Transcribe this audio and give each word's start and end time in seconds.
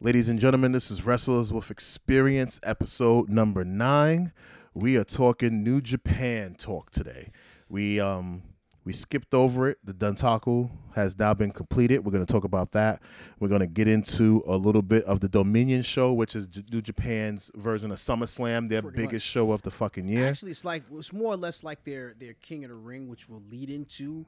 Ladies 0.00 0.28
and 0.28 0.38
gentlemen, 0.38 0.72
this 0.72 0.90
is 0.90 1.06
Wrestlers 1.06 1.52
with 1.52 1.70
Experience, 1.70 2.60
episode 2.62 3.30
number 3.30 3.64
nine. 3.64 4.32
We 4.74 4.96
are 4.98 5.04
talking 5.04 5.64
New 5.64 5.80
Japan 5.80 6.54
talk 6.54 6.90
today. 6.90 7.30
We 7.68 7.98
um 7.98 8.42
we 8.84 8.92
skipped 8.92 9.32
over 9.34 9.70
it. 9.70 9.78
The 9.82 9.94
Dontaku 9.94 10.70
has 10.94 11.18
now 11.18 11.32
been 11.34 11.50
completed. 11.50 12.04
We're 12.04 12.12
going 12.12 12.24
to 12.24 12.32
talk 12.32 12.44
about 12.44 12.70
that. 12.72 13.02
We're 13.40 13.48
going 13.48 13.60
to 13.62 13.66
get 13.66 13.88
into 13.88 14.44
a 14.46 14.56
little 14.56 14.82
bit 14.82 15.02
of 15.04 15.18
the 15.18 15.28
Dominion 15.28 15.82
show, 15.82 16.12
which 16.12 16.36
is 16.36 16.46
J- 16.46 16.62
New 16.70 16.80
Japan's 16.82 17.50
version 17.56 17.90
of 17.90 17.96
SummerSlam, 17.98 18.68
their 18.68 18.82
Pretty 18.82 18.96
biggest 18.98 19.26
much. 19.26 19.32
show 19.32 19.50
of 19.50 19.62
the 19.62 19.72
fucking 19.72 20.06
year. 20.06 20.28
Actually, 20.28 20.52
it's 20.52 20.64
like 20.64 20.84
it's 20.92 21.12
more 21.12 21.32
or 21.32 21.36
less 21.36 21.64
like 21.64 21.82
their 21.84 22.14
their 22.20 22.34
King 22.34 22.64
of 22.64 22.70
the 22.70 22.76
Ring, 22.76 23.08
which 23.08 23.28
will 23.28 23.42
lead 23.50 23.70
into 23.70 24.24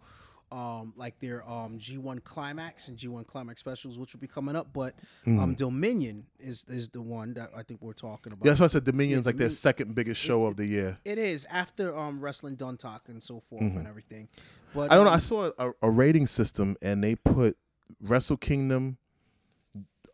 um 0.51 0.93
like 0.97 1.19
their 1.19 1.43
um 1.49 1.79
G1 1.79 2.25
climax 2.25 2.89
and 2.89 2.97
G1 2.97 3.27
climax 3.27 3.61
specials, 3.61 3.99
which 3.99 4.13
will 4.15 4.21
be 4.21 4.27
coming 4.27 4.57
up. 4.57 4.69
But 4.73 4.95
Mm. 5.27 5.39
um 5.41 5.55
Dominion 5.55 6.25
is 6.39 6.65
is 6.69 6.89
the 6.89 7.03
one 7.03 7.35
that 7.35 7.51
I 7.57 7.63
think 7.63 7.83
we're 7.83 7.93
talking 7.93 8.33
about. 8.33 8.45
Yeah, 8.47 8.53
that's 8.53 8.61
why 8.61 8.65
I 8.65 8.69
said 8.69 8.85
Dominion's 8.85 9.27
Yeah, 9.27 9.31
like 9.31 9.37
their 9.37 9.51
second 9.51 9.95
biggest 9.95 10.21
show 10.21 10.47
of 10.47 10.57
the 10.57 10.67
year. 10.67 10.99
It 11.05 11.19
is 11.19 11.45
after 11.51 11.97
um 11.97 12.21
wrestling 12.21 12.57
Dontaku 12.57 13.09
and 13.09 13.23
so 13.23 13.41
forth 13.41 13.63
and 13.63 13.87
everything. 13.87 14.29
But 14.75 14.91
Mm-hmm. 14.91 14.93
I 14.93 14.95
don't 14.97 15.05
know. 15.05 15.11
I 15.11 15.15
um, 15.15 15.21
saw 15.21 15.51
a, 15.59 15.73
a 15.83 15.91
rating 15.91 16.27
system 16.27 16.77
and 16.83 17.03
they 17.03 17.15
put 17.15 17.57
Wrestle 18.03 18.37
Kingdom, 18.37 18.99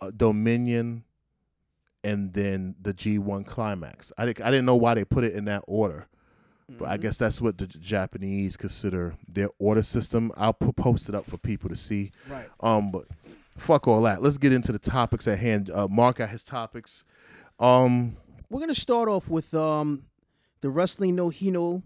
uh, 0.01 0.11
Dominion, 0.17 1.05
and 2.05 2.33
then 2.35 2.75
the 2.81 2.93
G1 2.95 3.47
Climax. 3.47 4.13
I 4.19 4.27
didn't, 4.27 4.45
I 4.47 4.51
didn't 4.51 4.67
know 4.67 4.77
why 4.77 4.95
they 4.95 5.05
put 5.05 5.25
it 5.25 5.33
in 5.35 5.47
that 5.47 5.65
order, 5.67 6.07
but 6.69 6.89
I 6.89 6.97
guess 6.97 7.19
that's 7.19 7.41
what 7.41 7.59
the 7.59 7.67
Japanese 7.67 8.57
consider 8.57 9.15
their 9.29 9.49
order 9.59 9.83
system. 9.83 10.33
I'll 10.37 10.53
po- 10.53 10.73
post 10.73 11.09
it 11.09 11.15
up 11.15 11.27
for 11.27 11.37
people 11.39 11.69
to 11.69 11.77
see. 11.77 12.11
right. 12.29 12.49
Um, 12.61 12.91
but 12.91 13.05
fuck 13.57 13.87
all 13.89 14.03
that. 14.03 14.23
Let's 14.23 14.39
get 14.39 14.53
into 14.53 14.73
the 14.73 14.79
topics 14.79 15.29
at 15.29 15.39
hand. 15.39 15.71
Uh, 15.71 15.89
Mark 15.89 16.17
got 16.17 16.31
his 16.31 16.43
topics. 16.43 17.05
Um, 17.59 18.17
We're 18.51 18.61
gonna 18.61 18.75
start 18.75 19.09
off 19.09 19.29
with 19.29 19.55
um 19.55 20.05
the 20.61 20.71
Wrestling 20.71 21.15
No 21.15 21.29
Hino 21.29 21.83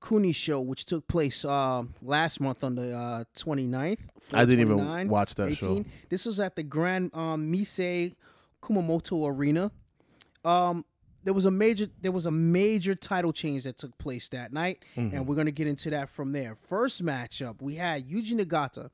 Kuni 0.00 0.32
show, 0.32 0.60
which 0.60 0.84
took 0.84 1.06
place 1.08 1.44
uh, 1.44 1.82
last 2.02 2.40
month 2.40 2.62
on 2.64 2.74
the 2.74 2.94
uh, 2.96 3.24
29th. 3.36 4.00
I 4.32 4.44
didn't 4.44 4.60
even 4.60 5.08
watch 5.08 5.34
that 5.36 5.54
show. 5.56 5.84
This 6.10 6.26
was 6.26 6.40
at 6.40 6.56
the 6.56 6.62
Grand 6.62 7.14
um, 7.14 7.50
Misei 7.52 8.14
Kumamoto 8.62 9.28
Arena. 9.28 9.70
Um, 10.44 10.84
there 11.24 11.34
was 11.34 11.44
a 11.46 11.50
major 11.50 11.86
there 12.02 12.12
was 12.12 12.26
a 12.26 12.30
major 12.30 12.94
title 12.94 13.32
change 13.32 13.64
that 13.64 13.76
took 13.78 13.96
place 13.98 14.28
that 14.28 14.52
night, 14.52 14.84
Mm-hmm. 14.96 15.16
and 15.16 15.26
we're 15.26 15.34
gonna 15.36 15.50
get 15.50 15.66
into 15.66 15.90
that 15.90 16.08
from 16.10 16.32
there. 16.32 16.56
First 16.68 17.04
matchup, 17.04 17.60
we 17.62 17.74
had 17.76 18.06
Yuji 18.08 18.34
Nagata 18.34 18.90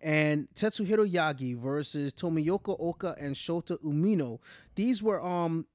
and 0.00 0.48
Tetsuhiro 0.54 1.08
Yagi 1.10 1.56
versus 1.56 2.12
Tomoyuki 2.12 2.76
Oka 2.78 3.14
and 3.20 3.34
Shota 3.34 3.80
Umino. 3.82 4.40
These 4.74 5.02
were 5.02 5.24
um 5.24 5.66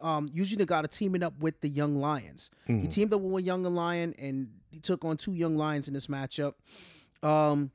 um 0.00 0.28
Yuji 0.28 0.56
Nagata 0.56 0.88
teaming 0.88 1.22
up 1.22 1.38
with 1.38 1.60
the 1.60 1.68
Young 1.68 1.96
Lions. 2.00 2.50
Mm-hmm. 2.68 2.82
He 2.82 2.88
teamed 2.88 3.12
up 3.12 3.20
with 3.20 3.32
one 3.32 3.44
Young 3.44 3.62
Lion 3.64 4.14
and 4.18 4.48
he 4.70 4.78
took 4.80 5.04
on 5.04 5.16
two 5.16 5.34
Young 5.34 5.56
Lions 5.56 5.88
in 5.88 5.94
this 5.94 6.06
matchup. 6.06 6.54
Um 7.22 7.70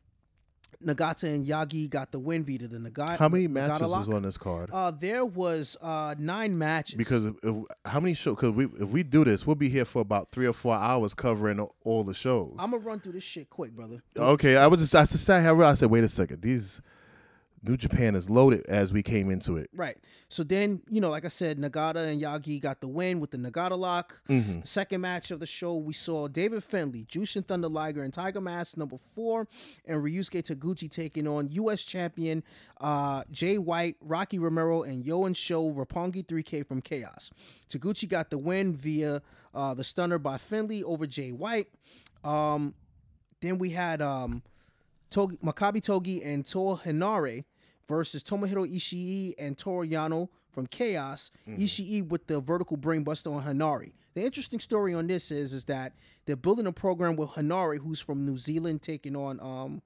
Nagata 0.84 1.24
and 1.34 1.46
Yagi 1.46 1.90
got 1.90 2.12
the 2.12 2.20
win 2.20 2.44
via 2.44 2.60
the 2.60 2.78
Nagata. 2.78 3.18
how 3.18 3.28
many 3.30 3.48
Nagata 3.48 3.52
matches 3.70 3.88
lock. 3.88 4.06
was 4.08 4.14
on 4.16 4.22
this 4.22 4.38
card? 4.38 4.70
Uh, 4.72 4.92
there 4.92 5.26
was 5.26 5.76
uh 5.82 6.14
nine 6.20 6.58
matches 6.58 6.96
because 6.96 7.26
if, 7.26 7.36
if, 7.44 7.56
how 7.86 8.00
many 8.00 8.14
shows? 8.14 8.36
Because 8.36 8.52
we 8.52 8.66
if 8.66 8.90
we 8.92 9.02
do 9.04 9.24
this, 9.26 9.46
we'll 9.48 9.56
be 9.56 9.70
here 9.70 9.86
for 9.86 10.02
about 10.02 10.32
three 10.32 10.46
or 10.46 10.54
four 10.54 10.76
hours 10.76 11.14
covering 11.14 11.60
all- 11.60 11.76
all 11.84 12.04
the 12.04 12.14
shows. 12.14 12.56
I'm 12.60 12.72
gonna 12.72 12.84
run 12.84 13.00
through 13.00 13.14
this 13.14 13.24
shit 13.24 13.50
quick, 13.50 13.72
brother. 13.72 14.02
okay, 14.16 14.56
I 14.58 14.68
was 14.68 14.80
just 14.80 14.94
I 14.94 15.02
just 15.06 15.24
sat 15.24 15.42
here. 15.42 15.64
I 15.64 15.74
said, 15.74 15.90
wait 15.90 16.04
a 16.04 16.10
second, 16.10 16.42
these 16.42 16.82
New 17.64 17.76
Japan 17.76 18.16
is 18.16 18.30
loaded 18.30 18.66
as 18.68 18.94
we 18.94 19.02
came 19.02 19.30
into 19.30 19.58
it. 19.58 19.70
Right. 19.76 19.98
So 20.30 20.44
then, 20.44 20.82
you 20.90 21.02
know, 21.02 21.10
like 21.10 21.26
I 21.26 21.30
said, 21.30 21.58
Nagata 21.58 22.08
and 22.08 22.22
Yagi 22.22 22.62
got 22.62 22.82
the 22.82 22.88
win 22.88 23.20
with 23.20 23.32
the 23.32 23.38
Nagata 23.38 23.78
lock. 23.78 24.22
Mm-hmm. 24.30 24.62
The 24.62 24.68
second 24.68 25.02
match 25.02 25.32
of 25.32 25.40
the 25.40 25.46
show, 25.46 25.76
we 25.76 25.94
saw 25.94 26.28
David 26.28 26.64
Finley, 26.64 27.06
Jushin 27.06 27.46
Thunder 27.46 27.68
Liger, 27.68 28.04
and 28.04 28.14
Tiger 28.14 28.42
Mask 28.42 28.78
number 28.78 28.98
four, 29.16 29.48
and 29.86 30.02
Ryusuke 30.04 30.44
Taguchi 30.44 30.90
taking 30.90 31.28
on 31.28 31.50
U.S. 31.50 31.84
champion 31.84 32.44
uh, 32.80 33.24
Jay 33.32 33.58
White, 33.58 33.96
Rocky 34.02 34.40
Romero, 34.40 34.84
and 34.84 35.04
Yoan 35.04 35.36
Show 35.36 35.72
Roppongi 35.72 36.26
3K 36.26 36.66
from 36.66 36.82
Chaos. 36.82 37.32
Taguchi 37.70 38.08
got 38.08 38.30
the 38.30 38.38
win 38.38 38.74
via 38.74 39.22
uh, 39.54 39.74
the 39.74 39.84
stunner 39.84 40.20
by 40.20 40.38
Finley 40.38 40.84
over 40.84 41.08
Jay 41.08 41.32
White. 41.32 41.68
Um, 42.24 42.76
then 43.42 43.58
we 43.58 43.70
had 43.70 44.02
um, 44.02 44.42
Togi, 45.10 45.38
Makabe 45.38 45.82
Togi 45.82 46.24
and 46.24 46.46
Toa 46.46 46.78
Henare 46.78 47.46
versus 47.88 48.24
Tomohiro 48.24 48.70
Ishii 48.70 49.34
and 49.38 49.58
Toru 49.58 49.88
Yano 49.88 50.30
from 50.52 50.68
Chaos. 50.68 51.32
Ishii 51.48 52.08
with 52.08 52.28
the 52.28 52.40
vertical 52.40 52.78
brainbuster 52.78 53.34
on 53.34 53.44
Henare. 53.44 53.94
The 54.16 54.26
interesting 54.26 54.60
story 54.60 54.94
on 54.94 55.08
this 55.08 55.32
is 55.32 55.54
is 55.54 55.66
that 55.66 55.94
they're 56.26 56.36
building 56.36 56.66
a 56.66 56.72
program 56.72 57.16
with 57.16 57.30
Henare, 57.30 57.78
who's 57.80 58.02
from 58.02 58.26
New 58.26 58.38
Zealand, 58.38 58.82
taking 58.82 59.16
on 59.16 59.40
um, 59.40 59.82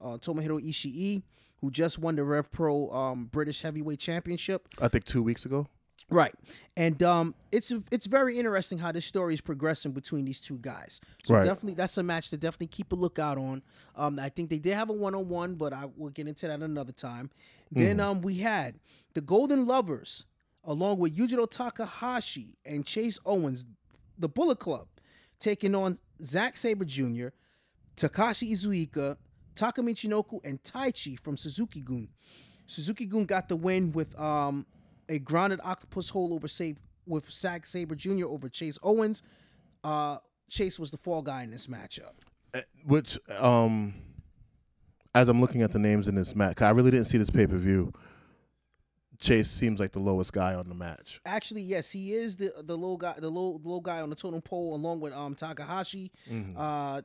uh, 0.00 0.18
Tomohiro 0.18 0.60
Ishii, 0.60 1.22
who 1.60 1.70
just 1.70 1.98
won 1.98 2.16
the 2.16 2.24
Rev 2.24 2.50
Pro 2.50 2.90
um, 2.90 3.26
British 3.26 3.62
Heavyweight 3.62 4.00
Championship. 4.00 4.68
I 4.80 4.88
think 4.88 5.04
two 5.04 5.22
weeks 5.22 5.44
ago. 5.46 5.68
Right, 6.08 6.32
and 6.76 7.02
um, 7.02 7.34
it's 7.50 7.72
it's 7.90 8.06
very 8.06 8.38
interesting 8.38 8.78
how 8.78 8.92
this 8.92 9.04
story 9.04 9.34
is 9.34 9.40
progressing 9.40 9.90
between 9.90 10.24
these 10.24 10.40
two 10.40 10.58
guys. 10.58 11.00
So 11.24 11.34
Right. 11.34 11.44
definitely, 11.44 11.74
that's 11.74 11.98
a 11.98 12.02
match 12.04 12.30
to 12.30 12.36
definitely 12.36 12.68
keep 12.68 12.92
a 12.92 12.94
lookout 12.94 13.38
on. 13.38 13.60
Um, 13.96 14.20
I 14.20 14.28
think 14.28 14.48
they 14.48 14.60
did 14.60 14.74
have 14.74 14.88
a 14.88 14.92
one 14.92 15.16
on 15.16 15.28
one, 15.28 15.56
but 15.56 15.72
I 15.72 15.86
will 15.96 16.10
get 16.10 16.28
into 16.28 16.46
that 16.46 16.62
another 16.62 16.92
time. 16.92 17.30
Then 17.72 17.98
um, 17.98 18.20
we 18.20 18.34
had 18.36 18.76
the 19.14 19.20
Golden 19.20 19.66
Lovers, 19.66 20.24
along 20.62 21.00
with 21.00 21.16
Yujiro 21.16 21.50
Takahashi 21.50 22.56
and 22.64 22.86
Chase 22.86 23.18
Owens, 23.26 23.66
the 24.16 24.28
Bullet 24.28 24.60
Club, 24.60 24.86
taking 25.40 25.74
on 25.74 25.98
Zack 26.22 26.56
Sabre 26.56 26.84
Jr., 26.84 27.28
Takashi 27.96 28.52
Iizuka, 28.52 29.16
Taka 29.56 29.82
Michinoku, 29.82 30.38
and 30.44 30.62
Taichi 30.62 31.18
from 31.18 31.36
Suzuki 31.36 31.80
Gun. 31.80 32.08
Suzuki 32.66 33.06
Gun 33.06 33.24
got 33.24 33.48
the 33.48 33.56
win 33.56 33.90
with 33.92 34.16
um, 34.20 34.66
a 35.08 35.18
grounded 35.18 35.60
octopus 35.62 36.10
hole 36.10 36.32
over 36.34 36.48
save 36.48 36.78
with 37.06 37.30
Zack 37.30 37.66
Sabre 37.66 37.94
Jr. 37.94 38.26
over 38.26 38.48
Chase 38.48 38.78
Owens. 38.82 39.22
Uh, 39.84 40.18
Chase 40.48 40.78
was 40.78 40.90
the 40.90 40.96
fall 40.96 41.22
guy 41.22 41.42
in 41.42 41.50
this 41.50 41.66
matchup. 41.66 42.12
Uh, 42.54 42.60
Which, 42.84 43.18
um, 43.38 43.94
as 45.14 45.28
I'm 45.28 45.40
looking 45.40 45.62
at 45.62 45.72
the 45.72 45.78
names 45.78 46.08
in 46.08 46.14
this 46.14 46.34
match, 46.34 46.62
I 46.62 46.70
really 46.70 46.90
didn't 46.90 47.06
see 47.06 47.18
this 47.18 47.30
pay 47.30 47.46
per 47.46 47.56
view. 47.56 47.92
Chase 49.18 49.48
seems 49.50 49.80
like 49.80 49.92
the 49.92 49.98
lowest 49.98 50.32
guy 50.32 50.54
on 50.54 50.68
the 50.68 50.74
match. 50.74 51.20
Actually, 51.24 51.62
yes, 51.62 51.90
he 51.90 52.12
is 52.12 52.36
the 52.36 52.52
the 52.64 52.76
little 52.76 52.98
guy, 52.98 53.14
the 53.14 53.28
little 53.28 53.54
little 53.64 53.80
guy 53.80 54.02
on 54.02 54.10
the 54.10 54.16
totem 54.16 54.42
pole, 54.42 54.74
along 54.74 55.00
with 55.00 55.14
um 55.14 55.34
Takahashi. 55.34 56.12
Uh, 56.56 57.00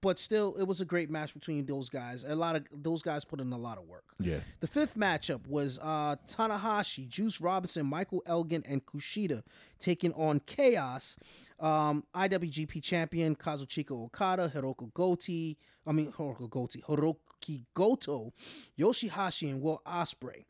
but 0.00 0.18
still, 0.18 0.54
it 0.56 0.64
was 0.64 0.80
a 0.80 0.84
great 0.84 1.10
match 1.10 1.34
between 1.34 1.66
those 1.66 1.88
guys. 1.88 2.24
A 2.24 2.34
lot 2.34 2.56
of 2.56 2.66
those 2.72 3.02
guys 3.02 3.24
put 3.24 3.40
in 3.40 3.52
a 3.52 3.58
lot 3.58 3.78
of 3.78 3.84
work. 3.84 4.04
Yeah. 4.18 4.38
The 4.60 4.66
fifth 4.66 4.96
matchup 4.96 5.46
was 5.46 5.78
uh, 5.82 6.16
Tanahashi, 6.28 7.08
Juice 7.08 7.40
Robinson, 7.40 7.86
Michael 7.86 8.22
Elgin, 8.26 8.62
and 8.68 8.84
Kushida 8.84 9.42
taking 9.78 10.12
on 10.12 10.40
Chaos, 10.40 11.16
um, 11.60 12.04
IWGP 12.14 12.82
champion 12.82 13.34
Kazuchika 13.36 13.92
Okada, 13.92 14.50
Hiroko 14.54 14.92
Goto, 14.92 15.56
I 15.86 15.92
mean 15.92 16.12
Hiroko 16.12 16.48
Goto, 16.48 16.78
Hiroki 16.80 17.62
Goto, 17.74 18.32
Yoshihashi, 18.78 19.50
and 19.50 19.60
Will 19.60 19.80
Ospreay. 19.86 20.44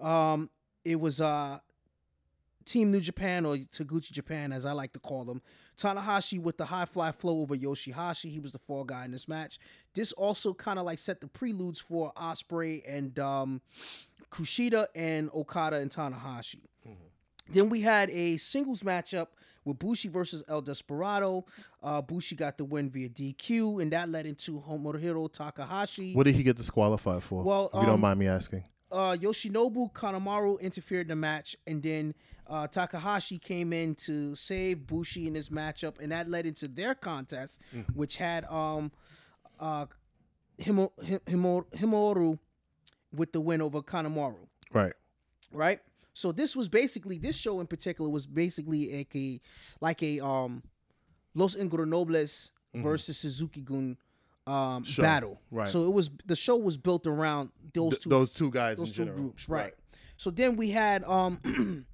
Um, 0.00 0.50
it 0.84 0.98
was 0.98 1.20
uh, 1.20 1.58
Team 2.68 2.90
New 2.90 3.00
Japan 3.00 3.46
or 3.46 3.56
Taguchi 3.56 4.12
Japan, 4.12 4.52
as 4.52 4.66
I 4.66 4.72
like 4.72 4.92
to 4.92 4.98
call 4.98 5.24
them. 5.24 5.40
Tanahashi 5.76 6.40
with 6.40 6.56
the 6.58 6.64
high 6.64 6.84
fly 6.84 7.12
flow 7.12 7.40
over 7.40 7.56
Yoshihashi. 7.56 8.30
He 8.30 8.40
was 8.40 8.52
the 8.52 8.58
fall 8.58 8.84
guy 8.84 9.04
in 9.04 9.10
this 9.10 9.28
match. 9.28 9.58
This 9.94 10.12
also 10.12 10.52
kind 10.52 10.78
of 10.78 10.84
like 10.84 10.98
set 10.98 11.20
the 11.20 11.28
preludes 11.28 11.80
for 11.80 12.12
Ospreay 12.14 12.82
and 12.86 13.18
um, 13.18 13.60
Kushida 14.30 14.86
and 14.94 15.30
Okada 15.34 15.76
and 15.76 15.90
Tanahashi. 15.90 16.60
Then 17.50 17.70
we 17.70 17.80
had 17.80 18.10
a 18.10 18.36
singles 18.36 18.82
matchup 18.82 19.28
with 19.64 19.78
Bushi 19.78 20.08
versus 20.08 20.44
El 20.48 20.60
Desperado. 20.60 21.46
Uh, 21.82 22.02
Bushi 22.02 22.36
got 22.36 22.58
the 22.58 22.64
win 22.64 22.90
via 22.90 23.08
DQ, 23.08 23.82
and 23.82 23.92
that 23.92 24.08
led 24.08 24.26
into 24.26 24.60
Homohiro 24.60 25.32
Takahashi. 25.32 26.14
What 26.14 26.24
did 26.24 26.34
he 26.34 26.42
get 26.42 26.56
disqualified 26.56 27.22
for? 27.22 27.42
Well, 27.42 27.70
if 27.72 27.80
you 27.80 27.86
don't 27.86 27.94
um, 27.94 28.00
mind 28.00 28.18
me 28.18 28.26
asking. 28.26 28.64
Uh, 28.90 29.16
Yoshinobu 29.18 29.92
Kanemaru 29.92 30.60
interfered 30.60 31.02
in 31.02 31.08
the 31.08 31.16
match, 31.16 31.56
and 31.66 31.82
then 31.82 32.14
uh, 32.46 32.66
Takahashi 32.66 33.38
came 33.38 33.72
in 33.72 33.94
to 33.96 34.34
save 34.34 34.86
Bushi 34.86 35.26
in 35.26 35.34
this 35.34 35.48
matchup, 35.50 36.00
and 36.00 36.12
that 36.12 36.28
led 36.28 36.46
into 36.46 36.68
their 36.68 36.94
contest, 36.94 37.60
which 37.94 38.16
had 38.16 38.44
um, 38.46 38.90
uh, 39.60 39.86
Himo, 40.60 40.90
Himo, 41.26 41.64
Himoru 41.72 42.38
with 43.14 43.32
the 43.32 43.40
win 43.40 43.60
over 43.62 43.80
Kanemaru 43.80 44.36
Right. 44.72 44.92
right? 45.52 45.80
So 46.14 46.32
this 46.32 46.56
was 46.56 46.68
basically 46.68 47.16
this 47.18 47.36
show 47.36 47.60
in 47.60 47.66
particular 47.66 48.10
was 48.10 48.26
basically 48.26 48.96
like 48.98 49.14
a 49.14 49.40
like 49.80 50.02
a 50.02 50.18
um 50.24 50.62
Los 51.34 51.54
Ingobernables 51.54 52.50
versus 52.74 53.16
Suzuki 53.18 53.60
Gun 53.60 53.96
um, 54.48 54.82
Show, 54.84 55.02
battle. 55.02 55.40
right. 55.50 55.68
So 55.68 55.84
it 55.86 55.92
was 55.92 56.10
the 56.26 56.36
show 56.36 56.56
was 56.56 56.76
built 56.76 57.06
around 57.06 57.50
those 57.74 57.90
Th- 57.90 58.02
two 58.02 58.08
those 58.10 58.30
two 58.32 58.50
guys 58.50 58.78
those 58.78 58.88
in 58.90 58.94
two 58.94 59.04
general. 59.04 59.18
groups, 59.22 59.48
right. 59.48 59.74
So 60.16 60.30
then 60.30 60.56
we 60.56 60.70
had 60.70 61.04
um 61.04 61.38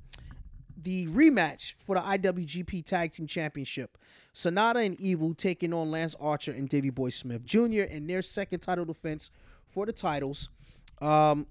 the 0.83 1.07
rematch 1.09 1.75
for 1.79 1.97
the 1.97 2.03
IWGP 2.03 2.85
Tag 2.85 3.13
Team 3.13 3.27
Championship. 3.27 3.97
Sanada 4.35 4.85
and 4.85 5.01
Evil 5.01 5.33
taking 5.35 5.73
on 5.73 5.91
Lance 5.91 6.15
Archer 6.21 6.53
and 6.53 6.69
Davey 6.69 6.91
Boy 6.91 7.09
Smith 7.11 7.45
Jr. 7.45 7.83
in 7.83 8.07
their 8.07 8.23
second 8.23 8.61
title 8.61 8.85
defense 8.85 9.31
for 9.69 9.87
the 9.87 9.93
titles. 9.93 10.49
Um, 11.01 11.47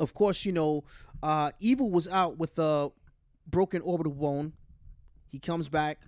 of 0.00 0.14
course, 0.14 0.44
you 0.44 0.52
know, 0.52 0.84
uh, 1.22 1.50
Evil 1.60 1.90
was 1.90 2.08
out 2.08 2.38
with 2.38 2.58
a 2.58 2.90
broken 3.48 3.82
orbital 3.82 4.12
bone. 4.12 4.52
He 5.28 5.38
comes 5.38 5.68
back, 5.68 5.98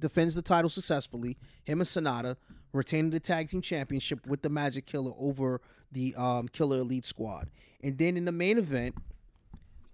defends 0.00 0.34
the 0.34 0.42
title 0.42 0.68
successfully. 0.70 1.36
Him 1.64 1.80
and 1.80 1.86
Sanada 1.86 2.36
retaining 2.74 3.10
the 3.10 3.20
tag 3.20 3.48
team 3.48 3.60
championship 3.60 4.26
with 4.26 4.42
the 4.42 4.50
Magic 4.50 4.86
Killer 4.86 5.12
over 5.18 5.60
the 5.92 6.14
um, 6.16 6.48
Killer 6.48 6.78
Elite 6.78 7.04
Squad. 7.04 7.48
And 7.82 7.96
then 7.96 8.16
in 8.16 8.24
the 8.24 8.32
main 8.32 8.58
event, 8.58 8.94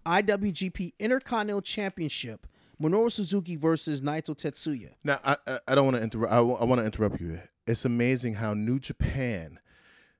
IWGP 0.06 0.92
Intercontinental 0.98 1.60
Championship, 1.60 2.46
Minoru 2.80 3.12
Suzuki 3.12 3.56
versus 3.56 4.00
Naito 4.00 4.34
Tetsuya. 4.34 4.90
Now, 5.04 5.18
I 5.24 5.36
I, 5.68 5.74
don't 5.74 5.84
want 5.84 5.96
to 5.98 6.02
interrupt. 6.02 6.32
I, 6.32 6.40
want 6.40 6.80
to 6.80 6.86
interrupt 6.86 7.20
you. 7.20 7.38
It's 7.66 7.84
amazing 7.84 8.34
how 8.34 8.54
New 8.54 8.78
Japan 8.78 9.58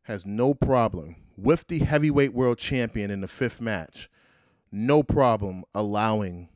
has 0.02 0.26
no 0.26 0.52
problem 0.52 1.16
with 1.36 1.66
the 1.68 1.78
heavyweight 1.78 2.34
world 2.34 2.58
champion 2.58 3.10
in 3.10 3.22
the 3.22 3.28
fifth 3.28 3.60
match. 3.60 4.10
No 4.70 5.02
problem 5.02 5.64
allowing 5.74 6.50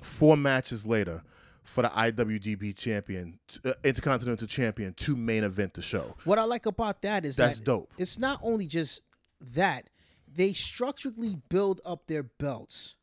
four 0.00 0.36
matches 0.36 0.86
later 0.86 1.22
for 1.64 1.82
the 1.82 1.88
IWGP 1.88 2.76
champion, 2.76 3.38
uh, 3.64 3.72
Intercontinental 3.84 4.46
champion, 4.46 4.94
to 4.94 5.16
main 5.16 5.44
event 5.44 5.74
the 5.74 5.82
show. 5.82 6.14
What 6.24 6.38
I 6.38 6.44
like 6.44 6.66
about 6.66 7.02
that 7.02 7.24
is 7.24 7.36
That's 7.36 7.58
that 7.58 7.64
dope. 7.64 7.92
It's 7.98 8.18
not 8.18 8.40
only 8.42 8.66
just 8.66 9.02
that 9.54 9.88
they 10.32 10.52
structurally 10.52 11.36
build 11.48 11.80
up 11.84 12.06
their 12.06 12.22
belts 12.22 12.94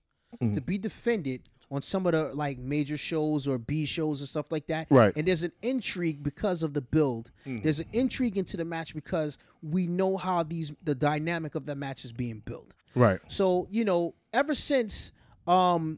Mm-hmm. 0.41 0.55
to 0.55 0.61
be 0.61 0.77
defended 0.77 1.47
on 1.71 1.81
some 1.81 2.05
of 2.05 2.11
the 2.11 2.35
like 2.35 2.59
major 2.59 2.97
shows 2.97 3.47
or 3.47 3.57
B 3.57 3.85
shows 3.85 4.19
and 4.19 4.27
stuff 4.27 4.51
like 4.51 4.67
that. 4.67 4.87
Right. 4.89 5.09
Mm-hmm. 5.11 5.19
And 5.19 5.27
there's 5.29 5.43
an 5.43 5.53
intrigue 5.61 6.21
because 6.21 6.63
of 6.63 6.73
the 6.73 6.81
build. 6.81 7.31
There's 7.45 7.79
an 7.79 7.87
intrigue 7.93 8.37
into 8.37 8.57
the 8.57 8.65
match 8.65 8.93
because 8.93 9.37
we 9.63 9.87
know 9.87 10.17
how 10.17 10.43
these 10.43 10.73
the 10.83 10.93
dynamic 10.93 11.55
of 11.55 11.65
the 11.65 11.75
match 11.75 12.03
is 12.03 12.11
being 12.11 12.41
built. 12.43 12.73
Right. 12.93 13.19
So, 13.29 13.69
you 13.71 13.85
know, 13.85 14.15
ever 14.33 14.53
since 14.53 15.13
um 15.47 15.97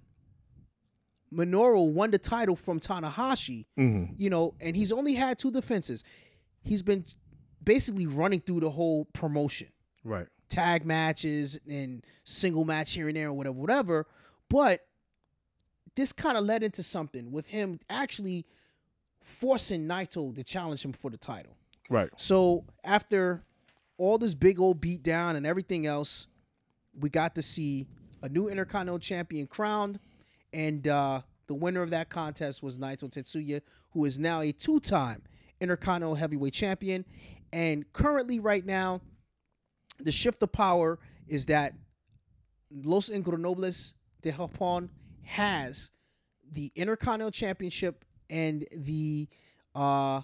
Minoru 1.33 1.91
won 1.91 2.11
the 2.11 2.17
title 2.17 2.55
from 2.55 2.79
Tanahashi, 2.79 3.65
Mm-hmm. 3.77 4.13
you 4.17 4.29
know, 4.29 4.55
and 4.59 4.75
he's 4.75 4.91
only 4.91 5.13
had 5.13 5.37
two 5.37 5.51
defenses. 5.51 6.03
He's 6.63 6.81
been 6.81 7.05
basically 7.63 8.07
running 8.07 8.41
through 8.41 8.61
the 8.61 8.69
whole 8.69 9.05
promotion, 9.13 9.67
Right. 10.03 10.27
tag 10.49 10.85
matches 10.85 11.59
and 11.69 12.05
single 12.23 12.65
match 12.65 12.93
here 12.93 13.07
and 13.07 13.15
there 13.17 13.27
or 13.29 13.33
whatever, 13.33 13.55
whatever. 13.59 14.07
But 14.49 14.81
this 15.95 16.11
kind 16.13 16.37
of 16.37 16.45
led 16.45 16.63
into 16.63 16.81
something 16.83 17.31
with 17.31 17.47
him 17.47 17.79
actually 17.89 18.45
forcing 19.21 19.87
Naito 19.87 20.33
to 20.35 20.43
challenge 20.43 20.83
him 20.83 20.93
for 20.93 21.09
the 21.11 21.17
title. 21.17 21.55
Right. 21.89 22.09
So 22.17 22.65
after 22.83 23.43
all 23.97 24.17
this 24.17 24.33
big 24.33 24.59
old 24.59 24.79
beat 24.81 25.03
down 25.03 25.35
and 25.35 25.45
everything 25.45 25.85
else, 25.85 26.27
we 26.99 27.09
got 27.09 27.35
to 27.35 27.41
see 27.41 27.87
a 28.23 28.29
new 28.29 28.47
Intercontinental 28.47 28.99
Champion 28.99 29.47
crowned, 29.47 29.99
and 30.53 30.87
uh, 30.87 31.21
the 31.47 31.53
winner 31.53 31.81
of 31.81 31.89
that 31.91 32.09
contest 32.09 32.63
was 32.63 32.77
Naito 32.77 33.09
Tetsuya, 33.09 33.61
who 33.91 34.05
is 34.05 34.19
now 34.19 34.41
a 34.41 34.51
two-time 34.51 35.23
Intercontinental 35.61 36.15
Heavyweight 36.15 36.53
Champion, 36.53 37.05
and 37.51 37.91
currently 37.93 38.39
right 38.39 38.65
now, 38.65 39.01
the 39.99 40.11
shift 40.11 40.41
of 40.43 40.51
power 40.51 40.99
is 41.27 41.45
that 41.47 41.73
Los 42.71 43.09
Ingobernables 43.09 43.93
de 44.21 44.31
Japón 44.31 44.89
has 45.23 45.91
the 46.51 46.71
Intercontinental 46.75 47.31
Championship 47.31 48.05
and 48.29 48.65
the 48.71 49.27
uh, 49.75 50.21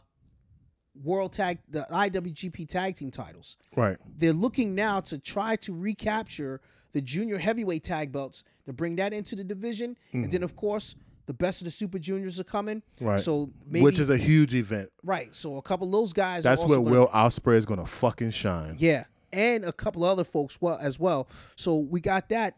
World 1.04 1.34
Tag, 1.34 1.60
the 1.70 1.86
IWGP 1.92 2.68
Tag 2.68 2.96
Team 2.96 3.12
titles. 3.12 3.58
Right. 3.76 3.98
They're 4.18 4.34
looking 4.34 4.76
now 4.76 5.02
to 5.02 5.20
try 5.20 5.56
to 5.58 5.74
recapture 5.74 6.62
the 6.96 7.02
junior 7.02 7.38
heavyweight 7.38 7.84
tag 7.84 8.10
belts 8.14 8.46
to 8.66 8.72
bring 8.72 8.96
that 8.96 9.12
into 9.12 9.36
the 9.36 9.44
division, 9.44 9.98
and 10.14 10.32
then 10.32 10.44
of 10.44 10.56
course 10.56 10.96
the 11.26 11.34
best 11.34 11.60
of 11.60 11.66
the 11.66 11.72
Super 11.72 12.00
Juniors 12.00 12.40
are 12.40 12.44
coming. 12.46 12.78
Mm-hmm. 12.98 13.06
Right. 13.06 13.20
So 13.20 13.50
maybe 13.68 13.84
Which 13.84 14.00
is 14.00 14.10
a 14.10 14.16
huge 14.18 14.56
event. 14.56 14.90
right. 15.04 15.36
So 15.36 15.58
a 15.58 15.62
couple 15.62 15.88
of 15.88 15.92
those 15.92 16.14
guys. 16.14 16.44
That's 16.46 16.62
where 16.64 16.78
gonna- 16.78 16.90
Will 16.90 17.08
Ospreay 17.10 17.56
is 17.58 17.66
gonna 17.66 17.86
fucking 17.86 18.30
shine. 18.32 18.76
yeah, 18.80 19.04
and 19.34 19.66
a 19.66 19.74
couple 19.74 20.06
of 20.06 20.12
other 20.12 20.24
folks 20.24 20.58
well 20.62 20.78
as 20.82 20.98
well. 21.00 21.28
So 21.58 21.80
we 21.80 22.00
got 22.00 22.30
that. 22.30 22.56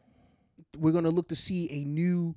We're 0.78 0.92
gonna 0.94 1.10
look 1.10 1.30
to 1.30 1.36
see 1.36 1.68
a 1.72 1.84
new 1.86 2.36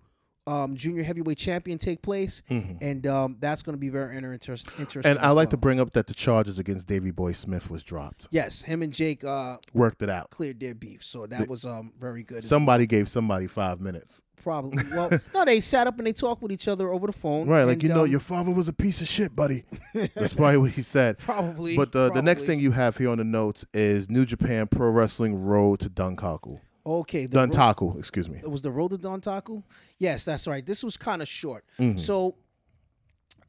um, 0.50 0.74
junior 0.74 1.02
heavyweight 1.02 1.38
champion 1.38 1.78
take 1.78 2.02
place, 2.02 2.42
and 2.48 3.06
um, 3.06 3.36
that's 3.40 3.62
gonna 3.62 3.76
be 3.78 3.88
very 3.88 4.16
inter- 4.16 4.32
interest- 4.32 4.68
interesting. 4.78 5.00
Mm-hmm. 5.12 5.18
And 5.18 5.26
I 5.26 5.30
like 5.30 5.50
to 5.50 5.56
bring 5.56 5.80
up 5.80 5.90
that 5.92 6.06
the 6.06 6.14
charges 6.14 6.58
against 6.58 6.86
Davey 6.86 7.10
Boy 7.10 7.32
Smith 7.32 7.70
was 7.70 7.82
dropped. 7.82 8.28
yes, 8.30 8.62
him 8.62 8.82
and 8.82 8.92
Jake 8.92 9.24
uh, 9.24 9.58
Worked 9.74 10.02
it 10.02 10.10
out. 10.10 10.30
cleared 10.30 10.60
their 10.60 10.74
beef, 10.74 11.04
so 11.04 11.26
that 11.26 11.48
was 11.48 11.64
um, 11.64 11.92
very 11.98 12.22
good. 12.22 12.42
Somebody 12.42 12.86
gave 12.86 13.08
somebody 13.08 13.46
five 13.46 13.80
minutes. 13.80 14.22
Probably. 14.42 14.82
Well, 14.96 15.10
no, 15.34 15.44
they 15.44 15.60
sat 15.60 15.86
up 15.86 15.98
and 15.98 16.06
they 16.06 16.12
talked 16.12 16.42
with 16.42 16.50
each 16.50 16.66
other 16.66 16.90
over 16.90 17.06
the 17.06 17.12
phone. 17.12 17.46
Right, 17.46 17.64
like 17.64 17.74
and, 17.74 17.82
you 17.84 17.88
know, 17.90 18.04
um, 18.04 18.10
your 18.10 18.20
father 18.20 18.50
was 18.50 18.68
a 18.68 18.72
piece 18.72 19.00
of 19.00 19.06
shit, 19.06 19.36
buddy. 19.36 19.64
That's 19.94 20.34
probably 20.34 20.56
what 20.56 20.70
he 20.72 20.82
said. 20.82 21.18
Probably, 21.18 21.76
But 21.76 21.92
the 21.92 22.10
the 22.10 22.22
next 22.22 22.44
thing 22.44 22.58
you 22.58 22.72
have 22.72 22.96
here 22.96 23.10
on 23.10 23.18
the 23.18 23.24
notes 23.24 23.64
is 23.74 24.08
New 24.08 24.24
Japan 24.24 24.66
Pro 24.66 24.90
Wrestling 24.90 25.44
Road 25.44 25.80
to 25.80 25.90
Dontaku. 25.90 26.58
Okay. 26.90 27.26
The 27.26 27.38
ro- 27.38 27.46
Dontaku, 27.46 27.98
excuse 27.98 28.28
me. 28.28 28.38
it 28.42 28.50
was 28.50 28.62
the 28.62 28.72
road 28.72 28.90
to 28.90 28.98
Dontaku. 28.98 29.62
Yes, 29.98 30.24
that's 30.24 30.46
right. 30.46 30.64
This 30.64 30.82
was 30.82 30.96
kind 30.96 31.22
of 31.22 31.28
short. 31.28 31.64
Mm-hmm. 31.78 31.98
So 31.98 32.36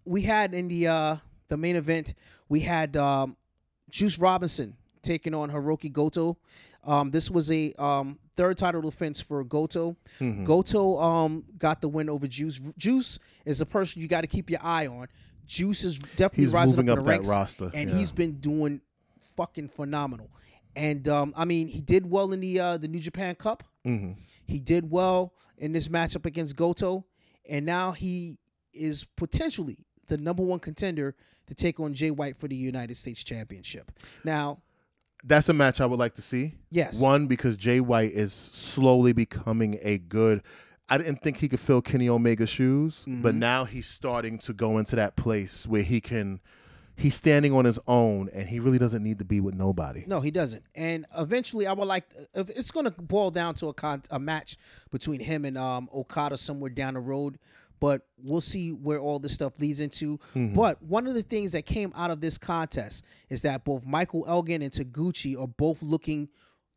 we 0.05 0.21
had 0.21 0.53
in 0.53 0.67
the 0.67 0.87
uh 0.87 1.15
the 1.47 1.57
main 1.57 1.75
event, 1.75 2.13
we 2.49 2.59
had 2.61 2.95
um 2.97 3.35
Juice 3.89 4.17
Robinson 4.17 4.75
taking 5.01 5.33
on 5.33 5.49
Hiroki 5.49 5.91
Goto. 5.91 6.37
Um, 6.83 7.11
this 7.11 7.29
was 7.29 7.51
a 7.51 7.73
um, 7.73 8.17
third 8.35 8.57
title 8.57 8.81
defense 8.81 9.21
for 9.21 9.43
Goto. 9.43 9.95
Mm-hmm. 10.19 10.45
Goto 10.45 10.99
um, 10.99 11.43
got 11.57 11.81
the 11.81 11.87
win 11.87 12.09
over 12.09 12.27
Juice. 12.27 12.59
Juice 12.77 13.19
is 13.45 13.61
a 13.61 13.65
person 13.65 14.01
you 14.01 14.07
got 14.07 14.21
to 14.21 14.27
keep 14.27 14.49
your 14.49 14.59
eye 14.63 14.87
on. 14.87 15.07
Juice 15.45 15.83
is 15.83 15.99
definitely 15.99 16.45
He's 16.45 16.53
rising 16.53 16.75
moving 16.75 16.89
up, 16.89 16.97
in 16.99 17.03
the 17.03 17.09
that 17.09 17.11
ranks, 17.11 17.27
roster, 17.27 17.71
and 17.73 17.89
yeah. 17.89 17.97
he's 17.97 18.11
been 18.11 18.39
doing 18.39 18.81
fucking 19.35 19.67
phenomenal. 19.67 20.29
And 20.75 21.07
um, 21.07 21.33
I 21.35 21.45
mean, 21.45 21.67
he 21.67 21.81
did 21.81 22.09
well 22.09 22.31
in 22.33 22.39
the 22.39 22.59
uh, 22.59 22.77
the 22.77 22.87
New 22.87 22.99
Japan 22.99 23.35
Cup. 23.35 23.63
hmm 23.83 24.11
He 24.45 24.59
did 24.59 24.89
well 24.89 25.33
in 25.57 25.71
this 25.73 25.87
matchup 25.89 26.25
against 26.25 26.55
Goto, 26.55 27.05
and 27.49 27.65
now 27.65 27.91
he 27.91 28.37
is 28.73 29.03
potentially 29.17 29.85
the 30.07 30.17
number 30.17 30.43
one 30.43 30.59
contender 30.59 31.15
to 31.47 31.53
take 31.53 31.79
on 31.79 31.93
Jay 31.93 32.11
White 32.11 32.37
for 32.39 32.47
the 32.47 32.55
United 32.55 32.95
States 32.95 33.23
Championship. 33.23 33.91
Now, 34.23 34.61
That's 35.23 35.49
a 35.49 35.53
match 35.53 35.81
I 35.81 35.85
would 35.85 35.99
like 35.99 36.15
to 36.15 36.21
see. 36.21 36.53
yes, 36.69 36.99
One 36.99 37.27
because 37.27 37.57
Jay 37.57 37.79
White 37.81 38.11
is 38.13 38.31
slowly 38.33 39.13
becoming 39.13 39.77
a 39.83 39.97
good. 39.99 40.41
I 40.89 40.97
didn't 40.97 41.21
think 41.21 41.37
he 41.37 41.47
could 41.47 41.59
fill 41.59 41.81
Kenny 41.81 42.09
Omega's 42.09 42.49
shoes, 42.49 43.03
but 43.07 43.35
Mhm. 43.35 43.39
now 43.39 43.65
he's 43.65 43.87
starting 43.87 44.37
to 44.39 44.53
go 44.53 44.77
into 44.77 44.95
that 44.95 45.15
place 45.15 45.67
where 45.67 45.83
he 45.83 46.01
can. 46.01 46.39
He's 47.01 47.15
standing 47.15 47.51
on 47.53 47.65
his 47.65 47.79
own, 47.87 48.29
and 48.33 48.47
he 48.47 48.59
really 48.59 48.77
doesn't 48.77 49.01
need 49.03 49.19
to 49.19 49.25
be 49.25 49.39
with 49.39 49.55
nobody. 49.55 50.03
no, 50.07 50.21
he 50.21 50.29
doesn't. 50.31 50.63
And 50.75 51.05
eventually, 51.17 51.65
I 51.67 51.73
would 51.73 51.87
like 51.87 52.05
if 52.33 52.49
it's 52.49 52.71
going 52.71 52.85
to 52.85 52.91
boil 52.91 53.31
down 53.31 53.55
to 53.55 53.67
a 53.69 53.73
con- 53.73 54.03
a 54.11 54.19
match 54.19 54.57
between 54.91 55.19
him 55.19 55.45
and 55.45 55.57
um, 55.57 55.89
Okada 55.93 56.37
somewhere 56.37 56.69
down 56.69 56.93
the 56.93 56.99
road. 56.99 57.39
But 57.79 58.03
we'll 58.23 58.41
see 58.41 58.71
where 58.71 58.99
all 58.99 59.17
this 59.17 59.33
stuff 59.33 59.59
leads 59.59 59.81
into. 59.81 60.19
But 60.35 60.79
one 60.83 61.07
of 61.07 61.15
the 61.15 61.23
things 61.23 61.51
that 61.53 61.65
came 61.65 61.91
out 61.95 62.11
of 62.11 62.21
this 62.21 62.37
contest 62.37 63.03
is 63.29 63.41
that 63.41 63.63
both 63.65 63.83
Michael 63.87 64.23
Elgin 64.27 64.61
and 64.61 64.71
Taguchi 64.71 65.35
are 65.35 65.47
both 65.47 65.81
looking 65.81 66.29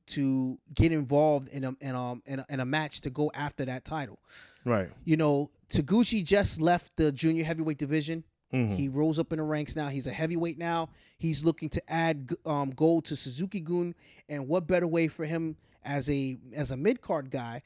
to 0.06 0.58
get 0.74 0.92
involved 0.92 1.48
in 1.48 1.64
a 1.64 1.76
in 1.82 1.94
a, 1.94 2.12
in 2.24 2.38
a 2.38 2.46
in 2.48 2.60
a 2.60 2.64
match 2.64 3.02
to 3.02 3.10
go 3.10 3.30
after 3.34 3.66
that 3.66 3.84
title. 3.84 4.18
Right. 4.64 4.88
You 5.04 5.18
know, 5.18 5.50
Taguchi 5.68 6.24
just 6.24 6.60
left 6.62 6.96
the 6.96 7.12
junior 7.12 7.44
heavyweight 7.44 7.76
division. 7.76 8.24
Mhm. 8.54 8.76
He 8.76 8.88
rose 8.88 9.18
up 9.18 9.32
in 9.32 9.38
the 9.38 9.42
ranks 9.42 9.74
now. 9.74 9.88
He's 9.88 10.06
a 10.06 10.12
heavyweight 10.12 10.58
now. 10.58 10.88
He's 11.18 11.44
looking 11.44 11.68
to 11.70 11.92
add 11.92 12.32
um, 12.46 12.70
gold 12.70 13.04
to 13.06 13.16
Suzuki 13.16 13.60
Gun, 13.60 13.94
and 14.28 14.46
what 14.48 14.66
better 14.66 14.86
way 14.86 15.08
for 15.08 15.24
him 15.24 15.56
as 15.84 16.08
a 16.08 16.36
as 16.54 16.70
a 16.70 16.76
mid 16.76 17.00
card 17.00 17.30
guy 17.30 17.62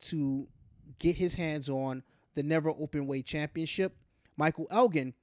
to 0.00 0.46
get 0.98 1.16
his 1.16 1.34
hands 1.34 1.68
on 1.70 2.02
the 2.34 2.42
never 2.42 2.70
open 2.70 3.06
weight 3.06 3.24
championship? 3.26 3.96
Michael 4.36 4.66
Elgin, 4.70 5.14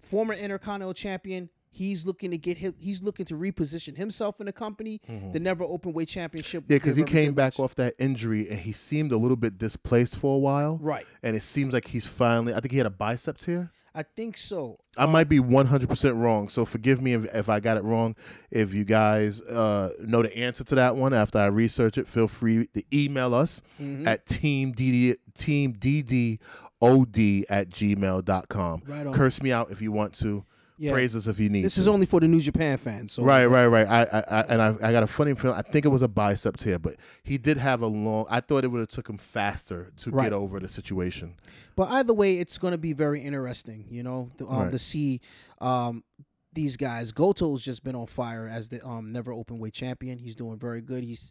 former 0.00 0.34
Intercontinental 0.34 0.94
champion, 0.94 1.48
he's 1.70 2.04
looking 2.04 2.32
to 2.32 2.38
get 2.38 2.58
him. 2.58 2.74
He's 2.78 3.02
looking 3.02 3.26
to 3.26 3.34
reposition 3.34 3.96
himself 3.96 4.40
in 4.40 4.46
the 4.46 4.52
company. 4.52 5.00
The 5.32 5.38
never 5.38 5.62
open 5.62 5.92
weight 5.92 6.08
championship. 6.08 6.64
Mm-hmm. 6.64 6.72
Yeah, 6.72 6.78
because 6.78 6.96
he 6.96 7.04
came 7.04 7.34
back 7.34 7.60
off 7.60 7.76
that 7.76 7.94
injury 7.98 8.48
and 8.48 8.58
he 8.58 8.72
seemed 8.72 9.12
a 9.12 9.16
little 9.16 9.36
bit 9.36 9.58
displaced 9.58 10.16
for 10.16 10.34
a 10.34 10.38
while. 10.38 10.78
Right. 10.78 11.06
And 11.22 11.36
it 11.36 11.42
seems 11.42 11.72
like 11.72 11.86
he's 11.86 12.06
finally. 12.06 12.52
I 12.52 12.60
think 12.60 12.72
he 12.72 12.78
had 12.78 12.86
a 12.86 12.90
biceps 12.90 13.44
tear. 13.44 13.70
I 13.94 14.02
think 14.04 14.36
so. 14.36 14.78
I 14.96 15.06
might 15.06 15.28
be 15.28 15.40
100% 15.40 16.16
wrong, 16.20 16.48
so 16.48 16.64
forgive 16.64 17.00
me 17.02 17.12
if, 17.14 17.24
if 17.34 17.48
I 17.48 17.58
got 17.60 17.76
it 17.76 17.82
wrong. 17.84 18.14
If 18.50 18.72
you 18.72 18.84
guys 18.84 19.40
uh, 19.42 19.90
know 20.00 20.22
the 20.22 20.36
answer 20.36 20.62
to 20.64 20.74
that 20.76 20.94
one 20.96 21.12
after 21.12 21.38
I 21.38 21.46
research 21.46 21.98
it, 21.98 22.06
feel 22.06 22.28
free 22.28 22.66
to 22.74 22.82
email 22.92 23.34
us 23.34 23.62
Mhm. 23.80 24.06
at 24.06 24.26
teamdd, 24.26 25.16
teamddod 25.34 26.38
at 27.50 27.68
gmail.com. 27.70 28.82
Right 28.86 29.06
on. 29.06 29.12
Curse 29.12 29.42
me 29.42 29.52
out 29.52 29.70
if 29.70 29.80
you 29.82 29.92
want 29.92 30.14
to. 30.20 30.44
Yeah. 30.82 30.92
Praise 30.92 31.14
us 31.14 31.26
if 31.26 31.38
you 31.38 31.50
need 31.50 31.62
This 31.62 31.74
to. 31.74 31.80
is 31.82 31.88
only 31.88 32.06
for 32.06 32.20
the 32.20 32.26
New 32.26 32.40
Japan 32.40 32.78
fans. 32.78 33.12
So 33.12 33.22
Right, 33.22 33.44
right, 33.44 33.66
right. 33.66 33.86
I, 33.86 34.00
I, 34.04 34.24
I 34.38 34.40
and 34.48 34.62
I, 34.62 34.68
I 34.88 34.92
got 34.92 35.02
a 35.02 35.06
funny 35.06 35.34
feeling. 35.34 35.58
I 35.58 35.60
think 35.60 35.84
it 35.84 35.88
was 35.90 36.00
a 36.00 36.08
bicep 36.08 36.56
tear, 36.56 36.78
but 36.78 36.96
he 37.22 37.36
did 37.36 37.58
have 37.58 37.82
a 37.82 37.86
long. 37.86 38.24
I 38.30 38.40
thought 38.40 38.64
it 38.64 38.68
would 38.68 38.80
have 38.80 38.88
took 38.88 39.06
him 39.06 39.18
faster 39.18 39.92
to 39.98 40.10
Right. 40.10 40.24
get 40.24 40.32
over 40.32 40.58
the 40.58 40.68
situation. 40.68 41.34
But 41.76 41.90
either 41.90 42.14
way, 42.14 42.38
it's 42.38 42.56
going 42.56 42.72
to 42.72 42.78
be 42.78 42.94
very 42.94 43.20
interesting, 43.20 43.84
you 43.90 44.02
know, 44.02 44.30
to, 44.38 44.48
um, 44.48 44.58
Right. 44.62 44.70
to 44.70 44.78
see 44.78 45.20
um, 45.60 46.02
these 46.54 46.78
guys. 46.78 47.12
Goto's 47.12 47.62
just 47.62 47.84
been 47.84 47.94
on 47.94 48.06
fire 48.06 48.48
as 48.48 48.70
the 48.70 48.84
um, 48.86 49.12
never 49.12 49.32
open 49.32 49.58
weight 49.58 49.74
champion. 49.74 50.16
He's 50.18 50.34
doing 50.34 50.58
very 50.58 50.80
good. 50.80 51.04
He's 51.04 51.30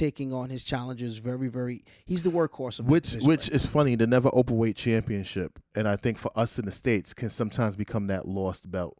taking 0.00 0.32
on 0.32 0.48
his 0.50 0.64
challenges 0.64 1.18
very, 1.18 1.48
very. 1.48 1.84
He's 2.06 2.22
the 2.22 2.30
workhorse 2.30 2.80
of 2.80 2.86
Which, 2.86 3.14
which 3.16 3.46
right 3.48 3.48
is 3.56 3.66
funny. 3.66 3.94
The 3.96 4.06
never 4.06 4.30
openweight 4.30 4.76
championship, 4.76 5.58
and 5.74 5.86
I 5.86 5.96
think 5.96 6.16
for 6.18 6.30
us 6.36 6.58
in 6.58 6.64
the 6.64 6.72
states, 6.72 7.12
can 7.14 7.28
sometimes 7.30 7.76
become 7.76 8.06
that 8.08 8.26
lost 8.26 8.70
belt 8.70 8.96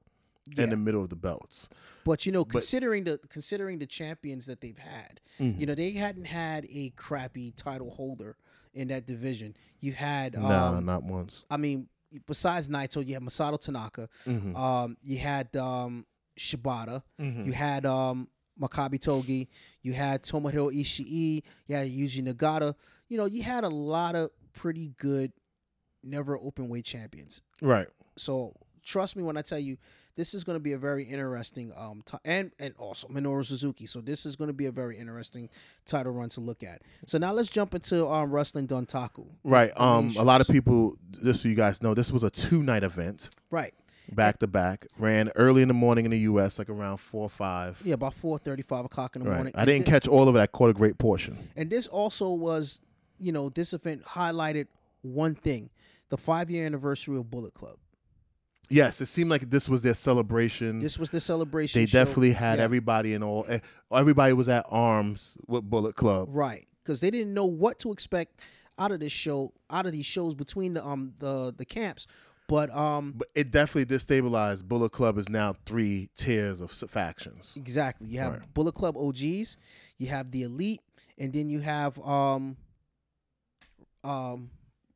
now. 0.57 0.65
in 0.65 0.71
the 0.71 0.77
middle 0.77 1.03
of 1.03 1.09
the 1.09 1.17
belts. 1.17 1.69
But 2.05 2.27
you 2.27 2.33
know, 2.33 2.45
but- 2.45 2.53
considering 2.53 3.05
the 3.05 3.19
considering 3.29 3.79
the 3.79 3.87
champions 3.87 4.45
that 4.47 4.61
they've 4.61 4.79
had, 4.79 5.21
Mm-hmm. 5.41 5.59
you 5.61 5.67
know, 5.67 5.75
they 5.75 5.93
hadn't 5.93 6.27
had 6.27 6.67
a 6.71 6.91
crappy 6.97 7.53
title 7.53 7.89
holder 7.91 8.37
in 8.75 8.89
that 8.89 9.07
division. 9.07 9.57
You 9.81 9.93
had, 9.93 10.37
um, 10.37 10.43
nah, 10.43 10.81
not 10.81 11.03
once. 11.03 11.45
I 11.51 11.57
mean, 11.57 11.89
besides 12.27 12.69
Naito, 12.69 13.05
you 13.07 13.15
had 13.15 13.23
Masato 13.23 13.59
Tanaka. 13.59 14.09
Mhm. 14.27 14.55
Um, 14.55 14.97
you 15.03 15.17
had 15.19 15.57
um, 15.57 16.05
Shibata. 16.39 17.03
Mhm. 17.19 17.47
You 17.47 17.53
had 17.53 17.87
um, 17.87 18.29
Makabe 18.61 19.01
Togi. 19.01 19.49
You 19.83 19.93
had 19.93 20.23
Tomohiro 20.23 20.73
Ishii. 20.75 21.43
You 21.67 21.75
had 21.77 21.89
Yuji 21.89 22.27
Nagata. 22.27 22.75
You 23.09 23.17
know, 23.19 23.25
you 23.27 23.43
had 23.43 23.65
a 23.65 23.69
lot 23.69 24.15
of 24.15 24.31
pretty 24.53 24.93
good, 24.99 25.33
never 26.03 26.39
open 26.39 26.69
weight 26.69 26.85
champions. 26.85 27.43
Right. 27.63 27.89
So 28.17 28.55
trust 28.85 29.17
me 29.17 29.23
when 29.23 29.37
I 29.37 29.43
tell 29.43 29.59
you, 29.59 29.77
this 30.17 30.35
is 30.35 30.45
going 30.45 30.57
to 30.57 30.61
be 30.63 30.73
a 30.73 30.79
very 30.79 31.05
interesting 31.05 31.73
um 31.77 32.03
ti- 32.05 32.19
and 32.25 32.51
and 32.59 32.75
also 32.79 33.09
Minoru 33.09 33.45
Suzuki. 33.45 33.87
So 33.87 34.01
this 34.01 34.27
is 34.27 34.37
going 34.37 34.49
to 34.49 34.55
be 34.55 34.67
a 34.67 34.73
very 34.73 34.99
interesting 34.99 35.49
title 35.87 36.13
run 36.13 36.29
to 36.31 36.41
look 36.41 36.63
at. 36.63 36.83
So 37.07 37.17
now 37.17 37.33
let's 37.33 37.49
jump 37.49 37.75
into 37.75 38.07
um 38.07 38.31
wrestling 38.31 38.67
Dontaku. 38.67 39.27
Right. 39.45 39.73
Um, 39.77 40.11
a 40.19 40.23
lot 40.23 40.41
of 40.43 40.49
people, 40.49 40.97
just 41.25 41.43
so 41.43 41.49
you 41.49 41.55
guys 41.55 41.83
know, 41.83 41.95
this 41.95 42.13
was 42.13 42.23
a 42.23 42.31
two 42.31 42.63
night 42.63 42.83
event, 42.83 43.31
Right. 43.51 43.73
Back 44.13 44.39
to 44.39 44.47
back. 44.47 44.87
Ran 44.99 45.31
early 45.37 45.63
in 45.63 45.69
the 45.69 45.75
morning 45.75 46.05
in 46.05 46.11
the 46.11 46.19
U.S., 46.21 46.59
like 46.59 46.69
around 46.69 46.99
four 46.99 47.23
or 47.23 47.29
five. 47.31 47.81
Yeah, 47.85 47.95
about 47.95 48.15
four 48.15 48.39
thirty, 48.39 48.63
five 48.63 48.85
o'clock 48.85 49.17
in 49.17 49.23
the 49.23 49.29
Right. 49.29 49.37
morning. 49.37 49.53
I 49.57 49.61
And 49.63 49.69
didn't 49.69 49.87
catch 49.87 50.09
all 50.09 50.29
of 50.29 50.37
it. 50.37 50.41
I 50.41 50.47
caught 50.47 50.71
a 50.71 50.75
great 50.75 50.99
portion. 50.99 51.37
And 51.57 51.71
this 51.71 51.87
also 51.87 52.31
was, 52.31 52.83
you 53.19 53.33
know, 53.33 53.49
this 53.49 53.73
event 53.73 54.03
highlighted 54.05 54.67
one 55.03 55.35
thing: 55.35 55.71
the 56.09 56.17
five 56.19 56.51
year 56.51 56.67
anniversary 56.67 57.17
of 57.17 57.31
Bullet 57.31 57.55
Club. 57.55 57.77
Yes, 58.73 59.01
it 59.01 59.07
seemed 59.07 59.31
like 59.31 59.51
this 59.51 59.69
was 59.69 59.81
their 59.83 59.95
celebration. 59.95 60.79
This 60.81 60.97
was 60.99 61.11
the 61.11 61.19
celebration. 61.19 61.81
they 61.81 61.87
show. 61.87 61.99
definitely 62.05 62.33
had 62.33 62.59
Yeah. 62.59 62.65
everybody 62.65 63.15
in 63.15 63.23
all. 63.23 63.45
eh, 63.49 63.59
Everybody 63.93 64.33
was 64.33 64.49
at 64.49 64.65
arms 64.69 65.37
with 65.49 65.65
Bullet 65.69 65.97
Club. 65.97 66.29
right 66.31 66.67
because 66.85 67.01
they 67.01 67.11
didn't 67.11 67.35
know 67.35 67.47
what 67.47 67.79
to 67.81 67.93
expect 67.93 68.41
out 68.79 68.93
of 68.93 69.01
this 69.01 69.13
show, 69.13 69.53
out 69.69 69.85
of 69.87 69.93
these 69.93 70.07
shows 70.07 70.35
between 70.37 70.75
the 70.75 70.87
um 70.87 71.13
the 71.19 71.53
the 71.57 71.65
camps. 71.65 72.07
But 72.51 72.75
um 72.75 73.15
But 73.17 73.29
it 73.37 73.53
definitely 73.53 73.97
destabilized. 73.97 74.65
Bullet 74.65 74.91
Club 74.91 75.19
is 75.19 75.29
now 75.29 75.55
three 75.65 76.11
tiers 76.17 76.61
of 76.61 76.73
factions. 76.73 77.55
exactly, 77.57 78.09
you 78.09 78.19
have 78.19 78.33
Right. 78.33 78.55
Bullet 78.55 78.75
Club 78.75 78.97
OGs, 78.97 79.57
you 79.99 80.09
have 80.09 80.33
the 80.33 80.43
Elite, 80.43 80.81
and 81.17 81.33
then 81.33 81.49
you 81.49 81.61
have 81.61 81.97
um 82.01 82.57
um 84.03 84.51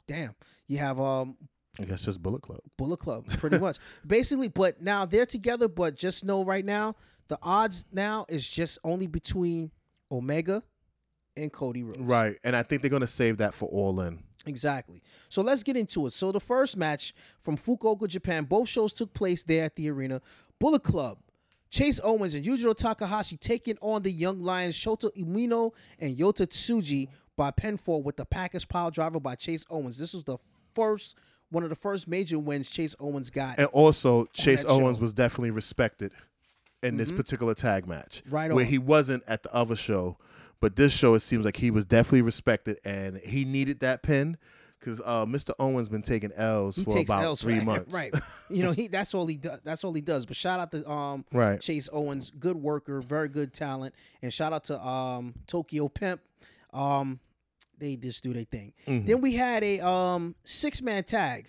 damn, 0.08 0.34
you 0.66 0.78
have 0.78 0.98
um 0.98 1.36
I 1.80 1.84
guess 1.84 2.04
just 2.04 2.20
Bullet 2.20 2.42
Club. 2.42 2.58
Bullet 2.76 2.98
Club, 2.98 3.26
pretty 3.38 3.58
much. 3.58 3.78
Basically, 4.04 4.48
but 4.48 4.82
now 4.82 5.06
they're 5.06 5.24
together, 5.26 5.68
but 5.68 5.94
just 5.96 6.24
know 6.24 6.44
right 6.44 6.64
now, 6.64 6.96
the 7.28 7.38
odds 7.40 7.86
now 7.92 8.26
is 8.28 8.48
just 8.48 8.80
only 8.82 9.06
between 9.06 9.70
Omega 10.10 10.60
and 11.36 11.52
Cody 11.52 11.84
Rhodes. 11.84 11.98
Right, 12.00 12.36
and 12.42 12.56
I 12.56 12.64
think 12.64 12.82
they're 12.82 12.90
gonna 12.90 13.06
save 13.06 13.36
that 13.38 13.54
for 13.54 13.68
All 13.68 14.00
In. 14.00 14.24
Exactly. 14.46 15.02
So 15.28 15.42
let's 15.42 15.62
get 15.62 15.76
into 15.76 16.06
it. 16.06 16.12
So 16.12 16.32
the 16.32 16.40
first 16.40 16.76
match 16.76 17.14
from 17.40 17.56
Fukuoka, 17.56 18.08
Japan, 18.08 18.44
both 18.44 18.68
shows 18.68 18.92
took 18.92 19.12
place 19.14 19.42
there 19.42 19.64
at 19.64 19.76
the 19.76 19.90
arena. 19.90 20.20
Bullet 20.58 20.82
Club, 20.82 21.18
Chase 21.70 22.00
Owens 22.04 22.34
and 22.34 22.44
Yujiro 22.44 22.76
Takahashi 22.76 23.36
taking 23.36 23.76
on 23.80 24.02
the 24.02 24.10
Young 24.10 24.38
Lions, 24.38 24.76
Shota 24.76 25.10
Umino 25.16 25.72
and 25.98 26.16
Yota 26.16 26.46
Tsuji 26.46 27.08
by 27.36 27.50
pinfall 27.50 28.02
with 28.02 28.16
the 28.16 28.24
package 28.24 28.68
pile 28.68 28.90
driver 28.90 29.18
by 29.18 29.34
Chase 29.34 29.66
Owens. 29.70 29.98
This 29.98 30.14
was 30.14 30.24
the 30.24 30.38
first 30.74 31.18
one 31.50 31.62
of 31.62 31.68
the 31.68 31.76
first 31.76 32.08
major 32.08 32.38
wins 32.38 32.70
Chase 32.70 32.94
Owens 33.00 33.30
got. 33.30 33.58
And 33.58 33.68
also, 33.68 34.26
Chase 34.26 34.64
Owens 34.64 34.78
show. 34.78 34.92
Mm-hmm. 34.92 35.02
was 35.02 35.14
definitely 35.14 35.50
respected 35.52 36.12
in 36.82 36.96
this 36.96 37.10
particular 37.10 37.54
tag 37.54 37.86
match. 37.86 38.22
Right 38.28 38.52
Where 38.52 38.64
he 38.64 38.78
wasn't 38.78 39.22
at 39.26 39.42
the 39.42 39.54
other 39.54 39.76
show. 39.76 40.18
But 40.60 40.76
this 40.76 40.92
show, 40.92 41.14
it 41.14 41.20
seems 41.20 41.44
like 41.44 41.56
he 41.56 41.70
was 41.70 41.84
definitely 41.84 42.22
respected 42.22 42.78
and 42.84 43.18
he 43.18 43.44
needed 43.44 43.80
that 43.80 44.02
pin 44.02 44.38
because 44.84 45.00
uh, 45.04 45.24
Mr. 45.24 45.52
Owens 45.58 45.88
been 45.88 46.02
taking 46.02 46.30
L's 46.32 46.76
he 46.76 46.84
for 46.84 46.98
about 46.98 47.24
L's 47.24 47.40
three 47.40 47.54
right, 47.54 47.64
months. 47.64 47.94
Right. 47.94 48.14
You 48.50 48.62
know, 48.62 48.72
he 48.72 48.88
that's 48.88 49.14
all 49.14 49.26
he 49.26 49.38
does. 49.38 49.62
That's 49.62 49.82
all 49.84 49.94
he 49.94 50.02
does. 50.02 50.26
But 50.26 50.36
shout 50.36 50.60
out 50.60 50.70
to 50.72 50.88
um 50.88 51.24
Right. 51.32 51.58
Chase 51.60 51.88
Owens, 51.90 52.30
good 52.30 52.56
worker, 52.56 53.00
very 53.00 53.28
good 53.28 53.54
talent, 53.54 53.94
and 54.22 54.32
shout 54.32 54.52
out 54.52 54.64
to 54.64 54.80
um 54.86 55.34
Tokyo 55.46 55.88
Pimp. 55.88 56.20
Um, 56.72 57.18
they 57.78 57.96
just 57.96 58.22
do 58.22 58.32
their 58.34 58.44
thing. 58.44 58.74
Mm-hmm. 58.86 59.06
Then 59.06 59.20
we 59.22 59.34
had 59.34 59.64
a 59.64 59.80
um 59.80 60.34
six 60.44 60.82
man 60.82 61.04
tag 61.04 61.46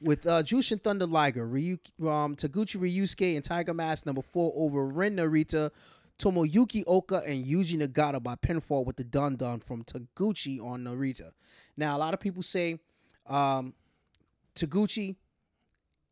with 0.00 0.26
uh 0.26 0.42
Jushin 0.42 0.82
Thunder 0.82 1.06
Liger, 1.06 1.46
Ryu, 1.46 1.78
um, 2.00 2.34
Taguchi 2.34 2.78
Ryusuke, 2.78 3.36
and 3.36 3.44
Tiger 3.44 3.74
Mask 3.74 4.04
number 4.04 4.22
four 4.22 4.52
over 4.56 4.84
Ren 4.84 5.16
Narita, 5.16 5.70
Tomoyuki 6.18 6.82
Oka, 6.86 7.22
and 7.26 7.44
Yuji 7.44 7.78
Nagata 7.80 8.22
by 8.22 8.34
pinfall 8.34 8.84
with 8.84 8.96
the 8.96 9.04
Dun 9.04 9.36
Dun 9.36 9.60
from 9.60 9.84
Taguchi 9.84 10.60
on 10.60 10.84
Narita. 10.84 11.30
Now, 11.76 11.96
a 11.96 11.98
lot 11.98 12.12
of 12.14 12.20
people 12.20 12.42
say 12.42 12.78
um, 13.26 13.72
Taguchi 14.56 15.14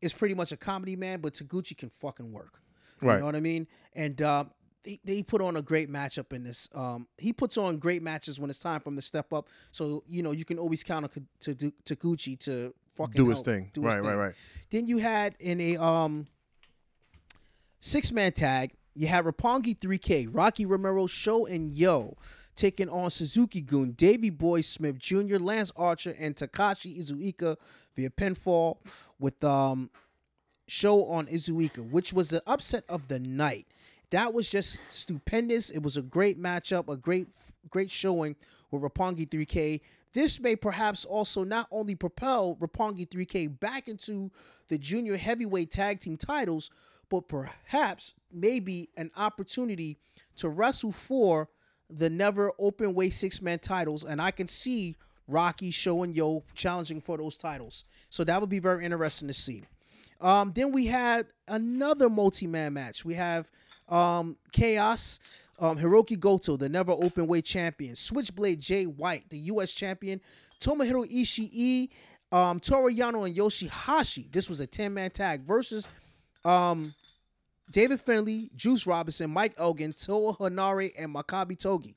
is 0.01 0.13
pretty 0.13 0.33
much 0.35 0.51
a 0.51 0.57
comedy 0.57 0.95
man, 0.95 1.19
but 1.19 1.33
Taguchi 1.33 1.75
can 1.77 1.89
fucking 1.89 2.31
work. 2.31 2.59
You 3.01 3.09
Right. 3.09 3.19
know 3.19 3.25
what 3.25 3.35
I 3.35 3.41
mean? 3.41 3.67
And 3.93 4.21
uh, 4.21 4.45
they, 4.83 4.99
they 5.03 5.23
put 5.23 5.41
on 5.41 5.57
a 5.57 5.61
great 5.61 5.89
matchup 5.91 6.31
in 6.33 6.43
this. 6.43 6.69
Um, 6.73 7.07
he 7.17 7.33
puts 7.33 7.57
on 7.57 7.77
great 7.77 8.01
matches 8.01 8.39
when 8.39 8.49
it's 8.49 8.59
time 8.59 8.79
for 8.79 8.89
him 8.89 8.95
to 8.95 9.01
step 9.01 9.33
up. 9.33 9.49
So 9.71 10.03
you 10.07 10.23
know 10.23 10.31
you 10.31 10.45
can 10.45 10.57
always 10.57 10.83
count 10.83 11.03
on 11.03 11.27
to 11.41 11.55
Taguchi 11.83 12.39
to 12.45 12.73
fucking 12.95 13.13
Do 13.21 13.27
his 13.29 13.37
help 13.39 13.45
thing. 13.45 13.69
do 13.73 13.81
his 13.83 13.97
Right, 13.97 14.03
right, 14.03 14.17
right. 14.17 14.35
Then 14.71 14.87
you 14.87 14.97
had 14.99 15.35
in 15.39 15.59
a 15.59 15.75
um 15.77 16.27
six 17.81 18.11
man 18.11 18.31
tag, 18.31 18.71
you 18.97 19.07
had 19.07 19.25
Roppongi 19.25 19.77
3K, 19.77 20.29
Rocky 20.31 20.65
Romero, 20.65 21.05
Show 21.05 21.45
and 21.45 21.73
Yo 21.73 22.17
taking 22.55 22.89
on 22.89 23.09
Suzuki 23.11 23.61
Gun, 23.61 23.91
Davey 23.91 24.31
Boy 24.31 24.61
Smith 24.61 24.97
Jr., 24.97 25.37
Lance 25.37 25.71
Archer, 25.75 26.15
and 26.19 26.35
Takashi 26.35 26.97
Iizuka 26.97 27.55
via 27.95 28.09
pinfall 28.09 28.77
with 29.19 29.41
um 29.43 29.89
show 30.67 31.05
on 31.05 31.27
Iizuka, 31.27 31.89
which 31.89 32.11
was 32.11 32.29
the 32.29 32.41
upset 32.47 32.83
of 32.89 33.07
the 33.07 33.19
night. 33.19 33.67
That 34.09 34.33
was 34.33 34.49
just 34.49 34.81
stupendous. 34.89 35.69
It 35.69 35.83
was 35.83 35.97
a 35.97 36.01
great 36.01 36.41
matchup, 36.41 36.91
a 36.91 36.97
great 36.97 37.27
great 37.69 37.91
showing 37.91 38.35
with 38.71 38.81
Roppongi 38.81 39.29
3K. 39.29 39.81
This 40.13 40.39
may 40.39 40.55
perhaps 40.55 41.05
also 41.05 41.43
not 41.43 41.67
only 41.69 41.93
propel 41.93 42.55
Roppongi 42.55 43.07
3K 43.07 43.59
back 43.59 43.87
into 43.87 44.31
the 44.69 44.77
junior 44.77 45.17
heavyweight 45.17 45.69
tag 45.69 45.99
team 45.99 46.17
titles, 46.17 46.71
but 47.09 47.27
perhaps 47.27 48.13
maybe 48.31 48.89
an 48.97 49.11
opportunity 49.17 49.97
to 50.37 50.49
wrestle 50.49 50.91
for 50.91 51.49
the 51.89 52.09
never 52.09 52.51
open 52.59 52.93
weight 52.93 53.13
six 53.13 53.41
man 53.41 53.59
titles. 53.59 54.03
And 54.03 54.21
I 54.21 54.31
can 54.31 54.47
see 54.47 54.95
Rocky, 55.27 55.71
Show, 55.71 56.03
and 56.03 56.15
Yo 56.15 56.43
challenging 56.55 57.01
for 57.01 57.17
those 57.17 57.37
titles. 57.37 57.83
So 58.09 58.23
that 58.23 58.39
would 58.39 58.49
be 58.49 58.59
very 58.59 58.85
interesting 58.85 59.27
to 59.27 59.33
see. 59.33 59.63
Um, 60.19 60.51
then 60.53 60.71
we 60.71 60.87
had 60.87 61.27
another 61.47 62.09
multi-man 62.09 62.73
match. 62.73 63.05
We 63.05 63.13
have 63.15 63.51
um, 63.89 64.37
Chaos, 64.51 65.19
um, 65.59 65.77
Hiroki 65.77 66.19
Goto, 66.19 66.57
the 66.57 66.69
never 66.69 66.91
open 66.91 67.27
weight 67.27 67.45
champion, 67.45 67.95
Switchblade 67.95 68.59
Jay 68.59 68.85
White, 68.85 69.29
the 69.29 69.37
U.S. 69.39 69.71
champion, 69.73 70.19
Tomohiro 70.59 71.05
Ishii, 71.09 71.89
um, 72.31 72.59
Toru 72.59 72.91
Yano, 72.91 73.25
and 73.25 73.35
Yoshihashi. 73.35 74.31
This 74.31 74.49
was 74.49 74.59
a 74.59 74.67
10-man 74.67 75.11
tag 75.11 75.41
versus 75.41 75.87
um, 76.47 76.93
David 77.71 77.99
Finley, 77.99 78.49
Juice 78.55 78.87
Robinson, 78.87 79.29
Mike 79.29 79.53
Elgin, 79.57 79.93
Toa 79.93 80.33
Henare, 80.35 80.93
and 80.97 81.13
Makabe 81.13 81.59
Togi. 81.59 81.93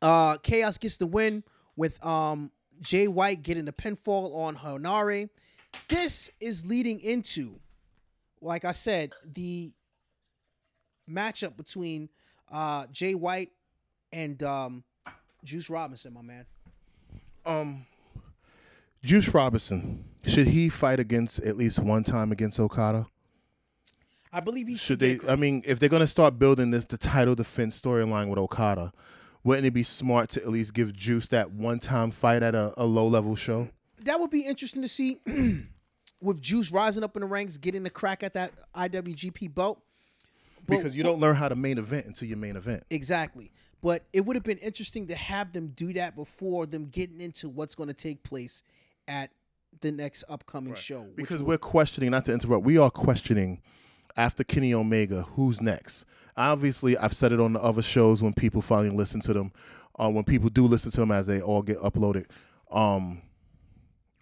Uh, 0.00 0.38
Chaos 0.38 0.78
gets 0.78 0.96
the 0.96 1.06
win 1.06 1.44
with 1.76 2.04
um, 2.04 2.50
Jay 2.80 3.06
White 3.08 3.42
getting 3.42 3.66
the 3.66 3.72
pinfall 3.72 4.34
on 4.34 4.56
Henare. 4.56 5.28
this 5.88 6.30
is 6.40 6.64
leading 6.64 7.00
into, 7.00 7.60
like 8.40 8.64
I 8.64 8.72
said, 8.72 9.12
the 9.34 9.72
matchup 11.08 11.56
between 11.56 12.08
uh, 12.50 12.86
Jay 12.90 13.14
White 13.14 13.50
and 14.12 14.42
um, 14.42 14.84
Juice 15.44 15.68
Robinson, 15.68 16.14
my 16.14 16.22
man. 16.22 16.46
Um, 17.44 17.86
Juice 19.04 19.32
Robinson 19.32 20.04
should 20.26 20.48
he 20.48 20.68
fight 20.68 20.98
against 20.98 21.40
at 21.40 21.56
least 21.56 21.78
one 21.78 22.02
time 22.02 22.32
against 22.32 22.58
Okada? 22.58 23.06
I 24.36 24.40
believe 24.40 24.68
he 24.68 24.76
Should 24.76 24.98
they? 24.98 25.18
I 25.26 25.34
mean, 25.34 25.62
if 25.64 25.78
they're 25.78 25.88
gonna 25.88 26.06
start 26.06 26.38
building 26.38 26.70
this 26.70 26.84
the 26.84 26.98
title 26.98 27.34
defense 27.34 27.80
storyline 27.80 28.28
with 28.28 28.38
Okada, 28.38 28.92
wouldn't 29.42 29.66
it 29.66 29.70
be 29.72 29.82
smart 29.82 30.28
to 30.30 30.42
at 30.42 30.48
least 30.48 30.74
give 30.74 30.92
Juice 30.92 31.28
that 31.28 31.52
one 31.52 31.78
time 31.78 32.10
fight 32.10 32.42
at 32.42 32.54
a, 32.54 32.74
a 32.76 32.84
low 32.84 33.06
level 33.06 33.34
show? 33.34 33.70
that 34.06 34.20
would 34.20 34.30
be 34.30 34.42
interesting 34.42 34.82
to 34.82 34.88
see 34.88 35.18
with 36.20 36.40
Juice 36.40 36.70
rising 36.70 37.02
up 37.02 37.16
in 37.16 37.20
the 37.20 37.26
ranks, 37.26 37.56
getting 37.58 37.82
the 37.82 37.90
crack 37.90 38.22
at 38.22 38.34
that 38.34 38.52
IWGP 38.74 39.54
belt. 39.54 39.80
But- 40.66 40.78
Because 40.78 40.96
you 40.96 41.02
don't 41.02 41.18
learn 41.18 41.36
how 41.36 41.48
to 41.48 41.56
main 41.56 41.78
event 41.78 42.06
until 42.06 42.28
your 42.28 42.38
main 42.38 42.56
event. 42.56 42.84
Exactly. 42.90 43.52
But 43.82 44.04
it 44.12 44.24
would 44.24 44.36
have 44.36 44.44
been 44.44 44.58
interesting 44.58 45.06
to 45.08 45.14
have 45.14 45.52
them 45.52 45.68
do 45.68 45.92
that 45.94 46.14
before 46.16 46.66
them 46.66 46.86
getting 46.86 47.20
into 47.20 47.48
what's 47.48 47.74
going 47.74 47.88
to 47.88 47.94
take 47.94 48.22
place 48.22 48.62
at 49.06 49.30
the 49.80 49.92
next 49.92 50.24
upcoming 50.28 50.74
show. 50.74 51.06
Because 51.14 51.42
we're 51.42 51.58
questioning, 51.58 52.10
not 52.10 52.24
to 52.24 52.32
interrupt, 52.32 52.64
we 52.64 52.78
are 52.78 52.90
questioning 52.90 53.60
after 54.16 54.44
Kenny 54.44 54.74
Omega, 54.74 55.22
who's 55.22 55.60
next? 55.60 56.06
Obviously, 56.36 56.96
I've 56.98 57.14
said 57.14 57.32
it 57.32 57.40
on 57.40 57.52
the 57.54 57.62
other 57.62 57.82
shows 57.82 58.22
when 58.22 58.32
people 58.32 58.60
finally 58.62 58.94
listen 58.94 59.20
to 59.22 59.32
them, 59.32 59.52
uh, 59.98 60.10
when 60.10 60.24
people 60.24 60.50
do 60.50 60.66
listen 60.66 60.90
to 60.92 61.00
them 61.00 61.12
as 61.12 61.26
they 61.26 61.40
all 61.40 61.62
get 61.62 61.78
uploaded. 61.78 62.26
Um, 62.70 63.22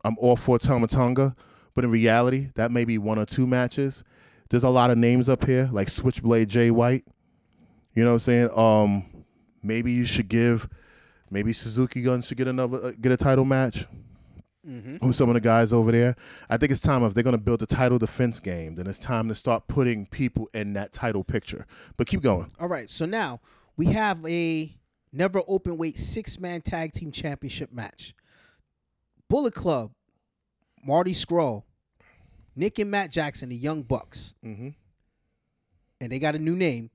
I'm 0.05 0.17
all 0.19 0.37
for 0.37 0.59
Tama 0.59 0.87
Tonga, 0.87 1.35
but 1.75 1.85
in 1.85 1.91
reality, 1.91 2.51
that 2.55 2.71
may 2.71 2.85
be 2.85 2.99
one 2.99 3.19
or 3.19 3.25
two 3.25 3.47
matches. 3.47 4.05
There's 4.51 4.65
a 4.65 4.69
lot 4.69 4.91
of 4.91 4.99
names 4.99 5.29
up 5.29 5.45
here, 5.45 5.69
like 5.73 5.89
Switchblade 5.89 6.49
Jay 6.49 6.71
White. 6.71 7.05
You 7.95 8.05
know 8.05 8.11
what 8.11 8.15
I'm 8.15 8.19
saying? 8.21 8.51
Um, 8.57 9.25
maybe 9.63 9.91
you 9.91 10.05
should 10.05 10.29
give, 10.29 10.69
maybe 11.31 11.53
Suzuki 11.53 12.03
Gun 12.03 12.23
should 12.23 12.37
get 12.37 12.49
another, 12.49 12.79
uh, 12.89 12.93
get 13.01 13.13
a 13.13 13.17
title 13.17 13.45
match 13.45 13.87
who's 15.03 15.17
some 15.17 15.29
of 15.29 15.35
the 15.35 15.41
guys 15.41 15.73
over 15.73 15.93
there. 15.93 16.17
I 16.49 16.57
think 16.57 16.73
it's 16.73 16.81
time 16.81 17.03
if 17.05 17.13
they're 17.15 17.23
going 17.23 17.37
to 17.37 17.43
build 17.43 17.63
a 17.63 17.67
title 17.67 17.99
defense 17.99 18.41
game, 18.41 18.75
then 18.77 18.87
it's 18.87 18.99
time 18.99 19.29
to 19.29 19.35
start 19.35 19.69
putting 19.69 20.07
people 20.07 20.49
in 20.55 20.73
that 20.75 20.93
title 20.93 21.23
picture. 21.25 21.67
But 21.97 22.07
keep 22.07 22.23
going. 22.23 22.51
All 22.59 22.69
right. 22.69 22.89
So 22.89 23.05
now 23.07 23.41
we 23.77 23.87
have 23.87 24.25
a 24.27 24.75
never 25.13 25.43
open 25.47 25.77
weight 25.77 25.99
six 25.99 26.41
man 26.41 26.63
tag 26.63 26.93
team 26.93 27.13
championship 27.13 27.73
match. 27.73 28.15
Bullet 29.29 29.55
Club, 29.55 29.91
Marty 30.85 31.13
Scurll, 31.13 31.65
Nick 32.57 32.79
and 32.79 32.91
Matt 32.91 33.11
Jackson, 33.11 33.49
the 33.49 33.57
Young 33.57 33.83
Bucks. 33.83 34.35
Mm-hmm. 34.45 34.69
and 36.01 36.13
they 36.13 36.19
got 36.19 36.35
a 36.35 36.39
new 36.39 36.55
name, 36.57 36.91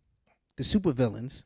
the 0.57 0.63
Supervillains, 0.63 1.43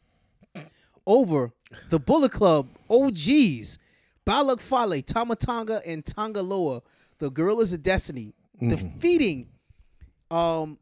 over 1.06 1.52
the 1.90 2.00
Bullet 2.00 2.32
Club 2.32 2.68
OGs, 2.90 3.78
Bad 4.26 4.42
Luck 4.42 4.60
Fale, 4.60 5.02
Tama 5.02 5.36
Tonga, 5.36 5.82
and 5.86 6.04
Tangaloa, 6.04 6.82
the 7.20 7.30
Guerrillas 7.30 7.74
of 7.74 7.84
Destiny, 7.84 8.34
defeating 8.60 9.50
um 10.32 10.78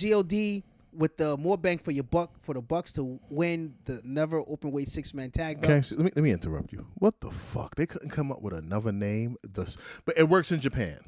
God 0.00 0.62
with 0.92 1.16
the 1.16 1.36
more 1.38 1.56
bang 1.56 1.78
for 1.78 1.90
your 1.90 2.04
buck 2.04 2.32
for 2.42 2.54
the 2.54 2.60
Bucks 2.60 2.92
to 2.92 3.18
win 3.30 3.74
the 3.84 4.00
never 4.04 4.40
open 4.40 4.70
weight 4.70 4.88
six 4.88 5.14
man 5.14 5.30
tag 5.30 5.58
Okay, 5.58 5.80
so 5.80 5.96
let 5.96 6.04
me 6.04 6.10
let 6.14 6.22
me 6.22 6.30
interrupt 6.30 6.72
you. 6.72 6.86
What 6.94 7.20
the 7.20 7.30
fuck? 7.30 7.74
They 7.74 7.86
couldn't 7.86 8.10
come 8.10 8.30
up 8.30 8.42
with 8.42 8.52
another 8.54 8.92
name. 8.92 9.36
The, 9.42 9.74
but 10.04 10.18
it 10.18 10.28
works 10.28 10.52
in 10.52 10.60
Japan. 10.60 10.98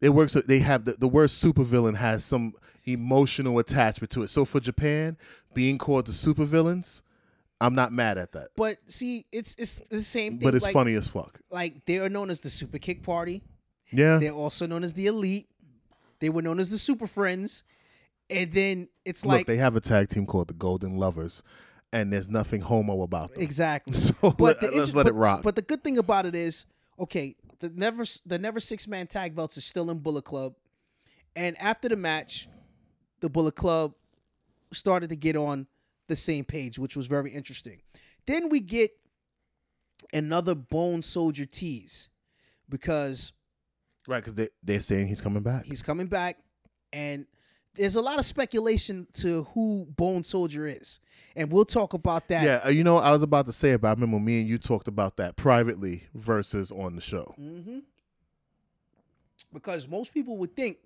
It 0.00 0.10
works. 0.10 0.34
They 0.34 0.60
have 0.60 0.84
the, 0.84 0.92
the 0.92 1.08
word 1.08 1.30
supervillain 1.30 1.96
has 1.96 2.24
some 2.24 2.52
emotional 2.84 3.58
attachment 3.58 4.10
to 4.10 4.22
it. 4.22 4.28
So 4.28 4.44
for 4.44 4.60
Japan, 4.60 5.16
being 5.54 5.78
called 5.78 6.06
the 6.06 6.12
supervillains, 6.12 7.02
I'm 7.60 7.74
not 7.74 7.92
mad 7.92 8.18
at 8.18 8.32
that. 8.32 8.48
But 8.56 8.78
see, 8.86 9.24
it's 9.32 9.54
it's 9.56 9.76
the 9.88 10.00
same 10.00 10.38
thing. 10.38 10.46
But 10.46 10.54
it's 10.54 10.64
like, 10.64 10.72
funny 10.72 10.94
as 10.94 11.08
fuck. 11.08 11.40
Like 11.50 11.84
they 11.84 11.98
are 11.98 12.08
known 12.08 12.30
as 12.30 12.40
the 12.40 12.50
Super 12.50 12.78
Kick 12.78 13.02
Party. 13.02 13.42
Yeah. 13.90 14.18
They're 14.18 14.32
also 14.32 14.66
known 14.66 14.84
as 14.84 14.92
the 14.94 15.06
Elite. 15.06 15.48
They 16.20 16.28
were 16.28 16.42
known 16.42 16.58
as 16.58 16.70
the 16.70 16.78
Super 16.78 17.06
Friends. 17.06 17.64
And 18.30 18.52
then 18.52 18.88
it's 19.04 19.24
Look, 19.24 19.38
like 19.38 19.46
they 19.46 19.56
have 19.56 19.74
a 19.76 19.80
tag 19.80 20.10
team 20.10 20.26
called 20.26 20.48
the 20.48 20.54
Golden 20.54 20.96
Lovers, 20.96 21.42
and 21.92 22.12
there's 22.12 22.28
nothing 22.28 22.60
homo 22.60 23.02
about 23.02 23.32
them. 23.34 23.42
exactly. 23.42 23.94
So 23.96 24.34
let, 24.38 24.60
the 24.60 24.68
us 24.68 24.94
let 24.94 25.04
but, 25.04 25.06
it 25.06 25.14
rock. 25.14 25.42
But 25.42 25.56
the 25.56 25.62
good 25.62 25.82
thing 25.82 25.96
about 25.96 26.26
it 26.26 26.34
is, 26.34 26.66
okay, 27.00 27.36
the 27.60 27.70
never 27.70 28.04
the 28.26 28.38
never 28.38 28.60
six 28.60 28.86
man 28.86 29.06
tag 29.06 29.34
belts 29.34 29.56
is 29.56 29.64
still 29.64 29.90
in 29.90 29.98
Bullet 29.98 30.24
Club, 30.24 30.54
and 31.34 31.60
after 31.60 31.88
the 31.88 31.96
match, 31.96 32.48
the 33.20 33.30
Bullet 33.30 33.56
Club 33.56 33.94
started 34.72 35.08
to 35.08 35.16
get 35.16 35.34
on 35.34 35.66
the 36.08 36.16
same 36.16 36.44
page, 36.44 36.78
which 36.78 36.96
was 36.96 37.06
very 37.06 37.30
interesting. 37.30 37.80
Then 38.26 38.48
we 38.48 38.60
get 38.60 38.90
another 40.12 40.54
Bone 40.54 41.02
Soldier 41.02 41.46
tease 41.46 42.08
because 42.68 43.32
right, 44.06 44.18
because 44.18 44.34
they, 44.34 44.48
they're 44.62 44.80
saying 44.80 45.06
he's 45.06 45.20
coming 45.20 45.42
back. 45.42 45.64
he's 45.64 45.82
coming 45.82 46.06
back, 46.06 46.38
and 46.92 47.26
there's 47.74 47.96
a 47.96 48.02
lot 48.02 48.18
of 48.18 48.26
speculation 48.26 49.06
to 49.14 49.44
who 49.54 49.86
Bone 49.96 50.22
Soldier 50.22 50.66
is, 50.66 51.00
and 51.36 51.50
we'll 51.50 51.64
talk 51.64 51.94
about 51.94 52.28
that. 52.28 52.44
Yeah, 52.44 52.60
uh, 52.64 52.70
you 52.70 52.84
know, 52.84 52.98
I 52.98 53.12
was 53.12 53.22
about 53.22 53.46
to 53.46 53.52
say 53.52 53.72
about 53.72 53.88
I 53.88 54.00
remember 54.00 54.18
me 54.18 54.40
and 54.40 54.48
you 54.48 54.58
talked 54.58 54.88
about 54.88 55.16
that 55.18 55.36
privately 55.36 56.04
versus 56.14 56.72
on 56.72 56.94
the 56.94 57.00
show. 57.00 57.34
Mm-hmm. 57.40 57.78
Because 59.52 59.88
most 59.88 60.12
people 60.12 60.36
would 60.38 60.54
think 60.54 60.76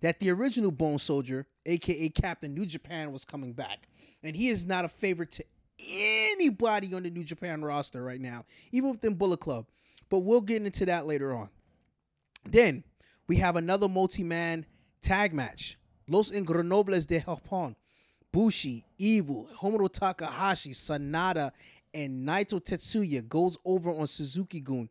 that 0.00 0.20
the 0.20 0.30
original 0.30 0.70
Bone 0.70 0.98
Soldier, 0.98 1.46
aka 1.66 2.08
Captain 2.10 2.54
New 2.54 2.66
Japan, 2.66 3.12
was 3.12 3.24
coming 3.24 3.52
back. 3.52 3.88
And 4.22 4.34
he 4.34 4.48
is 4.48 4.66
not 4.66 4.84
a 4.84 4.88
favorite 4.88 5.32
to 5.32 5.44
anybody 5.78 6.94
on 6.94 7.02
the 7.02 7.10
New 7.10 7.24
Japan 7.24 7.62
roster 7.62 8.02
right 8.02 8.20
now, 8.20 8.44
even 8.72 8.90
within 8.90 9.14
Bullet 9.14 9.40
Club. 9.40 9.66
But 10.08 10.20
we'll 10.20 10.40
get 10.40 10.64
into 10.64 10.86
that 10.86 11.06
later 11.06 11.34
on. 11.34 11.48
Then 12.44 12.84
we 13.28 13.36
have 13.36 13.56
another 13.56 13.88
multi-man 13.88 14.66
tag 15.00 15.32
match. 15.32 15.78
Los 16.08 16.30
Ingobernables 16.30 17.06
de 17.06 17.20
Japón. 17.20 17.76
Bushi, 18.32 18.84
Evil, 18.98 19.48
Homuro 19.60 19.92
Takahashi, 19.92 20.70
Sanada, 20.70 21.50
and 21.92 22.26
Naito 22.26 22.60
Tetsuya 22.60 23.26
goes 23.28 23.58
over 23.64 23.90
on 23.90 24.06
Suzuki 24.06 24.60
Gun. 24.60 24.88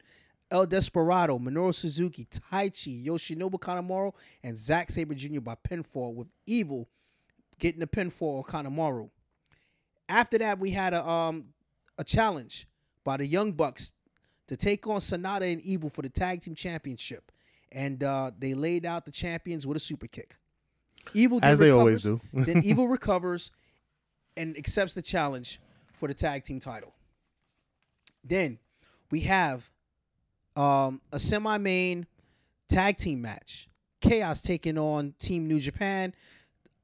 El 0.51 0.65
Desperado, 0.65 1.37
Minoru 1.39 1.73
Suzuki, 1.73 2.25
Taichi, 2.25 3.05
Yoshinobu 3.05 3.59
Kanemaru, 3.59 4.13
and 4.43 4.57
Zack 4.57 4.89
Sabre 4.89 5.13
Jr. 5.13 5.41
by 5.41 5.55
pinfall 5.55 6.15
with 6.15 6.27
Evil 6.47 6.89
getting 7.59 7.79
the 7.79 7.87
pinfall 7.87 8.39
on 8.39 8.43
Kanemaru. 8.65 9.09
After 10.07 10.39
that, 10.39 10.59
we 10.59 10.71
had 10.71 10.93
a 10.93 11.07
um 11.07 11.45
a 11.97 12.03
challenge 12.03 12.67
by 13.03 13.17
the 13.17 13.25
Young 13.25 13.51
Bucks 13.51 13.93
to 14.47 14.55
take 14.55 14.87
on 14.87 14.99
Sanada 14.99 15.51
and 15.51 15.61
Evil 15.61 15.89
for 15.89 16.01
the 16.01 16.09
tag 16.09 16.41
team 16.41 16.55
championship, 16.55 17.31
and 17.71 18.03
uh, 18.03 18.31
they 18.39 18.55
laid 18.55 18.85
out 18.85 19.05
the 19.05 19.11
champions 19.11 19.67
with 19.67 19.77
a 19.77 19.79
super 19.79 20.07
kick. 20.07 20.37
Evil 21.13 21.39
As 21.43 21.59
they 21.59 21.69
always 21.69 22.03
do. 22.03 22.19
then 22.33 22.63
Evil 22.63 22.87
recovers 22.97 23.51
and 24.35 24.57
accepts 24.57 24.93
the 24.93 25.01
challenge 25.01 25.59
for 25.93 26.07
the 26.07 26.13
tag 26.13 26.43
team 26.43 26.59
title. 26.59 26.93
Then 28.23 28.57
we 29.11 29.21
have 29.21 29.69
um, 30.55 31.01
a 31.11 31.19
semi-main 31.19 32.05
tag 32.69 32.97
team 32.97 33.21
match. 33.21 33.67
Chaos 34.01 34.41
taking 34.41 34.77
on 34.77 35.13
Team 35.19 35.47
New 35.47 35.59
Japan. 35.59 36.13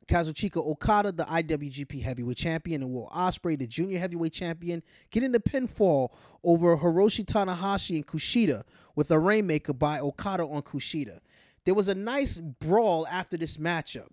Kazuchika 0.08 0.58
Okada, 0.58 1.12
the 1.12 1.24
IWGP 1.24 2.02
Heavyweight 2.02 2.38
Champion, 2.38 2.84
and 2.84 2.94
Will 2.94 3.10
Ospreay, 3.10 3.58
the 3.58 3.66
Junior 3.66 3.98
Heavyweight 3.98 4.34
Champion, 4.34 4.84
getting 5.10 5.32
the 5.32 5.40
pinfall 5.40 6.10
over 6.44 6.78
Hiroshi 6.78 7.26
Tanahashi 7.26 7.96
and 7.96 8.06
Kushida 8.06 8.64
with 8.96 9.10
a 9.12 9.18
rainmaker 9.18 9.74
by 9.74 10.00
Okada 10.00 10.44
on 10.44 10.62
Kushida. 10.62 11.20
There 11.66 11.74
was 11.74 11.88
a 11.88 11.96
nice 11.96 12.38
brawl 12.38 13.08
after 13.08 13.38
this 13.38 13.58
matchup 13.58 14.08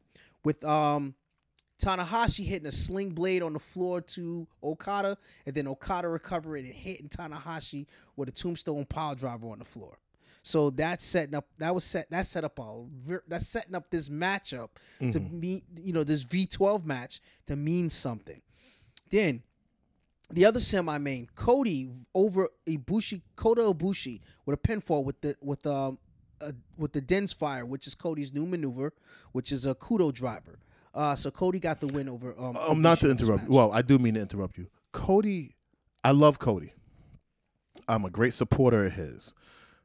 with 0.44 0.64
um, 0.64 1.14
Tanahashi 1.82 2.44
hitting 2.44 2.68
a 2.68 2.72
sling 2.72 3.10
blade 3.10 3.42
on 3.42 3.52
the 3.52 3.58
floor 3.58 4.00
to 4.00 4.46
Okada, 4.62 5.16
and 5.46 5.54
then 5.54 5.66
Okada 5.66 6.08
recovering 6.08 6.64
and 6.66 6.74
hitting 6.74 7.08
Tanahashi 7.08 7.86
with 8.16 8.28
a 8.28 8.32
tombstone 8.32 8.84
pile 8.84 9.14
driver 9.14 9.48
on 9.50 9.58
the 9.58 9.64
floor. 9.64 9.98
So 10.44 10.70
that's 10.70 11.04
setting 11.04 11.34
up. 11.34 11.46
That 11.58 11.74
was 11.74 11.84
set. 11.84 12.10
That 12.10 12.26
set 12.26 12.44
up 12.44 12.58
a. 12.58 12.84
ver- 13.04 13.22
That's 13.28 13.46
setting 13.46 13.74
up 13.74 13.90
this 13.90 14.08
matchup 14.08 14.70
to 15.12 15.20
mean. 15.20 15.62
You 15.82 15.92
know, 15.92 16.04
this 16.04 16.24
V12 16.24 16.84
match 16.84 17.20
to 17.46 17.56
mean 17.56 17.88
something. 17.90 18.40
Then 19.10 19.42
the 20.30 20.44
other 20.46 20.58
semi-main, 20.60 21.28
Cody 21.34 21.90
over 22.14 22.48
Ibushi, 22.66 23.22
Kota 23.36 23.60
Ibushi 23.62 24.20
with 24.46 24.58
a 24.58 24.62
pinfall 24.68 25.04
with 25.04 25.20
the 25.20 25.36
with 25.40 25.64
um 25.66 25.98
uh, 26.40 26.50
with 26.76 26.92
the 26.92 27.00
Den's 27.00 27.32
Fire, 27.32 27.64
which 27.64 27.86
is 27.86 27.94
Cody's 27.94 28.32
new 28.32 28.46
maneuver, 28.46 28.92
which 29.32 29.52
is 29.52 29.64
a 29.66 29.74
Kudo 29.76 30.12
driver. 30.12 30.58
Uh, 30.94 31.14
so 31.14 31.30
Cody 31.30 31.58
got 31.58 31.80
the 31.80 31.86
win 31.88 32.08
over. 32.08 32.34
Um, 32.38 32.56
Um, 32.56 32.82
not 32.82 32.98
to 32.98 33.10
interrupt. 33.10 33.42
match. 33.44 33.50
Well, 33.50 33.72
I 33.72 33.82
do 33.82 33.98
mean 33.98 34.14
to 34.14 34.20
interrupt 34.20 34.58
you. 34.58 34.66
Cody, 34.92 35.54
I 36.04 36.10
love 36.10 36.38
Cody. 36.38 36.72
I'm 37.88 38.04
a 38.04 38.10
great 38.10 38.34
supporter 38.34 38.86
of 38.86 38.92
his. 38.92 39.34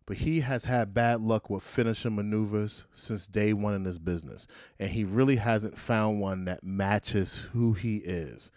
but 0.05 0.15
he 0.17 0.39
has 0.39 0.63
had 0.63 0.93
bad 0.93 1.19
luck 1.19 1.49
with 1.49 1.61
finishing 1.63 2.15
maneuvers 2.15 2.85
since 2.93 3.27
day 3.27 3.51
one 3.51 3.73
in 3.73 3.83
this 3.83 3.97
business, 3.97 4.47
and 4.79 4.89
he 4.89 5.03
really 5.03 5.35
hasn't 5.35 5.77
found 5.77 6.21
one 6.21 6.45
that 6.45 6.63
matches 6.63 7.35
who 7.51 7.73
he 7.73 7.97
is. 7.97 8.51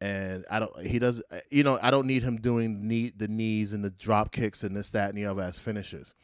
And 0.00 0.44
I 0.50 0.60
don't. 0.60 0.80
He 0.86 0.98
does. 1.00 1.20
You 1.50 1.64
know, 1.64 1.78
I 1.82 1.90
don't 1.90 2.06
need 2.06 2.22
him 2.22 2.36
doing 2.36 2.86
knee, 2.86 3.10
the 3.16 3.26
knees 3.28 3.72
and 3.72 3.82
the 3.84 3.90
drop 3.90 4.30
kicks 4.30 4.62
and 4.62 4.76
this, 4.76 4.90
that, 4.90 5.08
and 5.08 5.18
the 5.18 5.26
other 5.26 5.42
as 5.42 5.58
finishes. 5.58 6.14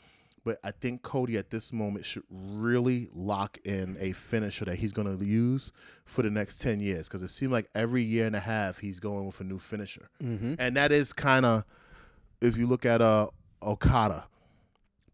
But 0.44 0.59
I 0.64 0.72
think 0.72 1.02
Cody 1.02 1.38
at 1.38 1.50
this 1.50 1.72
moment 1.72 2.05
should 2.05 2.24
really 2.31 3.09
lock 3.14 3.59
in 3.64 3.96
a 4.00 4.12
finisher 4.12 4.64
that 4.64 4.76
he's 4.76 4.92
going 4.92 5.18
to 5.18 5.24
use 5.24 5.70
for 6.05 6.22
the 6.22 6.31
next 6.31 6.61
10 6.61 6.81
years 6.81 7.09
because 7.09 7.22
it 7.22 7.28
seems 7.28 7.52
like 7.52 7.68
every 7.74 8.02
year 8.02 8.26
and 8.26 8.35
a 8.35 8.40
half 8.40 8.78
he's 8.78 8.98
going 8.98 9.26
with 9.26 9.40
a 9.40 9.44
new 9.44 9.59
finisher. 9.59 10.09
Mm-hmm. 10.22 10.55
And 10.59 10.76
that 10.76 10.90
is 10.90 11.12
kind 11.12 11.46
of, 11.46 11.64
if 12.40 12.57
you 12.57 12.66
look 12.66 12.85
at 12.85 13.00
uh, 13.00 13.28
Okada, 13.62 14.26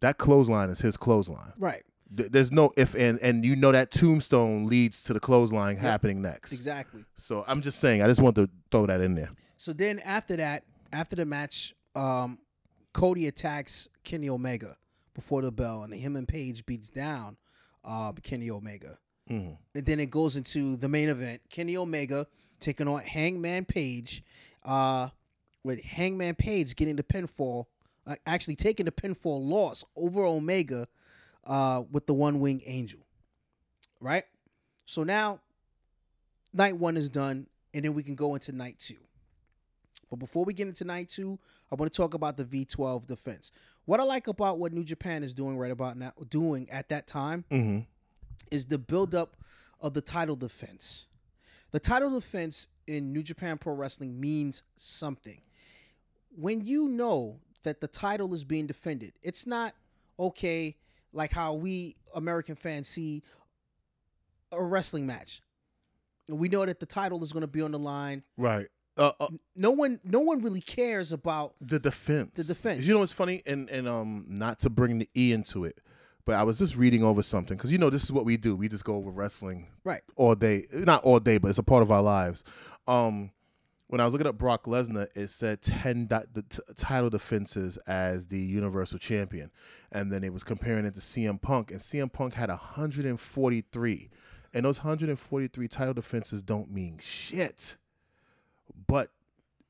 that 0.00 0.16
clothesline 0.16 0.70
is 0.70 0.80
his 0.80 0.96
clothesline. 0.96 1.52
Right. 1.58 1.82
Th- 2.16 2.30
There's 2.30 2.50
no 2.50 2.72
if 2.78 2.94
and 2.94 3.18
and 3.20 3.44
you 3.44 3.54
know 3.54 3.72
that 3.72 3.90
tombstone 3.90 4.66
leads 4.66 5.02
to 5.02 5.12
the 5.12 5.20
clothesline 5.20 5.76
happening 5.76 6.22
next. 6.22 6.52
Exactly. 6.52 7.04
So 7.16 7.44
I'm 7.46 7.60
just 7.60 7.80
saying, 7.80 8.00
I 8.00 8.06
just 8.08 8.22
want 8.22 8.36
to 8.36 8.48
throw 8.70 8.86
that 8.86 9.02
in 9.02 9.14
there. 9.14 9.30
So 9.58 9.74
then 9.74 9.98
after 10.00 10.36
that, 10.36 10.64
after 10.90 11.16
the 11.16 11.26
match, 11.26 11.74
um, 11.94 12.38
Cody 12.94 13.26
attacks 13.26 13.88
Kenny 14.04 14.30
Omega 14.30 14.76
before 15.18 15.42
the 15.42 15.50
bell, 15.50 15.82
and 15.82 15.92
him 15.92 16.14
and 16.14 16.28
Page 16.28 16.64
beats 16.64 16.88
down 16.88 17.36
uh, 17.84 18.12
Kenny 18.22 18.50
Omega. 18.50 18.96
Mhm. 19.28 19.58
And 19.74 19.84
then 19.84 19.98
it 19.98 20.10
goes 20.10 20.36
into 20.36 20.76
the 20.76 20.88
main 20.88 21.08
event: 21.08 21.42
Kenny 21.50 21.76
Omega 21.76 22.26
taking 22.60 22.86
on 22.86 23.00
Hangman 23.00 23.64
Page, 23.64 24.22
uh, 24.62 25.08
with 25.64 25.82
Hangman 25.82 26.36
Page 26.36 26.76
getting 26.76 26.94
the 26.94 27.02
pinfall, 27.02 27.66
uh, 28.06 28.14
actually 28.26 28.54
taking 28.54 28.86
the 28.86 28.92
pinfall 28.92 29.44
loss 29.44 29.84
over 29.96 30.24
Omega 30.24 30.86
uh, 31.44 31.82
with 31.90 32.06
the 32.06 32.14
One 32.14 32.38
Wing 32.38 32.62
Angel. 32.64 33.00
Right. 34.00 34.24
So 34.84 35.02
now, 35.02 35.40
night 36.52 36.76
one 36.76 36.96
is 36.96 37.10
done, 37.10 37.48
and 37.74 37.84
then 37.84 37.92
we 37.94 38.04
can 38.04 38.14
go 38.14 38.34
into 38.34 38.52
night 38.52 38.78
two. 38.78 38.98
But 40.08 40.20
before 40.20 40.44
we 40.44 40.54
get 40.54 40.68
into 40.68 40.84
night 40.84 41.08
two, 41.08 41.38
I 41.72 41.74
want 41.74 41.92
to 41.92 41.96
talk 41.96 42.14
about 42.14 42.36
the 42.36 42.44
V12 42.44 43.06
defense. 43.06 43.50
What 43.88 44.00
I 44.00 44.02
like 44.02 44.26
about 44.28 44.58
what 44.58 44.74
New 44.74 44.84
Japan 44.84 45.24
is 45.24 45.32
doing 45.32 45.56
right 45.56 45.70
about 45.70 45.96
now, 45.96 46.12
doing 46.28 46.68
at 46.68 46.90
that 46.90 47.06
time, 47.06 47.46
Mhm. 47.48 47.86
is 48.50 48.66
the 48.66 48.76
buildup 48.76 49.34
of 49.80 49.94
the 49.94 50.02
title 50.02 50.36
defense. 50.36 51.06
The 51.70 51.80
title 51.80 52.10
defense 52.10 52.68
in 52.86 53.14
New 53.14 53.22
Japan 53.22 53.56
Pro 53.56 53.72
Wrestling 53.72 54.20
means 54.20 54.62
something. 54.76 55.40
When 56.36 56.62
you 56.66 56.90
know 56.90 57.40
that 57.62 57.80
the 57.80 57.88
title 57.88 58.34
is 58.34 58.44
being 58.44 58.66
defended, 58.66 59.14
it's 59.22 59.46
not 59.46 59.74
okay 60.18 60.76
like 61.14 61.32
how 61.32 61.54
we 61.54 61.96
American 62.14 62.56
fans 62.56 62.88
see 62.88 63.22
a 64.52 64.62
wrestling 64.62 65.06
match. 65.06 65.40
We 66.26 66.50
know 66.50 66.66
that 66.66 66.78
the 66.78 66.84
title 66.84 67.22
is 67.22 67.32
going 67.32 67.40
to 67.40 67.46
be 67.46 67.62
on 67.62 67.72
the 67.72 67.78
line. 67.78 68.22
Right. 68.36 68.68
Uh, 68.98 69.12
uh, 69.20 69.28
No 69.54 69.70
one, 69.70 70.00
no 70.04 70.20
one 70.20 70.42
really 70.42 70.60
cares 70.60 71.12
about 71.12 71.54
the 71.60 71.78
defense. 71.78 72.32
The 72.34 72.44
defense. 72.52 72.84
You 72.84 72.94
know 72.94 73.00
what's 73.00 73.12
funny, 73.12 73.42
and 73.46 73.70
and 73.70 73.86
um, 73.86 74.26
not 74.28 74.58
to 74.60 74.70
bring 74.70 74.98
the 74.98 75.08
e 75.16 75.32
into 75.32 75.64
it, 75.64 75.80
but 76.24 76.34
I 76.34 76.42
was 76.42 76.58
just 76.58 76.76
reading 76.76 77.04
over 77.04 77.22
something 77.22 77.56
because 77.56 77.70
you 77.70 77.78
know 77.78 77.90
this 77.90 78.02
is 78.02 78.12
what 78.12 78.24
we 78.24 78.36
do. 78.36 78.56
We 78.56 78.68
just 78.68 78.84
go 78.84 78.96
over 78.96 79.10
wrestling 79.10 79.68
right. 79.84 80.02
all 80.16 80.34
day. 80.34 80.64
Not 80.72 81.04
all 81.04 81.20
day, 81.20 81.38
but 81.38 81.48
it's 81.48 81.58
a 81.58 81.62
part 81.62 81.82
of 81.82 81.92
our 81.92 82.02
lives. 82.02 82.42
Um, 82.88 83.30
when 83.86 84.00
I 84.00 84.04
was 84.04 84.12
looking 84.12 84.26
at 84.26 84.36
Brock 84.36 84.64
Lesnar, 84.64 85.06
it 85.16 85.28
said 85.28 85.62
ten 85.62 86.06
di- 86.06 86.24
the 86.34 86.42
t- 86.42 86.58
title 86.76 87.08
defenses 87.08 87.78
as 87.86 88.26
the 88.26 88.38
Universal 88.38 88.98
Champion, 88.98 89.50
and 89.92 90.12
then 90.12 90.24
it 90.24 90.32
was 90.32 90.42
comparing 90.42 90.84
it 90.84 90.94
to 90.94 91.00
CM 91.00 91.40
Punk, 91.40 91.70
and 91.70 91.80
CM 91.80 92.12
Punk 92.12 92.34
had 92.34 92.50
143, 92.50 94.10
and 94.54 94.64
those 94.64 94.78
143 94.78 95.68
title 95.68 95.94
defenses 95.94 96.42
don't 96.42 96.70
mean 96.70 96.98
shit. 97.00 97.76
But 98.86 99.10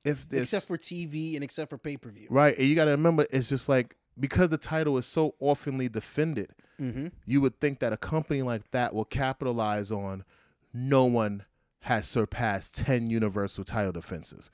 if 0.05 0.29
there's 0.29 0.45
Except 0.53 0.67
for 0.67 0.79
TV 0.79 1.35
and 1.35 1.43
except 1.45 1.71
for 1.71 1.79
pay 1.79 1.97
per 1.97 2.11
view. 2.11 2.29
right, 2.31 2.57
and 2.57 2.67
you 2.67 2.75
got 2.75 2.87
to 2.87 2.93
remember, 2.93 3.27
it's 3.31 3.49
just 3.49 3.69
like 3.69 3.97
because 4.19 4.49
the 4.49 4.59
title 4.59 4.97
is 4.99 5.07
so 5.07 5.35
oftenly 5.41 5.91
defended, 5.91 6.51
Mm-hmm. 6.81 7.09
you 7.27 7.41
would 7.41 7.59
think 7.61 7.81
that 7.81 7.93
a 7.93 7.97
company 7.97 8.43
like 8.43 8.71
that 8.71 8.95
will 8.95 9.05
capitalize 9.05 9.91
on 9.91 10.23
no 10.73 11.07
one 11.07 11.45
has 11.81 12.07
surpassed 12.07 12.77
10 12.79 13.11
universal 13.11 13.65
title 13.65 13.91
defenses. 13.91 14.49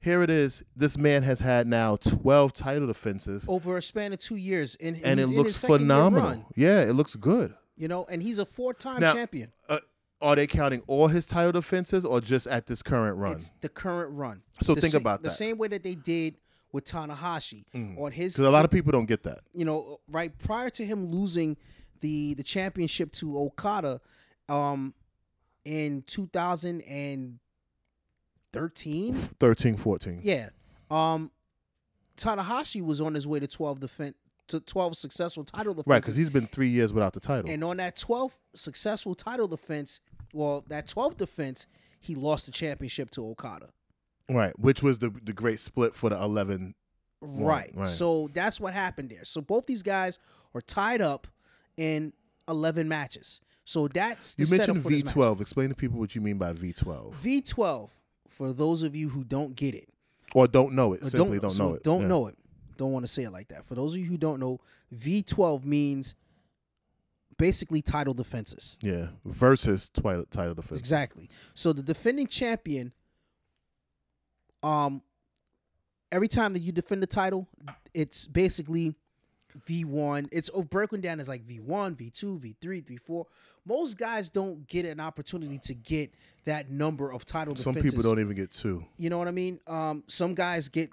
Here 0.00 0.22
it 0.22 0.30
is. 0.30 0.64
This 0.74 0.98
man 0.98 1.22
has 1.22 1.38
had 1.40 1.66
now 1.68 1.94
12 1.96 2.52
title 2.52 2.86
defenses 2.88 3.44
Over 3.48 3.76
a 3.76 3.82
span 3.82 4.12
of 4.12 4.18
two 4.18 4.34
years, 4.36 4.76
and, 4.80 4.96
and 5.04 5.20
it 5.20 5.28
looks 5.28 5.50
his 5.50 5.56
second 5.56 5.72
year 5.74 5.78
phenomenal. 5.80 6.46
Yeah, 6.56 6.82
it 6.82 6.94
looks 6.94 7.14
good. 7.14 7.54
you 7.76 7.86
know, 7.86 8.06
and 8.10 8.20
he's 8.24 8.40
a 8.40 8.44
four-time 8.44 9.00
Now- 9.00 9.12
champion. 9.14 9.52
Uh, 9.68 9.78
are 10.20 10.34
they 10.36 10.46
counting 10.46 10.82
all 10.86 11.06
his 11.08 11.24
title 11.26 11.52
defenses 11.52 12.04
or 12.04 12.20
just 12.20 12.46
at 12.46 12.66
this 12.66 12.82
current 12.82 13.16
run? 13.18 13.32
It's 13.32 13.52
the 13.60 13.68
current 13.68 14.10
run. 14.12 14.42
So 14.62 14.74
The 14.74 14.80
think 14.80 14.92
sa- 14.92 14.98
about 14.98 15.20
the 15.22 15.28
that. 15.28 15.34
Mm. 15.34 15.38
same 15.38 15.58
way 15.58 15.68
that 15.68 15.82
they 15.82 15.94
did 15.94 16.36
with 16.72 16.84
Tanahashi 16.84 17.64
on 17.98 18.12
his. 18.12 18.34
Because 18.34 18.46
a 18.46 18.50
lot 18.50 18.64
of 18.64 18.70
people 18.70 18.92
don't 18.92 19.06
get 19.06 19.22
that. 19.22 19.40
you 19.54 19.64
know, 19.64 20.00
right 20.10 20.36
prior 20.38 20.70
to 20.70 20.84
him 20.84 21.04
losing 21.04 21.56
the 22.00 22.34
the 22.34 22.42
championship 22.42 23.10
to 23.12 23.36
Okada, 23.38 24.00
um, 24.48 24.92
in 25.64 26.02
2013. 28.52 29.14
13, 29.14 29.76
14. 29.76 30.20
Yeah, 30.22 30.48
um, 30.90 31.30
Tanahashi 32.16 32.82
was 32.84 33.00
on 33.00 33.14
his 33.14 33.26
way 33.26 33.38
to 33.40 33.46
12 33.46 33.80
defense 33.80 34.14
to 34.48 34.60
12 34.60 34.96
successful 34.96 35.44
title 35.44 35.74
defenses. 35.74 35.90
Right, 35.90 36.00
because 36.02 36.16
he's 36.16 36.30
been 36.30 36.46
three 36.46 36.68
years 36.68 36.90
without 36.92 37.12
the 37.12 37.20
title. 37.20 37.50
And 37.50 37.62
on 37.62 37.76
that 37.78 37.96
12th 37.96 38.38
successful 38.54 39.14
title 39.14 39.46
defense, 39.46 40.00
well, 40.32 40.64
that 40.68 40.86
12th 40.86 41.16
defense, 41.16 41.66
he 42.00 42.14
lost 42.14 42.46
the 42.46 42.52
championship 42.52 43.10
to 43.10 43.26
Okada. 43.30 43.68
right, 44.30 44.56
which 44.58 44.82
was 44.82 44.98
the 44.98 45.10
the 45.24 45.32
great 45.32 45.60
split 45.60 45.94
for 45.94 46.10
the 46.10 46.16
11. 46.22 46.74
Right. 47.20 47.72
right. 47.74 47.88
So 47.88 48.28
that's 48.32 48.60
what 48.60 48.74
happened 48.74 49.10
there. 49.10 49.24
So 49.24 49.40
both 49.40 49.66
these 49.66 49.82
guys 49.82 50.18
are 50.54 50.60
tied 50.60 51.00
up 51.02 51.26
in 51.76 52.12
11 52.48 52.86
matches. 52.88 53.40
So 53.64 53.88
that's 53.88 54.36
the 54.36 54.42
You 54.42 54.46
setup 54.46 54.76
mentioned 54.76 55.10
for. 55.10 55.20
V12. 55.20 55.40
Explain 55.40 55.68
to 55.70 55.74
people 55.74 55.98
what 55.98 56.14
you 56.14 56.20
mean 56.20 56.38
by 56.38 56.52
V12. 56.52 57.12
V12, 57.14 57.90
for 58.28 58.52
those 58.52 58.82
of 58.84 58.94
you 58.94 59.08
who 59.08 59.24
don't 59.24 59.56
get 59.56 59.74
it, 59.74 59.88
Or 60.34 60.46
don't 60.46 60.74
know 60.74 60.92
it. 60.92 61.04
Simply 61.04 61.38
don't, 61.40 61.50
so 61.50 61.68
know 61.70 61.74
it. 61.74 61.82
Don't 61.82 62.02
Yeah. 62.02 62.06
know 62.08 62.26
it. 62.28 62.38
Don't 62.76 62.92
want 62.92 63.04
to 63.04 63.10
say 63.10 63.24
it 63.24 63.30
like 63.32 63.48
that. 63.48 63.64
For 63.66 63.74
those 63.74 63.94
of 63.94 64.00
you 64.00 64.06
who 64.06 64.16
don't 64.16 64.38
know, 64.38 64.60
V12 64.94 65.64
means 65.64 66.14
basically 67.38 67.80
title 67.80 68.12
defenses. 68.12 68.78
Yeah. 68.82 69.06
Versus 69.24 69.88
title, 69.88 70.24
title 70.30 70.54
defense. 70.54 70.78
Exactly. 70.78 71.28
So 71.54 71.72
the 71.72 71.82
defending 71.82 72.26
champion, 72.26 72.92
um, 74.62 75.02
every 76.12 76.28
time 76.28 76.52
that 76.52 76.60
you 76.60 76.72
defend 76.72 77.02
the 77.02 77.06
title, 77.06 77.48
it's 77.94 78.26
basically 78.26 78.94
V 79.66 79.84
one. 79.84 80.28
It's 80.30 80.50
oh, 80.52 80.62
broken 80.62 81.00
down 81.00 81.20
as 81.20 81.28
like 81.28 81.42
V 81.42 81.60
one, 81.60 81.94
V 81.94 82.10
two, 82.10 82.38
V 82.38 82.54
three, 82.60 82.80
V 82.80 82.96
four. 82.96 83.26
Most 83.64 83.98
guys 83.98 84.30
don't 84.30 84.66
get 84.66 84.84
an 84.84 85.00
opportunity 85.00 85.58
to 85.58 85.74
get 85.74 86.12
that 86.44 86.70
number 86.70 87.12
of 87.12 87.24
title 87.24 87.54
defenses. 87.54 87.64
Some 87.64 87.74
defenses. 87.74 87.94
people 87.94 88.10
don't 88.10 88.20
even 88.20 88.36
get 88.36 88.50
two. 88.50 88.84
You 88.96 89.10
know 89.10 89.18
what 89.18 89.28
I 89.28 89.32
mean? 89.32 89.60
Um, 89.66 90.04
some 90.06 90.34
guys 90.34 90.68
get 90.68 90.90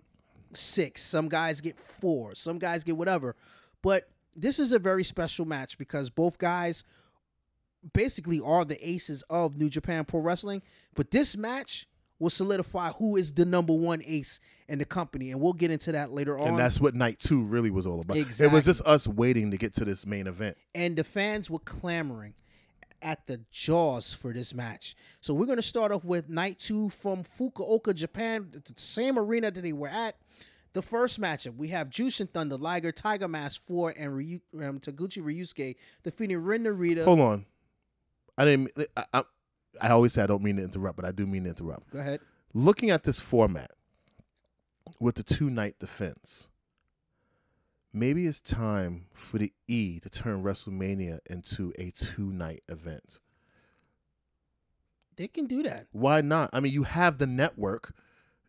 six, 0.54 1.02
some 1.02 1.30
guys 1.30 1.62
get 1.62 1.80
four, 1.80 2.36
some 2.36 2.60
guys 2.60 2.84
get 2.84 2.98
whatever. 2.98 3.36
But 3.82 4.10
this 4.36 4.60
is 4.60 4.72
a 4.72 4.80
very 4.80 5.04
special 5.04 5.46
match 5.46 5.78
because 5.78 6.10
both 6.10 6.38
guys 6.38 6.84
basically 7.94 8.40
are 8.44 8.66
the 8.66 8.88
aces 8.88 9.24
of 9.30 9.58
New 9.58 9.70
Japan 9.70 10.06
Pro 10.06 10.20
Wrestling. 10.20 10.62
But 10.96 11.12
this 11.12 11.38
match 11.38 11.88
will 12.20 12.30
solidify 12.30 12.92
who 12.92 13.18
is 13.18 13.34
the 13.34 13.46
number 13.46 13.74
one 13.74 14.02
ace 14.06 14.40
in 14.68 14.80
the 14.80 14.86
company, 14.86 15.32
and 15.32 15.42
we'll 15.42 15.54
get 15.54 15.70
into 15.70 15.92
that 15.92 16.12
later 16.12 16.40
on. 16.40 16.48
And 16.48 16.58
that's 16.58 16.80
what 16.80 16.96
night 16.96 17.20
two 17.20 17.42
really 17.44 17.70
was 17.70 17.86
all 17.86 18.02
about. 18.02 18.18
Exactly. 18.18 18.48
It 18.48 18.56
was 18.56 18.66
just 18.66 18.82
us 18.86 19.08
waiting 19.08 19.52
to 19.52 19.58
get 19.58 19.74
to 19.76 19.86
this 19.86 20.06
main 20.06 20.28
event. 20.28 20.58
and 20.74 20.96
the 20.96 21.04
fans 21.04 21.50
were 21.50 21.60
clamoring 21.60 22.34
at 23.02 23.28
the 23.28 23.42
jaws 23.52 24.14
for 24.14 24.34
this 24.34 24.54
match. 24.56 24.96
So 25.22 25.34
we're 25.34 25.46
going 25.46 25.58
to 25.58 25.62
start 25.62 25.92
off 25.92 26.04
with 26.04 26.30
night 26.30 26.58
two 26.58 26.90
from 26.90 27.24
Fukuoka, 27.24 27.94
Japan, 27.94 28.50
the 28.52 28.74
same 28.78 29.20
arena 29.20 29.52
that 29.52 29.62
they 29.62 29.74
were 29.74 29.90
at. 29.90 30.16
The 30.76 30.82
first 30.82 31.22
matchup, 31.22 31.56
we 31.56 31.70
have 31.70 31.90
Jushin 31.90 32.30
Thunder, 32.30 32.58
Liger, 32.58 32.92
Tiger 32.92 33.30
Mask 33.30 33.62
4, 33.62 33.94
and 33.98 34.14
Ryu, 34.14 34.42
um, 34.60 34.78
Taguchi 34.78 35.24
Ryusuke 35.24 35.78
defeating 36.04 36.38
Ren 36.40 36.66
Narita. 36.66 37.06
Hold 37.06 37.22
on. 37.22 37.46
I 38.38 38.44
didn't. 38.44 38.72
I, 38.98 39.06
I, 39.14 39.24
I 39.82 39.90
always 39.92 40.12
say 40.12 40.22
I 40.22 40.28
don't 40.28 40.44
mean 40.44 40.58
to 40.58 40.64
interrupt, 40.64 40.98
but 40.98 41.06
I 41.06 41.14
do 41.14 41.26
mean 41.26 41.46
to 41.46 41.52
interrupt. 41.52 41.90
Go 41.92 42.00
ahead. 42.00 42.20
Looking 42.54 42.90
at 42.90 43.06
this 43.06 43.22
format 43.22 43.72
with 45.00 45.16
the 45.16 45.24
two 45.24 45.50
night 45.50 45.80
defense, 45.80 46.50
maybe 47.94 48.28
it's 48.28 48.42
time 48.42 49.06
for 49.14 49.38
the 49.38 49.54
E 49.70 50.02
to 50.02 50.10
turn 50.10 50.44
WrestleMania 50.44 51.20
into 51.30 51.72
a 51.80 51.92
two 51.92 52.34
night 52.34 52.64
event. 52.68 53.20
They 55.16 55.30
can 55.30 55.46
do 55.46 55.64
that. 55.64 55.88
Why 55.94 56.20
not? 56.20 56.50
I 56.52 56.60
mean, 56.60 56.74
you 56.74 56.84
have 56.84 57.18
the 57.18 57.28
network. 57.28 57.94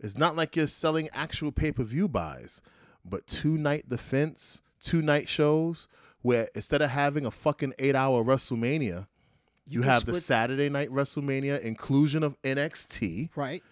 It's 0.01 0.17
not 0.17 0.37
like 0.37 0.57
you're 0.57 0.67
selling 0.67 1.09
actual 1.13 1.53
pay 1.53 1.73
per 1.73 1.83
view 1.83 2.09
buys, 2.09 2.61
but 3.05 3.27
two 3.27 3.57
night 3.57 3.89
defense, 3.89 4.63
two 4.81 5.03
night 5.03 5.29
shows 5.29 5.89
where 6.23 6.49
instead 6.55 6.83
of 6.83 6.91
having 6.91 7.25
a 7.25 7.31
fucking 7.31 7.73
eight 7.79 7.95
hour 7.95 8.25
WrestleMania, 8.25 9.07
you, 9.69 9.81
can 9.81 9.91
have 9.91 10.05
the 10.05 10.21
Saturday 10.21 10.69
night 10.69 10.91
WrestleMania 10.91 11.61
inclusion 11.61 12.23
of 12.23 12.41
NXT, 12.43 13.31
right. 13.37 13.63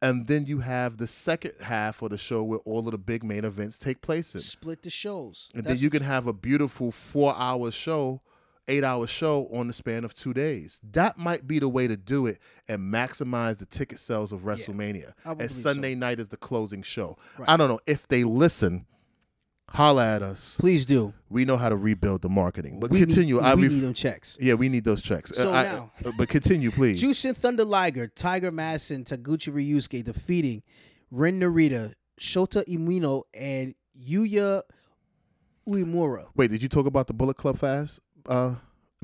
and 0.00 0.26
then 0.26 0.46
you 0.46 0.58
have 0.60 0.98
the 0.98 1.06
second 1.06 1.52
half 1.62 2.02
of 2.02 2.10
the 2.10 2.18
show 2.18 2.42
where 2.42 2.58
all 2.60 2.80
of 2.80 2.92
the 2.92 2.98
big 2.98 3.24
main 3.24 3.44
events 3.44 3.78
take 3.78 4.00
place 4.02 4.34
in. 4.34 4.40
Split 4.40 4.82
the 4.82 4.90
shows. 4.90 5.50
And 5.54 5.64
That's 5.64 5.80
then 5.80 5.84
you 5.84 5.90
can 5.90 6.02
have 6.02 6.26
a 6.26 6.32
beautiful 6.32 6.92
four 6.92 7.34
hour 7.36 7.70
show, 7.70 8.20
eight 8.68 8.84
hour 8.84 9.06
show 9.06 9.48
on 9.52 9.66
the 9.66 9.72
span 9.72 10.04
of 10.04 10.14
two 10.14 10.32
days. 10.32 10.80
That 10.92 11.18
might 11.18 11.46
be 11.46 11.58
the 11.58 11.68
way 11.68 11.88
to 11.88 11.96
do 11.96 12.26
it 12.26 12.38
and 12.68 12.80
maximize 12.92 13.58
the 13.58 13.66
ticket 13.66 13.98
sales 13.98 14.32
of 14.32 14.42
WrestleMania. 14.42 15.12
I 15.24 15.30
would 15.32 15.40
and 15.42 15.50
Sunday 15.50 15.94
night 15.94 16.20
is 16.20 16.28
the 16.28 16.36
closing 16.36 16.82
show. 16.82 17.16
Right. 17.38 17.48
I 17.48 17.56
don't 17.56 17.68
know 17.68 17.80
if 17.86 18.06
they 18.08 18.24
listen. 18.24 18.86
Holla 19.68 20.06
at 20.16 20.22
us. 20.22 20.58
Please 20.60 20.84
do. 20.84 21.14
We 21.30 21.46
know 21.46 21.56
how 21.56 21.70
to 21.70 21.76
rebuild 21.76 22.20
the 22.20 22.28
marketing. 22.28 22.78
But 22.78 22.90
we 22.90 22.98
continue. 23.00 23.36
Need, 23.36 23.42
I 23.44 23.54
we 23.54 23.62
ref- 23.62 23.72
need 23.72 23.80
them 23.80 23.94
checks. 23.94 24.36
yeah, 24.38 24.52
we 24.52 24.68
need 24.68 24.84
those 24.84 25.00
checks. 25.00 25.32
So 25.34 25.50
Uh, 25.50 25.54
I- 25.54 25.62
now- 25.64 25.90
uh, 26.04 26.12
but 26.18 26.28
continue, 26.28 26.70
please. 26.70 27.02
Jushin 27.02 27.34
Thunder 27.34 27.64
Liger, 27.64 28.06
Tiger 28.08 28.50
Madison, 28.52 29.02
Taguchi 29.02 29.50
Ryusuke 29.50 30.04
defeating 30.04 30.62
Ren 31.10 31.40
Narita, 31.40 31.94
Shota 32.20 32.62
Umino, 32.66 33.22
and 33.32 33.74
Yuya 33.98 34.60
Uemura. 35.66 36.26
Wait, 36.34 36.50
did 36.50 36.62
you 36.62 36.68
talk 36.68 36.86
about 36.86 37.06
the 37.06 37.14
Bullet 37.14 37.36
Club 37.36 37.56
fast? 37.56 38.00
Uh, 38.26 38.54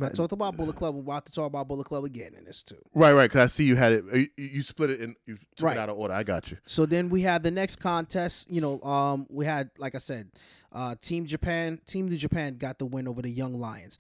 I 0.01 0.11
talked 0.11 0.33
about 0.33 0.57
Bullet 0.57 0.77
Club. 0.77 0.95
We're 0.95 1.01
about 1.01 1.27
to 1.27 1.33
talk 1.33 1.47
about 1.49 1.67
Bullet 1.67 1.85
Club 1.85 2.05
again 2.05 2.33
in 2.39 2.45
this 2.45 2.63
too. 2.63 2.77
right, 2.95 3.13
right. 3.13 3.25
Because 3.29 3.41
I 3.41 3.47
see 3.49 3.65
you 3.65 3.75
had 3.75 3.93
it. 3.95 4.05
You, 4.15 4.29
you 4.37 4.63
split 4.63 4.91
it 4.91 5.01
and 5.01 5.17
you 5.27 5.35
took 5.57 5.67
Right. 5.67 5.77
it 5.77 5.81
out 5.81 5.89
of 5.89 5.99
order. 5.99 6.15
I 6.15 6.23
got 6.23 6.53
you. 6.53 6.59
So 6.67 6.87
then 6.87 7.09
we 7.09 7.23
had 7.23 7.43
the 7.43 7.51
next 7.51 7.77
contest. 7.77 8.49
You 8.49 8.61
know, 8.61 8.81
um, 8.83 9.27
we 9.29 9.45
had 9.45 9.71
like 9.77 9.97
I 9.97 9.99
said, 9.99 10.31
uh, 10.73 10.95
Team 11.01 11.27
Japan, 11.27 11.81
Team 11.85 12.07
New 12.09 12.17
Japan 12.17 12.59
got 12.59 12.79
the 12.79 12.87
win 12.87 13.09
over 13.09 13.23
the 13.23 13.31
Young 13.31 13.55
Lions. 13.55 13.99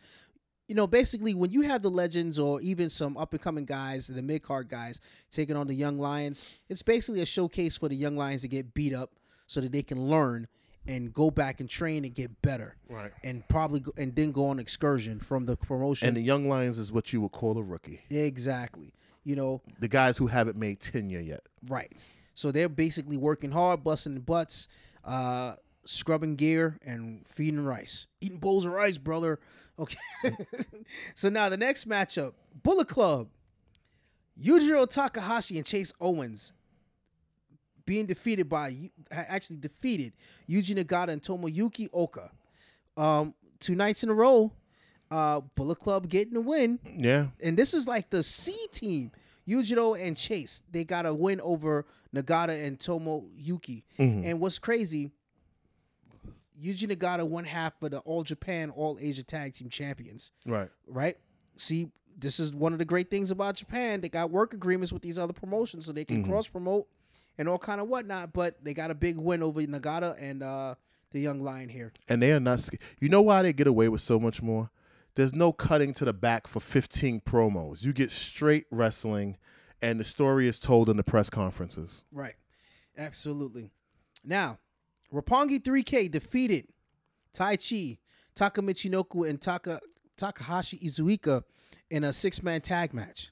You 0.69 0.75
know, 0.77 0.87
basically 0.87 1.35
when 1.35 1.51
you 1.51 1.63
have 1.63 1.83
the 1.83 1.91
legends 1.91 2.39
or 2.39 2.61
even 2.61 2.91
some 2.91 3.17
up 3.17 3.33
and 3.33 3.41
coming 3.43 3.65
guys, 3.65 4.07
the 4.07 4.23
mid 4.23 4.43
card 4.43 4.69
guys 4.69 5.01
taking 5.33 5.57
on 5.57 5.67
the 5.67 5.75
Young 5.75 5.99
Lions, 5.99 6.61
it's 6.69 6.83
basically 6.83 7.23
a 7.23 7.27
showcase 7.27 7.77
for 7.77 7.89
the 7.89 7.97
Young 7.97 8.17
Lions 8.17 8.43
to 8.43 8.49
get 8.49 8.73
beat 8.73 8.95
up 8.95 9.11
so 9.49 9.61
that 9.63 9.73
they 9.73 9.83
can 9.83 9.99
learn 10.01 10.47
and 10.88 11.12
go 11.12 11.31
back 11.31 11.61
and 11.61 11.68
train 11.68 12.05
and 12.05 12.14
get 12.14 12.40
better. 12.42 12.74
Right. 12.88 13.12
And 13.22 13.46
probably 13.46 13.81
go, 13.81 13.92
and 13.96 14.16
then 14.16 14.33
go 14.33 14.46
on 14.46 14.59
excursion 14.59 15.20
from 15.20 15.44
the 15.46 15.57
promotion. 15.57 16.09
And 16.09 16.16
the 16.16 16.22
Young 16.22 16.48
Lions 16.48 16.79
is 16.79 16.90
what 16.90 17.12
you 17.12 17.20
would 17.20 17.33
call 17.33 17.59
a 17.59 17.62
rookie. 17.62 18.01
exactly. 18.11 18.92
You 19.24 19.37
know, 19.37 19.61
The 19.79 19.88
guys 19.88 20.16
who 20.16 20.27
haven't 20.27 20.57
made 20.57 20.81
tenure 20.81 21.20
yet. 21.20 21.42
Right. 21.68 22.03
So 22.33 22.51
they're 22.51 22.68
basically 22.70 23.18
working 23.18 23.51
hard, 23.53 23.85
busting 23.85 24.14
the 24.14 24.20
butts, 24.20 24.68
uh, 25.05 25.57
scrubbing 25.85 26.37
gear, 26.37 26.79
and 26.87 27.27
feeding 27.27 27.62
rice. 27.62 28.07
Eating 28.22 28.38
bowls 28.38 28.64
of 28.64 28.72
rice, 28.72 28.96
brother. 28.96 29.38
Okay. 29.79 29.98
so 31.14 31.29
now 31.29 31.48
the 31.51 31.57
next 31.59 31.87
matchup 31.88 32.33
Bullet 32.62 32.88
Club. 32.88 33.29
Yujiro 34.40 34.88
Takahashi 34.88 35.57
and 35.59 35.66
Chase 35.66 35.92
Owens 36.01 36.53
being 37.88 38.05
defeated 38.05 38.51
by, 38.51 38.90
actually 39.11 39.57
defeated 39.57 40.12
Yuji 40.46 40.77
Nagata 40.77 41.09
and 41.09 41.22
Tomoyuki 41.22 41.88
Oka. 41.94 42.31
Um, 42.98 43.33
two 43.61 43.74
nights 43.74 44.03
in 44.03 44.11
a 44.11 44.14
row, 44.14 44.53
uh, 45.11 45.40
Bullet 45.57 45.79
Club 45.79 46.07
getting 46.07 46.35
the 46.35 46.42
win 46.42 46.79
Yeah. 46.94 47.29
and 47.42 47.57
this 47.57 47.72
is 47.72 47.88
like 47.88 48.11
the 48.11 48.22
C 48.22 48.55
team. 48.72 49.11
Yujiro 49.48 49.98
and 49.98 50.14
Chase, 50.14 50.62
they 50.70 50.85
got 50.85 51.07
a 51.07 51.14
win 51.14 51.40
over 51.40 51.87
Nagata 52.14 52.62
and 52.66 52.79
Tomo 52.79 53.24
Yuki. 53.35 53.87
And 53.96 54.38
what's 54.38 54.59
crazy, 54.59 55.11
Yuji 56.62 56.87
Nagata 56.94 57.27
won 57.27 57.44
half 57.44 57.83
of 57.83 57.92
the 57.92 58.01
All 58.01 58.22
Japan, 58.22 58.68
All 58.68 58.98
Asia 59.01 59.22
Tag 59.22 59.55
Team 59.55 59.70
Champions, 59.70 60.33
Right. 60.44 60.68
right? 60.87 61.16
See, 61.57 61.90
this 62.18 62.38
is 62.38 62.53
one 62.53 62.74
of 62.74 62.79
the 62.79 62.85
great 62.85 63.11
things 63.11 63.31
about 63.31 63.55
Japan. 63.55 64.03
They 64.03 64.11
got 64.11 64.31
work 64.31 64.53
agreements 64.53 64.92
with 64.92 65.01
these 65.01 65.18
other 65.18 65.33
promotions 65.33 65.87
so 65.87 65.92
they 65.92 66.05
can 66.05 66.22
cross 66.24 66.46
promote 66.48 66.87
and 67.38 67.48
all 67.48 67.59
kind 67.59 67.81
of 67.81 67.88
whatnot. 67.88 68.33
But 68.33 68.62
they 68.64 68.74
got 68.74 68.90
a 68.90 68.94
big 68.94 69.16
win 69.16 69.42
over 69.42 69.61
Nagata 69.62 70.20
and 70.20 70.42
uh, 70.42 70.74
the 71.12 71.20
Young 71.20 71.42
Lion 71.42 71.68
here. 71.68 71.92
And 72.09 72.20
they 72.20 72.33
are 72.33 72.40
not. 72.40 72.61
sc- 72.61 72.74
You 73.01 73.09
know 73.09 73.22
why 73.22 73.42
they 73.42 73.53
get 73.53 73.66
away 73.66 73.88
with 73.88 74.01
so 74.01 74.18
much 74.20 74.42
more? 74.42 74.70
There's 75.14 75.33
no 75.35 75.53
cutting 75.53 75.92
to 75.94 76.05
the 76.05 76.12
back 76.12 76.46
for 76.46 76.61
15 76.61 77.20
promos. 77.22 77.83
You 77.85 77.92
get 77.92 78.11
straight 78.12 78.66
wrestling, 78.70 79.37
and 79.83 79.98
the 79.98 80.05
story 80.05 80.46
is 80.46 80.59
told 80.61 80.88
in 80.88 80.96
the 80.96 81.03
press 81.03 81.29
conferences. 81.31 82.05
Right. 82.12 82.35
Absolutely. 82.96 83.70
Now, 84.24 84.59
Roppongi 85.12 85.61
3K 85.62 86.11
defeated 86.11 86.66
Taichi, 87.33 87.98
Taka 88.35 88.61
Michinoku, 88.62 89.29
and 89.29 89.40
Taka 89.40 89.81
Takahashi 90.16 90.79
Iizuka 90.79 91.42
in 91.90 92.05
a 92.05 92.12
six-man 92.12 92.61
tag 92.61 92.92
match. 92.92 93.31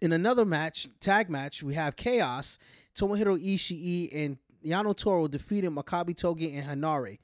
In 0.00 0.12
another 0.12 0.44
match, 0.44 0.88
tag 1.00 1.30
match, 1.30 1.62
we 1.62 1.74
have 1.74 1.96
Chaos, 1.96 2.58
Tomohiro 2.94 3.38
Ishii, 3.38 4.10
and 4.14 4.38
Yano 4.64 4.96
Toru 4.96 5.28
defeated 5.28 5.70
Makabe 5.70 6.16
Togi 6.16 6.54
and 6.56 6.66
Henare. 6.66 7.18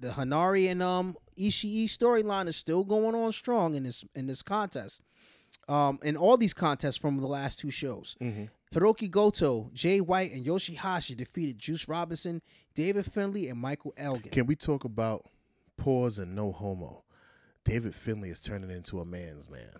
The 0.00 0.08
Henare 0.08 0.70
and 0.70 0.82
um 0.82 1.16
Ishii 1.38 1.84
storyline 1.84 2.46
is 2.46 2.56
still 2.56 2.84
going 2.84 3.14
on 3.14 3.32
strong 3.32 3.74
in 3.74 3.82
this 3.84 4.04
in 4.14 4.26
this 4.26 4.42
contest. 4.42 5.00
Um, 5.68 5.98
in 6.02 6.16
all 6.16 6.36
these 6.36 6.52
contests 6.52 6.96
from 6.96 7.16
the 7.18 7.26
last 7.26 7.58
two 7.58 7.70
shows. 7.70 8.16
Hiroki 8.74 9.10
Goto, 9.10 9.70
Jay 9.72 10.00
White, 10.00 10.32
and 10.32 10.44
Yoshihashi 10.44 11.16
defeated 11.16 11.58
Juice 11.58 11.88
Robinson, 11.88 12.42
David 12.74 13.06
Finley, 13.06 13.48
and 13.48 13.58
Michael 13.58 13.94
Elgin. 13.96 14.30
Can 14.32 14.46
we 14.46 14.56
talk 14.56 14.84
about 14.84 15.24
pause 15.76 16.18
and 16.18 16.34
no 16.34 16.52
homo? 16.52 17.04
David 17.64 17.94
Finley 17.94 18.28
is 18.28 18.40
turning 18.40 18.70
into 18.70 19.00
a 19.00 19.04
man's 19.04 19.48
man. 19.48 19.70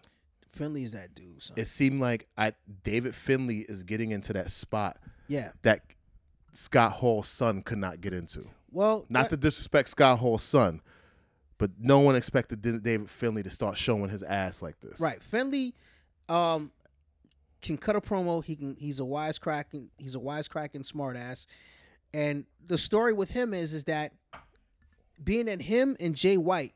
Finley 0.54 0.82
is 0.82 0.92
that 0.92 1.14
dude, 1.14 1.42
son. 1.42 1.56
It 1.58 1.66
seemed 1.66 2.00
like 2.00 2.26
I 2.36 2.52
David 2.82 3.14
Finley 3.14 3.60
is 3.60 3.84
getting 3.84 4.10
into 4.10 4.32
that 4.32 4.50
spot 4.50 4.98
yeah. 5.28 5.50
that 5.62 5.80
Scott 6.52 6.92
Hall's 6.92 7.28
son 7.28 7.62
could 7.62 7.78
not 7.78 8.00
get 8.00 8.12
into. 8.12 8.46
Well, 8.70 9.06
Not 9.08 9.30
to 9.30 9.36
disrespect 9.36 9.88
Scott 9.88 10.18
Hall's 10.18 10.42
son, 10.42 10.80
but 11.58 11.70
no 11.78 12.00
one 12.00 12.16
expected 12.16 12.60
David 12.62 13.08
Finley 13.08 13.42
to 13.42 13.50
start 13.50 13.76
showing 13.76 14.08
his 14.08 14.22
ass 14.22 14.62
like 14.62 14.78
this. 14.80 15.00
right. 15.00 15.22
Finley 15.22 15.74
um 16.28 16.70
can 17.62 17.76
cut 17.76 17.96
a 17.96 18.00
promo. 18.00 18.44
He 18.44 18.56
can 18.56 18.76
he's 18.78 19.00
a 19.00 19.04
wisecracking 19.04 19.88
he's 19.98 20.14
a 20.14 20.20
wisecracking 20.20 20.84
smart 20.84 21.16
ass. 21.16 21.46
And 22.12 22.44
the 22.66 22.78
story 22.78 23.12
with 23.12 23.30
him 23.30 23.54
is 23.54 23.74
is 23.74 23.84
that 23.84 24.12
being 25.22 25.46
that 25.46 25.62
him 25.62 25.96
and 26.00 26.14
Jay 26.14 26.36
White, 26.36 26.74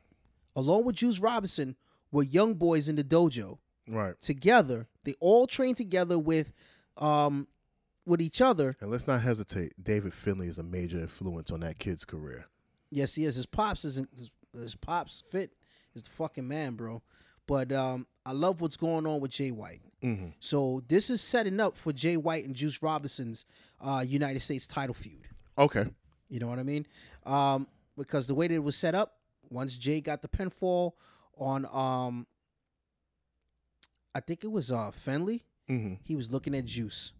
along 0.55 0.85
with 0.85 0.95
Juice 0.95 1.19
Robinson, 1.19 1.75
were 2.11 2.23
young 2.23 2.55
boys 2.55 2.89
in 2.89 2.95
the 2.95 3.03
dojo. 3.03 3.57
Right. 3.89 4.19
Together, 4.21 4.87
they 5.03 5.15
all 5.19 5.47
train 5.47 5.75
together 5.75 6.17
with 6.19 6.53
um 6.97 7.47
with 8.05 8.21
each 8.21 8.41
other 8.41 8.75
And 8.81 8.89
let's 8.89 9.07
not 9.07 9.21
hesitate. 9.21 9.73
David 9.81 10.13
Finley 10.13 10.47
is 10.47 10.57
a 10.57 10.63
major 10.63 10.97
influence 10.97 11.51
on 11.51 11.59
that 11.61 11.77
kid's 11.79 12.05
career. 12.05 12.43
Yes, 12.91 13.13
he 13.15 13.25
is. 13.25 13.35
His 13.35 13.45
pops 13.45 13.85
isn't 13.85 14.09
his, 14.15 14.31
his 14.53 14.75
pops 14.75 15.21
fit 15.29 15.51
is 15.95 16.03
the 16.03 16.09
fucking 16.09 16.47
man, 16.47 16.75
bro. 16.75 17.01
But 17.47 17.71
um, 17.71 18.05
I 18.25 18.31
love 18.31 18.61
what's 18.61 18.77
going 18.77 19.05
on 19.07 19.19
with 19.21 19.31
Jay 19.31 19.51
White. 19.51 19.81
Mhm. 20.03 20.33
So 20.39 20.81
this 20.87 21.09
is 21.09 21.19
setting 21.21 21.59
up 21.59 21.75
for 21.77 21.91
Jay 21.91 22.15
White 22.17 22.45
and 22.45 22.55
Juice 22.55 22.81
Robinson's 22.81 23.45
uh, 23.81 24.03
United 24.07 24.39
States 24.41 24.67
title 24.67 24.93
feud. 24.93 25.27
Okay. 25.57 25.85
You 26.29 26.39
know 26.39 26.47
what 26.47 26.59
I 26.59 26.63
mean? 26.63 26.85
Um, 27.25 27.67
because 27.97 28.27
the 28.27 28.35
way 28.35 28.47
that 28.47 28.53
it 28.53 28.63
was 28.63 28.75
set 28.75 28.93
up, 28.95 29.15
once 29.49 29.77
Jay 29.77 29.99
got 29.99 30.21
the 30.21 30.27
pinfall 30.27 30.91
on, 31.37 31.65
um, 31.73 32.27
I 34.19 34.21
think 34.21 34.43
it 34.43 34.51
was 34.51 34.71
uh, 34.71 34.91
Finley, 34.91 35.43
hmm 35.67 35.93
he 36.03 36.15
was 36.17 36.31
looking 36.31 36.53
at 36.55 36.65
Juice. 36.65 37.13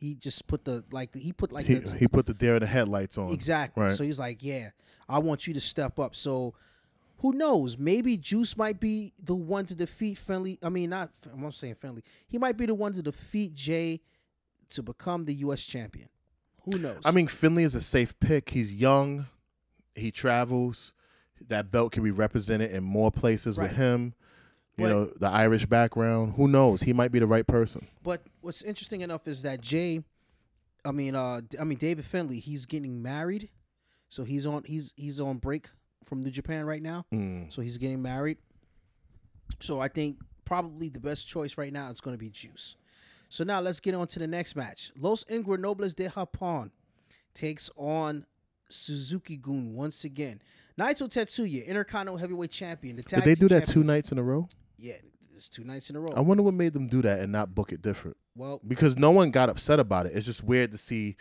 He 0.00 0.14
just 0.14 0.46
put 0.46 0.64
the 0.64 0.84
like 0.90 1.14
he 1.14 1.32
put 1.32 1.52
like 1.52 1.66
He, 1.66 1.74
the, 1.74 1.96
he 1.96 2.08
put 2.08 2.26
the 2.26 2.34
deer 2.34 2.54
in 2.56 2.60
the 2.60 2.66
headlights 2.66 3.16
on. 3.18 3.32
Exactly. 3.32 3.84
Right. 3.84 3.92
So 3.92 4.02
he's 4.04 4.18
like, 4.18 4.42
yeah, 4.42 4.70
I 5.08 5.18
want 5.18 5.46
you 5.46 5.54
to 5.54 5.60
step 5.60 5.98
up. 5.98 6.14
So 6.16 6.54
who 7.18 7.32
knows? 7.32 7.76
Maybe 7.78 8.16
Juice 8.16 8.56
might 8.56 8.78
be 8.80 9.12
the 9.22 9.34
one 9.34 9.64
to 9.66 9.74
defeat 9.74 10.18
Finley. 10.18 10.58
I 10.62 10.68
mean, 10.68 10.90
not 10.90 11.10
I'm 11.32 11.50
saying 11.52 11.74
Finley. 11.76 12.02
He 12.26 12.38
might 12.38 12.56
be 12.56 12.66
the 12.66 12.74
one 12.74 12.92
to 12.94 13.02
defeat 13.02 13.54
Jay 13.54 14.00
to 14.70 14.82
become 14.82 15.24
the 15.24 15.34
U.S. 15.46 15.64
champion. 15.66 16.08
Who 16.64 16.78
knows? 16.78 17.00
I 17.04 17.10
mean, 17.12 17.26
Finley 17.28 17.62
is 17.64 17.74
a 17.74 17.80
safe 17.80 18.18
pick. 18.20 18.50
He's 18.50 18.74
young. 18.74 19.26
He 19.94 20.10
travels. 20.10 20.94
That 21.48 21.70
belt 21.70 21.92
can 21.92 22.02
be 22.02 22.10
represented 22.10 22.70
in 22.72 22.82
more 22.84 23.10
places 23.10 23.56
Right. 23.58 23.68
with 23.68 23.76
him. 23.76 24.14
You 24.78 24.84
But- 24.84 24.88
know, 24.90 25.04
the 25.18 25.28
Irish 25.28 25.66
background. 25.66 26.34
Who 26.36 26.46
knows? 26.48 26.80
He 26.82 26.92
might 26.92 27.10
be 27.12 27.18
the 27.18 27.26
right 27.26 27.46
person. 27.46 27.86
but 28.02 28.22
what's 28.40 28.62
interesting 28.62 29.00
enough 29.02 29.26
is 29.26 29.42
that 29.42 29.60
Jay, 29.60 30.02
I 30.84 30.92
mean, 30.92 31.14
uh, 31.16 31.40
I 31.60 31.64
mean 31.64 31.78
David 31.78 32.04
Finley, 32.04 32.38
he's 32.38 32.64
getting 32.64 33.02
married, 33.02 33.50
so 34.08 34.22
he's 34.24 34.46
on 34.46 34.62
he's 34.64 34.94
he's 34.96 35.20
on 35.20 35.38
break 35.38 35.68
from 36.04 36.22
New 36.22 36.30
Japan 36.30 36.64
right 36.64 36.80
now. 36.82 37.04
Mm. 37.12 37.52
So 37.52 37.60
he's 37.60 37.76
getting 37.76 38.00
married. 38.00 38.38
So 39.60 39.80
I 39.80 39.88
think 39.88 40.18
probably 40.44 40.88
the 40.88 41.00
best 41.00 41.26
choice 41.28 41.58
right 41.58 41.72
now 41.72 41.90
is 41.90 42.00
going 42.00 42.14
to 42.14 42.18
be 42.18 42.30
Juice. 42.30 42.76
So 43.28 43.44
now 43.44 43.60
let's 43.60 43.80
get 43.80 43.94
on 43.94 44.06
to 44.06 44.18
the 44.18 44.26
next 44.26 44.56
match. 44.56 44.92
Los 44.96 45.24
Ingobernables 45.24 45.94
de 45.94 46.08
Japón 46.08 46.70
takes 47.34 47.68
on 47.76 48.24
Suzuki 48.68 49.36
Gun 49.36 49.74
once 49.74 50.04
again. 50.04 50.40
Naito 50.78 51.08
Tetsuya, 51.08 51.66
Intercontinental 51.66 52.16
Heavyweight 52.16 52.50
Champion. 52.52 52.96
The 52.96 53.02
Did 53.02 53.24
they 53.24 53.34
do 53.34 53.48
that 53.48 53.66
two 53.66 53.82
nights 53.82 54.12
in 54.12 54.18
a 54.18 54.22
row? 54.22 54.46
Yeah, 54.78 54.94
it's 55.34 55.48
two 55.48 55.64
nights 55.64 55.90
in 55.90 55.96
a 55.96 56.00
row. 56.00 56.08
I 56.16 56.20
wonder 56.20 56.42
what 56.42 56.54
made 56.54 56.72
them 56.72 56.86
do 56.86 57.02
that 57.02 57.20
and 57.20 57.32
not 57.32 57.54
book 57.54 57.72
it 57.72 57.82
different. 57.82 58.16
well, 58.34 58.60
Because 58.66 58.96
no 58.96 59.10
one 59.10 59.30
got 59.30 59.48
upset 59.48 59.80
about 59.80 60.06
it. 60.06 60.12
It's 60.14 60.26
just 60.26 60.42
weird 60.44 60.70
to 60.72 60.78
see 60.78 61.16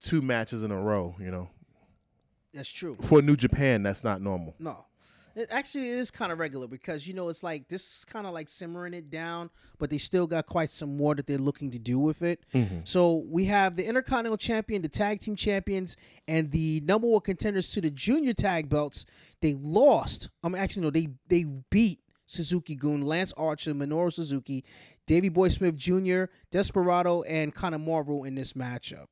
two 0.00 0.20
matches 0.20 0.62
in 0.62 0.70
a 0.70 0.80
row. 0.80 1.14
You 1.20 1.30
know, 1.30 1.48
that's 2.52 2.70
true. 2.72 2.96
for 3.00 3.22
New 3.22 3.36
Japan, 3.36 3.82
that's 3.82 4.04
not 4.04 4.20
normal. 4.20 4.54
No. 4.58 4.84
It 5.36 5.48
actually 5.50 5.88
is 5.88 6.10
kind 6.10 6.32
of 6.32 6.38
regular 6.38 6.66
because 6.66 7.06
you 7.06 7.12
know 7.12 7.28
it's 7.28 7.42
like 7.42 7.68
this 7.68 7.98
is 7.98 8.04
kind 8.06 8.26
of 8.26 8.32
like 8.32 8.48
simmering 8.48 8.94
it 8.94 9.10
down, 9.10 9.50
but 9.78 9.90
they 9.90 9.98
still 9.98 10.26
got 10.26 10.46
quite 10.46 10.70
some 10.72 10.96
more 10.96 11.14
that 11.14 11.26
they're 11.26 11.36
looking 11.36 11.70
to 11.72 11.78
do 11.78 11.98
with 11.98 12.22
it. 12.22 12.42
Mm-hmm. 12.54 12.78
So 12.84 13.22
we 13.28 13.44
have 13.44 13.76
the 13.76 13.84
Intercontinental 13.84 14.38
Champion, 14.38 14.80
the 14.80 14.88
Tag 14.88 15.20
Team 15.20 15.36
Champions, 15.36 15.98
and 16.26 16.50
the 16.52 16.80
number 16.86 17.06
one 17.06 17.20
contenders 17.20 17.70
to 17.72 17.82
the 17.82 17.90
Junior 17.90 18.32
Tag 18.32 18.70
belts. 18.70 19.04
They 19.42 19.52
lost. 19.52 20.30
I'm 20.42 20.54
actually 20.54 20.84
no, 20.84 20.90
they 20.90 21.08
they 21.28 21.44
beat 21.68 22.00
Suzuki 22.26 22.74
Gun, 22.74 23.02
Lance 23.02 23.32
Archer, 23.36 23.72
Minoru 23.72 24.12
Suzuki, 24.12 24.64
Davey 25.06 25.28
Boy 25.28 25.48
Smith 25.48 25.76
Jr., 25.76 26.24
Desperado, 26.50 27.22
and 27.22 27.54
Kanemaru 27.54 28.26
in 28.26 28.34
this 28.34 28.52
matchup. 28.52 29.06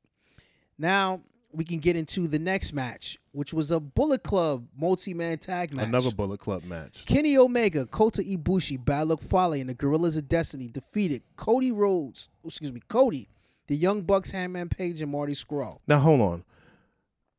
Now 0.79 1.21
we 1.53 1.65
can 1.65 1.79
get 1.79 1.95
into 1.97 2.27
the 2.27 2.39
next 2.39 2.73
match, 2.73 3.17
which 3.33 3.55
was 3.55 3.71
a 3.71 3.79
Bullet 3.79 4.25
Club 4.25 4.67
multi-man 4.77 5.39
tag 5.39 5.73
match. 5.73 5.87
Another 5.87 6.11
Bullet 6.11 6.41
Club 6.41 6.65
match. 6.65 7.07
Kenny 7.07 7.39
Omega, 7.39 7.87
Kota 7.87 8.23
Ibushi, 8.23 8.85
Bad 8.85 9.09
Luck 9.09 9.23
Fale, 9.23 9.53
and 9.53 9.71
the 9.71 9.75
Guerrillas 9.75 10.17
of 10.17 10.29
Destiny 10.29 10.69
defeated 10.69 11.23
Cody 11.37 11.71
Rhodes, 11.71 12.29
excuse 12.45 12.73
me, 12.73 12.81
Cody, 12.89 13.29
the 13.69 13.77
Young 13.77 14.03
Bucks, 14.03 14.31
Hangman 14.33 14.69
Page, 14.69 15.01
and 15.01 15.13
Marty 15.13 15.33
Scurll. 15.33 15.79
Now 15.87 15.99
hold 15.99 16.21
on. 16.21 16.45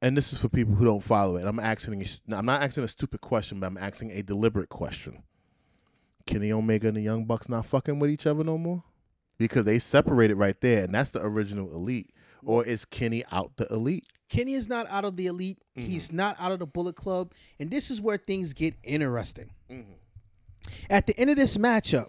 And 0.02 0.16
this 0.16 0.34
is 0.34 0.40
for 0.40 0.50
people 0.50 0.76
who 0.76 0.86
don't 0.86 1.04
follow 1.04 1.38
it. 1.38 1.46
I'm 1.46 1.60
asking. 1.60 2.06
I'm 2.32 2.46
not 2.46 2.62
asking 2.62 2.84
a 2.84 2.88
stupid 2.88 3.22
question, 3.22 3.60
but 3.60 3.68
I'm 3.68 3.78
asking 3.78 4.12
a 4.12 4.22
deliberate 4.22 4.70
question. 4.70 5.24
Kenny 6.26 6.52
Omega 6.52 6.88
and 6.88 6.98
the 6.98 7.02
Young 7.02 7.26
Bucks 7.26 7.50
not 7.50 7.66
fucking 7.66 8.00
with 8.00 8.10
each 8.10 8.26
other 8.26 8.44
no 8.44 8.58
more 8.58 8.84
because 9.38 9.66
they 9.66 9.80
separated 9.80 10.36
right 10.36 10.60
there, 10.62 10.84
and 10.84 10.94
that's 10.94 11.12
the 11.12 11.24
original 11.24 11.72
Elite. 11.74 12.12
Or 12.44 12.64
is 12.64 12.86
Kenny 12.86 13.24
out 13.32 13.58
the 13.58 13.68
Elite? 13.72 14.06
Kenny 14.30 14.54
is 14.54 14.68
not 14.68 14.88
out 14.90 15.06
of 15.06 15.16
the 15.16 15.28
elite. 15.28 15.60
Mm-hmm. 15.78 15.88
He's 15.88 16.12
not 16.12 16.36
out 16.40 16.52
of 16.52 16.60
the 16.60 16.66
Bullet 16.66 16.96
Club. 16.96 17.32
And 17.60 17.70
this 17.72 17.90
is 17.92 18.02
where 18.02 18.18
things 18.18 18.54
get 18.54 18.76
interesting. 18.84 19.52
Mm-hmm. 19.72 19.94
At 20.90 21.06
the 21.08 21.18
end 21.20 21.30
of 21.30 21.38
this 21.38 21.58
matchup, 21.58 22.08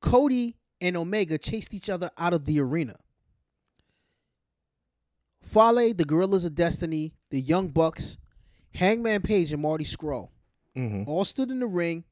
Cody 0.00 0.56
and 0.80 0.96
Omega 0.96 1.38
chased 1.38 1.74
each 1.74 1.90
other 1.90 2.10
out 2.16 2.32
of 2.32 2.44
the 2.46 2.60
arena. 2.60 2.96
Fale, 5.42 5.94
the 5.94 6.04
Guerrillas 6.04 6.44
of 6.44 6.54
Destiny, 6.54 7.14
the 7.30 7.40
Young 7.40 7.68
Bucks, 7.68 8.16
Hangman 8.74 9.22
Page, 9.22 9.52
and 9.52 9.62
Marty 9.62 9.84
Scurll 9.84 10.28
Mm-hmm. 10.76 11.10
all 11.10 11.24
stood 11.24 11.50
in 11.50 11.58
the 11.58 11.66
ring, 11.66 12.04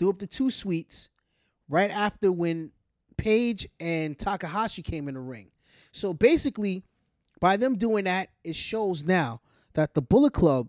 threw 0.00 0.08
up 0.08 0.18
the 0.18 0.26
two 0.26 0.50
sweets 0.50 1.10
right 1.68 1.90
after 1.90 2.32
when 2.32 2.72
Page 3.18 3.68
and 3.78 4.18
Takahashi 4.18 4.82
came 4.82 5.06
in 5.08 5.14
the 5.14 5.20
ring. 5.20 5.50
So 5.92 6.14
basically, 6.14 6.82
by 7.38 7.58
them 7.58 7.76
doing 7.76 8.04
that, 8.04 8.30
it 8.42 8.56
shows 8.56 9.04
now 9.04 9.42
that 9.74 9.92
the 9.92 10.00
Bullet 10.00 10.32
Club 10.32 10.68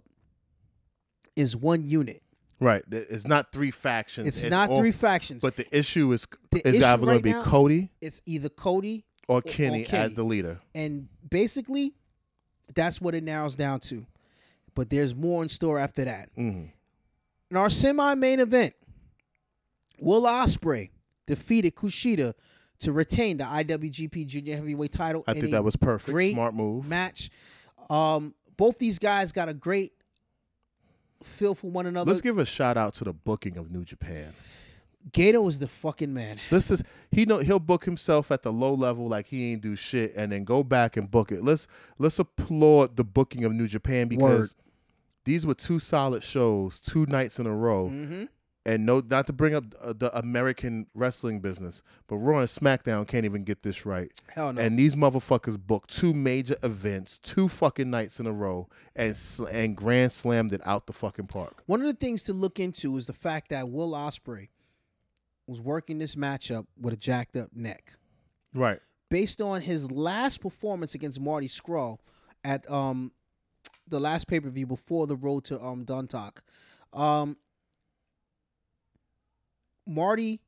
is 1.38 1.56
one 1.56 1.86
unit. 1.86 2.22
Right. 2.60 2.84
It's 2.92 3.26
not 3.26 3.54
three 3.54 3.72
factions. 3.72 4.28
It's, 4.28 4.44
not 4.44 4.70
all- 4.70 4.80
three 4.80 4.92
factions. 4.92 5.42
But 5.42 5.56
the 5.56 5.66
issue 5.76 6.12
is 6.12 6.28
The 6.52 6.68
is 6.68 6.76
issue 6.76 6.86
either 6.86 6.98
going 7.06 7.24
right 7.24 7.24
to 7.24 7.40
be 7.40 7.50
Cody 7.50 7.90
it's 8.02 8.22
either 8.26 8.50
Cody 8.50 9.06
or 9.30 9.42
Kenny, 9.42 9.86
Kenny. 9.86 10.04
as 10.04 10.14
the 10.14 10.24
leader. 10.24 10.60
and 10.76 11.08
basically 11.30 11.94
that's 12.76 13.00
what 13.00 13.16
it 13.16 13.24
narrows 13.24 13.56
down 13.56 13.80
to. 13.80 14.06
But 14.76 14.90
there's 14.90 15.16
more 15.16 15.42
in 15.42 15.48
store 15.50 15.80
after 15.80 16.04
that. 16.06 16.36
Mm-hmm. 16.36 16.66
In 17.52 17.58
our 17.58 17.70
semi-main 17.70 18.40
event, 18.40 18.74
Will 20.02 20.24
Ospreay 20.24 20.90
defeated 21.28 21.76
Kushida 21.76 22.34
to 22.80 22.92
retain 22.92 23.38
the 23.38 23.44
IWGP 23.44 24.26
Junior 24.26 24.56
Heavyweight 24.56 24.92
title. 24.92 25.24
I 25.28 25.34
think 25.34 25.52
that 25.52 25.64
was 25.64 25.76
perfect. 25.76 26.12
great 26.12 26.34
Smart 26.34 26.54
move. 26.54 26.90
match. 26.90 27.30
Um, 27.90 28.34
both 28.58 28.80
these 28.80 29.00
guys 29.00 29.32
got 29.32 29.48
a 29.48 29.54
great 29.54 29.94
feel 31.24 31.54
for 31.54 31.70
one 31.70 31.86
another. 31.86 32.10
Let's 32.10 32.22
give 32.22 32.40
a 32.40 32.46
shout 32.46 32.78
out 32.78 32.96
to 32.96 33.04
the 33.04 33.14
booking 33.14 33.58
of 33.58 33.72
New 33.72 33.86
Japan. 33.86 34.34
Gedo 35.12 35.48
is 35.48 35.60
the 35.60 35.68
fucking 35.68 36.14
man. 36.14 36.40
This 36.50 36.70
is 36.70 36.84
he 37.12 37.26
know 37.26 37.40
he'll 37.40 37.60
book 37.60 37.86
himself 37.86 38.32
at 38.32 38.44
the 38.44 38.52
low 38.52 38.74
level 38.74 39.08
like 39.08 39.28
he 39.28 39.52
ain't 39.52 39.62
do 39.62 39.76
shit 39.76 40.14
and 40.16 40.32
then 40.32 40.44
go 40.44 40.64
back 40.64 40.96
and 40.98 41.10
book 41.10 41.32
it. 41.32 41.44
Let's 41.44 41.68
let's 41.98 42.20
applaud 42.20 42.96
the 42.96 43.04
booking 43.04 43.44
of 43.44 43.52
New 43.52 43.68
Japan 43.68 44.08
because 44.08 44.54
these 45.26 45.46
were 45.46 45.56
two 45.56 45.80
solid 45.80 46.24
shows, 46.24 46.80
two 46.80 47.06
nights 47.08 47.40
in 47.40 47.48
a 47.48 47.54
row. 47.54 47.90
Mm-hmm. 47.90 48.26
And 48.64 48.86
no, 48.86 49.02
not 49.10 49.26
to 49.26 49.34
bring 49.34 49.56
up 49.56 49.64
uh, 49.82 49.94
the 49.94 50.16
American 50.16 50.86
wrestling 50.94 51.40
business, 51.40 51.82
but 52.08 52.18
Raw 52.18 52.40
and 52.40 52.48
SmackDown 52.48 53.08
can't 53.08 53.26
even 53.26 53.44
get 53.44 53.64
this 53.64 53.88
right. 53.88 54.12
Hell 54.28 54.54
no. 54.54 54.62
And 54.62 54.78
these 54.78 54.94
motherfuckers 54.94 55.58
booked 55.60 55.90
two 55.90 56.14
major 56.14 56.56
events, 56.62 57.18
two 57.18 57.48
fucking 57.48 57.90
nights 57.90 58.20
in 58.20 58.28
a 58.28 58.32
row, 58.32 58.70
and 58.96 59.18
sl- 59.18 59.48
and 59.48 59.76
grand 59.76 60.12
slammed 60.12 60.54
it 60.54 60.62
out 60.64 60.86
the 60.86 60.94
fucking 60.94 61.26
park. 61.26 61.64
One 61.66 61.82
of 61.82 61.88
the 61.88 61.94
things 61.96 62.22
to 62.24 62.34
look 62.34 62.60
into 62.60 62.96
is 62.98 63.08
the 63.08 63.14
fact 63.14 63.50
that 63.50 63.68
Will 63.68 63.94
Ospreay 63.94 64.50
was 65.48 65.60
working 65.60 65.98
this 65.98 66.14
matchup 66.16 66.68
with 66.80 66.94
a 66.94 66.98
jacked 66.98 67.36
up 67.36 67.50
neck. 67.56 67.94
Right. 68.54 68.80
Based 69.10 69.42
on 69.42 69.62
his 69.62 69.92
last 69.92 70.40
performance 70.40 70.94
against 70.94 71.20
Marty 71.20 71.48
Scurll 71.48 71.98
at 72.44 72.70
um 72.70 73.12
the 73.88 74.00
last 74.00 74.28
pay 74.28 74.40
per 74.40 74.50
view 74.50 74.68
before 74.68 75.08
the 75.08 75.16
road 75.16 75.46
to 75.46 75.60
um 75.62 75.84
Dontaku, 75.84 76.42
um 76.94 77.38
Marty, 79.88 80.42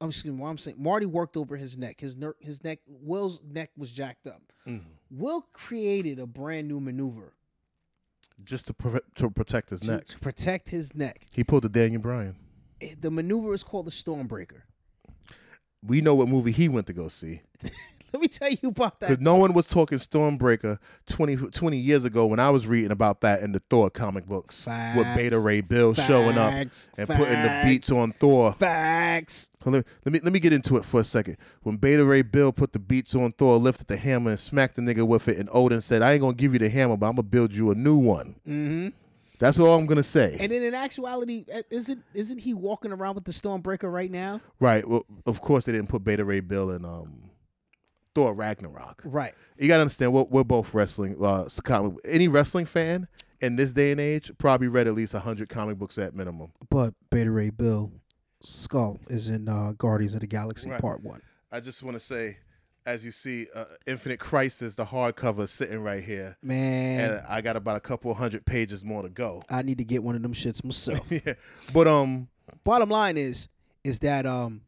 I'm 0.00 0.08
excuse 0.10 0.32
me, 0.34 0.40
what 0.40 0.48
I'm 0.48 0.58
saying, 0.58 0.76
Marty 0.80 1.06
worked 1.06 1.36
over 1.36 1.56
his 1.56 1.76
neck. 1.76 2.00
His 2.00 2.16
ner- 2.16 2.36
his 2.40 2.62
neck, 2.64 2.80
Will's 2.86 3.40
neck 3.42 3.70
was 3.76 3.90
jacked 3.90 4.26
up. 4.26 4.42
Mhm. 4.66 4.84
Will 5.10 5.42
created 5.52 6.18
a 6.18 6.26
brand 6.26 6.68
new 6.68 6.80
maneuver 6.80 7.34
Just 8.44 8.66
to 8.68 8.74
pre- 8.74 9.00
to 9.16 9.30
protect 9.30 9.70
his 9.70 9.80
to, 9.80 9.92
neck, 9.92 10.04
to 10.06 10.18
protect 10.18 10.68
his 10.68 10.94
neck. 10.94 11.26
he 11.32 11.42
pulled 11.44 11.64
the 11.64 11.68
Daniel 11.68 12.00
Bryan. 12.02 12.36
The 13.00 13.10
maneuver 13.10 13.54
is 13.54 13.64
called 13.64 13.86
the 13.86 13.90
Stormbreaker. 13.90 14.62
We 15.82 16.00
know 16.00 16.14
what 16.14 16.28
movie 16.28 16.52
he 16.52 16.68
went 16.68 16.86
to 16.88 16.92
go 16.92 17.08
see. 17.08 17.40
Let 18.12 18.22
me 18.22 18.28
tell 18.28 18.50
you 18.50 18.68
about 18.70 19.00
that. 19.00 19.08
Because 19.10 19.22
no 19.22 19.36
one 19.36 19.52
was 19.52 19.66
talking 19.66 19.98
Stormbreaker 19.98 20.78
20, 21.06 21.36
20 21.36 21.76
years 21.76 22.04
ago 22.04 22.26
when 22.26 22.40
I 22.40 22.48
was 22.50 22.66
reading 22.66 22.90
about 22.90 23.20
that 23.20 23.42
in 23.42 23.52
the 23.52 23.60
Thor 23.68 23.90
comic 23.90 24.26
books. 24.26 24.66
With 24.66 25.06
Beta 25.14 25.38
Ray 25.38 25.60
Bill 25.60 25.94
showing 25.94 26.38
up 26.38 26.52
Facts. 26.52 26.90
and 26.96 27.08
putting 27.08 27.42
the 27.42 27.62
beats 27.64 27.90
on 27.90 28.12
Thor. 28.12 28.52
Facts. 28.54 29.50
Let, 29.64 29.84
let 30.04 30.12
me 30.12 30.20
let 30.22 30.32
me 30.32 30.40
get 30.40 30.54
into 30.54 30.76
it 30.76 30.84
for 30.84 31.00
a 31.00 31.04
second. 31.04 31.36
When 31.62 31.76
Beta 31.76 32.04
Ray 32.04 32.22
Bill 32.22 32.52
put 32.52 32.72
the 32.72 32.78
beats 32.78 33.14
on 33.14 33.32
Thor, 33.32 33.58
lifted 33.58 33.88
the 33.88 33.96
hammer 33.96 34.30
and 34.30 34.40
smacked 34.40 34.76
the 34.76 34.82
nigga 34.82 35.06
with 35.06 35.28
it, 35.28 35.36
and 35.36 35.48
Odin 35.52 35.82
said, 35.82 36.00
"I 36.00 36.12
ain't 36.12 36.22
gonna 36.22 36.32
give 36.34 36.54
you 36.54 36.58
the 36.58 36.70
hammer, 36.70 36.96
but 36.96 37.06
I'm 37.06 37.12
gonna 37.12 37.24
build 37.24 37.52
you 37.52 37.70
a 37.70 37.74
new 37.74 37.98
one." 37.98 38.36
Mm-hmm. 38.48 38.88
That's 39.38 39.58
all 39.58 39.74
I'm 39.78 39.86
gonna 39.86 40.02
say. 40.02 40.36
And 40.40 40.50
then 40.50 40.62
in 40.62 40.74
actuality, 40.74 41.44
isn't 41.70 42.02
isn't 42.14 42.38
he 42.38 42.54
walking 42.54 42.92
around 42.92 43.14
with 43.14 43.24
the 43.24 43.32
Stormbreaker 43.32 43.92
right 43.92 44.10
now? 44.10 44.40
right. 44.58 44.88
Well, 44.88 45.04
of 45.26 45.40
course 45.40 45.64
they 45.66 45.72
didn't 45.72 45.88
put 45.88 46.02
Beta 46.02 46.24
Ray 46.24 46.40
Bill 46.40 46.70
in 46.70 46.84
um, 46.84 47.27
Thor 48.18 48.34
Ragnarok. 48.34 49.02
Right. 49.04 49.32
You 49.58 49.68
gotta 49.68 49.82
understand, 49.82 50.12
we're, 50.12 50.24
we're 50.24 50.42
both 50.44 50.74
wrestling. 50.74 51.16
Uh, 51.24 51.48
comic, 51.62 51.94
any 52.04 52.26
wrestling 52.26 52.66
fan 52.66 53.06
in 53.40 53.54
this 53.54 53.72
day 53.72 53.92
and 53.92 54.00
age 54.00 54.32
probably 54.38 54.66
read 54.66 54.88
at 54.88 54.94
least 54.94 55.12
hundred 55.14 55.48
comic 55.48 55.78
books 55.78 55.98
at 55.98 56.16
minimum. 56.16 56.50
But 56.68 56.94
Beta 57.10 57.30
Ray 57.30 57.50
Bill 57.50 57.92
Skull 58.40 58.98
is 59.08 59.28
in 59.28 59.48
uh, 59.48 59.72
Guardians 59.78 60.14
of 60.14 60.20
the 60.20 60.26
Galaxy 60.26 60.68
Right. 60.68 60.80
Part 60.80 61.04
One. 61.04 61.22
I 61.52 61.60
just 61.60 61.84
want 61.84 61.94
to 61.94 62.00
say, 62.00 62.38
as 62.86 63.04
you 63.04 63.12
see, 63.12 63.46
uh, 63.54 63.66
Infinite 63.86 64.18
Crisis, 64.18 64.74
the 64.74 64.84
hardcover 64.84 65.48
sitting 65.48 65.84
right 65.84 66.02
here, 66.02 66.36
Man, 66.42 67.12
and 67.12 67.26
I 67.28 67.40
got 67.40 67.54
about 67.54 67.76
a 67.76 67.80
couple 67.80 68.12
hundred 68.14 68.44
pages 68.44 68.84
more 68.84 69.02
to 69.02 69.08
go. 69.08 69.42
I 69.48 69.62
need 69.62 69.78
to 69.78 69.84
get 69.84 70.02
one 70.02 70.16
of 70.16 70.22
them 70.22 70.34
shits 70.34 70.64
myself. 70.64 71.06
yeah, 71.10 71.34
but 71.72 71.86
um, 71.86 72.26
Bottom 72.64 72.88
line 72.90 73.16
is, 73.16 73.48
is 73.84 74.00
that 74.00 74.26
um, 74.26 74.62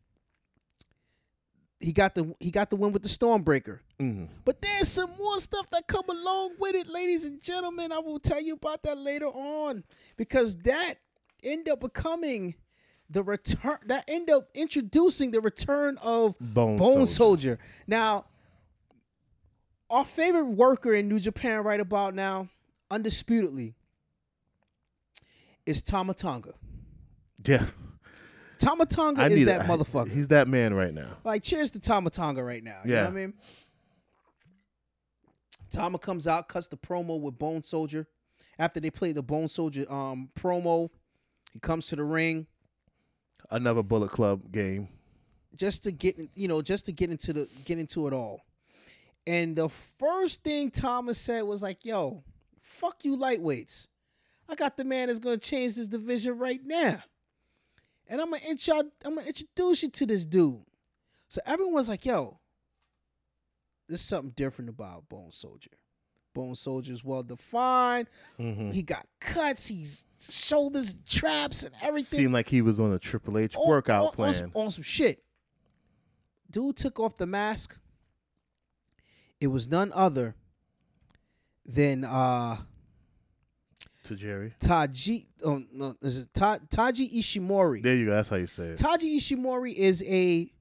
he 1.80 1.92
got 1.92 2.14
the 2.14 2.34
he 2.40 2.50
got 2.50 2.70
the 2.70 2.76
win 2.76 2.92
with 2.92 3.02
the 3.02 3.08
Stormbreaker. 3.08 3.80
mhm. 3.98 4.28
But 4.44 4.60
there's 4.62 4.88
some 4.88 5.10
more 5.18 5.38
stuff 5.38 5.68
that 5.70 5.86
come 5.86 6.08
along 6.08 6.56
with 6.58 6.74
it, 6.74 6.86
ladies 6.86 7.24
and 7.24 7.42
gentlemen. 7.42 7.90
I 7.90 7.98
will 7.98 8.18
tell 8.18 8.40
you 8.40 8.54
about 8.54 8.82
that 8.84 8.98
later 8.98 9.26
on 9.26 9.84
because 10.16 10.56
that 10.58 10.94
end 11.42 11.68
up 11.68 11.80
becoming 11.80 12.54
the 13.08 13.22
return. 13.22 13.78
That 13.86 14.04
end 14.08 14.30
up 14.30 14.48
introducing 14.54 15.30
the 15.30 15.40
return 15.40 15.96
of 16.02 16.38
Bone, 16.38 16.76
Bone 16.76 17.06
Soldier. 17.06 17.06
Soldier. 17.06 17.58
Now, 17.86 18.26
our 19.88 20.04
favorite 20.04 20.44
worker 20.44 20.92
in 20.92 21.08
New 21.08 21.18
Japan 21.18 21.64
right 21.64 21.80
about 21.80 22.14
now, 22.14 22.48
undisputedly, 22.90 23.74
is 25.66 25.82
Tama 25.82 26.14
Tonga. 26.14 26.52
Yeah, 27.44 27.64
Tama 28.60 28.86
Tonga 28.86 29.22
I 29.22 29.28
is 29.28 29.44
that 29.46 29.62
a- 29.62 29.64
motherfucker. 29.64 30.10
He's 30.12 30.28
that 30.28 30.46
man 30.46 30.74
right 30.74 30.94
now. 30.94 31.08
Like, 31.24 31.42
cheers 31.42 31.70
to 31.72 31.80
Tama 31.80 32.10
Tonga 32.10 32.44
right 32.44 32.62
now. 32.62 32.80
You 32.84 32.92
Yeah. 32.92 32.96
know 32.98 33.04
what 33.06 33.10
I 33.10 33.26
mean? 33.26 33.34
Tama 35.70 35.98
comes 35.98 36.26
out, 36.26 36.48
cuts 36.48 36.66
the 36.66 36.76
promo 36.76 37.20
with 37.20 37.38
Bone 37.38 37.62
Soldier. 37.62 38.06
After 38.58 38.80
they 38.80 38.90
play 38.90 39.12
the 39.12 39.22
Bone 39.22 39.48
Soldier 39.48 39.90
um, 39.90 40.28
promo, 40.38 40.90
he 41.52 41.58
comes 41.60 41.86
to 41.88 41.96
the 41.96 42.04
ring 42.04 42.46
Another 43.50 43.82
Bullet 43.82 44.10
Club 44.10 44.52
game. 44.52 44.88
just 45.56 45.82
to 45.84 45.92
get 45.92 46.16
you 46.34 46.46
know 46.46 46.60
just 46.62 46.84
to 46.86 46.92
get 46.92 47.10
into 47.10 47.32
the 47.32 47.48
get 47.64 47.78
into 47.78 48.06
it 48.06 48.12
all. 48.12 48.42
And 49.26 49.56
the 49.56 49.68
first 49.68 50.42
thing 50.44 50.70
Thomas 50.70 51.18
said 51.18 51.42
was 51.42 51.62
like, 51.62 51.84
"Yo, 51.84 52.22
fuck 52.60 53.04
you 53.04 53.16
lightweights. 53.16 53.88
I 54.48 54.54
got 54.56 54.76
the 54.76 54.84
man 54.84 55.06
that's 55.08 55.18
gonna 55.20 55.38
change 55.38 55.76
this 55.76 55.88
division 55.88 56.36
right 56.38 56.60
now, 56.64 57.02
and 58.10 58.20
I'm 58.20 58.30
gonna 58.30 58.42
intro 58.46 58.80
I'm 59.04 59.14
gonna 59.14 59.26
introduce 59.26 59.82
you 59.82 59.88
to 59.88 60.04
this 60.06 60.26
dude." 60.26 60.60
So 61.28 61.40
everyone's 61.46 61.88
like, 61.88 62.04
"Yo, 62.04 62.38
there's 63.88 64.02
something 64.02 64.32
different 64.36 64.68
about 64.68 65.08
Bone 65.08 65.30
Soldier. 65.32 65.70
Bone 66.34 66.54
Soldier's 66.54 67.02
well 67.02 67.22
defined. 67.22 68.08
Mm-hmm. 68.38 68.70
He 68.70 68.82
got 68.82 69.06
cuts. 69.20 69.66
He's 69.68 70.04
shoulders, 70.20 70.94
traps, 71.06 71.64
and 71.64 71.74
everything." 71.82 72.18
Seemed 72.18 72.32
like 72.34 72.48
he 72.48 72.60
was 72.62 72.78
on 72.80 72.92
a 72.92 72.98
Triple 72.98 73.38
H 73.38 73.56
on- 73.56 73.68
workout 73.68 74.02
on- 74.02 74.08
on 74.08 74.12
plan. 74.14 74.34
some- 74.34 74.52
on 74.54 74.70
some 74.70 74.82
shit. 74.84 75.24
Dude 76.50 76.76
took 76.76 76.98
off 77.00 77.16
the 77.16 77.26
mask. 77.26 77.76
It 79.40 79.46
was 79.46 79.68
none 79.68 79.92
other 79.94 80.34
than 81.64 82.04
uh 82.04 82.56
to 84.10 84.16
Jerry. 84.16 84.52
Taji. 84.60 85.26
Oh 85.44 85.62
no, 85.72 85.94
is 86.02 86.18
it 86.18 86.34
Ta, 86.34 86.58
Taiji 86.68 87.12
Ishimori? 87.18 87.82
There 87.82 87.94
you 87.94 88.06
go. 88.06 88.10
That's 88.12 88.28
how 88.28 88.36
you 88.36 88.46
say 88.46 88.64
it. 88.64 88.78
Taiji 88.78 89.16
Ishimori 89.16 89.74
is 89.74 90.04
a 90.06 90.52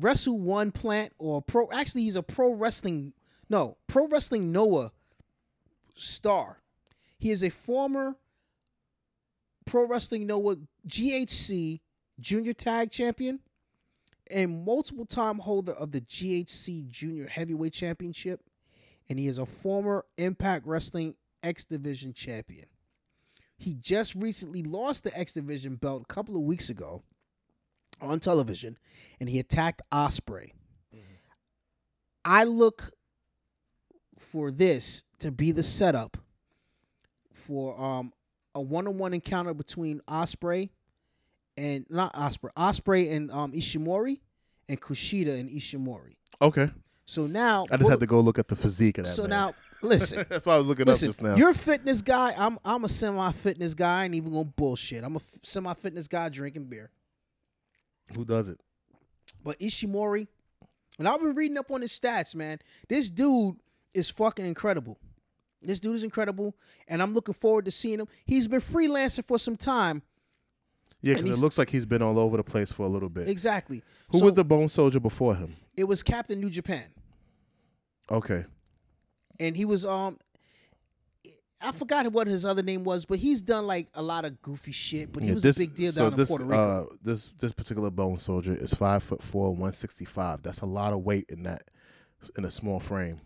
Wrestle 0.00 0.38
One 0.38 0.72
plant 0.72 1.12
or 1.18 1.42
pro. 1.42 1.70
Actually, 1.70 2.02
he's 2.02 2.16
a 2.16 2.22
pro 2.22 2.54
wrestling. 2.54 3.12
No, 3.48 3.76
pro 3.86 4.08
wrestling 4.08 4.52
Noah 4.52 4.90
star. 5.94 6.58
He 7.18 7.30
is 7.30 7.44
a 7.44 7.50
former 7.50 8.16
pro 9.66 9.86
wrestling 9.86 10.26
Noah 10.26 10.56
GHC 10.88 11.80
junior 12.20 12.54
tag 12.54 12.90
champion 12.90 13.40
and 14.30 14.64
multiple 14.64 15.04
time 15.04 15.38
holder 15.38 15.72
of 15.72 15.92
the 15.92 16.00
GHC 16.00 16.88
junior 16.88 17.28
heavyweight 17.28 17.74
championship. 17.74 18.40
And 19.10 19.18
he 19.18 19.28
is 19.28 19.36
a 19.36 19.44
former 19.44 20.06
Impact 20.16 20.66
Wrestling 20.66 21.14
X 21.42 21.64
Division 21.64 22.12
champion. 22.12 22.66
He 23.56 23.74
just 23.74 24.14
recently 24.14 24.62
lost 24.62 25.04
the 25.04 25.16
X 25.16 25.32
Division 25.32 25.76
belt 25.76 26.02
a 26.08 26.12
couple 26.12 26.36
of 26.36 26.42
weeks 26.42 26.68
ago 26.68 27.02
on 28.00 28.20
television, 28.20 28.76
and 29.20 29.28
he 29.28 29.38
attacked 29.38 29.82
Ospreay. 29.92 30.52
I 32.24 32.44
look 32.44 32.92
for 34.18 34.50
this 34.50 35.04
to 35.18 35.30
be 35.30 35.52
the 35.52 35.62
setup 35.62 36.16
for 37.32 37.80
um 37.80 38.12
a 38.54 38.60
one-on-one 38.60 39.14
encounter 39.14 39.54
between 39.54 40.00
Ospreay 40.08 40.70
and 41.56 41.86
not 41.88 42.14
Ospreay, 42.14 42.52
Ospreay 42.56 43.12
and 43.12 43.30
um 43.30 43.52
Ishimori, 43.52 44.20
and 44.68 44.80
Kushida 44.80 45.38
and 45.38 45.48
Ishimori. 45.48 46.16
Okay. 46.40 46.70
So 47.06 47.26
now 47.26 47.66
I 47.70 47.76
just 47.76 47.90
had 47.90 48.00
to 48.00 48.06
go 48.06 48.20
look 48.20 48.38
at 48.38 48.48
the 48.48 48.56
physique 48.56 48.98
of 48.98 49.04
that. 49.04 49.14
So 49.14 49.22
man. 49.22 49.30
now 49.30 49.54
listen. 49.82 50.24
that's 50.30 50.46
why 50.46 50.54
I 50.54 50.58
was 50.58 50.66
looking 50.66 50.86
Listen, 50.86 51.08
up 51.08 51.10
just 51.10 51.22
now. 51.22 51.36
you're 51.36 51.50
a 51.50 51.54
fitness 51.54 52.02
guy. 52.02 52.32
I'm 52.36 52.58
I'm 52.64 52.84
a 52.84 52.88
semi-fitness 52.88 53.74
guy. 53.74 54.02
I 54.02 54.04
ain't 54.04 54.14
even 54.14 54.32
gonna 54.32 54.44
bullshit. 54.44 55.04
I'm 55.04 55.14
a 55.14 55.18
f- 55.18 55.38
semi-fitness 55.42 56.08
guy 56.08 56.28
drinking 56.28 56.64
beer. 56.66 56.90
Who 58.16 58.24
does 58.24 58.48
it? 58.48 58.60
But 59.44 59.58
Ishimori, 59.58 60.26
and 60.98 61.08
I've 61.08 61.20
been 61.20 61.34
reading 61.34 61.58
up 61.58 61.70
on 61.70 61.80
his 61.80 61.92
stats, 61.98 62.34
man. 62.34 62.58
This 62.88 63.10
dude 63.10 63.56
is 63.94 64.08
fucking 64.10 64.46
incredible. 64.46 64.98
This 65.62 65.78
dude 65.80 65.94
is 65.94 66.04
incredible, 66.04 66.56
and 66.88 67.00
I'm 67.02 67.14
looking 67.14 67.34
forward 67.34 67.64
to 67.66 67.70
seeing 67.70 68.00
him. 68.00 68.08
He's 68.26 68.48
been 68.48 68.60
freelancing 68.60 69.24
for 69.24 69.38
some 69.38 69.56
time. 69.56 70.02
Yeah, 71.04 71.14
because 71.14 71.38
it 71.38 71.42
looks 71.42 71.58
like 71.58 71.68
he's 71.70 71.86
been 71.86 72.02
all 72.02 72.18
over 72.18 72.36
the 72.36 72.44
place 72.44 72.70
for 72.70 72.84
a 72.84 72.88
little 72.88 73.08
bit. 73.08 73.28
Exactly. 73.28 73.82
Who 74.10 74.18
So, 74.18 74.24
was 74.26 74.34
the 74.34 74.44
Bone 74.44 74.68
Soldier 74.68 75.00
before 75.00 75.34
him? 75.34 75.56
It 75.76 75.84
was 75.84 76.02
Captain 76.02 76.40
New 76.40 76.50
Japan, 76.50 76.84
Okay. 78.10 78.44
And 79.40 79.56
he 79.56 79.64
was 79.64 79.84
um. 79.84 80.18
I 81.64 81.70
forgot 81.70 82.10
what 82.10 82.26
his 82.26 82.44
other 82.44 82.64
name 82.64 82.82
was, 82.82 83.04
but 83.04 83.20
he's 83.20 83.40
done 83.40 83.68
like 83.68 83.86
a 83.94 84.02
lot 84.02 84.24
of 84.24 84.42
goofy 84.42 84.72
shit. 84.72 85.12
But 85.12 85.22
he 85.22 85.28
Yeah, 85.28 85.34
was 85.34 85.44
this- 85.44 85.56
a 85.56 85.60
big 85.60 85.76
deal 85.76 85.92
so 85.92 86.10
down 86.10 86.16
this, 86.18 86.28
in 86.28 86.36
Puerto 86.36 86.50
Rico. 86.50 86.88
Uh, 86.90 86.96
this 87.04 87.28
this 87.38 87.52
particular 87.52 87.88
Bone 87.88 88.18
Soldier 88.18 88.54
is 88.54 88.74
five 88.74 89.02
foot 89.04 89.22
four, 89.22 89.54
one 89.54 89.72
sixty 89.72 90.04
five. 90.04 90.42
That's 90.42 90.62
a 90.62 90.66
lot 90.66 90.92
of 90.92 91.02
weight 91.04 91.26
in 91.28 91.44
that 91.44 91.62
in 92.36 92.44
a 92.44 92.50
small 92.50 92.80
frame. 92.80 93.20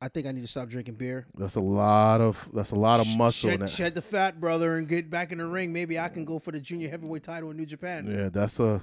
I 0.00 0.08
think 0.08 0.26
I 0.26 0.32
need 0.32 0.40
to 0.40 0.46
stop 0.46 0.68
drinking 0.70 0.94
beer. 0.94 1.26
That's 1.36 1.56
a 1.56 1.60
lot 1.60 2.22
of 2.22 2.48
that's 2.54 2.70
a 2.70 2.76
lot 2.76 2.98
of 3.00 3.06
muscle 3.18 3.50
in 3.50 3.54
Shed, 3.56 3.60
that. 3.60 3.70
shed 3.70 3.94
the 3.94 4.02
fat, 4.02 4.40
brother, 4.40 4.76
and 4.78 4.88
get 4.88 5.10
back 5.10 5.30
in 5.30 5.36
the 5.38 5.46
ring. 5.46 5.70
Maybe 5.72 5.98
I 5.98 6.08
can 6.08 6.24
go 6.24 6.38
for 6.38 6.50
the 6.50 6.60
junior 6.60 6.88
heavyweight 6.88 7.22
title 7.24 7.50
in 7.50 7.58
New 7.58 7.66
Japan. 7.66 8.06
Yeah, 8.06 8.30
that's 8.30 8.58
a 8.58 8.82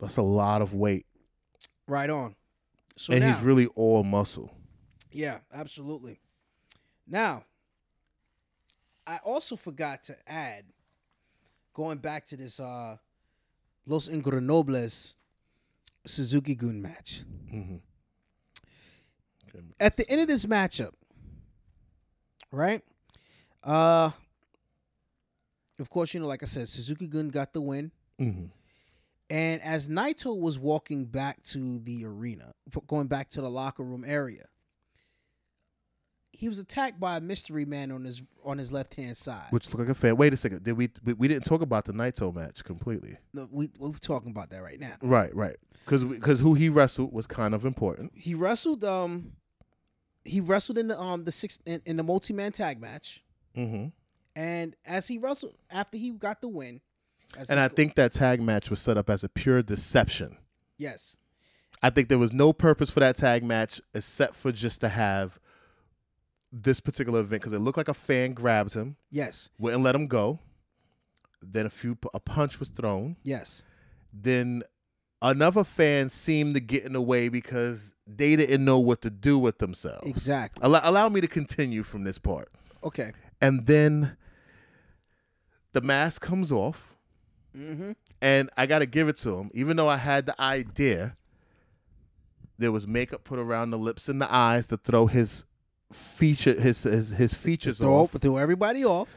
that's 0.00 0.16
a 0.16 0.22
lot 0.22 0.62
of 0.62 0.74
weight, 0.74 1.06
Right 1.86 2.10
on. 2.10 2.34
So 2.96 3.12
and 3.12 3.22
now, 3.22 3.32
he's 3.34 3.42
really 3.44 3.66
all 3.68 4.02
muscle. 4.02 4.52
Yeah, 5.12 5.38
absolutely. 5.52 6.20
Now, 7.06 7.44
I 9.06 9.18
also 9.24 9.56
forgot 9.56 10.04
to 10.04 10.16
add, 10.26 10.64
going 11.74 11.98
back 11.98 12.26
to 12.26 12.36
this 12.36 12.60
uh 12.60 12.96
Los 13.86 14.08
Ingobernables 14.08 15.14
Suzuki 16.06 16.54
Gun 16.54 16.80
match. 16.82 17.24
hmm 17.50 17.76
At 19.80 19.96
the 19.96 20.08
end 20.08 20.20
of 20.20 20.28
this 20.28 20.46
matchup, 20.46 20.92
right? 22.50 22.82
Uh, 23.62 24.10
of 25.78 25.90
course, 25.90 26.14
you 26.14 26.20
know, 26.20 26.26
like 26.26 26.42
I 26.42 26.46
said, 26.46 26.68
Suzuki 26.68 27.06
Gun 27.06 27.28
got 27.28 27.52
the 27.52 27.60
win. 27.60 27.90
hmm 28.18 28.46
And 29.30 29.62
as 29.62 29.88
Naito 29.88 30.38
was 30.38 30.58
walking 30.58 31.04
back 31.06 31.42
to 31.44 31.78
the 31.80 32.04
arena, 32.04 32.52
going 32.86 33.08
back 33.08 33.30
to 33.30 33.40
the 33.40 33.50
locker 33.50 33.82
room 33.82 34.04
area, 34.06 34.44
he 36.32 36.48
was 36.48 36.58
attacked 36.58 36.98
by 36.98 37.16
a 37.18 37.20
mystery 37.20 37.64
man 37.64 37.92
on 37.92 38.04
his 38.04 38.22
on 38.44 38.58
his 38.58 38.72
left 38.72 38.94
hand 38.94 39.16
side. 39.16 39.46
Which 39.50 39.66
looked 39.68 39.78
like 39.80 39.88
a 39.88 39.94
fan. 39.94 40.16
Wait 40.16 40.32
a 40.32 40.36
second. 40.36 40.64
Did 40.64 40.76
we, 40.76 40.88
we 41.04 41.12
we 41.14 41.28
didn't 41.28 41.44
talk 41.44 41.60
about 41.62 41.84
the 41.84 41.92
Naito 41.92 42.34
match 42.34 42.64
completely? 42.64 43.16
No, 43.32 43.48
we 43.50 43.70
we're 43.78 43.92
talking 43.92 44.30
about 44.30 44.50
that 44.50 44.62
right 44.62 44.80
now. 44.80 44.94
Right, 45.02 45.34
right. 45.36 45.56
Because 45.84 46.02
because 46.04 46.40
who 46.40 46.54
he 46.54 46.68
wrestled 46.68 47.12
was 47.12 47.26
kind 47.26 47.54
of 47.54 47.64
important. 47.64 48.12
He 48.16 48.34
wrestled 48.34 48.82
um 48.84 49.32
he 50.24 50.40
wrestled 50.40 50.78
in 50.78 50.88
the 50.88 50.98
um 51.00 51.24
the 51.24 51.32
six 51.32 51.60
in, 51.66 51.82
in 51.84 51.96
the 51.96 52.02
multi 52.02 52.32
man 52.32 52.52
tag 52.52 52.80
match, 52.80 53.22
Mm-hmm. 53.56 53.88
and 54.34 54.74
as 54.86 55.06
he 55.08 55.18
wrestled 55.18 55.54
after 55.70 55.98
he 55.98 56.10
got 56.10 56.40
the 56.40 56.48
win, 56.48 56.80
And 57.50 57.60
I 57.60 57.68
think 57.68 57.96
that 57.96 58.12
tag 58.12 58.40
match 58.40 58.70
was 58.70 58.80
set 58.80 58.96
up 58.96 59.10
as 59.10 59.22
a 59.24 59.28
pure 59.28 59.62
deception. 59.62 60.38
yes, 60.78 61.16
I 61.82 61.90
think 61.90 62.08
there 62.08 62.18
was 62.18 62.32
no 62.32 62.52
purpose 62.52 62.88
for 62.90 63.00
that 63.00 63.16
tag 63.16 63.44
match 63.44 63.80
except 63.94 64.34
for 64.36 64.50
just 64.52 64.80
to 64.80 64.88
have 64.88 65.38
this 66.52 66.80
particular 66.80 67.20
event 67.20 67.42
because 67.42 67.52
it 67.54 67.60
looked 67.60 67.78
like 67.78 67.88
a 67.88 67.94
fan 67.94 68.32
grabbed 68.34 68.74
him, 68.74 68.96
yes, 69.10 69.48
wouldn't 69.58 69.82
let 69.82 69.94
him 69.94 70.06
go. 70.06 70.38
Then 71.42 71.66
a 71.66 71.70
few 71.70 71.96
a 72.14 72.20
punch 72.20 72.60
was 72.60 72.68
thrown. 72.68 73.16
yes, 73.24 73.62
Then 74.12 74.62
another 75.22 75.64
fan 75.64 76.08
seemed 76.08 76.54
to 76.54 76.60
get 76.60 76.84
in 76.84 76.92
the 76.92 77.00
way 77.02 77.28
because 77.28 77.94
they 78.06 78.36
didn't 78.36 78.64
know 78.64 78.78
what 78.78 79.00
to 79.02 79.10
do 79.10 79.38
with 79.38 79.58
themselves. 79.58 80.06
exactly. 80.06 80.60
Allow, 80.64 80.80
allow 80.84 81.08
me 81.08 81.20
to 81.20 81.26
continue 81.28 81.82
from 81.82 82.04
this 82.04 82.18
part. 82.18 82.48
Okay. 82.84 83.12
And 83.40 83.66
then 83.66 84.16
the 85.72 85.80
mask 85.80 86.20
comes 86.22 86.52
off, 86.52 86.88
Mm-hmm. 87.56 87.92
and 88.22 88.48
I 88.56 88.64
got 88.66 88.78
to 88.78 88.86
give 88.86 89.08
it 89.08 89.16
to 89.18 89.36
him. 89.38 89.50
Even 89.52 89.76
though 89.76 89.88
I 89.88 89.98
had 89.98 90.24
the 90.26 90.40
idea, 90.40 91.14
there 92.58 92.72
was 92.72 92.86
makeup 92.86 93.24
put 93.24 93.38
around 93.38 93.70
the 93.72 93.78
lips 93.78 94.08
and 94.08 94.20
the 94.22 94.32
eyes 94.32 94.64
to 94.66 94.76
throw 94.78 95.06
his 95.06 95.44
feature 95.92 96.54
his 96.60 96.82
his, 96.82 97.08
his 97.10 97.34
features 97.34 97.78
Throw, 97.78 97.94
off, 98.02 98.12
throw 98.12 98.36
everybody 98.36 98.84
off. 98.84 99.14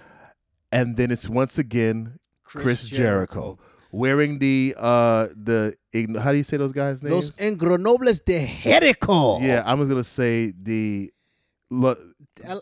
and 0.71 0.95
then 0.97 1.11
it's 1.11 1.27
once 1.29 1.57
again 1.57 2.19
Chris, 2.43 2.83
Jericho. 2.87 3.57
wearing 3.91 4.39
the 4.39 4.75
uh 4.77 5.27
the 5.35 5.75
how 6.21 6.31
do 6.31 6.37
you 6.37 6.43
say 6.43 6.57
those 6.57 6.71
guys' 6.73 7.01
names? 7.01 7.13
Los 7.13 7.31
Ingobernables 7.31 8.23
de 8.23 8.45
Jericho. 8.61 9.39
yeah, 9.39 9.63
I 9.65 9.73
was 9.73 9.89
gonna 9.89 10.03
say 10.03 10.53
the 10.61 11.11
look 11.69 11.99
L- 12.43 12.61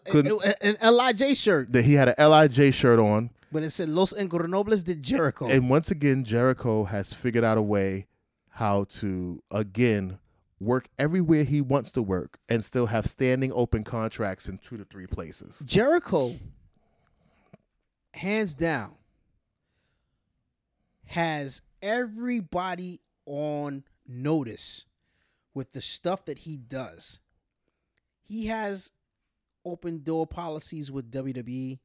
an 0.62 0.78
Lij 0.82 1.36
shirt, 1.36 1.74
that 1.74 1.84
he 1.84 1.94
had 1.96 2.10
an 2.10 2.30
Lij 2.30 2.72
shirt 2.74 3.00
on, 3.00 3.32
but 3.52 3.64
it 3.64 3.72
said 3.72 3.90
Los 3.90 4.14
Ingobernables 4.14 4.84
de 4.84 4.96
Jericho. 4.96 5.48
and 5.48 5.70
once 5.70 5.90
again 5.92 6.24
Jericho 6.24 6.84
has 6.86 7.12
figured 7.12 7.44
out 7.44 7.58
a 7.58 7.62
way 7.62 8.06
how 8.50 8.84
to 8.86 9.42
again 9.52 10.20
work 10.66 10.88
everywhere 10.98 11.44
he 11.44 11.62
wants 11.62 11.92
to 11.94 12.02
work 12.02 12.38
and 12.50 12.64
still 12.64 12.88
have 12.88 13.06
standing 13.06 13.52
open 13.54 13.84
contracts 13.84 14.48
in 14.48 14.58
two 14.58 14.78
to 14.78 14.86
three 14.86 15.08
places. 15.08 15.62
Jericho, 15.66 16.34
hands 18.14 18.54
down, 18.56 18.96
has 21.06 21.62
everybody 21.82 23.00
on 23.26 23.84
notice 24.08 24.86
with 25.54 25.72
the 25.72 25.82
stuff 25.82 26.26
that 26.26 26.40
he 26.40 26.58
does. 26.58 27.20
he 28.24 28.48
has 28.48 28.92
open 29.66 30.02
door 30.04 30.26
policies 30.28 30.92
with 30.92 31.12
WWE. 31.12 31.80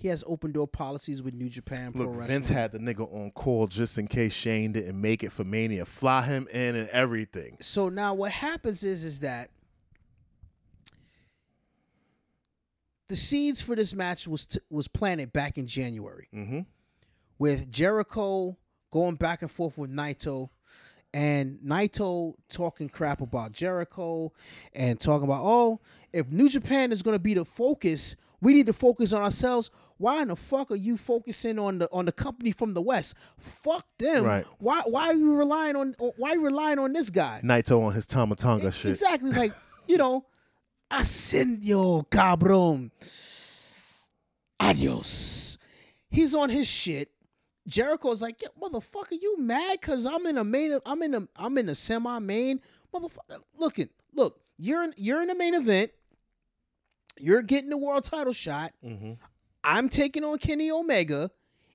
He 0.00 0.08
has 0.08 0.24
open 0.26 0.50
door 0.50 0.66
policies 0.66 1.22
with 1.22 1.34
New 1.34 1.50
Japan 1.50 1.92
Pro 1.92 2.06
Look, 2.06 2.10
Wrestling. 2.16 2.28
Vince 2.28 2.48
had 2.48 2.72
the 2.72 2.78
nigga 2.78 3.06
on 3.14 3.30
call 3.32 3.66
just 3.66 3.98
in 3.98 4.06
case 4.06 4.32
Shane 4.32 4.72
didn't 4.72 4.98
make 4.98 5.22
it 5.22 5.30
for 5.30 5.44
Mania. 5.44 5.84
Fly 5.84 6.22
him 6.22 6.48
in 6.52 6.74
and 6.74 6.88
everything. 6.88 7.56
so 7.60 7.88
now 7.90 8.14
what 8.14 8.32
happens 8.32 8.82
is 8.82 9.04
is 9.04 9.20
that 9.20 9.50
the 13.08 13.16
seeds 13.16 13.60
for 13.60 13.74
this 13.74 13.94
match 13.94 14.26
was 14.28 14.46
t- 14.46 14.60
was 14.70 14.88
planted 14.88 15.32
back 15.32 15.58
in 15.58 15.66
January 15.66 16.28
Mm-hmm. 16.34 16.60
with 17.38 17.70
Jericho 17.70 18.56
going 18.90 19.16
back 19.16 19.42
and 19.42 19.50
forth 19.50 19.76
with 19.78 19.90
Naito 19.90 20.48
and 21.12 21.58
Naito 21.64 22.34
talking 22.48 22.88
crap 22.88 23.20
about 23.20 23.52
Jericho 23.52 24.32
and 24.74 24.98
talking 24.98 25.24
about 25.24 25.42
oh 25.42 25.80
if 26.12 26.30
New 26.32 26.48
Japan 26.48 26.92
is 26.92 27.02
going 27.02 27.14
to 27.16 27.22
be 27.22 27.34
the 27.34 27.44
focus 27.44 28.16
we 28.40 28.54
need 28.54 28.66
to 28.66 28.72
focus 28.72 29.12
on 29.12 29.20
ourselves 29.22 29.70
why 30.00 30.22
in 30.22 30.28
the 30.28 30.36
fuck 30.36 30.70
are 30.70 30.76
you 30.76 30.96
focusing 30.96 31.58
on 31.58 31.78
the 31.78 31.88
on 31.92 32.06
the 32.06 32.12
company 32.12 32.52
from 32.52 32.72
the 32.74 32.80
west 32.80 33.14
fuck 33.38 33.84
them 33.98 34.24
Right. 34.24 34.46
why 34.58 34.80
why 34.86 35.06
are 35.08 35.14
you 35.14 35.36
relying 35.36 35.76
on 35.76 35.94
why 36.16 36.30
are 36.30 36.34
you 36.36 36.44
relying 36.44 36.78
on 36.78 36.92
this 36.94 37.10
guy 37.10 37.40
Naito 37.44 37.82
on 37.82 37.92
his 37.92 38.06
Tama 38.06 38.34
Tonga 38.36 38.68
E- 38.68 38.70
shit. 38.72 38.90
Exactly. 38.92 39.28
It's 39.28 39.38
like, 39.38 39.52
you 39.86 39.98
know, 39.98 40.24
ascendio, 40.90 42.06
cabrón. 42.08 42.90
Adios. 44.58 45.58
He's 46.10 46.34
on 46.34 46.50
his 46.50 46.66
shit. 46.68 47.10
Jericho's 47.68 48.20
like, 48.22 48.40
yeah, 48.42 48.48
motherfucker, 48.60 49.12
you 49.20 49.38
mad? 49.40 49.80
Cause 49.80 50.06
I'm 50.06 50.26
in 50.26 50.38
a 50.38 50.44
main 50.44 50.78
I'm 50.86 51.02
in 51.02 51.14
a 51.14 51.28
I'm 51.36 51.56
in 51.58 51.68
a 51.68 51.74
semi-main. 51.74 52.60
Motherfucker, 52.92 53.40
looking, 53.56 53.88
look, 54.14 54.40
you're 54.58 54.82
in 54.82 54.94
you're 54.96 55.22
in 55.22 55.28
the 55.28 55.34
main 55.34 55.54
event. 55.54 55.90
You're 57.18 57.42
getting 57.42 57.70
the 57.70 57.76
world 57.78 58.04
title 58.04 58.32
shot. 58.32 58.72
Mm-hmm. 58.84 59.12
I'm 59.64 59.88
taking 59.88 60.24
on 60.24 60.38
Kenny 60.38 60.70
Omega 60.70 61.30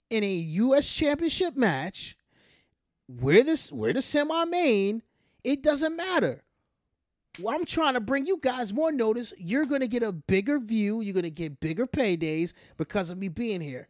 in 0.10 0.24
a 0.24 0.34
US 0.34 0.92
championship 0.92 1.56
match. 1.56 2.18
We're 3.08 3.44
this 3.44 3.72
we're 3.72 3.94
the 3.94 4.02
semi-main. 4.02 5.02
It 5.44 5.62
doesn't 5.62 5.96
matter. 5.96 6.44
Well, 7.40 7.54
I'm 7.54 7.66
trying 7.66 7.96
to 7.96 8.00
bring 8.00 8.26
you 8.26 8.40
guys 8.42 8.74
more 8.74 8.92
notice. 8.92 9.34
You're 9.38 9.66
gonna 9.66 9.88
get 9.88 10.04
a 10.04 10.12
bigger 10.12 10.60
view. 10.60 11.02
You're 11.02 11.14
gonna 11.14 11.30
get 11.30 11.60
bigger 11.60 11.86
paydays 11.86 12.54
because 12.78 13.10
of 13.10 13.18
me 13.18 13.28
being 13.28 13.62
here. 13.62 13.88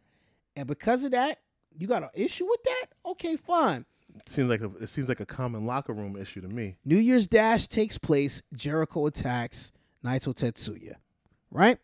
And 0.56 0.66
because 0.66 1.04
of 1.04 1.12
that, 1.12 1.38
you 1.78 1.86
got 1.86 2.02
an 2.02 2.10
issue 2.14 2.46
with 2.48 2.62
that? 2.64 2.86
Okay, 3.04 3.36
fine. 3.36 3.84
Seems 4.26 4.48
like 4.48 4.62
a, 4.62 4.70
it 4.76 4.88
seems 4.88 5.08
like 5.08 5.20
a 5.20 5.26
common 5.26 5.66
locker 5.66 5.92
room 5.92 6.16
issue 6.16 6.40
to 6.40 6.48
me. 6.48 6.76
New 6.84 6.96
Year's 6.96 7.28
Dash 7.28 7.68
takes 7.68 7.98
place. 7.98 8.42
Jericho 8.54 9.06
attacks 9.06 9.72
Naito 10.04 10.34
Tetsuya, 10.34 10.94
right? 11.50 11.78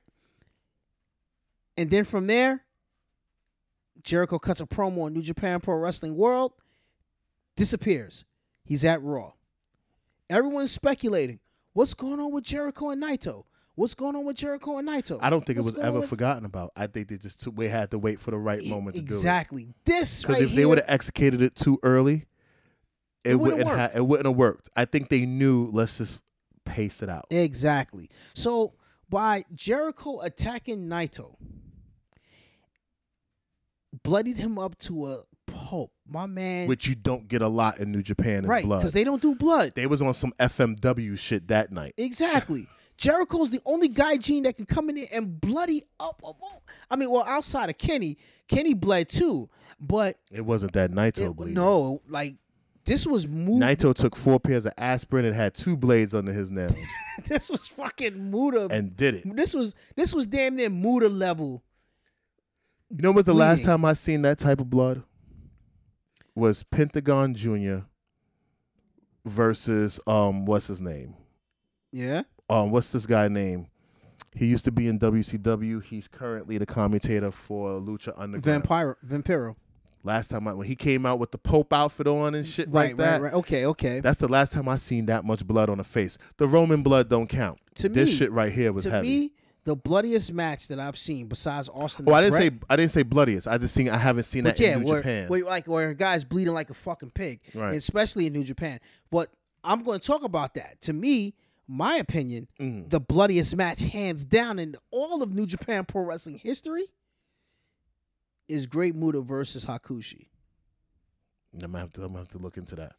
And 1.76 1.90
then 1.90 2.04
from 2.04 2.26
there, 2.26 2.64
Jericho 4.02 4.38
cuts 4.38 4.60
a 4.60 4.66
promo 4.66 5.04
on 5.04 5.12
New 5.14 5.22
Japan 5.22 5.60
Pro 5.60 5.76
Wrestling 5.76 6.16
World, 6.16 6.52
disappears. 7.56 8.24
He's 8.64 8.84
at 8.84 9.02
Raw. 9.02 9.32
Everyone's 10.30 10.70
speculating 10.70 11.40
what's 11.72 11.94
going 11.94 12.20
on 12.20 12.32
with 12.32 12.44
Jericho 12.44 12.90
and 12.90 13.02
Naito. 13.02 13.44
What's 13.74 13.94
going 13.94 14.14
on 14.16 14.26
with 14.26 14.36
Jericho 14.36 14.76
and 14.78 14.86
Naito? 14.88 15.18
I 15.22 15.30
don't 15.30 15.46
think 15.46 15.58
it 15.58 15.64
was 15.64 15.78
ever 15.78 16.00
with- 16.00 16.08
forgotten 16.08 16.44
about. 16.44 16.72
I 16.76 16.86
think 16.88 17.08
they 17.08 17.16
just 17.16 17.40
took, 17.40 17.56
we 17.56 17.68
had 17.68 17.90
to 17.92 17.98
wait 17.98 18.20
for 18.20 18.30
the 18.30 18.36
right 18.36 18.62
moment 18.64 18.96
to 18.96 19.00
do 19.00 19.06
it. 19.06 19.16
exactly. 19.16 19.74
This 19.86 20.22
Because 20.22 20.36
right 20.40 20.44
if 20.50 20.54
they 20.54 20.66
would 20.66 20.78
have 20.78 20.90
executed 20.90 21.40
it 21.40 21.54
too 21.54 21.78
early, 21.82 22.26
it, 23.24 23.30
It 23.32 23.34
wouldn't 23.36 23.58
wouldn't 23.64 23.78
have 23.78 23.96
it 23.96 24.06
wouldn't 24.06 24.26
have 24.26 24.36
worked. 24.36 24.68
I 24.76 24.84
think 24.84 25.08
they 25.08 25.24
knew 25.24 25.70
let's 25.72 25.96
just 25.98 26.22
pace 26.66 27.02
it 27.02 27.08
out. 27.08 27.26
Exactly. 27.30 28.10
So 28.34 28.74
by 29.08 29.44
Jericho 29.54 30.20
attacking 30.20 30.86
Naito, 30.88 31.36
bloodied 34.02 34.36
him 34.36 34.58
up 34.58 34.76
to 34.78 35.06
a 35.12 35.22
pulp. 35.46 35.92
My 36.08 36.26
man, 36.26 36.68
which 36.68 36.86
you 36.86 36.94
don't 36.94 37.26
get 37.28 37.42
a 37.42 37.48
lot 37.48 37.78
in 37.78 37.90
New 37.92 38.02
Japan 38.02 38.44
is 38.44 38.48
right? 38.48 38.64
blood. 38.64 38.78
Because 38.80 38.92
they 38.92 39.04
don't 39.04 39.22
do 39.22 39.34
blood. 39.34 39.72
They 39.74 39.86
was 39.86 40.02
on 40.02 40.12
some 40.14 40.32
FMW 40.38 41.18
shit 41.18 41.48
that 41.48 41.72
night. 41.72 41.94
Exactly. 41.96 42.66
Jericho's 42.98 43.50
the 43.50 43.60
only 43.66 43.88
guy, 43.88 44.16
Gene, 44.16 44.44
that 44.44 44.56
can 44.56 44.66
come 44.66 44.88
in 44.88 44.94
there 44.96 45.06
and 45.12 45.40
bloody 45.40 45.82
up. 45.98 46.22
I 46.90 46.96
mean, 46.96 47.10
well, 47.10 47.24
outside 47.26 47.68
of 47.70 47.78
Kenny, 47.78 48.16
Kenny 48.46 48.74
bled 48.74 49.08
too, 49.08 49.48
but 49.80 50.18
It 50.30 50.42
wasn't 50.42 50.72
that 50.74 50.90
Naito 50.92 51.30
it- 51.30 51.36
bleeding. 51.36 51.54
no, 51.54 52.00
like 52.08 52.36
this 52.84 53.06
was 53.06 53.26
moved. 53.26 53.62
Naito 53.62 53.94
took 53.94 54.14
four 54.14 54.38
pairs 54.38 54.66
of 54.66 54.74
aspirin 54.78 55.24
and 55.24 55.34
had 55.34 55.54
two 55.54 55.76
blades 55.76 56.14
under 56.14 56.32
his 56.32 56.50
nails 56.50 56.74
this 57.26 57.50
was 57.50 57.66
fucking 57.66 58.30
Muta. 58.30 58.68
and 58.70 58.96
did 58.96 59.14
it. 59.14 59.36
this 59.36 59.54
was 59.54 59.74
this 59.96 60.14
was 60.14 60.26
damn 60.28 60.54
near 60.56 60.70
Muta 60.70 61.08
level. 61.08 61.62
You 62.94 63.00
know 63.00 63.12
what 63.12 63.24
the 63.26 63.32
last 63.34 63.64
time 63.64 63.84
I 63.84 63.94
seen 63.94 64.22
that 64.22 64.38
type 64.38 64.60
of 64.60 64.68
blood 64.68 65.02
was 66.34 66.62
Pentagon 66.62 67.34
Jr. 67.34 67.78
versus 69.24 69.98
um 70.06 70.44
what's 70.44 70.66
his 70.66 70.80
name? 70.80 71.14
Yeah. 71.92 72.22
Um 72.50 72.70
what's 72.70 72.92
this 72.92 73.06
guy 73.06 73.28
name? 73.28 73.68
He 74.34 74.46
used 74.46 74.64
to 74.64 74.72
be 74.72 74.88
in 74.88 74.98
WCW. 74.98 75.82
He's 75.82 76.08
currently 76.08 76.56
the 76.58 76.66
commentator 76.66 77.30
for 77.30 77.70
Lucha 77.72 78.14
Underground. 78.16 78.64
Vampiro. 78.64 78.94
Vampiro. 79.06 79.56
Last 80.04 80.28
time 80.30 80.48
I 80.48 80.54
when 80.54 80.66
he 80.66 80.74
came 80.74 81.06
out 81.06 81.18
with 81.18 81.30
the 81.30 81.38
Pope 81.38 81.72
outfit 81.72 82.06
on 82.06 82.34
and 82.34 82.46
shit 82.46 82.66
Right, 82.68 82.88
like 82.88 82.96
that. 82.98 83.12
right, 83.22 83.22
right. 83.32 83.34
Okay, 83.34 83.66
okay. 83.66 84.00
That's 84.00 84.18
the 84.18 84.28
last 84.28 84.52
time 84.52 84.68
I 84.68 84.76
seen 84.76 85.06
that 85.06 85.24
much 85.24 85.46
blood 85.46 85.70
on 85.70 85.80
a 85.80 85.84
face. 85.84 86.18
The 86.38 86.48
Roman 86.48 86.82
blood 86.82 87.08
don't 87.08 87.28
count. 87.28 87.58
To 87.76 87.88
this 87.88 88.08
me- 88.10 88.16
shit 88.16 88.32
right 88.32 88.52
here 88.52 88.72
was 88.72 88.84
to 88.84 88.90
heavy. 88.90 89.08
me, 89.08 89.32
the 89.64 89.76
bloodiest 89.76 90.32
match 90.32 90.68
that 90.68 90.80
I've 90.80 90.96
seen 90.96 91.26
besides 91.28 91.68
Austin. 91.68 92.06
oh, 92.08 92.12
I 92.14 92.20
didn't 92.22 92.32
Brett, 92.34 92.52
say 92.52 92.58
I 92.70 92.76
didn't 92.76 92.90
say 92.90 93.02
bloodiest. 93.04 93.46
I 93.46 93.58
just 93.58 93.74
seen 93.74 93.88
I 93.88 93.96
haven't 93.96 94.24
seen 94.24 94.44
that 94.44 94.58
yeah, 94.58 94.74
in 94.76 94.82
New 94.82 94.90
where, 94.90 95.00
Japan. 95.00 95.28
where 95.28 95.44
like 95.44 95.66
where 95.68 95.94
guy's 95.94 96.24
bleeding 96.24 96.54
like 96.54 96.70
a 96.70 96.74
fucking 96.74 97.10
pig, 97.10 97.40
Right. 97.54 97.74
especially 97.74 98.26
in 98.26 98.32
New 98.32 98.44
Japan. 98.44 98.80
But 99.10 99.30
I'm 99.64 99.82
going 99.84 100.00
to 100.00 100.06
talk 100.06 100.24
about 100.24 100.54
that. 100.54 100.80
To 100.82 100.92
me, 100.92 101.34
my 101.68 101.96
opinion, 101.96 102.48
Mm. 102.60 102.90
the 102.90 102.98
bloodiest 102.98 103.54
match, 103.56 103.82
hands 103.82 104.24
down, 104.24 104.58
in 104.58 104.74
all 104.90 105.22
of 105.22 105.32
New 105.32 105.46
Japan 105.46 105.84
Pro 105.84 106.02
Wrestling 106.02 106.38
history, 106.38 106.86
is 108.48 108.66
Great 108.66 108.94
Muta 108.96 109.20
versus 109.20 109.64
Hakushi. 109.64 110.26
I'm 111.54 111.60
gonna 111.60 111.78
have 111.78 111.92
to 111.92 112.02
I'm 112.02 112.08
gonna 112.08 112.18
have 112.20 112.28
to 112.28 112.38
look 112.38 112.56
into 112.56 112.74
that. 112.76 112.94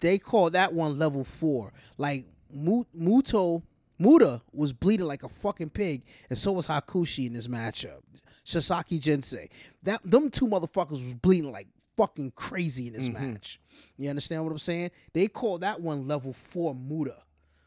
They 0.00 0.18
call 0.18 0.50
that 0.50 0.72
one 0.72 0.98
level 0.98 1.24
four. 1.24 1.72
Like 1.98 2.26
Muto 2.54 3.62
Muta 3.98 4.42
was 4.52 4.72
bleeding 4.72 5.06
like 5.06 5.22
a 5.22 5.28
fucking 5.28 5.70
pig, 5.70 6.02
and 6.28 6.38
so 6.38 6.52
was 6.52 6.66
Hakushi 6.66 7.26
in 7.26 7.32
this 7.32 7.46
matchup. 7.48 8.00
Sasaki 8.44 8.98
Jinsei. 9.00 9.48
That 9.84 10.00
them 10.04 10.30
two 10.30 10.46
motherfuckers 10.46 10.90
was 10.90 11.14
bleeding 11.14 11.50
like 11.52 11.68
fucking 11.96 12.32
crazy 12.32 12.88
in 12.88 12.92
this 12.92 13.08
Mm-hmm. 13.08 13.32
match. 13.32 13.60
You 13.96 14.10
understand 14.10 14.44
what 14.44 14.50
I'm 14.50 14.58
saying? 14.58 14.90
They 15.12 15.28
call 15.28 15.58
that 15.58 15.80
one 15.80 16.06
level 16.08 16.32
four 16.32 16.74
Muta. 16.74 17.16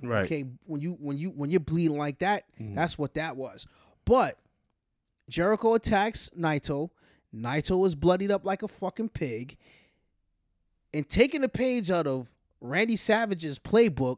Right. 0.04 0.26
Okay, 0.26 0.46
when 0.66 0.82
you 0.82 0.92
when 1.00 1.18
you 1.18 1.30
when 1.32 1.50
you're 1.50 1.60
bleeding 1.60 1.98
like 1.98 2.20
that, 2.20 2.44
that's 2.60 2.98
what 3.00 3.16
that 3.16 3.36
was. 3.38 3.66
But 4.06 4.38
Jericho 5.30 5.74
attacks 5.74 6.30
Naito. 6.38 6.90
Naito 7.36 7.86
is 7.86 7.96
bloodied 7.96 8.32
up 8.32 8.46
like 8.46 8.62
a 8.64 8.68
fucking 8.68 9.10
pig. 9.10 9.58
And 10.94 11.08
taking 11.08 11.42
the 11.42 11.50
page 11.50 11.90
out 11.92 12.08
of 12.08 12.30
Randy 12.62 12.96
Savage's 12.96 13.60
playbook, 13.60 14.18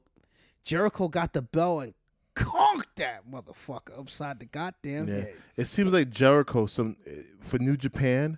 Jericho 0.63 1.07
got 1.07 1.33
the 1.33 1.41
bell 1.41 1.79
and 1.79 1.93
conked 2.39 2.95
that 2.95 3.29
motherfucker 3.29 3.97
upside 3.97 4.39
the 4.39 4.45
goddamn 4.45 5.07
Yeah. 5.07 5.15
head. 5.15 5.33
It 5.57 5.65
seems 5.65 5.91
like 5.91 6.09
Jericho 6.09 6.65
some 6.65 6.95
for 7.41 7.59
New 7.59 7.77
Japan, 7.77 8.37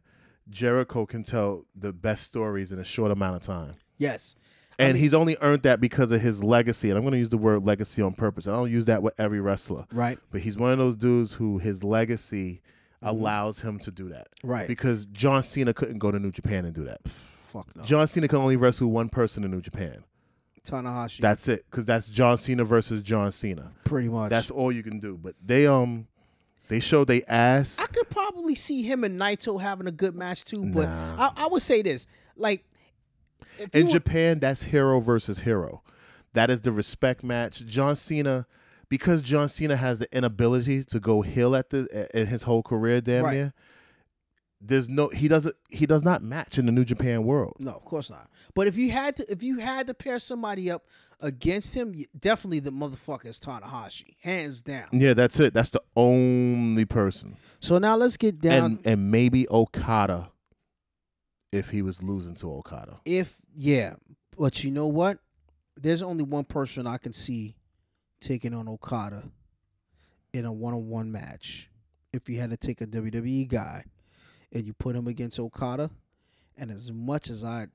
Jericho 0.49 1.05
can 1.05 1.23
tell 1.23 1.65
the 1.75 1.93
best 1.93 2.23
stories 2.23 2.71
in 2.71 2.79
a 2.79 2.83
short 2.83 3.11
amount 3.11 3.35
of 3.35 3.41
time. 3.41 3.75
Yes. 3.97 4.35
And 4.79 4.97
he's 4.97 5.13
only 5.13 5.37
earned 5.41 5.61
that 5.63 5.79
because 5.79 6.11
of 6.11 6.21
his 6.21 6.43
legacy. 6.43 6.89
And 6.89 6.97
I'm 6.97 7.03
going 7.03 7.11
to 7.11 7.19
use 7.19 7.29
the 7.29 7.37
word 7.37 7.63
legacy 7.63 8.01
on 8.01 8.13
purpose. 8.13 8.47
I 8.47 8.51
don't 8.51 8.71
use 8.71 8.85
that 8.85 9.03
with 9.03 9.13
every 9.19 9.39
wrestler. 9.39 9.85
Right. 9.91 10.17
But 10.31 10.41
he's 10.41 10.57
one 10.57 10.71
of 10.71 10.79
those 10.79 10.95
dudes 10.95 11.33
who 11.33 11.59
his 11.59 11.83
legacy 11.83 12.61
mm-hmm. 13.03 13.07
allows 13.07 13.59
him 13.59 13.77
to 13.79 13.91
do 13.91 14.09
that. 14.09 14.29
Right. 14.43 14.67
Because 14.67 15.05
John 15.07 15.43
Cena 15.43 15.73
couldn't 15.73 15.99
go 15.99 16.09
to 16.09 16.19
New 16.19 16.31
Japan 16.31 16.65
and 16.65 16.73
do 16.73 16.83
that. 16.85 17.07
Fuck 17.07 17.75
no. 17.75 17.83
John 17.83 18.07
Cena 18.07 18.27
can 18.27 18.39
only 18.39 18.57
wrestle 18.57 18.89
one 18.89 19.09
person 19.09 19.43
in 19.43 19.51
New 19.51 19.61
Japan. 19.61 20.03
Tanahashi. 20.65 21.19
That's 21.19 21.47
it. 21.47 21.65
Because 21.69 21.85
that's 21.85 22.07
John 22.09 22.37
Cena 22.37 22.63
versus 22.63 23.01
John 23.01 23.31
Cena. 23.31 23.71
pretty 23.83 24.09
much. 24.09 24.29
That's 24.29 24.51
all 24.51 24.71
you 24.71 24.83
can 24.83 24.99
do. 24.99 25.17
But 25.21 25.35
they 25.43 25.67
um 25.67 26.07
they 26.67 26.79
showed 26.79 27.07
they 27.07 27.23
ass. 27.23 27.79
I 27.79 27.87
could 27.87 28.09
probably 28.09 28.55
see 28.55 28.81
him 28.81 29.03
and 29.03 29.19
Naito 29.19 29.59
having 29.61 29.87
a 29.87 29.91
good 29.91 30.15
match 30.15 30.45
too, 30.45 30.71
but 30.71 30.85
Nah. 30.87 31.31
I, 31.35 31.43
I 31.43 31.47
would 31.47 31.61
say 31.61 31.81
this: 31.81 32.07
like, 32.37 32.63
In 33.73 33.87
you- 33.87 33.93
Japan, 33.93 34.39
that's 34.39 34.63
hero 34.63 34.99
versus 34.99 35.39
hero. 35.39 35.81
That 36.33 36.49
is 36.49 36.61
the 36.61 36.71
respect 36.71 37.23
match. 37.25 37.65
John 37.65 37.97
Cena, 37.97 38.47
because 38.87 39.21
John 39.21 39.49
Cena 39.49 39.75
has 39.75 39.99
the 39.99 40.07
inability 40.15 40.85
to 40.85 40.99
go 41.01 41.21
heel 41.21 41.57
at 41.57 41.69
the 41.71 42.07
in 42.17 42.25
his 42.27 42.43
whole 42.43 42.63
career, 42.63 43.01
damn 43.01 43.25
Right. 43.25 43.33
near. 43.33 43.53
There's 44.61 44.87
no 44.87 45.09
he 45.09 45.27
doesn't 45.27 45.55
he 45.69 45.85
does 45.85 46.03
not 46.03 46.21
match 46.21 46.59
in 46.59 46.65
the 46.65 46.71
New 46.71 46.85
Japan 46.85 47.23
world. 47.23 47.55
No, 47.59 47.71
of 47.71 47.83
course 47.83 48.09
not. 48.09 48.29
But 48.53 48.67
if 48.67 48.77
you 48.77 48.91
had 48.91 49.17
to, 49.17 49.31
if 49.31 49.41
you 49.41 49.57
had 49.57 49.87
to 49.87 49.93
pair 49.93 50.19
somebody 50.19 50.69
up 50.69 50.85
against 51.19 51.73
him, 51.73 51.95
definitely 52.19 52.59
the 52.59 52.71
motherfucker 52.71 53.25
is 53.25 53.39
Tanahashi, 53.39 54.15
hands 54.21 54.61
down. 54.61 54.87
Yeah, 54.91 55.13
that's 55.13 55.39
it. 55.39 55.53
That's 55.53 55.69
the 55.69 55.81
only 55.95 56.85
person. 56.85 57.37
So 57.59 57.77
now 57.77 57.95
let's 57.95 58.17
get 58.17 58.39
down. 58.39 58.65
And 58.65 58.87
and 58.87 59.11
maybe 59.11 59.49
Okada 59.49 60.29
if 61.51 61.69
he 61.69 61.81
was 61.81 62.01
losing 62.01 62.35
to 62.35 62.51
Okada. 62.53 62.99
if 63.03 63.41
yeah, 63.53 63.95
but 64.37 64.63
you 64.63 64.71
know 64.71 64.87
what? 64.87 65.17
There's 65.75 66.03
only 66.03 66.23
one 66.23 66.43
person 66.43 66.85
I 66.85 66.97
can 66.97 67.11
see 67.11 67.55
taking 68.19 68.53
on 68.53 68.67
Okada 68.67 69.23
in 70.33 70.45
a 70.45 70.51
one-on-one 70.51 71.11
match. 71.11 71.69
If 72.13 72.29
you 72.29 72.39
had 72.39 72.51
to 72.51 72.57
take 72.57 72.81
a 72.81 72.85
WWE 72.85 73.47
guy 73.47 73.83
and 74.53 74.65
you 74.65 74.73
put 74.73 74.95
him 74.95 75.07
against 75.07 75.39
Okada, 75.39 75.89
and 76.57 76.71
as 76.71 76.91
much 76.91 77.29
as 77.29 77.43
I 77.43 77.67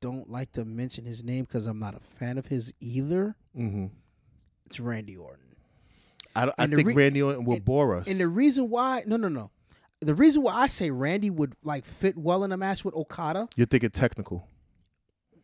don't 0.00 0.30
like 0.30 0.52
to 0.52 0.64
mention 0.64 1.04
his 1.04 1.22
name 1.24 1.44
because 1.44 1.66
I'm 1.66 1.78
not 1.78 1.94
a 1.94 2.00
fan 2.18 2.38
of 2.38 2.46
his 2.46 2.72
either, 2.80 3.34
Mm-hmm. 3.58 3.86
it's 4.66 4.80
Randy 4.80 5.16
Orton. 5.16 5.40
I, 6.36 6.50
I 6.58 6.66
think 6.68 6.88
re- 6.88 6.94
Randy 6.94 7.22
Orton 7.22 7.44
will 7.44 7.56
and- 7.56 7.64
bore 7.64 7.96
us. 7.96 8.06
And 8.06 8.18
the 8.20 8.28
reason 8.28 8.70
why, 8.70 9.02
no, 9.06 9.16
no, 9.16 9.28
no, 9.28 9.50
the 10.00 10.14
reason 10.14 10.42
why 10.42 10.54
I 10.54 10.66
say 10.68 10.90
Randy 10.90 11.28
would 11.30 11.54
like 11.64 11.84
fit 11.84 12.16
well 12.16 12.44
in 12.44 12.52
a 12.52 12.56
match 12.56 12.84
with 12.84 12.94
Okada. 12.94 13.48
You're 13.56 13.66
thinking 13.66 13.90
technical. 13.90 14.46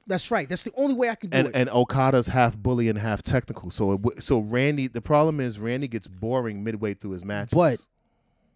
That's 0.07 0.31
right. 0.31 0.49
That's 0.49 0.63
the 0.63 0.73
only 0.77 0.95
way 0.95 1.11
I 1.11 1.17
can 1.17 1.31
do 1.31 1.37
and 1.39 1.49
it. 1.49 1.57
and 1.57 1.69
Okada's 1.69 2.29
half 2.29 2.57
bully 2.57 2.89
and 2.89 2.97
half 2.97 3.23
technical. 3.23 3.71
So 3.71 3.93
it, 3.93 4.03
w- 4.03 4.21
so 4.21 4.39
Randy, 4.39 4.87
the 4.87 5.01
problem 5.01 5.41
is 5.41 5.59
Randy 5.59 5.89
gets 5.89 6.07
boring 6.07 6.63
midway 6.63 6.95
through 6.95 7.11
his 7.13 7.25
matches. 7.25 7.51
But- 7.53 7.87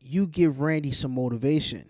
you 0.02 0.26
give 0.28 0.60
Randy 0.62 0.92
some 0.92 1.12
motivation 1.14 1.84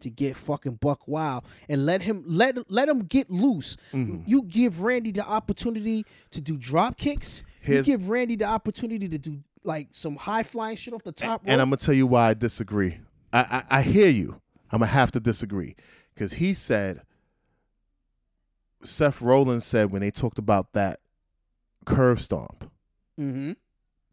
to 0.00 0.10
get 0.10 0.36
fucking 0.36 0.74
Buck 0.76 1.06
Wild 1.06 1.44
and 1.68 1.86
let 1.86 2.02
him 2.02 2.24
let 2.26 2.70
let 2.70 2.88
him 2.88 3.00
get 3.00 3.30
loose. 3.30 3.76
Mhm. 3.92 4.24
You 4.26 4.42
give 4.42 4.80
Randy 4.82 5.12
the 5.12 5.26
opportunity 5.26 6.04
to 6.30 6.40
do 6.40 6.56
drop 6.56 6.96
kicks. 6.96 7.42
Here's- 7.60 7.86
you 7.86 7.96
give 7.96 8.08
Randy 8.08 8.36
the 8.36 8.46
opportunity 8.46 9.08
to 9.08 9.18
do 9.18 9.42
like 9.64 9.88
some 9.92 10.16
high 10.16 10.42
flying 10.42 10.76
shit 10.76 10.94
off 10.94 11.04
the 11.04 11.12
top 11.12 11.42
and 11.42 11.50
rope. 11.50 11.60
I'm 11.60 11.68
gonna 11.68 11.76
tell 11.76 11.94
you 11.94 12.06
why 12.06 12.30
I 12.30 12.34
disagree. 12.34 12.98
I 13.32 13.40
I, 13.70 13.78
I 13.78 13.82
hear 13.82 14.08
you. 14.08 14.40
I'm 14.72 14.80
gonna 14.80 14.86
have 14.86 15.12
to 15.12 15.20
disagree 15.20 15.76
because 16.14 16.34
he 16.34 16.54
said 16.54 17.02
Seth 18.82 19.20
Rollins 19.20 19.64
said 19.64 19.90
when 19.90 20.00
they 20.00 20.10
talked 20.10 20.38
about 20.38 20.72
that 20.72 21.00
curve 21.84 22.20
stomp 22.20 22.70
mm-hmm. 23.18 23.52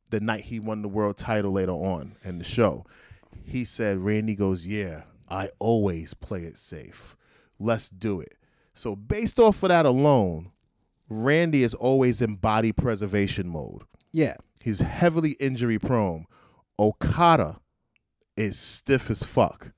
the 0.10 0.20
night 0.20 0.42
he 0.42 0.60
won 0.60 0.82
the 0.82 0.88
world 0.88 1.18
title 1.18 1.52
later 1.52 1.72
on 1.72 2.16
in 2.24 2.38
the 2.38 2.44
show. 2.44 2.86
He 3.44 3.64
said, 3.64 4.00
Randy 4.00 4.36
goes, 4.36 4.66
Yeah, 4.66 5.04
I 5.30 5.50
always 5.60 6.14
play 6.14 6.44
it 6.44 6.58
safe. 6.58 7.16
Let's 7.60 7.90
do 7.90 8.22
it. 8.22 8.36
So, 8.74 8.96
based 8.96 9.40
off 9.40 9.64
of 9.64 9.70
that 9.70 9.86
alone, 9.86 10.52
Randy 11.10 11.64
is 11.64 11.74
always 11.74 12.22
in 12.22 12.36
body 12.36 12.72
preservation 12.72 13.48
mode. 13.50 13.84
Yeah. 14.12 14.36
He's 14.62 14.82
heavily 14.82 15.32
injury 15.40 15.80
prone. 15.80 16.26
Okada 16.80 17.60
is 18.36 18.58
stiff 18.60 19.10
as 19.10 19.24
fuck. 19.24 19.72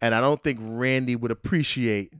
And 0.00 0.14
I 0.14 0.20
don't 0.20 0.42
think 0.42 0.58
Randy 0.62 1.16
would 1.16 1.30
appreciate 1.30 2.12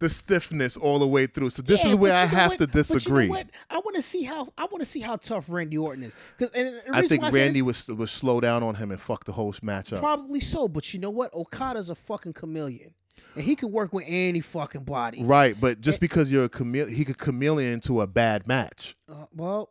the 0.00 0.08
stiffness 0.08 0.76
all 0.76 0.98
the 0.98 1.06
way 1.06 1.26
through. 1.26 1.50
So 1.50 1.62
this 1.62 1.82
Yeah, 1.84 1.90
is 1.90 1.96
where 1.96 2.12
I 2.12 2.18
have 2.26 2.50
what? 2.52 2.58
to 2.58 2.66
But 2.68 2.74
you 2.74 2.78
know 2.78 2.82
disagree. 2.98 3.28
what? 3.28 3.46
I 3.70 3.78
want 3.78 3.96
to 3.96 4.02
see 4.02 4.22
how 4.22 4.52
I 4.56 4.62
want 4.64 4.78
to 4.80 4.84
see 4.86 5.00
how 5.00 5.16
tough 5.16 5.46
Randy 5.48 5.76
Orton 5.78 6.04
is. 6.04 6.14
Because 6.36 6.54
and 6.54 6.80
I 6.92 7.02
think 7.02 7.24
say 7.24 7.30
Randy 7.32 7.62
would 7.62 7.76
would 7.88 8.08
slow 8.08 8.40
down 8.40 8.62
on 8.62 8.74
him 8.76 8.90
and 8.90 9.00
fuck 9.00 9.24
the 9.24 9.32
whole 9.32 9.54
match 9.62 9.92
up. 9.92 10.00
probably 10.00 10.40
so. 10.40 10.68
But 10.68 10.92
you 10.94 11.00
know 11.00 11.10
what? 11.10 11.32
Okada's 11.34 11.90
a 11.90 11.94
fucking 11.94 12.34
chameleon, 12.34 12.94
and 13.34 13.42
he 13.44 13.56
can 13.56 13.72
work 13.72 13.92
with 13.92 14.04
any 14.06 14.40
fucking 14.40 14.84
body. 14.84 15.24
Right, 15.24 15.60
but 15.60 15.80
just 15.80 15.98
because 16.00 16.30
you're 16.30 16.44
a 16.44 16.48
chameleon, 16.48 16.94
he 16.94 17.04
could 17.04 17.18
chameleon 17.18 17.72
into 17.74 18.00
a 18.00 18.06
bad 18.06 18.46
match. 18.46 18.96
Uh, 19.08 19.24
well, 19.34 19.70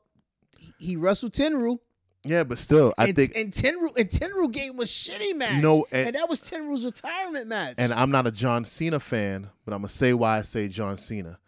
he- 0.58 0.74
he 0.80 0.96
wrestled 0.98 1.34
Tenryu. 1.34 1.80
Yeah, 2.28 2.44
but 2.44 2.58
still, 2.58 2.94
I 2.98 3.08
and, 3.08 3.16
think, 3.16 3.34
and 3.36 3.52
Tenryu 3.52 3.98
and 3.98 4.10
Tenryu 4.10 4.52
gave 4.52 4.72
him 4.72 4.80
a 4.80 4.84
shitty 4.84 5.36
match. 5.36 5.62
know, 5.62 5.86
and, 5.92 6.08
and- 6.08 6.16
that 6.16 6.30
was 6.30 6.42
ten 6.42 6.64
Tenryu's 6.64 6.86
retirement 6.86 7.48
match. 7.48 7.76
and 7.78 7.94
I'm 7.94 8.12
not 8.12 8.28
a 8.28 8.32
John 8.32 8.66
Cena 8.66 9.00
fan, 9.00 9.50
but 9.66 9.74
I'm 9.74 9.80
gonna 9.80 9.90
say 9.90 10.14
why 10.14 10.38
I 10.38 10.42
say 10.42 10.68
John 10.68 10.98
Cena, 10.98 11.40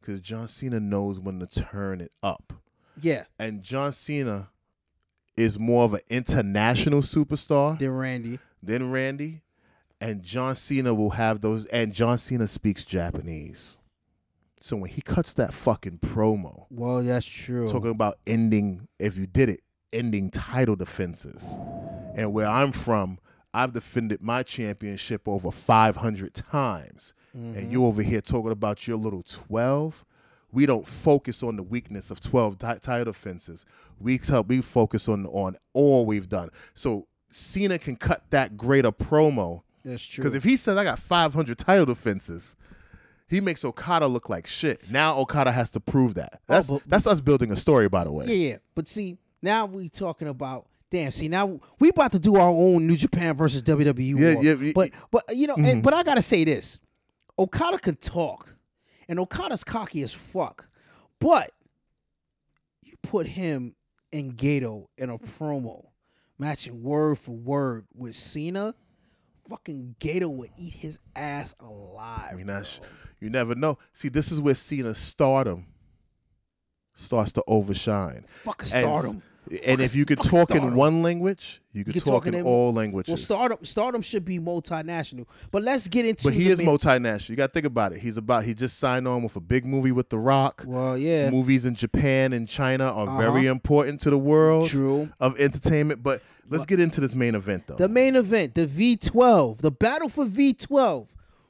because 0.00 0.20
John 0.20 0.48
Cena 0.48 0.80
knows 0.80 1.18
when 1.20 1.38
to 1.40 1.46
turn 1.46 2.00
it 2.00 2.12
up, 2.22 2.52
yeah, 3.00 3.24
and 3.38 3.62
John 3.62 3.92
Cena 3.92 4.48
is 5.36 5.58
more 5.58 5.84
of 5.84 5.94
an 5.94 6.00
international 6.10 7.00
superstar 7.00 7.78
than 7.78 7.90
Randy. 7.92 8.38
than 8.62 8.90
Randy, 8.90 9.40
and 10.00 10.22
John 10.22 10.54
Cena 10.54 10.92
will 10.94 11.10
have 11.10 11.40
those, 11.40 11.64
and 11.66 11.92
John 11.92 12.18
Cena 12.18 12.46
speaks 12.48 12.84
Japanese, 12.84 13.78
so 14.60 14.76
when 14.76 14.90
he 14.90 15.00
cuts 15.00 15.34
that 15.34 15.54
fucking 15.54 15.98
promo. 15.98 16.66
Well, 16.70 17.02
that's 17.02 17.24
true. 17.26 17.68
talking 17.68 17.90
about 17.90 18.18
ending 18.26 18.88
if 18.98 19.16
you 19.16 19.26
did 19.26 19.48
it 19.48 19.60
ending 19.92 20.30
title 20.30 20.76
defenses 20.76 21.56
and 22.14 22.32
where 22.32 22.46
i'm 22.46 22.72
from 22.72 23.18
i've 23.54 23.72
defended 23.72 24.20
my 24.22 24.42
championship 24.42 25.26
over 25.26 25.50
500 25.50 26.34
times 26.34 27.14
and 27.34 27.70
you 27.70 27.84
over 27.84 28.02
here 28.02 28.20
talking 28.20 28.50
about 28.50 28.88
your 28.88 28.96
little 28.96 29.22
12 29.22 30.04
we 30.50 30.66
don't 30.66 30.88
focus 30.88 31.42
on 31.44 31.54
the 31.56 31.62
weakness 31.62 32.10
of 32.10 32.20
12 32.20 32.58
ti- 32.58 32.66
title 32.80 33.04
defenses 33.04 33.64
we 34.00 34.18
tell, 34.18 34.42
we 34.44 34.60
focus 34.60 35.08
on 35.08 35.24
on 35.26 35.54
all 35.72 36.04
we've 36.04 36.28
done 36.28 36.48
so 36.74 37.06
cena 37.28 37.78
can 37.78 37.94
cut 37.94 38.24
that 38.30 38.56
greater 38.56 38.90
promo 38.90 39.62
that's 39.84 40.04
true. 40.04 40.24
because 40.24 40.36
if 40.36 40.42
he 40.42 40.56
says 40.56 40.76
i 40.76 40.82
got 40.84 40.98
500 40.98 41.56
title 41.56 41.86
defenses 41.86 42.56
he 43.30 43.40
makes 43.42 43.62
Okada 43.62 44.06
look 44.06 44.30
like 44.30 44.46
shit. 44.46 44.90
Now 44.90 45.18
Okada 45.18 45.52
has 45.52 45.68
to 45.72 45.80
prove 45.80 46.14
that. 46.14 46.30
Oh, 46.34 46.38
that's 46.46 46.70
but- 46.70 46.82
that's 46.86 47.06
us 47.06 47.20
building 47.20 47.52
a 47.52 47.56
story, 47.56 47.86
by 47.86 48.02
the 48.04 48.10
way. 48.10 48.24
yeah, 48.24 48.48
yeah. 48.52 48.56
But 48.74 48.88
see, 48.88 49.18
now 49.42 49.66
we 49.66 49.88
talking 49.88 50.28
about. 50.28 50.66
Damn, 50.90 51.10
see 51.10 51.28
now 51.28 51.60
we 51.78 51.90
about 51.90 52.12
to 52.12 52.18
do 52.18 52.36
our 52.36 52.48
own 52.48 52.86
New 52.86 52.96
Japan 52.96 53.36
versus 53.36 53.62
WWE 53.62 54.18
Yeah, 54.18 54.34
war. 54.34 54.42
yeah, 54.44 54.54
yeah, 54.54 54.72
but 54.74 54.90
but 55.10 55.36
you 55.36 55.46
know, 55.46 55.56
Mhm. 55.56 55.70
and, 55.72 55.82
but 55.82 55.92
I 55.92 56.02
gotta 56.02 56.22
say 56.22 56.44
this: 56.44 56.78
Okada 57.38 57.78
can 57.78 57.96
talk, 57.96 58.56
and 59.06 59.20
Okada's 59.20 59.64
cocky 59.64 60.02
as 60.02 60.14
fuck. 60.14 60.66
But 61.20 61.52
you 62.82 62.94
put 63.02 63.26
him 63.26 63.74
and 64.14 64.34
Gedo 64.34 64.86
in 64.96 65.10
a 65.10 65.18
promo, 65.18 65.84
matching 66.38 66.82
word 66.82 67.18
for 67.18 67.32
word 67.32 67.86
with 67.94 68.16
Cena. 68.16 68.74
Fucking 69.50 69.94
Gedo 70.00 70.30
would 70.30 70.50
eat 70.58 70.72
his 70.74 70.98
ass 71.16 71.54
alive. 71.60 72.30
I 72.32 72.34
mean, 72.34 72.46
that's 72.46 72.78
bro. 72.78 72.88
you 73.20 73.30
never 73.30 73.54
know. 73.54 73.78
See, 73.92 74.08
this 74.08 74.30
is 74.32 74.40
where 74.40 74.54
Cena's 74.54 74.98
stardom 74.98 75.66
starts 76.98 77.32
to 77.32 77.44
overshine. 77.46 78.24
As- 78.60 78.68
stardom. 78.70 79.22
And 79.66 79.80
if 79.80 79.94
you 79.94 80.04
could 80.04 80.18
fuck 80.18 80.48
talk 80.48 80.50
in 80.50 80.74
one 80.74 81.02
language, 81.02 81.62
you 81.72 81.82
could 81.82 81.94
could 81.94 82.04
talk 82.04 82.26
in 82.26 82.34
in- 82.34 82.44
all 82.44 82.70
languages. 82.70 83.08
Well, 83.12 83.16
stardom 83.16 83.64
stardom 83.64 84.02
should 84.02 84.22
be 84.26 84.38
multinational. 84.38 85.26
But 85.50 85.62
let's 85.62 85.88
get 85.88 86.04
into. 86.04 86.24
but 86.24 86.34
he 86.34 86.50
is 86.50 86.58
main- 86.58 86.66
multinational. 86.68 87.30
You 87.30 87.36
got 87.36 87.46
to 87.46 87.52
think 87.54 87.64
about 87.64 87.94
it. 87.94 88.00
He's 88.00 88.18
about. 88.18 88.44
He 88.44 88.52
just 88.52 88.78
signed 88.78 89.08
on 89.08 89.22
with 89.22 89.36
a 89.36 89.40
big 89.40 89.64
movie 89.64 89.90
with 89.92 90.10
The 90.10 90.18
Rock. 90.18 90.64
Well, 90.66 90.98
yeah, 90.98 91.30
Movies 91.30 91.64
in 91.64 91.74
Japan 91.76 92.34
and 92.34 92.46
China 92.46 92.84
are 92.92 93.08
Uh-huh. 93.08 93.18
very 93.18 93.46
important 93.46 94.00
to 94.02 94.10
the 94.10 94.18
world 94.18 94.68
true. 94.68 95.08
of 95.18 95.40
entertainment. 95.40 96.02
But 96.02 96.20
let's 96.50 96.66
get 96.66 96.78
into 96.78 97.00
this 97.00 97.14
main 97.14 97.34
event, 97.34 97.68
though. 97.68 97.76
The 97.76 97.88
main 97.88 98.16
event, 98.16 98.54
the 98.54 98.66
V12, 98.66 99.58
the 99.62 99.70
battle 99.70 100.10
for 100.10 100.26
V12. 100.26 101.06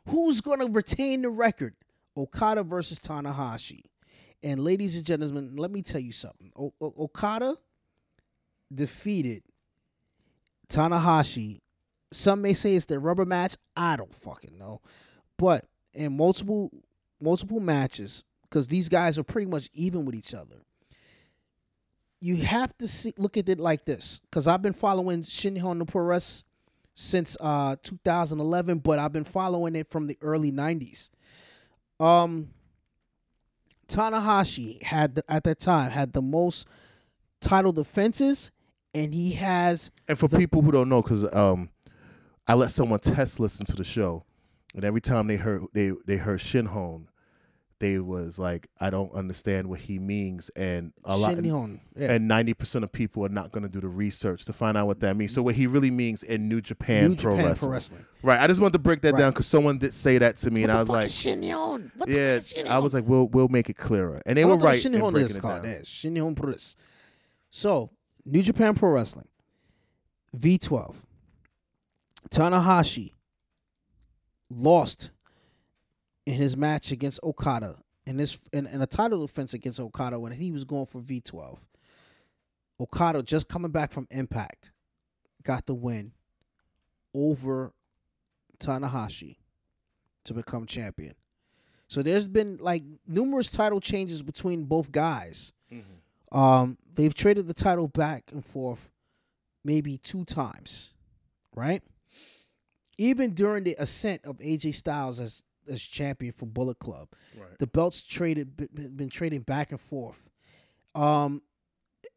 Who's 0.06 0.40
going 0.40 0.60
to 0.60 0.66
retain 0.70 1.22
the 1.22 1.30
record? 1.30 1.74
Okada 2.16 2.62
versus 2.62 3.00
Tanahashi. 3.00 3.80
And 4.42 4.60
ladies 4.62 4.96
and 4.96 5.04
gentlemen, 5.04 5.56
let 5.56 5.70
me 5.70 5.82
tell 5.82 6.00
you 6.00 6.12
something. 6.12 6.52
O- 6.56 6.74
O- 6.80 6.94
Okada 6.98 7.56
defeated 8.72 9.42
Tanahashi. 10.68 11.60
Some 12.12 12.42
may 12.42 12.54
say 12.54 12.74
it's 12.74 12.86
the 12.86 12.98
rubber 12.98 13.24
match. 13.24 13.56
I 13.76 13.96
don't 13.96 14.14
fucking 14.14 14.56
know. 14.56 14.80
But 15.36 15.64
in 15.92 16.16
multiple 16.16 16.70
multiple 17.20 17.60
matches, 17.60 18.24
because 18.42 18.68
these 18.68 18.88
guys 18.88 19.18
are 19.18 19.24
pretty 19.24 19.50
much 19.50 19.68
even 19.72 20.04
with 20.04 20.14
each 20.14 20.34
other. 20.34 20.56
You 22.20 22.36
have 22.36 22.76
to 22.78 22.88
see 22.88 23.12
look 23.18 23.36
at 23.36 23.48
it 23.48 23.60
like 23.60 23.84
this. 23.84 24.20
Because 24.20 24.48
I've 24.48 24.62
been 24.62 24.72
following 24.72 25.22
Shinhon 25.22 25.78
no 25.78 25.84
Press 25.84 26.44
since 26.94 27.36
uh 27.40 27.76
2011, 27.82 28.78
but 28.78 28.98
I've 28.98 29.12
been 29.12 29.24
following 29.24 29.76
it 29.76 29.90
from 29.90 30.06
the 30.06 30.18
early 30.22 30.50
90s. 30.52 31.10
Um 32.00 32.48
Tanahashi 33.88 34.82
had 34.82 35.16
the, 35.16 35.24
at 35.28 35.44
that 35.44 35.58
time 35.58 35.90
had 35.90 36.12
the 36.12 36.22
most 36.22 36.68
title 37.40 37.72
defenses 37.72 38.50
and 38.94 39.14
he 39.14 39.32
has 39.32 39.90
And 40.08 40.18
for 40.18 40.28
people 40.28 40.62
who 40.62 40.72
don't 40.72 40.88
know, 40.88 41.02
because 41.02 41.32
um, 41.34 41.70
I 42.46 42.54
let 42.54 42.70
someone 42.70 43.00
test 43.00 43.38
listen 43.40 43.66
to 43.66 43.76
the 43.76 43.84
show, 43.84 44.24
and 44.74 44.84
every 44.84 45.00
time 45.00 45.26
they 45.26 45.36
heard 45.36 45.64
they 45.72 45.92
they 46.06 46.16
heard 46.16 46.40
Shinhon, 46.40 47.06
they 47.80 47.98
was 47.98 48.38
like, 48.38 48.66
I 48.80 48.90
don't 48.90 49.12
understand 49.12 49.68
what 49.68 49.78
he 49.80 49.98
means, 49.98 50.50
and 50.56 50.92
a 51.04 51.16
lot. 51.16 51.42
Yeah. 51.42 52.12
And 52.12 52.26
ninety 52.26 52.54
percent 52.54 52.84
of 52.84 52.90
people 52.92 53.24
are 53.24 53.28
not 53.28 53.52
going 53.52 53.62
to 53.62 53.68
do 53.68 53.80
the 53.80 53.88
research 53.88 54.44
to 54.46 54.52
find 54.52 54.76
out 54.76 54.86
what 54.86 55.00
that 55.00 55.16
means. 55.16 55.32
So 55.32 55.42
what 55.42 55.54
he 55.54 55.66
really 55.66 55.90
means 55.90 56.22
in 56.22 56.48
New 56.48 56.60
Japan, 56.60 57.10
New 57.10 57.16
Pro, 57.16 57.32
Japan 57.32 57.46
Wrestling. 57.46 57.68
Pro 57.68 57.74
Wrestling. 57.74 58.04
right? 58.22 58.40
I 58.40 58.46
just 58.46 58.60
wanted 58.60 58.72
to 58.74 58.78
break 58.80 59.02
that 59.02 59.12
Right. 59.14 59.20
down 59.20 59.30
because 59.30 59.46
someone 59.46 59.78
did 59.78 59.94
say 59.94 60.18
that 60.18 60.36
to 60.38 60.50
me, 60.50 60.64
and 60.64 60.72
I 60.72 60.80
was 60.80 60.88
like, 60.88 61.08
Shin-Nihon? 61.08 61.90
What 61.96 62.08
the 62.08 62.44
yeah, 62.56 62.74
I 62.74 62.78
was 62.78 62.94
like, 62.94 63.04
we'll 63.06 63.28
we'll 63.28 63.48
make 63.48 63.70
it 63.70 63.76
clearer, 63.76 64.20
and 64.26 64.36
they 64.36 64.42
I 64.42 64.46
were 64.46 64.56
what 64.56 64.64
right 64.64 64.76
in 64.84 64.92
Shin-Nihon 64.92 65.16
is 65.18 65.38
called. 65.38 65.64
Shin-Nihon 65.86 66.34
Pro 66.36 66.48
Wrestling. 66.50 66.84
So, 67.50 67.90
New 68.24 68.42
Japan 68.42 68.74
Pro 68.74 68.90
Wrestling, 68.90 69.28
V12. 70.36 70.96
Tanahashi 72.30 73.12
lost 74.50 75.10
in 76.28 76.34
his 76.34 76.58
match 76.58 76.92
against 76.92 77.20
Okada 77.22 77.74
in 78.06 78.18
this 78.18 78.38
in, 78.52 78.66
in 78.66 78.82
a 78.82 78.86
title 78.86 79.26
defense 79.26 79.54
against 79.54 79.80
Okada 79.80 80.20
when 80.20 80.30
he 80.30 80.52
was 80.52 80.62
going 80.62 80.84
for 80.84 81.00
V12. 81.00 81.56
Okada 82.78 83.22
just 83.22 83.48
coming 83.48 83.70
back 83.70 83.90
from 83.90 84.06
Impact 84.10 84.70
got 85.42 85.64
the 85.64 85.74
win 85.74 86.12
over 87.14 87.72
Tanahashi 88.60 89.36
to 90.24 90.34
become 90.34 90.66
champion. 90.66 91.14
So 91.88 92.02
there's 92.02 92.28
been 92.28 92.58
like 92.60 92.82
numerous 93.06 93.50
title 93.50 93.80
changes 93.80 94.22
between 94.22 94.64
both 94.64 94.92
guys. 94.92 95.54
Um, 96.30 96.76
they've 96.94 97.14
traded 97.14 97.46
the 97.46 97.54
title 97.54 97.88
back 97.88 98.32
and 98.32 98.44
forth 98.44 98.90
maybe 99.64 99.96
two 99.96 100.26
times, 100.26 100.92
right? 101.56 101.82
Even 102.98 103.32
during 103.32 103.64
the 103.64 103.76
ascent 103.78 104.20
of 104.26 104.36
AJ 104.40 104.74
Styles 104.74 105.20
as 105.20 105.42
as 105.68 105.82
champion 105.82 106.32
for 106.32 106.46
Bullet 106.46 106.78
Club, 106.78 107.08
Right. 107.36 107.58
the 107.58 107.66
belts 107.66 108.02
traded 108.02 108.56
been, 108.56 108.96
been 108.96 109.08
trading 109.10 109.42
back 109.42 109.70
and 109.72 109.80
forth. 109.80 110.28
Um, 110.94 111.42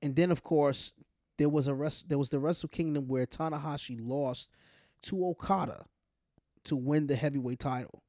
and 0.02 0.16
then 0.16 0.32
of 0.32 0.44
course 0.44 0.94
there 1.38 1.50
was 1.50 1.68
a 1.68 1.74
rest 1.74 2.10
there 2.10 2.18
was 2.18 2.30
the 2.30 2.40
Wrestle 2.40 2.70
Kingdom 2.70 3.08
where 3.08 3.26
Tanahashi 3.26 3.98
lost 4.02 4.50
to 5.04 5.26
Okada 5.26 5.86
to 6.66 6.76
win 6.76 7.08
the 7.08 7.16
heavyweight 7.16 7.60
title. 7.60 8.04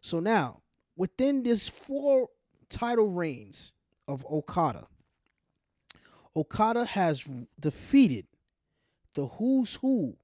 So 0.00 0.20
now 0.20 0.62
within 0.96 1.42
this 1.42 1.68
four 1.68 2.28
title 2.68 3.10
reigns 3.10 3.72
of 4.08 4.24
Okada, 4.26 4.86
Okada 6.36 6.84
has 6.84 7.24
defeated 7.60 8.26
the 9.14 9.26
who's 9.26 9.76
who 9.76 10.16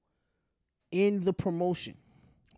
in 0.91 1.21
the 1.21 1.33
promotion. 1.33 1.95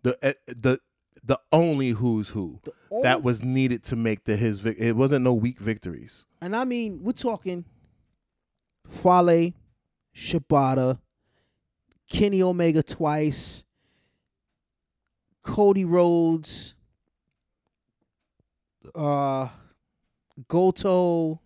The 0.02 0.18
uh, 0.22 0.32
the 0.46 0.80
the 1.22 1.38
only 1.52 1.90
who's 1.90 2.28
who 2.28 2.60
The 2.64 2.72
that 3.02 3.22
was 3.22 3.42
needed 3.42 3.82
to 3.84 3.96
make 3.96 4.24
the 4.24 4.36
his. 4.36 4.60
Vic- 4.60 4.78
it 4.78 4.94
wasn't 4.96 5.24
no 5.24 5.32
weak 5.34 5.58
victories. 5.60 6.26
and 6.40 6.54
I 6.56 6.64
mean 6.64 7.00
we're 7.02 7.12
talking 7.12 7.64
Fale, 8.88 9.52
Shibata, 10.14 10.98
Kenny 12.10 12.42
Omega 12.42 12.82
twice, 12.82 13.64
Cody 15.42 15.84
Rhodes, 15.84 16.74
uh, 18.94 19.48
Goto, 20.48 21.40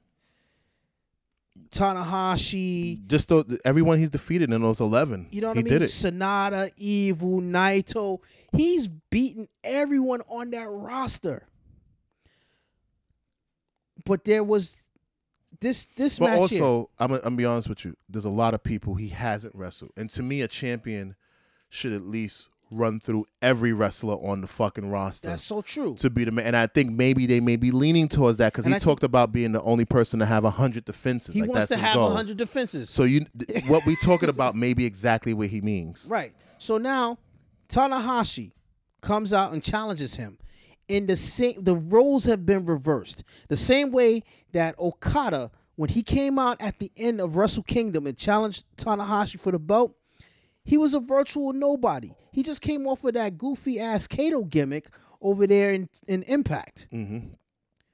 Tanahashi. 1.71 3.07
Just 3.07 3.29
though 3.29 3.45
everyone 3.65 3.99
he's 3.99 4.11
defeated 4.11 4.53
in 4.53 4.61
those 4.63 4.81
eleven, 4.81 5.29
You 5.31 5.41
know 5.41 5.49
what 5.49 5.57
he 5.57 5.61
I 5.61 5.65
mean? 5.65 5.73
did 5.75 5.83
it. 5.83 5.87
Sanada, 5.87 6.71
Evil, 6.77 7.41
Naito. 7.41 8.21
He's 8.53 8.87
beaten 8.89 9.49
everyone 9.65 10.23
on 10.29 10.51
that 10.51 10.69
roster. 10.69 11.47
But 14.05 14.25
there 14.25 14.43
was 14.45 14.77
this 15.61 15.87
this 15.97 16.19
But 16.19 16.27
match 16.39 16.51
here. 16.51 16.63
also, 16.63 16.91
I'm 16.99 17.13
I'm 17.13 17.21
gonna 17.21 17.37
be 17.37 17.45
honest 17.45 17.69
with 17.69 17.85
you. 17.85 17.97
There's 18.09 18.25
a 18.25 18.31
lot 18.31 18.55
of 18.55 18.63
people 18.63 18.95
he 18.95 19.09
hasn't 19.09 19.55
wrestled, 19.55 19.93
and 19.97 20.09
to 20.11 20.23
me, 20.23 20.43
a 20.43 20.49
champion 20.49 21.15
should 21.69 21.93
at 21.93 22.03
least 22.03 22.49
run 22.71 23.01
through 23.01 23.27
every 23.43 23.73
wrestler 23.73 24.15
on 24.15 24.41
the 24.41 24.47
fucking 24.47 24.91
roster 24.91 25.29
That's 25.29 25.43
so 25.43 25.63
true. 25.63 25.95
to 25.97 26.11
be 26.11 26.25
the 26.25 26.31
man. 26.31 26.47
And 26.47 26.57
I 26.57 26.67
think 26.67 26.91
maybe 26.93 27.27
they 27.27 27.41
may 27.41 27.57
be 27.57 27.71
leaning 27.71 28.09
towards 28.09 28.39
that 28.39 28.53
because 28.53 28.67
he 28.67 28.75
I 28.75 28.79
talked 28.79 29.05
about 29.05 29.33
being 29.33 29.53
the 29.53 29.63
only 29.63 29.85
person 29.85 30.19
to 30.21 30.27
have 30.27 30.45
hundred 30.45 30.85
defenses. 30.85 31.35
He 31.35 31.43
like 31.43 31.51
wants 31.51 31.67
to 31.69 31.77
have 31.77 31.97
hundred 32.13 32.37
defenses. 32.37 32.91
So 32.91 33.05
you, 33.05 33.25
th- 33.47 33.65
what 33.67 33.85
we 33.87 33.97
talking 33.97 34.29
about, 34.29 34.55
maybe 34.55 34.85
exactly 34.85 35.35
what 35.35 35.49
he 35.49 35.61
means. 35.61 36.09
Right. 36.11 36.35
So 36.59 36.79
now 36.79 37.19
Tanahashi 37.69 38.53
comes 39.01 39.33
out 39.33 39.53
and 39.53 39.63
challenges 39.63 40.17
him. 40.17 40.39
In 40.89 41.07
the 41.07 41.17
same 41.17 41.55
the 41.59 41.77
roles 41.77 42.25
have 42.25 42.47
been 42.47 42.65
reversed. 42.65 43.25
The 43.49 43.57
same 43.57 43.91
way 43.93 44.23
that 44.53 44.79
Okada, 44.79 45.51
when 45.77 45.91
he 45.91 46.03
came 46.03 46.39
out 46.39 46.61
at 46.63 46.79
the 46.79 46.91
end 46.97 47.21
of 47.21 47.37
Wrestle 47.37 47.63
Kingdom 47.63 48.07
and 48.07 48.17
challenged 48.17 48.65
Tanahashi 48.77 49.39
for 49.39 49.53
the 49.53 49.59
belt, 49.59 49.95
he 50.69 50.77
was 50.77 50.93
a 50.93 51.01
virtual 51.01 51.55
nobody. 51.55 52.11
He 52.31 52.43
just 52.43 52.61
came 52.61 52.87
off 52.87 53.03
of 53.03 53.15
that 53.15 53.39
goofy 53.39 53.81
ass 53.81 54.07
Kato 54.07 54.45
gimmick 54.45 54.91
over 55.23 55.47
there 55.47 55.73
in, 55.73 55.89
in 56.07 56.25
Impact. 56.25 56.87
Mm-hmm. 56.93 57.29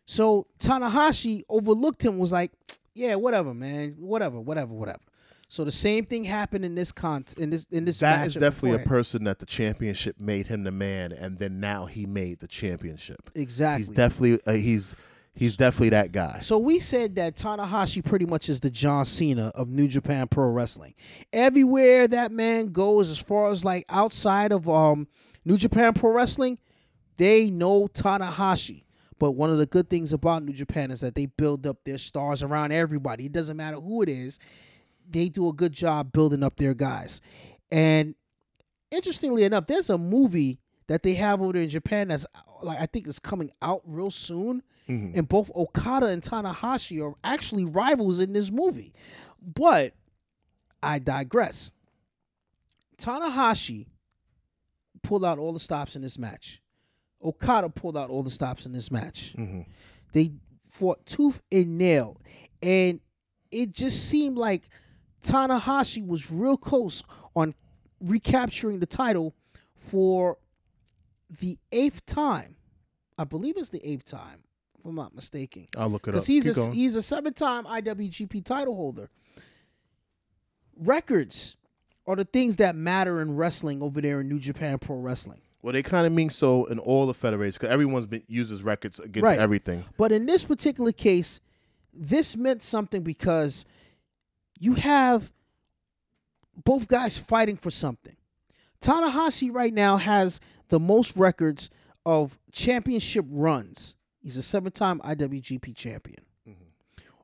So 0.07 0.49
Tanahashi 0.59 1.43
overlooked 1.49 2.05
him, 2.05 2.19
was 2.19 2.33
like, 2.33 2.51
yeah, 2.93 3.15
whatever, 3.15 3.55
man. 3.55 3.95
Whatever, 3.97 4.41
whatever, 4.41 4.75
whatever. 4.75 4.99
So 5.47 5.63
the 5.63 5.71
same 5.71 6.05
thing 6.05 6.25
happened 6.25 6.65
in 6.65 6.75
this 6.75 6.91
con 6.91 7.25
in 7.39 7.51
this 7.51 7.69
in 7.71 7.85
this 7.85 8.01
That 8.01 8.27
is 8.27 8.35
definitely 8.35 8.83
a 8.83 8.87
person 8.87 9.23
that 9.25 9.39
the 9.39 9.47
championship 9.47 10.19
made 10.19 10.49
him 10.49 10.65
the 10.65 10.73
man, 10.73 11.13
and 11.13 11.39
then 11.39 11.61
now 11.61 11.87
he 11.87 12.07
made 12.07 12.41
the 12.41 12.49
championship. 12.49 13.31
Exactly. 13.37 13.83
He's 13.83 13.89
definitely 13.91 14.41
uh, 14.49 14.53
he's 14.55 14.97
he's 15.35 15.57
definitely 15.57 15.91
that 15.91 16.13
guy. 16.13 16.41
So 16.41 16.59
we 16.59 16.79
said 16.79 17.17
that 17.17 17.37
Tanahashi 17.37 18.05
pretty 18.05 18.27
much 18.27 18.49
is 18.49 18.61
the 18.61 18.71
John 18.71 19.05
Cena 19.05 19.53
of 19.55 19.69
New 19.69 19.89
Japan 19.89 20.29
Pro 20.29 20.49
Wrestling. 20.49 20.95
Everywhere 21.33 22.09
that 22.09 22.33
man 22.33 22.67
goes, 22.69 23.11
as 23.11 23.19
far 23.19 23.51
as 23.51 23.65
like 23.65 23.85
outside 23.89 24.53
of 24.53 24.69
um 24.69 25.09
New 25.45 25.57
Japan 25.57 25.93
Pro 25.93 26.13
Wrestling, 26.13 26.59
they 27.17 27.51
know 27.51 27.87
Tanahashi. 27.89 28.85
But 29.19 29.33
one 29.33 29.51
of 29.51 29.59
the 29.59 29.67
good 29.67 29.89
things 29.89 30.13
about 30.13 30.43
New 30.43 30.53
Japan 30.53 30.91
is 30.91 31.01
that 31.01 31.15
they 31.15 31.27
build 31.27 31.67
up 31.67 31.79
their 31.85 31.99
stars 31.99 32.43
around 32.43 32.73
everybody. 32.73 33.27
It 33.27 33.33
doesn't 33.33 33.57
matter 33.57 33.77
who 33.77 34.03
it 34.03 34.09
is. 34.09 34.39
They 35.09 35.29
do 35.29 35.49
a 35.49 35.53
good 35.53 35.73
job 35.73 36.13
building 36.13 36.43
up 36.43 36.57
their 36.57 36.75
guys. 36.75 37.21
And 37.71 38.15
interestingly 38.91 39.45
enough, 39.45 39.67
there's 39.67 39.91
a 39.91 39.99
movie 39.99 40.59
that 40.87 41.03
they 41.03 41.15
have 41.15 41.41
over 41.41 41.53
there 41.55 41.63
in 41.63 41.69
Japan 41.69 42.09
that's 42.09 42.27
like 42.63 42.79
I 42.79 42.87
think 42.87 43.07
is 43.07 43.19
coming 43.19 43.51
out 43.63 43.83
real 43.87 44.11
soon. 44.11 44.63
Mhm. 44.89 45.17
And 45.17 45.29
both 45.29 45.51
Okada 45.55 46.07
and 46.07 46.23
Tanahashi 46.23 47.03
are 47.03 47.15
actually 47.25 47.65
rivals 47.65 48.21
in 48.21 48.33
this 48.33 48.51
movie. 48.51 48.93
But 49.43 49.95
I 50.83 50.99
digress. 50.99 51.73
Tanahashi 52.99 53.87
pulled 55.03 55.25
out 55.25 55.39
all 55.39 55.53
the 55.53 55.59
stops 55.61 55.97
in 55.97 56.03
this 56.03 56.19
match. 56.19 56.61
Okada 57.23 57.69
pulled 57.71 57.97
out 57.97 58.11
all 58.11 58.23
the 58.23 58.31
stops 58.31 58.67
in 58.67 58.73
this 58.73 58.91
match. 58.91 59.35
Mhm. 59.37 59.67
They 60.13 60.33
fought 60.69 61.05
tooth 61.07 61.43
and 61.51 61.79
nail. 61.79 62.21
And 62.63 63.01
it 63.51 63.71
just 63.71 64.09
seemed 64.09 64.37
like 64.37 64.69
Tanahashi 65.23 66.07
was 66.07 66.31
real 66.31 66.57
close 66.57 67.03
on 67.35 67.55
recapturing 68.01 68.81
the 68.81 68.87
title 68.87 69.35
for 69.77 70.39
the 71.41 71.59
eighth 71.73 72.05
time. 72.07 72.57
I 73.19 73.25
believe 73.25 73.57
it's 73.57 73.69
the 73.69 73.85
eighth 73.87 74.05
time, 74.05 74.41
if 74.79 74.85
I'm 74.85 74.95
not 74.95 75.15
mistaken. 75.15 75.67
I'll 75.77 75.89
look 75.89 76.03
it 76.07 76.11
up. 76.11 76.15
Because 76.15 76.27
he's 76.27 76.45
Keep 76.45 76.53
a 76.53 76.57
going. 76.57 76.73
he's 76.73 76.97
a 76.97 77.03
seven 77.03 77.33
time 77.33 77.65
IWGP 77.65 78.45
title 78.45 78.75
holder. 78.75 79.09
Records 80.77 81.57
are 82.07 82.17
the 82.17 82.25
things 82.25 82.57
that 82.57 82.75
matter 82.77 83.21
in 83.21 83.37
wrestling 83.37 83.83
over 83.83 84.01
there 84.01 84.21
in 84.21 84.29
New 84.29 84.39
Japan 84.41 84.79
Pro 84.79 84.97
Wrestling. 84.99 85.41
well, 85.63 85.73
they 85.73 85.83
kind 85.83 86.07
of 86.07 86.13
mean 86.13 86.29
so 86.29 86.67
in 86.67 86.79
all 86.81 87.07
the 87.07 87.15
federations 87.15 87.57
because 87.57 87.71
everyone's 87.73 88.07
been 88.07 88.23
uses 88.27 88.63
records 88.63 89.01
against 89.01 89.25
Right. 89.25 89.39
everything. 89.39 89.83
But 89.97 90.13
in 90.13 90.27
this 90.27 90.45
particular 90.45 90.93
case, 90.93 91.41
this 91.95 92.37
meant 92.37 92.63
something 92.63 93.03
because 93.03 93.65
you 94.59 94.75
have 94.75 95.33
both 96.65 96.87
guys 96.87 97.17
fighting 97.17 97.57
for 97.57 97.71
something. 97.71 98.15
Tanahashi 98.83 99.51
right 99.55 99.73
now 99.73 99.97
has 99.97 100.41
the 100.75 100.81
most 100.81 101.17
records 101.17 101.71
of 102.05 102.37
championship 102.51 103.25
runs. 103.31 103.95
He's 104.21 104.37
a 104.37 104.43
seven 104.43 104.73
time 104.73 104.99
IWGP 105.05 105.77
champion. 105.77 106.19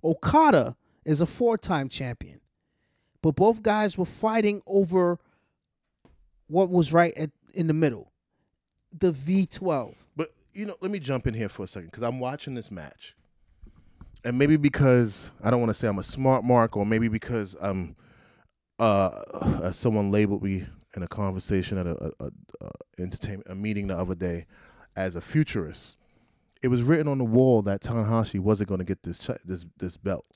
Okada 0.05 0.77
is 1.05 1.21
a 1.21 1.27
four 1.27 1.59
time 1.59 1.89
champion. 1.89 2.41
But 3.23 3.35
both 3.35 3.61
guys 3.61 3.99
were 3.99 4.05
fighting 4.05 4.63
over 4.69 5.19
what 6.47 6.71
was 6.71 6.93
right 6.93 7.13
at, 7.17 7.31
in 7.53 7.67
the 7.67 7.75
middle 7.75 8.13
the 8.97 9.11
V12. 9.11 9.97
But 10.15 10.29
you 10.55 10.65
know, 10.65 10.77
let 10.81 10.93
me 10.93 11.01
jump 11.01 11.27
in 11.27 11.35
here 11.35 11.49
for 11.49 11.65
a 11.65 11.67
second 11.67 11.91
because 11.91 12.05
I'm 12.05 12.21
watching 12.21 12.55
this 12.55 12.71
match, 12.71 13.17
and 14.25 14.39
maybe 14.39 14.57
because 14.57 15.33
I 15.43 15.51
don't 15.51 15.59
want 15.59 15.71
to 15.71 15.75
say 15.75 15.89
I'm 15.89 15.99
a 15.99 16.05
smart 16.05 16.45
mark, 16.45 16.77
or 16.77 16.87
maybe 16.87 17.09
because 17.09 17.57
I'm, 17.61 17.97
uh, 18.79 19.11
as 19.65 19.77
someone 19.77 20.13
labeled 20.13 20.45
me 20.45 20.67
in 20.97 21.03
a 21.03 21.09
conversation 21.09 21.79
at 21.79 21.87
a, 21.87 22.13
a, 22.21 22.31
a, 22.61 22.71
entertainment 22.99 23.47
a 23.49 23.55
meeting 23.55 23.87
the 23.87 23.97
other 23.97 24.15
day 24.15 24.47
as 24.97 25.15
a 25.17 25.21
futurist. 25.21 25.97
it 26.63 26.69
was 26.69 26.83
written 26.83 27.07
on 27.09 27.19
the 27.19 27.25
wall 27.25 27.63
that 27.63 27.81
Tanahashi 27.81 28.41
wasn't 28.41 28.69
going 28.69 28.81
to 28.81 28.85
get 28.85 29.03
this 29.03 29.19
ch- 29.19 29.43
this 29.45 29.65
this 29.79 29.97
belt. 29.97 30.27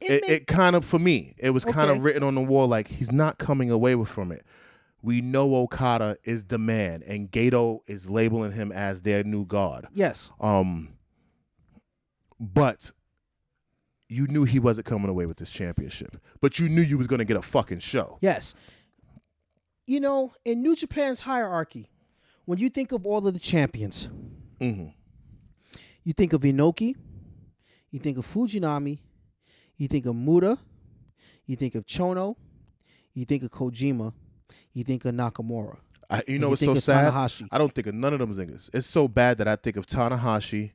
It, 0.00 0.22
may- 0.26 0.34
it 0.34 0.46
kind 0.46 0.74
of 0.76 0.84
for 0.84 0.98
me, 0.98 1.34
it 1.38 1.50
was 1.50 1.64
kind 1.64 1.90
of 1.90 2.02
written 2.02 2.22
on 2.22 2.34
the 2.34 2.42
wall 2.42 2.66
like 2.66 2.88
he's 2.88 3.12
not 3.12 3.38
coming 3.38 3.70
away 3.70 3.94
with 3.94 4.08
from 4.08 4.32
it. 4.32 4.44
We 5.02 5.20
know 5.20 5.54
Okada 5.56 6.16
is 6.24 6.44
the 6.46 6.58
man, 6.58 7.02
and 7.06 7.30
Gedo 7.30 7.80
is 7.86 8.08
labeling 8.10 8.52
him 8.52 8.72
as 8.72 9.02
their 9.02 9.22
new 9.22 9.44
god. 9.46 9.86
yes, 9.92 10.32
Um, 10.40 10.88
but 12.40 12.90
you 14.08 14.26
knew 14.26 14.44
he 14.44 14.58
wasn't 14.58 14.86
coming 14.86 15.08
away 15.08 15.26
with 15.26 15.36
this 15.38 15.50
championship. 15.50 16.16
But 16.40 16.58
you 16.58 16.68
knew 16.68 16.82
you 16.82 16.98
was 16.98 17.06
going 17.06 17.18
to 17.18 17.24
get 17.24 17.36
a 17.36 17.42
fucking 17.42 17.78
show. 17.80 18.18
yes. 18.20 18.54
You 19.86 20.00
know, 20.00 20.32
in 20.44 20.62
New 20.62 20.74
Japan's 20.76 21.20
hierarchy, 21.20 21.90
when 22.44 22.58
you 22.58 22.68
think 22.68 22.92
of 22.92 23.06
all 23.06 23.26
of 23.26 23.34
the 23.34 23.40
champions, 23.40 24.08
hmm 24.60 24.86
you 26.04 26.12
think 26.12 26.34
of 26.34 26.42
Inoki, 26.42 26.94
you 27.90 27.98
think 27.98 28.18
of 28.18 28.26
Fujinami, 28.26 28.98
you 29.78 29.88
think 29.88 30.04
of 30.04 30.14
Muta, 30.14 30.58
you 31.46 31.56
think 31.56 31.74
of 31.74 31.86
Chono, 31.86 32.36
you 33.14 33.24
think 33.24 33.42
of 33.42 33.50
Kojima, 33.50 34.12
you 34.74 34.84
think 34.84 35.04
of 35.06 35.14
Nakamura. 35.14 35.78
I, 36.10 36.22
you 36.26 36.38
know 36.38 36.50
what's 36.50 36.60
so 36.60 36.66
think 36.74 36.78
of 36.78 36.82
sad? 36.84 37.12
Tanahashi. 37.12 37.48
I 37.50 37.56
don't 37.56 37.74
think 37.74 37.86
of 37.86 37.94
none 37.94 38.12
of 38.12 38.18
them 38.18 38.34
niggas. 38.34 38.68
It's 38.74 38.86
so 38.86 39.08
bad 39.08 39.38
that 39.38 39.48
I 39.48 39.56
think 39.56 39.76
of 39.78 39.86
Tanahashi. 39.86 40.72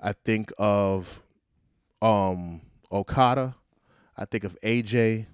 I 0.00 0.12
think 0.12 0.52
of 0.58 1.22
um 2.02 2.60
Okada. 2.90 3.54
I 4.16 4.24
think 4.24 4.44
of 4.44 4.58
AJ. 4.62 5.26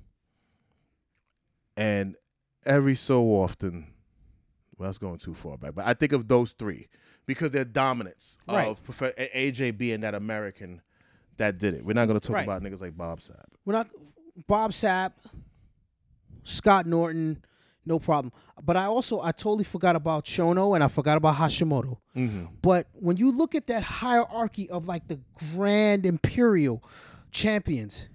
And 1.76 2.16
every 2.64 2.94
so 2.94 3.24
often, 3.26 3.86
well, 4.78 4.88
that's 4.88 4.98
going 4.98 5.18
too 5.18 5.34
far 5.34 5.56
back, 5.58 5.74
but 5.74 5.86
I 5.86 5.94
think 5.94 6.12
of 6.12 6.28
those 6.28 6.52
three 6.52 6.88
because 7.26 7.50
they're 7.50 7.64
dominance 7.64 8.38
Right. 8.48 8.66
of 8.68 8.82
prof- 8.82 9.14
AJ 9.16 9.76
being 9.78 10.00
that 10.00 10.14
American 10.14 10.80
that 11.38 11.58
did 11.58 11.74
it. 11.74 11.84
We're 11.84 11.94
not 11.94 12.06
going 12.06 12.18
to 12.20 12.26
talk 12.26 12.34
Right. 12.36 12.44
about 12.46 12.62
niggas 12.62 12.80
like 12.80 12.96
Bob 12.96 13.20
Sapp. 13.20 13.44
We're 13.64 13.72
not 13.74 13.88
Bob 14.46 14.72
Sapp, 14.72 15.12
Scott 16.44 16.86
Norton, 16.86 17.42
no 17.86 17.98
problem. 17.98 18.32
But 18.64 18.76
I 18.76 18.84
also 18.84 19.20
I 19.20 19.32
totally 19.32 19.64
forgot 19.64 19.96
about 19.96 20.24
Chono 20.24 20.74
and 20.74 20.84
I 20.84 20.88
forgot 20.88 21.16
about 21.16 21.36
Hashimoto. 21.36 21.96
Mm-hmm. 22.16 22.44
But 22.60 22.86
when 22.94 23.16
you 23.16 23.32
look 23.32 23.54
at 23.54 23.66
that 23.68 23.82
hierarchy 23.82 24.68
of 24.70 24.86
like 24.86 25.08
the 25.08 25.20
grand 25.54 26.06
imperial 26.06 26.82
champions 27.30 28.08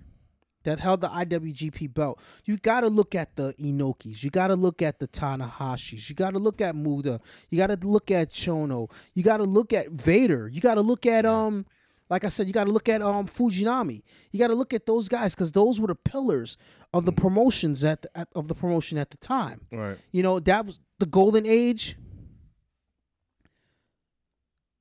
that 0.68 0.82
held 0.82 1.00
the 1.00 1.08
IWGP 1.08 1.94
belt, 1.94 2.22
you 2.44 2.58
got 2.58 2.82
to 2.82 2.88
look 2.88 3.16
at 3.16 3.38
the 3.38 3.54
Inokis. 3.54 4.22
You 4.22 4.30
got 4.30 4.48
to 4.48 4.56
look 4.56 4.82
at 4.82 5.00
the 5.00 5.08
Tanahashis. 5.08 6.10
You 6.10 6.16
got 6.16 6.32
to 6.32 6.40
look 6.40 6.60
at 6.60 6.76
Muta. 6.76 7.22
You 7.50 7.58
got 7.58 7.68
to 7.68 7.88
look 7.88 8.12
at 8.12 8.32
Chono. 8.32 8.92
You 9.14 9.24
got 9.24 9.38
to 9.38 9.44
look 9.44 9.72
at 9.72 9.90
Vader. 9.90 10.50
You 10.50 10.60
got 10.60 10.76
to 10.76 10.82
look 10.82 11.06
at 11.06 11.26
um 11.26 11.66
like 12.10 12.24
I 12.24 12.30
said, 12.30 12.48
you 12.48 12.54
got 12.54 12.66
to 12.66 12.72
look 12.72 12.90
at 12.90 13.02
um 13.02 13.28
Fujinami. 13.28 14.04
You 14.32 14.40
got 14.40 14.48
to 14.48 14.56
look 14.56 14.74
at 14.74 14.86
those 14.86 15.08
guys 15.08 15.34
because 15.34 15.54
those 15.54 15.80
were 15.80 15.88
the 15.88 15.96
pillars 15.96 16.58
of 16.94 17.06
the 17.06 17.14
promotions 17.14 17.86
at, 17.86 18.02
the, 18.02 18.18
at 18.18 18.28
of 18.36 18.50
the 18.50 18.56
promotion 18.56 18.98
at 18.98 19.10
the 19.10 19.18
time. 19.18 19.62
Right. 19.72 19.98
You 20.12 20.22
know, 20.22 20.42
that 20.42 20.66
was 20.66 20.82
the 21.00 21.06
golden 21.06 21.46
age, 21.46 21.96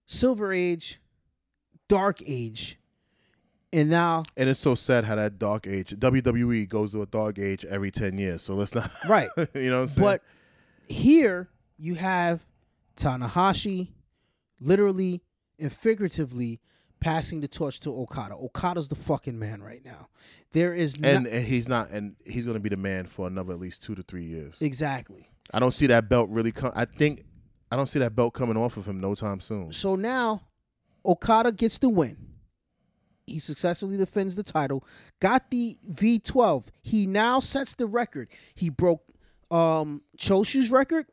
silver 0.06 0.52
age, 0.52 1.00
dark 1.88 2.18
age. 2.26 2.76
And 3.72 3.90
now, 3.90 4.22
And 4.36 4.48
it's 4.48 4.60
so 4.60 4.74
sad 4.74 5.04
how 5.04 5.16
that 5.16 5.38
dark 5.38 5.66
age 5.66 5.90
WWE 5.90 6.68
goes 6.68 6.92
to 6.92 7.02
a 7.02 7.06
dark 7.06 7.38
age 7.38 7.64
every 7.64 7.90
ten 7.90 8.16
years. 8.18 8.42
So 8.42 8.54
let's 8.54 8.74
not 8.74 8.90
right. 9.08 9.28
you 9.54 9.70
know 9.70 9.76
what 9.76 9.82
I'm 9.82 9.88
saying? 9.88 10.04
but 10.06 10.22
here 10.88 11.48
you 11.76 11.94
have 11.96 12.46
Tanahashi 12.96 13.88
literally 14.60 15.22
and 15.58 15.72
figuratively 15.72 16.60
passing 17.00 17.40
the 17.40 17.48
torch 17.48 17.80
to 17.80 17.90
Okada. 17.90 18.34
Okada's 18.34 18.88
the 18.88 18.94
fucking 18.94 19.38
man 19.38 19.62
right 19.62 19.84
now. 19.84 20.08
There 20.52 20.72
is 20.74 20.98
no- 20.98 21.08
and, 21.08 21.26
and 21.26 21.44
he's 21.44 21.68
not 21.68 21.90
and 21.90 22.16
he's 22.24 22.46
gonna 22.46 22.60
be 22.60 22.68
the 22.70 22.76
man 22.76 23.06
for 23.06 23.26
another 23.26 23.52
at 23.52 23.60
least 23.60 23.82
two 23.82 23.94
to 23.94 24.02
three 24.02 24.24
years. 24.24 24.60
exactly. 24.62 25.28
I 25.52 25.60
don't 25.60 25.72
see 25.72 25.86
that 25.88 26.08
belt 26.08 26.30
really 26.30 26.52
come 26.52 26.72
I 26.74 26.84
think 26.86 27.24
I 27.70 27.76
don't 27.76 27.86
see 27.86 27.98
that 27.98 28.14
belt 28.16 28.32
coming 28.34 28.56
off 28.56 28.76
of 28.76 28.86
him 28.86 29.00
no 29.00 29.14
time 29.14 29.40
soon. 29.40 29.72
So 29.72 29.96
now 29.96 30.42
Okada 31.04 31.52
gets 31.52 31.78
the 31.78 31.88
win. 31.88 32.16
He 33.26 33.40
successfully 33.40 33.96
defends 33.96 34.36
the 34.36 34.42
title. 34.44 34.84
Got 35.20 35.50
the 35.50 35.76
V12. 35.90 36.64
He 36.82 37.06
now 37.06 37.40
sets 37.40 37.74
the 37.74 37.86
record. 37.86 38.28
He 38.54 38.68
broke 38.70 39.02
um 39.50 40.02
Choshu's 40.16 40.70
record. 40.70 41.06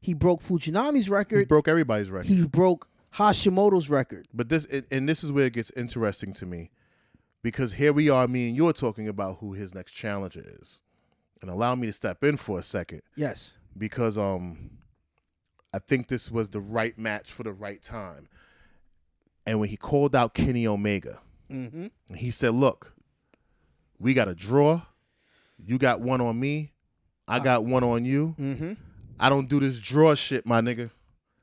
He 0.00 0.14
broke 0.14 0.42
Fujinami's 0.42 1.08
record. 1.10 1.40
He 1.40 1.44
broke 1.44 1.68
everybody's 1.68 2.10
record. 2.10 2.26
He 2.28 2.46
broke 2.46 2.88
Hashimoto's 3.14 3.90
record. 3.90 4.26
but 4.32 4.48
this 4.48 4.64
and- 4.66 4.86
and 4.90 5.08
this 5.08 5.22
is 5.24 5.32
where 5.32 5.46
it 5.46 5.52
gets 5.52 5.70
interesting 5.76 6.32
to 6.34 6.46
me. 6.46 6.70
Because 7.42 7.72
here 7.72 7.92
we 7.92 8.10
are, 8.10 8.28
me 8.28 8.48
and 8.48 8.56
you're 8.56 8.72
talking 8.72 9.08
about 9.08 9.38
who 9.38 9.52
his 9.54 9.74
next 9.74 9.92
challenger 9.92 10.44
is. 10.60 10.82
And 11.40 11.50
allow 11.50 11.74
me 11.74 11.86
to 11.86 11.92
step 11.92 12.22
in 12.22 12.36
for 12.36 12.58
a 12.58 12.62
second. 12.62 13.02
Yes. 13.16 13.56
because 13.78 14.18
um 14.18 14.70
I 15.72 15.78
think 15.78 16.08
this 16.08 16.30
was 16.32 16.50
the 16.50 16.60
right 16.60 16.98
match 16.98 17.32
for 17.32 17.44
the 17.44 17.52
right 17.52 17.80
time. 17.82 18.28
And 19.46 19.58
when 19.60 19.68
he 19.68 19.76
called 19.76 20.14
out 20.14 20.34
Kenny 20.34 20.66
Omega, 20.66 21.20
Mm-hmm. 21.50 22.14
he 22.14 22.30
said, 22.30 22.54
"Look, 22.54 22.92
we 23.98 24.14
got 24.14 24.28
a 24.28 24.34
draw. 24.36 24.82
You 25.58 25.78
got 25.78 26.00
one 26.00 26.20
on 26.20 26.38
me. 26.38 26.72
I 27.26 27.40
got 27.40 27.64
one 27.64 27.82
on 27.82 28.04
you. 28.04 28.36
Mm-hmm. 28.38 28.72
I 29.18 29.28
don't 29.28 29.48
do 29.48 29.58
this 29.60 29.78
draw 29.80 30.14
shit, 30.14 30.46
my 30.46 30.60
nigga. 30.60 30.90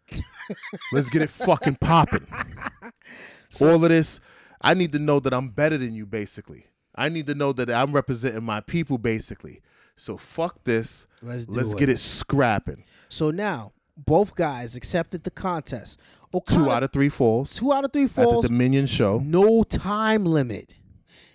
Let's 0.93 1.09
get 1.09 1.21
it 1.21 1.29
fucking 1.29 1.75
popping. 1.75 2.25
All 3.61 3.83
of 3.83 3.89
this, 3.89 4.19
I 4.61 4.73
need 4.73 4.91
to 4.93 4.99
know 4.99 5.19
that 5.19 5.33
I'm 5.33 5.49
better 5.49 5.77
than 5.77 5.93
you, 5.93 6.05
basically. 6.05 6.65
I 6.95 7.09
need 7.09 7.27
to 7.27 7.35
know 7.35 7.51
that 7.53 7.69
I'm 7.69 7.91
representing 7.93 8.43
my 8.43 8.61
people, 8.61 8.97
basically. 8.97 9.61
So 9.97 10.17
fuck 10.17 10.63
this. 10.63 11.05
Let's 11.21 11.45
do 11.45 11.53
Let's 11.53 11.73
it. 11.73 11.77
get 11.79 11.89
it 11.89 11.99
scrapping. 11.99 12.83
So 13.09 13.29
now 13.31 13.73
both 13.97 14.35
guys 14.35 14.75
accepted 14.75 15.23
the 15.23 15.31
contest. 15.31 15.99
Okada, 16.33 16.57
Two 16.65 16.69
out 16.71 16.83
of 16.83 16.91
three 16.91 17.09
falls 17.09 17.55
two 17.55 17.71
out 17.71 17.85
of 17.85 17.93
three 17.93 18.07
falls. 18.07 18.43
at 18.45 18.49
the 18.49 18.55
Dominion 18.55 18.85
show. 18.85 19.19
no 19.23 19.63
time 19.63 20.25
limit. 20.25 20.73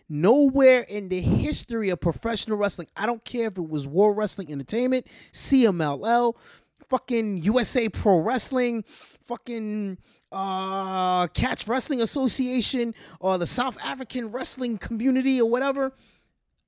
Nowhere 0.09 0.83
in 0.83 1.09
the 1.09 1.21
history 1.23 1.89
of 1.89 1.99
professional 2.01 2.59
wrestling, 2.59 2.89
I 2.97 3.07
don't 3.07 3.25
care 3.25 3.47
if 3.47 3.57
it 3.57 3.67
was 3.69 3.89
War 3.89 4.13
Wrestling 4.13 4.53
Entertainment, 4.53 5.07
CMLL, 5.33 6.35
fucking 6.91 7.39
USA 7.39 7.89
Pro 7.89 8.19
Wrestling, 8.21 8.85
fucking 9.23 9.97
uh 10.31 11.29
Catch 11.29 11.67
Wrestling 11.67 12.03
Association, 12.03 12.95
or 13.21 13.39
the 13.39 13.47
South 13.47 13.79
African 13.83 14.29
Wrestling 14.29 14.77
Community, 14.77 15.41
or 15.41 15.49
whatever. 15.49 15.93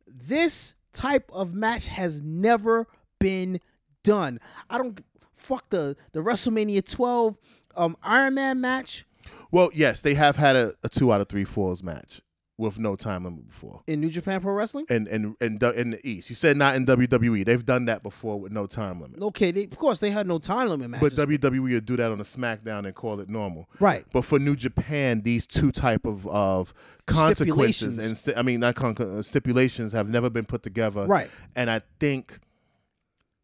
This 0.06 0.74
type 0.92 1.30
of 1.32 1.52
match 1.54 1.88
has 1.88 2.22
never 2.22 2.86
been 3.18 3.60
done. 4.04 4.38
I 4.70 4.78
don't 4.78 4.98
fuck 5.34 5.68
the 5.68 5.96
the 6.12 6.20
WrestleMania 6.20 6.90
12 6.90 7.36
um 7.76 7.96
Iron 8.02 8.34
Man 8.34 8.60
match 8.60 9.04
Well, 9.50 9.70
yes, 9.74 10.00
they 10.00 10.14
have 10.14 10.36
had 10.36 10.56
a, 10.56 10.74
a 10.82 10.88
two 10.88 11.12
out 11.12 11.20
of 11.20 11.28
three 11.28 11.44
falls 11.44 11.82
match 11.82 12.20
with 12.56 12.78
no 12.78 12.94
time 12.94 13.24
limit 13.24 13.48
before. 13.48 13.82
in 13.88 14.00
New 14.00 14.10
Japan 14.10 14.40
Pro 14.40 14.52
Wrestling. 14.52 14.86
And 14.88 15.08
and 15.08 15.34
and 15.40 15.60
in 15.62 15.90
the 15.90 16.08
East, 16.08 16.30
you 16.30 16.36
said 16.36 16.56
not 16.56 16.76
in 16.76 16.86
WWE. 16.86 17.44
They've 17.44 17.64
done 17.64 17.86
that 17.86 18.02
before 18.04 18.38
with 18.38 18.52
no 18.52 18.66
time 18.66 19.00
limit. 19.00 19.20
Okay, 19.20 19.50
they, 19.50 19.64
of 19.64 19.76
course 19.76 19.98
they 19.98 20.10
had 20.10 20.26
no 20.28 20.38
time 20.38 20.68
limit 20.68 21.00
But. 21.00 21.12
WWE 21.14 21.72
would 21.72 21.84
do 21.84 21.96
that 21.96 22.12
on 22.12 22.20
a 22.20 22.24
SmackDown 22.24 22.86
and 22.86 22.94
call 22.94 23.18
it 23.20 23.28
normal. 23.28 23.68
right. 23.80 24.04
But 24.12 24.22
for 24.22 24.38
New 24.38 24.54
Japan, 24.54 25.22
these 25.22 25.46
two 25.46 25.72
type 25.72 26.04
of 26.06 26.26
of 26.28 26.72
consequences 27.06 27.98
and 27.98 28.16
sti- 28.16 28.34
I 28.36 28.42
mean 28.42 28.60
not 28.60 28.76
con- 28.76 28.96
uh, 28.98 29.22
stipulations 29.22 29.92
have 29.92 30.08
never 30.08 30.30
been 30.30 30.44
put 30.44 30.62
together. 30.62 31.06
Right. 31.06 31.30
And 31.56 31.68
I 31.70 31.80
think 31.98 32.38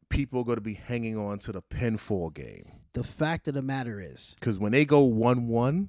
people 0.08 0.40
are 0.40 0.44
going 0.44 0.56
to 0.56 0.62
be 0.62 0.74
hanging 0.74 1.16
on 1.16 1.38
to 1.40 1.52
the 1.52 1.62
pinfall 1.62 2.32
game 2.32 2.70
The 2.92 3.04
fact 3.04 3.46
of 3.48 3.54
the 3.54 3.62
matter 3.62 4.00
is, 4.00 4.34
because 4.40 4.58
when 4.58 4.72
they 4.72 4.84
go 4.84 5.02
one 5.04 5.46
one, 5.48 5.88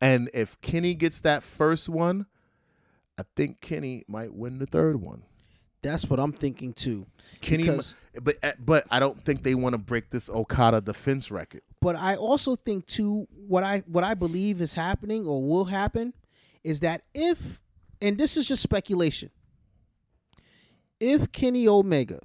and 0.00 0.28
if 0.34 0.60
Kenny 0.60 0.94
gets 0.94 1.20
that 1.20 1.42
first 1.42 1.88
one, 1.88 2.26
I 3.18 3.22
think 3.36 3.60
Kenny 3.60 4.04
might 4.08 4.34
win 4.34 4.58
the 4.58 4.66
third 4.66 5.00
one. 5.00 5.22
that's 5.80 6.08
what 6.08 6.20
I'm 6.20 6.32
thinking 6.32 6.72
too. 6.74 7.06
Kenny, 7.40 7.64
Because- 7.64 7.94
but 8.22 8.36
uh, 8.44 8.52
but 8.58 8.84
I 8.90 9.00
don't 9.00 9.20
think 9.24 9.42
they 9.42 9.54
want 9.54 9.72
to 9.72 9.78
break 9.78 10.10
this 10.10 10.28
Okada 10.28 10.80
defense 10.80 11.30
record. 11.30 11.62
But 11.80 11.96
I 11.96 12.14
also 12.16 12.54
think 12.54 12.86
too 12.86 13.26
what 13.48 13.64
I 13.64 13.78
what 13.86 14.04
I 14.04 14.14
believe 14.14 14.60
is 14.60 14.74
happening 14.74 15.26
or 15.26 15.42
will 15.48 15.64
happen 15.64 16.12
is 16.62 16.80
that 16.80 17.02
if 17.14 17.62
and 18.02 18.18
this 18.18 18.36
is 18.36 18.46
just 18.46 18.62
speculation. 18.62 19.30
If 21.00 21.32
Kenny 21.32 21.66
Omega 21.66 22.20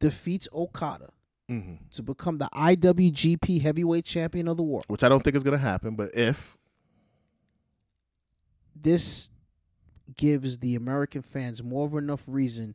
defeats 0.00 0.48
Okada 0.52 1.10
hmm 1.48 1.74
to 1.92 2.02
become 2.02 2.38
the 2.38 2.48
IWGP 2.52 3.60
Heavyweight 3.60 4.04
Champion 4.04 4.48
of 4.48 4.56
the 4.56 4.62
world, 4.62 4.84
Which 4.88 5.04
I 5.04 5.08
don't 5.08 5.22
think 5.22 5.36
is 5.36 5.42
going 5.42 5.58
to 5.58 5.64
happen. 5.64 5.94
But 5.94 6.14
if 6.14 6.56
this 8.74 9.30
gives 10.16 10.58
the 10.58 10.74
American 10.74 11.22
fans 11.22 11.62
more 11.62 11.86
of 11.86 11.94
enough 11.94 12.22
reason 12.26 12.74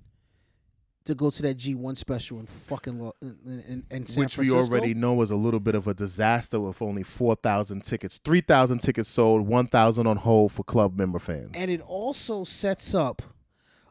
to 1.05 1.15
go 1.15 1.29
to 1.29 1.41
that 1.41 1.57
G1 1.57 1.97
special 1.97 2.39
in 2.39 2.45
fucking 2.45 2.99
Lo- 2.99 3.15
in, 3.21 3.83
in, 3.89 4.05
San 4.05 4.23
which 4.23 4.37
we 4.37 4.51
already 4.51 4.93
know 4.93 5.13
was 5.15 5.31
a 5.31 5.35
little 5.35 5.59
bit 5.59 5.73
of 5.75 5.87
a 5.87 5.93
disaster 5.93 6.59
with 6.59 6.81
only 6.81 7.03
4,000 7.03 7.83
tickets. 7.83 8.19
3,000 8.23 8.79
tickets 8.79 9.09
sold, 9.09 9.47
1,000 9.47 10.05
on 10.05 10.17
hold 10.17 10.51
for 10.51 10.63
club 10.63 10.97
member 10.97 11.17
fans. 11.17 11.51
And 11.55 11.71
it 11.71 11.81
also 11.81 12.43
sets 12.43 12.93
up 12.93 13.21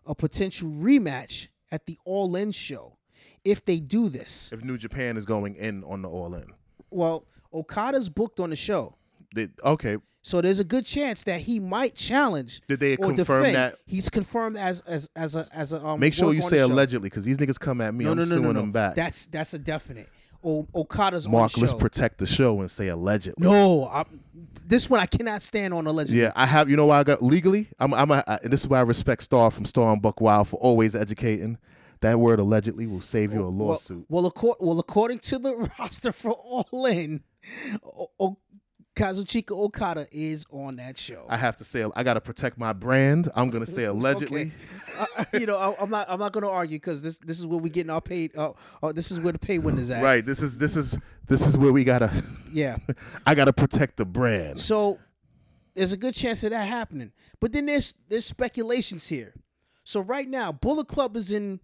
a 0.07 0.15
potential 0.15 0.69
rematch 0.69 1.49
at 1.73 1.87
the 1.87 1.99
All 2.05 2.37
In 2.37 2.53
show 2.53 2.98
if 3.51 3.65
they 3.65 3.81
do 3.81 4.09
this. 4.09 4.51
if 4.53 4.63
New 4.65 4.77
Japan 4.79 5.17
is 5.17 5.25
going 5.25 5.57
in 5.57 5.85
on 5.85 6.03
the 6.03 6.09
All 6.09 6.35
In. 6.35 6.47
Well, 6.91 7.25
Okada's 7.53 8.09
booked 8.09 8.41
on 8.41 8.51
the 8.51 8.57
show. 8.57 8.95
They, 9.35 9.49
okay, 9.65 9.99
So 10.23 10.41
there's 10.41 10.59
a 10.59 10.65
good 10.65 10.85
chance 10.87 11.23
that 11.25 11.41
he 11.41 11.61
might 11.61 11.95
challenge. 11.95 12.61
Did 12.69 12.81
they 12.81 12.97
confirm 12.97 13.45
defend. 13.45 13.57
that? 13.57 13.75
He's 13.87 14.09
confirmed 14.11 14.57
as 14.57 14.81
as 14.83 15.09
as 15.17 15.37
a 15.37 15.47
as 15.53 15.73
a 15.73 15.85
um. 15.85 16.01
make 16.01 16.15
sure 16.15 16.33
you 16.33 16.43
say 16.43 16.59
allegedly 16.61 17.09
because 17.09 17.25
these 17.25 17.37
niggas 17.39 17.59
come 17.59 17.81
at 17.81 17.95
me. 17.95 18.05
No, 18.05 18.13
I'm 18.13 18.19
no, 18.19 18.25
no, 18.25 18.29
suing 18.31 18.43
no, 18.43 18.53
no. 18.53 18.61
them 18.61 18.73
back. 18.73 18.95
That's 18.95 19.27
that's 19.27 19.55
a 19.55 19.59
definite. 19.59 20.09
O- 20.45 20.69
Okada's 20.73 21.29
Mark, 21.29 21.53
on 21.57 21.61
the 21.61 21.61
let's 21.61 21.75
protect 21.75 22.19
the 22.19 22.27
show 22.27 22.61
and 22.61 22.71
say 22.71 22.89
allegedly. 22.89 23.45
no, 23.45 23.87
I, 23.87 24.05
this 24.67 24.89
one 24.89 25.01
I 25.01 25.07
cannot 25.07 25.43
stand 25.43 25.75
on 25.75 25.87
allegedly. 25.87 26.21
Yeah, 26.23 26.33
I 26.37 26.47
have. 26.47 26.71
You 26.71 26.77
know 26.77 26.87
why 26.87 27.01
I 27.01 27.05
got 27.05 27.23
legally? 27.23 27.69
I'm. 27.81 27.93
I'm. 27.93 28.11
A, 28.11 28.23
I, 28.27 28.39
and 28.45 28.53
this 28.53 28.61
is 28.63 28.69
why 28.69 28.79
I 28.79 28.83
respect 28.83 29.23
Star 29.25 29.51
from 29.51 29.65
Star 29.65 29.93
and 29.93 30.01
Buck 30.01 30.21
Wild 30.21 30.49
for 30.49 30.57
always 30.57 30.95
educating. 30.95 31.59
That 32.01 32.19
word 32.21 32.39
allegedly 32.39 32.87
will 32.87 33.01
save 33.01 33.33
you 33.33 33.45
a 33.45 33.49
lawsuit. 33.49 34.07
Well, 34.09 34.33
well, 34.43 34.57
well, 34.61 34.79
according 34.79 35.19
to 35.21 35.39
the 35.39 35.55
roster 35.79 36.13
for 36.13 36.31
All 36.33 36.87
In, 36.87 37.23
o- 37.85 38.11
o- 38.21 38.39
Kazuchika 38.95 39.53
Okada 39.53 40.07
is 40.11 40.45
on 40.51 40.77
that 40.77 40.99
show. 40.99 41.27
I 41.29 41.37
have 41.37 41.57
to 41.59 41.65
say, 41.65 41.85
I 41.95 42.03
got 42.03 42.15
to 42.15 42.21
protect 42.21 42.59
my 42.59 42.73
brand. 42.73 43.29
I'm 43.37 43.49
gonna 43.51 43.67
say 43.67 43.85
allegedly. 43.95 44.53
Uh, 45.17 45.25
you 45.35 45.47
know, 45.47 45.57
I, 45.57 45.77
I'm 45.81 45.91
not. 45.91 46.07
I'm 46.11 46.19
not 46.19 46.33
going 46.33 46.43
to 46.43 46.51
argue 46.51 46.77
because 46.77 47.03
this 47.03 47.19
this 47.19 47.39
is 47.39 47.47
where 47.47 47.61
we 47.61 47.71
getting 47.71 47.91
our 47.91 48.01
paid. 48.01 48.37
Uh, 48.37 48.53
uh, 48.83 48.91
this 48.91 49.13
is 49.13 49.21
where 49.21 49.33
the 49.33 49.39
pay 49.39 49.61
win 49.61 49.79
is 49.79 49.93
at. 49.93 50.03
Right. 50.03 50.27
This 50.27 50.43
is. 50.43 50.59
This 50.59 50.75
is. 50.75 50.99
This 51.29 51.47
is 51.47 51.57
where 51.57 51.73
we 51.73 51.85
gotta. 51.85 52.11
Yeah. 52.51 52.79
I 53.25 53.37
gotta 53.37 53.53
protect 53.53 53.97
the 53.97 54.05
brand. 54.05 54.59
So 54.59 54.99
there's 55.75 55.93
a 55.93 55.97
good 55.97 56.15
chance 56.15 56.43
of 56.43 56.51
that 56.51 56.67
happening. 56.67 57.13
But 57.39 57.53
then 57.53 57.67
there's 57.67 57.95
there's 58.09 58.27
speculations 58.27 59.09
here. 59.09 59.35
So 59.85 60.01
right 60.01 60.29
now, 60.29 60.51
Bullet 60.51 60.89
Club 60.89 61.15
is 61.17 61.31
in 61.31 61.61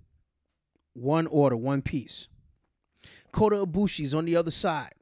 one 0.95 1.27
order, 1.27 1.57
one 1.57 1.83
piece. 1.83 2.29
Kota 3.33 3.57
Ibushi's 3.57 4.15
on 4.15 4.25
the 4.25 4.37
other 4.37 4.51
side, 4.51 4.93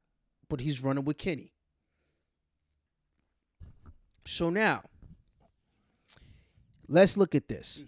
but 0.49 0.61
he's 0.61 0.83
running 0.83 1.05
with 1.05 1.19
Kenny. 1.19 1.53
So 4.25 4.51
now, 4.51 4.83
let's 6.89 7.17
look 7.17 7.35
at 7.35 7.49
this. 7.49 7.85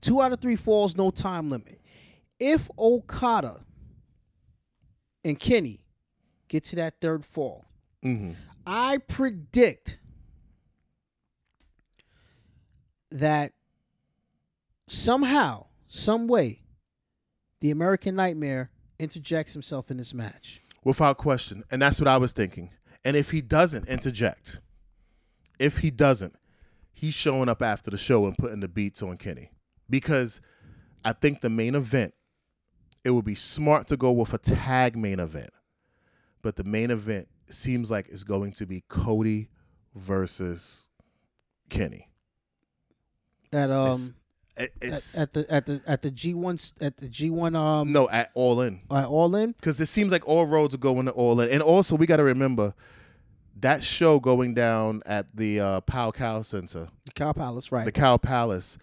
Two 0.00 0.20
out 0.20 0.32
of 0.32 0.40
three 0.40 0.56
falls, 0.56 0.96
no 0.96 1.10
time 1.10 1.48
limit. 1.48 1.80
If 2.38 2.70
Okada 2.78 3.64
and 5.24 5.38
Kenny 5.38 5.80
get 6.48 6.64
to 6.64 6.76
that 6.76 7.00
third 7.00 7.24
fall, 7.24 7.64
hmm 8.02 8.32
I 8.68 8.98
predict 8.98 10.00
that 13.12 13.52
somehow, 14.88 15.66
some 15.86 16.26
way, 16.26 16.62
the 17.60 17.70
American 17.70 18.14
Nightmare 18.16 18.70
interjects 18.98 19.52
himself 19.52 19.90
in 19.90 19.96
this 19.96 20.14
match. 20.14 20.62
Without 20.84 21.18
question. 21.18 21.64
And 21.70 21.82
that's 21.82 21.98
what 22.00 22.08
I 22.08 22.16
was 22.16 22.32
thinking. 22.32 22.70
And 23.04 23.16
if 23.16 23.30
he 23.30 23.40
doesn't 23.40 23.88
interject, 23.88 24.60
if 25.58 25.78
he 25.78 25.90
doesn't, 25.90 26.34
he's 26.92 27.14
showing 27.14 27.48
up 27.48 27.62
after 27.62 27.90
the 27.90 27.98
show 27.98 28.26
and 28.26 28.36
putting 28.36 28.60
the 28.60 28.68
beats 28.68 29.02
on 29.02 29.16
Kenny. 29.16 29.50
Because 29.88 30.40
I 31.04 31.12
think 31.12 31.40
the 31.40 31.50
main 31.50 31.74
event, 31.74 32.14
it 33.04 33.10
would 33.10 33.24
be 33.24 33.34
smart 33.34 33.88
to 33.88 33.96
go 33.96 34.12
with 34.12 34.34
a 34.34 34.38
tag 34.38 34.96
main 34.96 35.20
event. 35.20 35.50
But 36.42 36.56
the 36.56 36.64
main 36.64 36.90
event 36.90 37.28
seems 37.48 37.90
like 37.90 38.08
it's 38.08 38.24
going 38.24 38.52
to 38.54 38.66
be 38.66 38.82
Cody 38.88 39.48
versus 39.94 40.88
Kenny. 41.70 42.08
At 43.52 43.70
um 43.70 43.86
It's- 43.92 44.12
at, 44.56 44.70
at 44.82 45.32
the 45.32 45.46
at 45.48 45.66
the 45.66 45.82
at 45.86 46.02
the 46.02 46.10
G 46.10 46.34
one 46.34 46.58
at 46.80 46.96
the 46.96 47.08
G 47.08 47.30
one 47.30 47.54
um 47.54 47.92
no, 47.92 48.08
at 48.10 48.30
all 48.34 48.60
in. 48.62 48.80
at 48.90 49.06
All 49.06 49.34
In. 49.36 49.52
because 49.52 49.80
it 49.80 49.86
seems 49.86 50.10
like 50.12 50.26
all 50.28 50.46
roads 50.46 50.74
are 50.74 50.78
going 50.78 51.06
to 51.06 51.12
all 51.12 51.40
in. 51.40 51.50
And 51.50 51.62
also, 51.62 51.96
we 51.96 52.06
got 52.06 52.16
to 52.16 52.22
remember 52.24 52.74
that 53.60 53.82
show 53.82 54.20
going 54.20 54.54
down 54.54 55.02
at 55.06 55.34
the 55.36 55.60
uh, 55.60 55.80
Powell 55.82 56.12
Cow 56.12 56.42
Center, 56.42 56.88
The 57.06 57.12
Cow 57.12 57.32
Palace, 57.32 57.72
right? 57.72 57.84
the 57.84 57.92
Cow 57.92 58.16
Palace. 58.16 58.78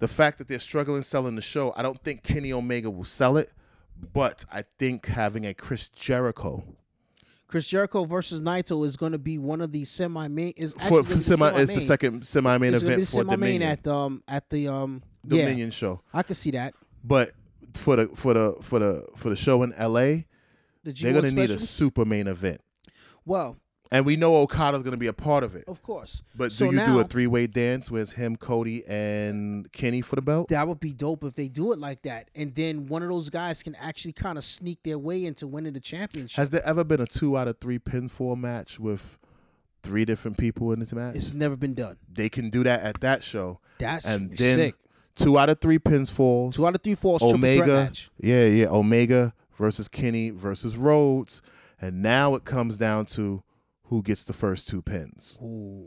The 0.00 0.08
fact 0.08 0.38
that 0.38 0.48
they're 0.48 0.58
struggling 0.58 1.02
selling 1.02 1.36
the 1.36 1.42
show, 1.42 1.72
I 1.76 1.82
don't 1.82 1.98
think 2.00 2.22
Kenny 2.22 2.52
Omega 2.52 2.90
will 2.90 3.04
sell 3.04 3.36
it, 3.38 3.50
but 4.12 4.44
I 4.52 4.64
think 4.78 5.06
having 5.06 5.46
a 5.46 5.54
Chris 5.54 5.88
Jericho 5.88 6.64
Chris 7.46 7.68
Jericho 7.68 8.04
versus 8.04 8.40
Naito 8.40 8.84
is 8.84 8.96
going 8.96 9.12
to 9.12 9.18
be 9.18 9.38
one 9.38 9.60
of 9.60 9.70
the 9.70 9.84
semi 9.84 10.28
main. 10.28 10.52
Is 10.56 10.74
for, 10.74 11.02
for 11.02 11.14
be 11.14 11.20
semi 11.20 11.50
is 11.52 11.74
the 11.74 11.80
second 11.80 12.26
semi 12.26 12.56
main 12.58 12.74
It's 12.74 12.82
be 12.82 12.88
event 12.88 13.00
the 13.02 13.06
for 13.06 13.12
semi-main 13.22 13.60
Dominion, 13.60 13.62
at 13.62 13.86
um 13.86 14.22
at 14.26 14.48
the 14.50 14.68
um 14.68 15.02
yeah. 15.24 15.44
Dominion 15.44 15.70
show. 15.70 16.00
I 16.12 16.22
can 16.22 16.34
see 16.34 16.50
that. 16.52 16.74
But 17.02 17.32
for 17.74 17.96
the 17.96 18.08
for 18.08 18.34
the 18.34 18.56
for 18.62 18.78
the 18.78 19.06
for 19.16 19.28
the 19.30 19.36
show 19.36 19.62
in 19.62 19.72
L.A., 19.74 20.26
The 20.84 20.92
they're 20.92 21.12
gonna 21.12 21.30
need 21.30 21.50
a 21.50 21.58
super 21.58 22.04
main 22.04 22.26
event, 22.26 22.60
well, 23.24 23.56
and 23.94 24.04
we 24.04 24.16
know 24.16 24.34
Okada's 24.38 24.82
gonna 24.82 24.96
be 24.96 25.06
a 25.06 25.12
part 25.12 25.44
of 25.44 25.54
it. 25.54 25.64
of 25.68 25.80
course. 25.84 26.24
But 26.34 26.50
so 26.50 26.66
do 26.66 26.72
you 26.72 26.78
now, 26.78 26.94
do 26.94 26.98
a 26.98 27.04
three 27.04 27.28
way 27.28 27.46
dance 27.46 27.92
with 27.92 28.12
him, 28.12 28.34
Cody, 28.34 28.84
and 28.88 29.70
Kenny 29.70 30.00
for 30.00 30.16
the 30.16 30.22
belt? 30.22 30.48
That 30.48 30.66
would 30.66 30.80
be 30.80 30.92
dope 30.92 31.22
if 31.22 31.34
they 31.34 31.46
do 31.46 31.72
it 31.72 31.78
like 31.78 32.02
that, 32.02 32.28
and 32.34 32.52
then 32.56 32.88
one 32.88 33.04
of 33.04 33.08
those 33.08 33.30
guys 33.30 33.62
can 33.62 33.76
actually 33.76 34.12
kind 34.12 34.36
of 34.36 34.42
sneak 34.42 34.82
their 34.82 34.98
way 34.98 35.24
into 35.24 35.46
winning 35.46 35.74
the 35.74 35.80
championship. 35.80 36.36
Has 36.36 36.50
there 36.50 36.66
ever 36.66 36.82
been 36.82 37.00
a 37.00 37.06
two 37.06 37.38
out 37.38 37.46
of 37.46 37.58
three 37.60 37.78
pinfall 37.78 38.36
match 38.36 38.80
with 38.80 39.16
three 39.84 40.04
different 40.04 40.38
people 40.38 40.72
in 40.72 40.80
the 40.80 40.96
match? 40.96 41.14
it's 41.14 41.32
never 41.32 41.54
been 41.54 41.74
done. 41.74 41.96
they 42.12 42.28
can 42.28 42.50
do 42.50 42.64
that 42.64 42.82
at 42.82 43.00
that 43.00 43.22
show, 43.22 43.60
That's 43.78 44.04
and 44.04 44.36
then 44.36 44.56
sick. 44.56 44.74
two 45.14 45.38
out 45.38 45.50
of 45.50 45.60
three 45.60 45.78
pins 45.78 46.10
pinfalls. 46.10 46.54
Two 46.54 46.66
out 46.66 46.74
of 46.74 46.82
three 46.82 46.96
falls. 46.96 47.22
Omega, 47.22 47.84
match. 47.84 48.10
yeah, 48.18 48.46
yeah, 48.46 48.66
Omega 48.66 49.32
versus 49.56 49.86
Kenny 49.86 50.30
versus 50.30 50.76
Rhodes, 50.76 51.42
and 51.80 52.02
now 52.02 52.34
it 52.34 52.44
comes 52.44 52.76
down 52.76 53.06
to 53.06 53.44
who 53.84 54.02
gets 54.02 54.24
the 54.24 54.32
first 54.32 54.68
two 54.68 54.82
pins. 54.82 55.38
Ooh. 55.42 55.86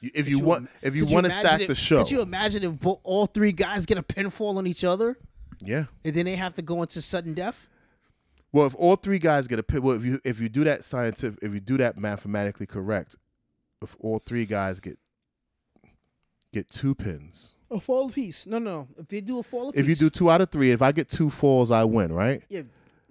If 0.00 0.28
you 0.28 0.38
you 0.38 0.44
want, 0.44 0.70
if 0.80 0.94
you 0.94 1.06
want 1.06 1.26
to 1.26 1.32
stack 1.32 1.60
if- 1.62 1.68
the 1.68 1.74
show, 1.74 1.98
Could 2.04 2.10
you 2.12 2.20
imagine 2.22 2.62
if 2.62 2.78
bo- 2.78 3.00
all 3.02 3.26
three 3.26 3.50
guys 3.52 3.84
get 3.84 3.98
a 3.98 4.02
pinfall 4.02 4.56
on 4.56 4.66
each 4.66 4.84
other, 4.84 5.18
yeah. 5.60 5.86
and 6.04 6.14
then 6.14 6.24
they 6.24 6.36
have 6.36 6.54
to 6.54 6.62
go 6.62 6.82
into 6.82 7.02
sudden 7.02 7.34
death? 7.34 7.66
Well, 8.52 8.66
if 8.66 8.74
all 8.76 8.94
three 8.96 9.18
guys 9.18 9.46
get 9.48 9.58
a 9.58 9.62
pin, 9.62 9.82
well, 9.82 9.96
if 9.96 10.04
you 10.04 10.20
if 10.24 10.38
you 10.40 10.48
do 10.48 10.62
that 10.64 10.84
scientific, 10.84 11.40
if 11.42 11.52
you 11.52 11.58
do 11.60 11.76
that 11.78 11.98
mathematically 11.98 12.64
correct, 12.66 13.16
if 13.82 13.96
all 13.98 14.20
three 14.20 14.46
guys 14.46 14.78
get 14.78 14.98
get 16.52 16.70
two 16.70 16.94
pins, 16.94 17.56
A 17.70 17.80
fall 17.80 18.06
of 18.06 18.14
peace. 18.14 18.46
No, 18.46 18.58
no, 18.58 18.70
no. 18.70 18.88
If 18.98 19.08
they 19.08 19.20
do 19.20 19.40
a 19.40 19.42
fall 19.42 19.70
of 19.70 19.76
if 19.76 19.88
you 19.88 19.94
do 19.96 20.08
two 20.10 20.30
out 20.30 20.40
of 20.40 20.50
three, 20.50 20.70
if 20.70 20.80
I 20.80 20.92
get 20.92 21.08
two 21.08 21.28
falls, 21.28 21.70
I 21.72 21.82
win, 21.84 22.12
right? 22.12 22.42
yeah. 22.48 22.62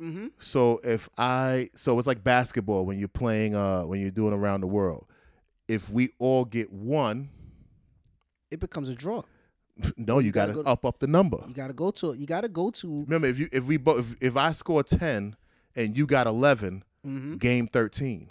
Mm-hmm. 0.01 0.27
So 0.39 0.79
if 0.83 1.09
I, 1.17 1.69
so 1.73 1.97
it's 1.97 2.07
like 2.07 2.23
basketball 2.23 2.85
when 2.85 2.99
you're 2.99 3.07
playing, 3.07 3.55
uh, 3.55 3.83
when 3.83 3.99
you're 4.01 4.11
doing 4.11 4.33
around 4.33 4.61
the 4.61 4.67
world. 4.67 5.05
If 5.67 5.89
we 5.89 6.11
all 6.19 6.45
get 6.45 6.71
one, 6.71 7.29
It 8.51 8.59
becomes 8.59 8.89
a 8.89 8.95
draw. 8.95 9.23
no, 9.97 10.19
you, 10.19 10.31
gotta 10.31 10.53
got 10.53 10.57
to 10.59 10.63
go- 10.63 10.69
up 10.71 10.85
up 10.85 10.99
the 10.99 11.07
number. 11.07 11.37
You 11.47 11.53
gotta 11.53 11.73
go 11.73 11.91
to. 11.91 12.13
You 12.13 12.25
gotta 12.25 12.47
go 12.49 12.69
to. 12.71 13.03
Remember, 13.03 13.27
if 13.27 13.37
you 13.37 13.47
if 13.51 13.65
we 13.65 13.77
both 13.77 13.99
if, 13.99 14.29
if 14.29 14.37
I 14.37 14.51
score 14.53 14.81
ten 14.83 15.35
and 15.75 15.97
you 15.97 16.05
got 16.07 16.27
11 16.27 16.83
Mm-hmm. 17.05 17.35
game 17.37 17.67
thirteen. 17.67 18.29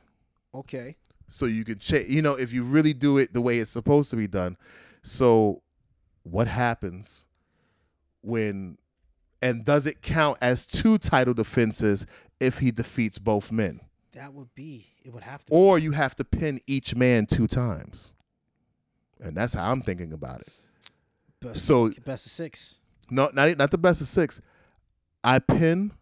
Okay. 0.55 0.97
so 1.29 1.47
you 1.47 1.65
can 1.65 1.79
check 1.79 2.09
you 2.09 2.21
know 2.23 2.35
if 2.35 2.53
you 2.53 2.63
really 2.63 2.93
do 2.93 3.19
it 3.19 3.33
the 3.33 3.41
way 3.41 3.59
it's 3.59 3.71
supposed 3.71 4.11
to 4.11 4.17
be 4.17 4.27
done 4.27 4.57
so 5.03 5.63
what 6.25 6.47
happens 6.49 7.25
when 8.23 8.77
and 9.43 9.65
does 9.65 9.87
it 9.87 10.03
count 10.03 10.39
as 10.41 10.65
two 10.67 10.99
title 10.99 11.35
defenses 11.35 12.07
if 12.41 12.59
he 12.59 12.71
defeats 12.71 13.19
both 13.19 13.53
men 13.53 13.81
That 14.13 14.33
would 14.35 14.55
be. 14.55 14.87
It 15.05 15.13
would 15.13 15.23
have 15.23 15.45
to. 15.45 15.53
or 15.53 15.79
you 15.79 15.93
have 15.93 16.17
to 16.17 16.25
pin 16.25 16.61
each 16.67 16.97
man 16.97 17.27
two 17.27 17.47
times 17.47 18.15
and 19.21 19.37
that's 19.37 19.55
how 19.55 19.71
i'm 19.71 19.81
thinking 19.83 20.13
about 20.13 20.41
it 20.43 20.49
best, 21.41 21.65
so- 21.65 21.91
best 22.05 22.27
of 22.27 22.33
six. 22.33 22.81
no 23.11 23.31
not, 23.33 23.57
not 23.57 23.71
the 23.71 23.79
best 23.79 24.01
of 24.01 24.09
six 24.09 24.41
i 25.25 25.39
pin 25.39 25.93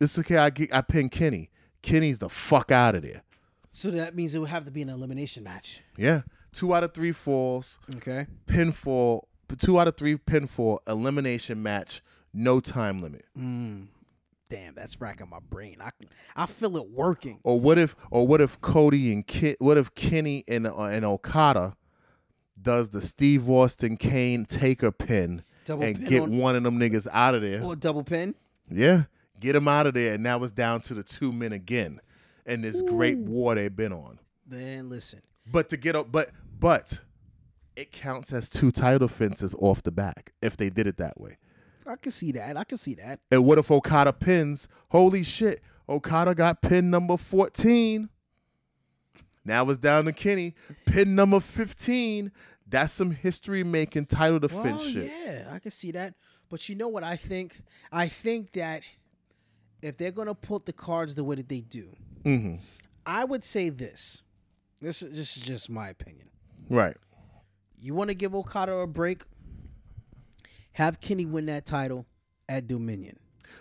It's 0.00 0.18
okay 0.18 0.36
i, 0.36 0.50
get, 0.50 0.72
I 0.74 0.80
pin 0.80 1.08
kenny 1.08 1.50
kenny's 1.82 2.18
the 2.18 2.28
fuck 2.28 2.70
out 2.70 2.94
of 2.94 3.02
there 3.02 3.22
So 3.70 3.90
that 3.92 4.14
means 4.14 4.34
it 4.34 4.38
would 4.38 4.48
have 4.50 4.64
to 4.64 4.70
be 4.70 4.82
an 4.82 4.88
elimination 4.88 5.42
match. 5.44 5.82
yeah 5.96 6.22
two 6.52 6.74
out 6.74 6.82
of 6.84 6.94
three 6.94 7.12
falls 7.12 7.78
Okay. 7.96 8.26
pinfall, 8.46 9.22
two 9.58 9.78
out 9.78 9.86
of 9.88 9.96
three 9.96 10.16
pinfall 10.16 10.78
elimination 10.88 11.62
match, 11.62 12.02
no 12.32 12.60
time 12.60 13.00
limit. 13.00 13.24
Mm. 13.38 13.86
Damn, 14.50 14.74
that's 14.74 14.98
racking 15.00 15.28
my 15.28 15.40
brain. 15.50 15.76
I 15.80 15.90
I 16.34 16.46
feel 16.46 16.76
it 16.78 16.88
working. 16.90 17.38
Or 17.42 17.60
what 17.60 17.76
if, 17.78 17.94
or 18.10 18.26
what 18.26 18.40
if 18.40 18.58
Cody 18.62 19.12
and 19.12 19.26
Ki, 19.26 19.56
what 19.58 19.76
if 19.76 19.94
Kenny 19.94 20.42
and 20.48 20.66
uh, 20.66 20.84
and 20.84 21.04
Okada 21.04 21.76
does 22.60 22.88
the 22.88 23.02
Steve 23.02 23.48
Austin 23.48 23.96
Kane 23.96 24.44
Taker 24.46 24.90
pin 24.90 25.44
Double 25.66 25.84
and 25.84 25.98
pin 25.98 26.08
get 26.08 26.22
on- 26.22 26.38
one 26.38 26.56
of 26.56 26.62
them 26.62 26.78
niggas 26.78 27.06
out 27.12 27.34
of 27.34 27.42
there. 27.42 27.62
Or 27.62 27.76
double 27.76 28.02
pin. 28.02 28.34
Yeah, 28.70 29.04
get 29.38 29.54
him 29.54 29.68
out 29.68 29.86
of 29.86 29.94
there, 29.94 30.14
and 30.14 30.22
now 30.22 30.42
it's 30.42 30.52
down 30.52 30.80
to 30.82 30.94
the 30.94 31.02
two 31.02 31.30
men 31.32 31.52
again, 31.52 32.00
and 32.46 32.64
this 32.64 32.80
great 32.82 33.18
war 33.18 33.54
they've 33.54 33.74
been 33.74 33.92
on. 33.92 34.18
Then 34.46 34.88
listen. 34.88 35.20
But 35.50 35.68
to 35.70 35.76
get 35.76 35.94
up, 35.94 36.10
but 36.10 36.30
but 36.58 37.00
it 37.76 37.92
counts 37.92 38.32
as 38.32 38.48
two 38.48 38.70
title 38.72 39.06
defenses 39.08 39.54
off 39.58 39.82
the 39.82 39.92
back 39.92 40.32
if 40.42 40.56
they 40.56 40.70
did 40.70 40.86
it 40.86 40.96
that 40.96 41.20
way. 41.20 41.36
I 41.88 41.96
can 41.96 42.12
see 42.12 42.32
that. 42.32 42.56
I 42.56 42.64
can 42.64 42.78
see 42.78 42.94
that. 42.94 43.20
And 43.30 43.44
what 43.44 43.58
if 43.58 43.70
Okada 43.70 44.12
pins? 44.12 44.68
Holy 44.90 45.22
shit, 45.22 45.62
Okada 45.88 46.34
got 46.34 46.60
pin 46.62 46.90
number 46.90 47.16
fourteen. 47.16 48.08
Now 49.44 49.68
it's 49.70 49.78
down 49.78 50.04
to 50.04 50.12
Kenny, 50.12 50.54
pin 50.86 51.14
number 51.14 51.40
fifteen. 51.40 52.32
That's 52.66 52.92
some 52.92 53.10
history 53.12 53.64
making 53.64 54.06
title 54.06 54.38
defense 54.38 54.64
Well, 54.82 54.88
shit. 54.90 55.10
yeah, 55.24 55.48
I 55.50 55.58
can 55.58 55.70
see 55.70 55.90
that. 55.92 56.14
But 56.50 56.68
you 56.68 56.74
know 56.74 56.88
what 56.88 57.02
I 57.02 57.16
think? 57.16 57.58
I 57.90 58.08
think 58.08 58.52
that 58.52 58.82
if 59.80 59.96
they're 59.96 60.10
gonna 60.12 60.34
put 60.34 60.66
the 60.66 60.72
cards 60.74 61.14
the 61.14 61.24
way 61.24 61.36
that 61.36 61.48
they 61.48 61.60
do, 61.62 61.88
hmm 62.24 62.56
I 63.06 63.24
would 63.24 63.42
say 63.42 63.70
this. 63.70 64.22
This 64.82 65.02
is 65.02 65.16
this 65.16 65.36
is 65.38 65.42
just 65.42 65.70
my 65.70 65.88
opinion. 65.88 66.28
Right. 66.68 66.96
You 67.80 67.94
want 67.94 68.10
to 68.10 68.14
give 68.14 68.34
Okada 68.34 68.72
a 68.74 68.86
break? 68.86 69.22
Have 70.78 71.00
Kenny 71.00 71.26
win 71.26 71.46
that 71.46 71.66
title 71.66 72.06
at 72.48 72.68
Dominion. 72.68 73.18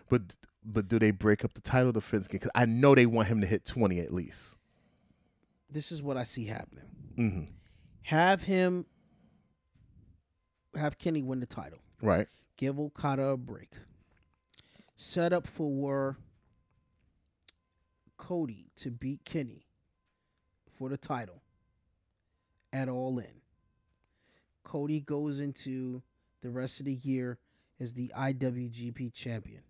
But 0.07 0.21
but 0.63 0.87
do 0.87 0.99
they 0.99 1.09
break 1.09 1.43
up 1.43 1.55
the 1.55 1.61
title 1.61 1.91
defense 1.91 2.27
game? 2.27 2.37
Because 2.37 2.51
I 2.53 2.65
know 2.65 2.93
they 2.93 3.07
want 3.07 3.27
him 3.27 3.41
to 3.41 3.47
hit 3.47 3.65
twenty 3.65 3.99
at 4.01 4.13
least. 4.13 4.55
This 5.67 5.91
is 5.91 6.03
what 6.03 6.15
I 6.15 6.21
see 6.21 6.45
happening. 6.45 6.85
hmm 7.15 7.43
Have 8.03 8.43
him 8.43 8.85
have 10.75 10.99
Kenny 10.99 11.23
win 11.23 11.39
the 11.39 11.47
title. 11.47 11.79
Right. 12.03 12.27
Give 12.55 12.79
Okada 12.79 13.29
a 13.29 13.37
break. 13.37 13.71
Set 14.95 15.33
up 15.33 15.47
for 15.47 16.17
Cody 18.17 18.69
to 18.75 18.91
beat 18.91 19.25
Kenny 19.25 19.65
for 20.77 20.87
the 20.87 20.97
title 20.97 21.41
at 22.71 22.89
All 22.89 23.17
In. 23.17 23.41
Cody 24.63 25.01
goes 25.01 25.39
into 25.39 26.03
the 26.41 26.49
rest 26.49 26.79
of 26.79 26.85
the 26.85 26.93
year 26.93 27.37
as 27.79 27.93
the 27.93 28.11
IWGP 28.15 29.09
champion, 29.13 29.63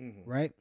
Mhm. 0.00 0.22
right? 0.26 0.54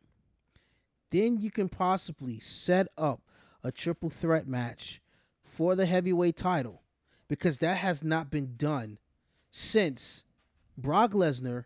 Then 1.10 1.40
you 1.40 1.50
can 1.50 1.70
possibly 1.70 2.40
set 2.40 2.88
up 2.98 3.22
a 3.64 3.72
triple 3.72 4.10
threat 4.10 4.48
match 4.48 5.02
for 5.44 5.76
the 5.76 5.86
heavyweight 5.86 6.38
title 6.38 6.82
because 7.28 7.58
that 7.60 7.78
has 7.78 8.04
not 8.04 8.30
been 8.30 8.56
done 8.58 8.98
since 9.52 10.24
Brock 10.78 11.12
Lesnar, 11.12 11.66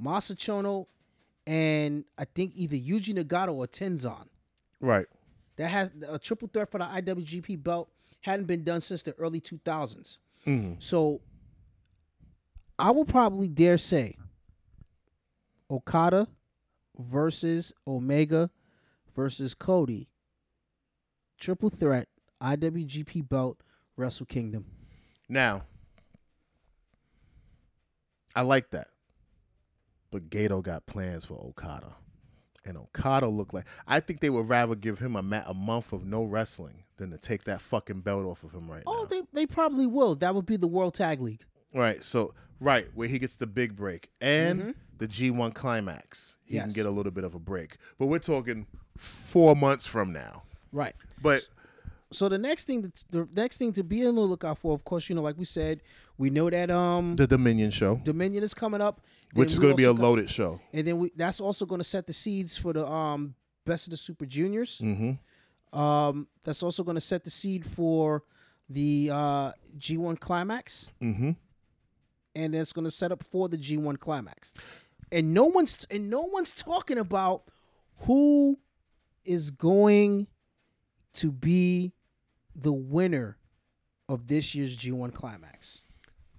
Masachono, 0.00 0.86
and 1.46 2.04
I 2.16 2.24
think 2.24 2.52
either 2.56 2.76
Yuji 2.76 3.14
Nagata 3.14 3.52
or 3.52 3.66
Tenzan. 3.66 4.28
Right. 4.80 5.06
That 5.56 5.68
has 5.68 5.90
a 6.08 6.18
triple 6.18 6.48
threat 6.48 6.70
for 6.70 6.78
the 6.78 6.84
IWGP 6.84 7.56
belt 7.62 7.90
hadn't 8.22 8.46
been 8.46 8.64
done 8.64 8.80
since 8.80 9.02
the 9.02 9.12
early 9.18 9.40
2000s. 9.40 10.18
hmm 10.44 10.74
So 10.78 11.20
I 12.78 12.90
will 12.90 13.04
probably 13.04 13.48
dare 13.48 13.78
say 13.78 14.14
Okada 15.70 16.26
versus 16.98 17.72
Omega 17.86 18.50
versus 19.14 19.54
Cody. 19.54 20.08
Triple 21.38 21.70
threat 21.70 22.08
IWGP 22.42 23.28
belt 23.28 23.60
Wrestle 23.96 24.26
Kingdom. 24.26 24.66
Now, 25.28 25.62
I 28.34 28.42
like 28.42 28.70
that. 28.70 28.88
But 30.10 30.28
Gedo 30.30 30.62
got 30.62 30.86
plans 30.86 31.24
for 31.24 31.34
Okada. 31.34 31.92
And 32.66 32.78
Okada 32.78 33.28
looked 33.28 33.52
like 33.52 33.66
I 33.86 34.00
think 34.00 34.20
they 34.20 34.30
would 34.30 34.48
rather 34.48 34.74
give 34.74 34.98
him 34.98 35.16
a, 35.16 35.22
ma- 35.22 35.42
a 35.46 35.54
month 35.54 35.92
of 35.92 36.04
no 36.06 36.24
wrestling 36.24 36.82
than 36.96 37.10
to 37.10 37.18
take 37.18 37.44
that 37.44 37.60
fucking 37.60 38.00
belt 38.00 38.24
off 38.24 38.42
of 38.44 38.52
him 38.52 38.70
right 38.70 38.82
Oh, 38.86 38.92
now. 38.92 38.98
Oh, 39.02 39.06
they, 39.06 39.22
they 39.32 39.46
probably 39.46 39.86
will. 39.86 40.14
That 40.14 40.34
would 40.34 40.46
be 40.46 40.56
the 40.56 40.66
World 40.68 40.94
Tag 40.94 41.20
League. 41.20 41.42
Right. 41.74 42.02
So 42.02 42.34
right 42.60 42.86
where 42.94 43.08
he 43.08 43.18
gets 43.18 43.36
the 43.36 43.46
big 43.46 43.76
break 43.76 44.08
and 44.20 44.60
Mhm. 44.62 44.74
the 44.98 45.08
G1 45.08 45.52
climax, 45.54 46.36
he 46.44 46.58
can 46.58 46.68
get 46.70 46.86
a 46.86 46.90
little 46.90 47.12
bit 47.12 47.24
of 47.24 47.34
a 47.34 47.38
break. 47.38 47.76
But 47.98 48.06
we're 48.06 48.18
talking 48.20 48.66
four 48.96 49.54
months 49.56 49.86
from 49.86 50.12
now. 50.12 50.42
Right. 50.72 50.94
But 51.22 51.46
So 52.10 52.28
the 52.28 52.38
next 52.38 52.66
thing, 52.66 52.92
the 53.10 53.26
next 53.34 53.56
thing 53.58 53.72
to 53.72 53.82
be 53.82 54.06
on 54.06 54.14
the 54.14 54.20
lookout 54.20 54.58
for, 54.58 54.72
of 54.72 54.84
course, 54.84 55.08
you 55.08 55.16
know, 55.16 55.22
like 55.22 55.36
we 55.36 55.44
said, 55.44 55.80
we 56.16 56.30
know 56.30 56.48
that 56.48 56.70
um 56.70 57.16
the 57.16 57.26
Dominion 57.26 57.70
show, 57.72 57.96
Dominion 58.04 58.44
is 58.44 58.54
coming 58.54 58.80
up, 58.80 59.00
which 59.32 59.50
is 59.52 59.58
going 59.58 59.72
to 59.72 59.76
be 59.76 59.82
a 59.84 59.92
loaded 59.92 60.30
show. 60.30 60.60
and 60.72 60.86
then 60.86 60.98
we 60.98 61.10
that's 61.16 61.40
also 61.40 61.66
going 61.66 61.80
to 61.80 61.84
set 61.84 62.06
the 62.06 62.12
seeds 62.12 62.56
for 62.56 62.72
the 62.72 62.86
um 62.86 63.34
best 63.66 63.88
of 63.88 63.90
the 63.90 63.96
Super 63.96 64.26
Juniors. 64.26 64.78
Mm-hmm. 64.80 65.78
Um, 65.78 66.28
that's 66.44 66.62
also 66.62 66.84
going 66.84 66.94
to 66.94 67.00
set 67.00 67.24
the 67.24 67.30
seed 67.30 67.66
for 67.66 68.22
the 68.68 69.10
uh, 69.12 69.50
G1 69.76 70.20
Climax, 70.20 70.90
Mm-hmm. 71.02 71.32
And 72.34 72.54
it's 72.54 72.72
going 72.72 72.84
to 72.84 72.90
set 72.90 73.12
up 73.12 73.22
for 73.22 73.48
the 73.48 73.56
G1 73.56 73.98
Climax. 73.98 74.54
And 75.12 75.32
no 75.34 75.44
one's 75.44 75.86
and 75.90 76.10
no 76.10 76.22
one's 76.22 76.54
talking 76.54 76.98
about 76.98 77.44
who 78.00 78.58
is 79.24 79.50
going 79.50 80.26
to 81.14 81.30
be 81.30 81.92
the 82.54 82.72
winner 82.72 83.38
of 84.08 84.26
this 84.26 84.54
year's 84.54 84.76
G1 84.76 85.12
Climax. 85.14 85.84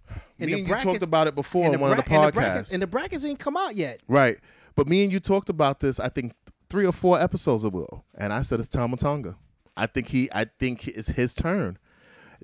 And 0.38 0.48
Me 0.50 0.56
the 0.56 0.60
and 0.60 0.70
you 0.70 0.76
talked 0.76 1.04
about 1.04 1.28
it 1.28 1.34
before 1.36 1.66
on 1.74 1.80
one 1.80 1.92
of 1.92 1.98
the 1.98 2.04
bra- 2.04 2.26
and 2.26 2.34
brackets, 2.34 2.70
podcasts. 2.70 2.74
and 2.74 2.82
the 2.82 2.88
brackets 2.88 3.26
ain't 3.26 3.40
come 3.40 3.56
out 3.58 3.76
yet. 3.76 4.02
Right. 4.08 4.38
But 4.76 4.88
me 4.88 5.04
and 5.04 5.12
you 5.12 5.20
talked 5.22 5.50
about 5.50 5.80
this, 5.80 6.00
I 6.00 6.10
think 6.10 6.34
three 6.70 6.86
or 6.86 6.92
four 6.92 7.20
episodes 7.20 7.64
ago. 7.64 8.04
And 8.16 8.34
I 8.34 8.42
said 8.42 8.60
it's 8.60 8.68
Tama 8.68 8.98
Tonga. 8.98 9.38
I 9.78 9.88
think 9.88 10.10
he 10.10 10.30
I 10.34 10.46
think 10.46 10.88
it's 10.88 11.10
his 11.10 11.34
turn. 11.34 11.78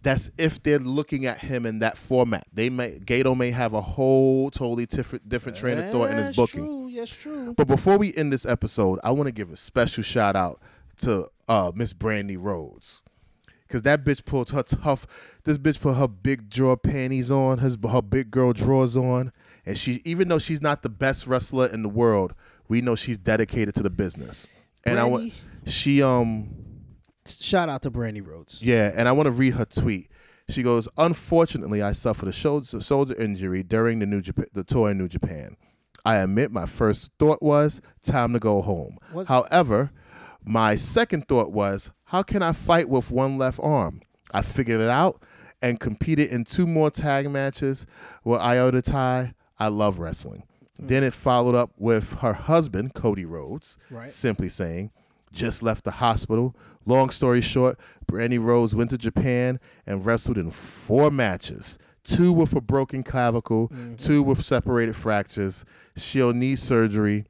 That's 0.03 0.31
if 0.37 0.63
they're 0.63 0.79
looking 0.79 1.25
at 1.25 1.37
him 1.37 1.65
in 1.65 1.79
that 1.79 1.97
format. 1.97 2.45
They 2.51 2.69
may 2.69 2.99
Gedo 2.99 3.37
may 3.37 3.51
have 3.51 3.73
a 3.73 3.81
whole 3.81 4.49
totally 4.49 4.85
different 4.87 5.29
different 5.29 5.57
train 5.57 5.77
of 5.77 5.91
thought 5.91 6.09
in 6.09 6.17
his 6.17 6.27
That's 6.27 6.37
booking. 6.37 6.65
True. 6.65 6.87
Yes, 6.87 7.09
true. 7.09 7.53
But 7.55 7.67
before 7.67 7.97
we 7.97 8.13
end 8.15 8.33
this 8.33 8.45
episode, 8.45 8.99
I 9.03 9.11
want 9.11 9.27
to 9.27 9.31
give 9.31 9.51
a 9.51 9.57
special 9.57 10.03
shout 10.03 10.35
out 10.35 10.59
to 10.99 11.27
uh, 11.47 11.71
Miss 11.75 11.93
Brandi 11.93 12.37
Rhodes. 12.39 13.03
Cause 13.69 13.83
that 13.83 14.03
bitch 14.03 14.25
pulled 14.25 14.49
her 14.49 14.63
tough. 14.63 15.07
This 15.45 15.57
bitch 15.57 15.79
put 15.79 15.95
her 15.95 16.07
big 16.07 16.49
draw 16.49 16.75
panties 16.75 17.31
on, 17.31 17.59
his 17.59 17.77
her 17.89 18.01
big 18.01 18.29
girl 18.29 18.51
drawers 18.51 18.97
on, 18.97 19.31
and 19.65 19.77
she 19.77 20.01
even 20.03 20.27
though 20.27 20.39
she's 20.39 20.61
not 20.61 20.83
the 20.83 20.89
best 20.89 21.25
wrestler 21.25 21.67
in 21.67 21.81
the 21.81 21.89
world, 21.89 22.33
we 22.67 22.81
know 22.81 22.95
she's 22.95 23.17
dedicated 23.17 23.73
to 23.75 23.83
the 23.83 23.89
business. 23.89 24.45
And 24.83 24.99
I 24.99 25.05
want 25.05 25.33
she 25.65 26.03
um 26.03 26.49
Shout 27.25 27.69
out 27.69 27.81
to 27.83 27.91
Brandi 27.91 28.25
Rhodes. 28.25 28.61
yeah, 28.63 28.91
and 28.95 29.07
I 29.07 29.11
want 29.11 29.27
to 29.27 29.31
read 29.31 29.53
her 29.53 29.65
tweet. 29.65 30.09
She 30.49 30.63
goes, 30.63 30.87
"Unfortunately, 30.97 31.81
I 31.81 31.91
suffered 31.93 32.27
a 32.27 32.31
shoulder, 32.31 32.81
shoulder 32.81 33.15
injury 33.15 33.63
during 33.63 33.99
the 33.99 34.05
New 34.05 34.21
Japan, 34.21 34.47
the 34.53 34.63
tour 34.63 34.91
in 34.91 34.97
New 34.97 35.07
Japan. 35.07 35.55
I 36.03 36.15
admit 36.17 36.51
my 36.51 36.65
first 36.65 37.11
thought 37.19 37.41
was 37.43 37.79
time 38.03 38.33
to 38.33 38.39
go 38.39 38.61
home. 38.61 38.97
Was- 39.13 39.27
However, 39.27 39.91
my 40.43 40.75
second 40.75 41.27
thought 41.27 41.51
was, 41.51 41.91
how 42.05 42.23
can 42.23 42.41
I 42.41 42.53
fight 42.53 42.89
with 42.89 43.11
one 43.11 43.37
left 43.37 43.59
arm? 43.61 44.01
I 44.33 44.41
figured 44.41 44.81
it 44.81 44.89
out 44.89 45.21
and 45.61 45.79
competed 45.79 46.31
in 46.31 46.43
two 46.43 46.65
more 46.65 46.89
tag 46.89 47.29
matches 47.29 47.85
with 48.23 48.41
Iota 48.41 48.81
Tai. 48.81 49.33
I 49.59 49.67
love 49.67 49.99
wrestling. 49.99 50.43
Hmm. 50.79 50.87
Then 50.87 51.03
it 51.03 51.13
followed 51.13 51.53
up 51.53 51.71
with 51.77 52.13
her 52.21 52.33
husband, 52.33 52.95
Cody 52.95 53.25
Rhodes, 53.25 53.77
Right. 53.91 54.09
simply 54.09 54.49
saying, 54.49 54.89
just 55.31 55.63
left 55.63 55.83
the 55.83 55.91
hospital. 55.91 56.55
Long 56.85 57.09
story 57.09 57.41
short, 57.41 57.79
Brandi 58.05 58.43
Rhodes 58.43 58.75
went 58.75 58.89
to 58.91 58.97
Japan 58.97 59.59
and 59.85 60.05
wrestled 60.05 60.37
in 60.37 60.51
four 60.51 61.11
matches. 61.11 61.77
Two 62.03 62.33
with 62.33 62.53
a 62.55 62.61
broken 62.61 63.03
clavicle, 63.03 63.69
mm-hmm. 63.69 63.95
two 63.95 64.23
with 64.23 64.41
separated 64.41 64.95
fractures. 64.95 65.65
She'll 65.95 66.33
need 66.33 66.57
surgery 66.59 67.25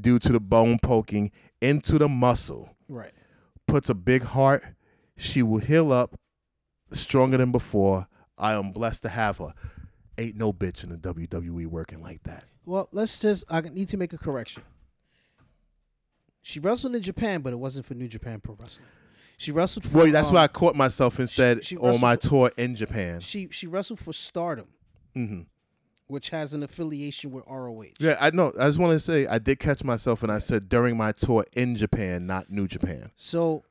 due 0.00 0.18
to 0.20 0.32
the 0.32 0.40
bone 0.40 0.78
poking 0.80 1.32
into 1.60 1.98
the 1.98 2.08
muscle. 2.08 2.76
Right. 2.88 3.12
Puts 3.66 3.90
a 3.90 3.94
big 3.94 4.22
heart. 4.22 4.64
She 5.16 5.42
will 5.42 5.58
heal 5.58 5.92
up 5.92 6.18
stronger 6.92 7.36
than 7.36 7.50
before. 7.50 8.06
I 8.38 8.52
am 8.52 8.70
blessed 8.70 9.02
to 9.02 9.08
have 9.08 9.38
her. 9.38 9.52
Ain't 10.18 10.36
no 10.36 10.52
bitch 10.52 10.84
in 10.84 10.90
the 10.90 10.96
WWE 10.96 11.66
working 11.66 12.00
like 12.00 12.22
that. 12.24 12.44
Well, 12.64 12.88
let's 12.92 13.20
just. 13.20 13.44
I 13.50 13.60
need 13.60 13.88
to 13.90 13.96
make 13.96 14.12
a 14.12 14.18
correction. 14.18 14.62
She 16.46 16.60
wrestled 16.60 16.94
in 16.94 17.02
Japan, 17.02 17.40
but 17.40 17.52
it 17.52 17.56
wasn't 17.56 17.86
for 17.86 17.94
New 17.94 18.06
Japan 18.06 18.38
Pro 18.38 18.56
Wrestling. 18.60 18.86
She 19.36 19.50
wrestled 19.50 19.84
for. 19.84 19.98
Well, 19.98 20.12
that's 20.12 20.28
um, 20.28 20.36
why 20.36 20.44
I 20.44 20.46
caught 20.46 20.76
myself 20.76 21.18
and 21.18 21.28
said 21.28 21.64
she 21.64 21.76
on 21.76 22.00
my 22.00 22.12
wrestled 22.12 22.30
tour 22.30 22.50
in 22.56 22.76
Japan. 22.76 23.18
She 23.18 23.48
she 23.50 23.66
wrestled 23.66 23.98
for 23.98 24.12
Stardom, 24.12 24.68
hmm 25.12 25.40
which 26.06 26.30
has 26.30 26.54
an 26.54 26.62
affiliation 26.62 27.32
with 27.32 27.42
ROH. 27.48 27.86
Yeah, 27.98 28.16
I 28.20 28.30
know. 28.30 28.52
I 28.56 28.66
just 28.66 28.78
want 28.78 28.92
to 28.92 29.00
say 29.00 29.26
I 29.26 29.40
did 29.40 29.58
catch 29.58 29.82
myself 29.82 30.22
and 30.22 30.30
I 30.30 30.38
said 30.38 30.68
during 30.68 30.96
my 30.96 31.10
tour 31.10 31.44
in 31.54 31.74
Japan, 31.74 32.28
not 32.28 32.48
New 32.48 32.68
Japan. 32.68 33.10
So 33.16 33.64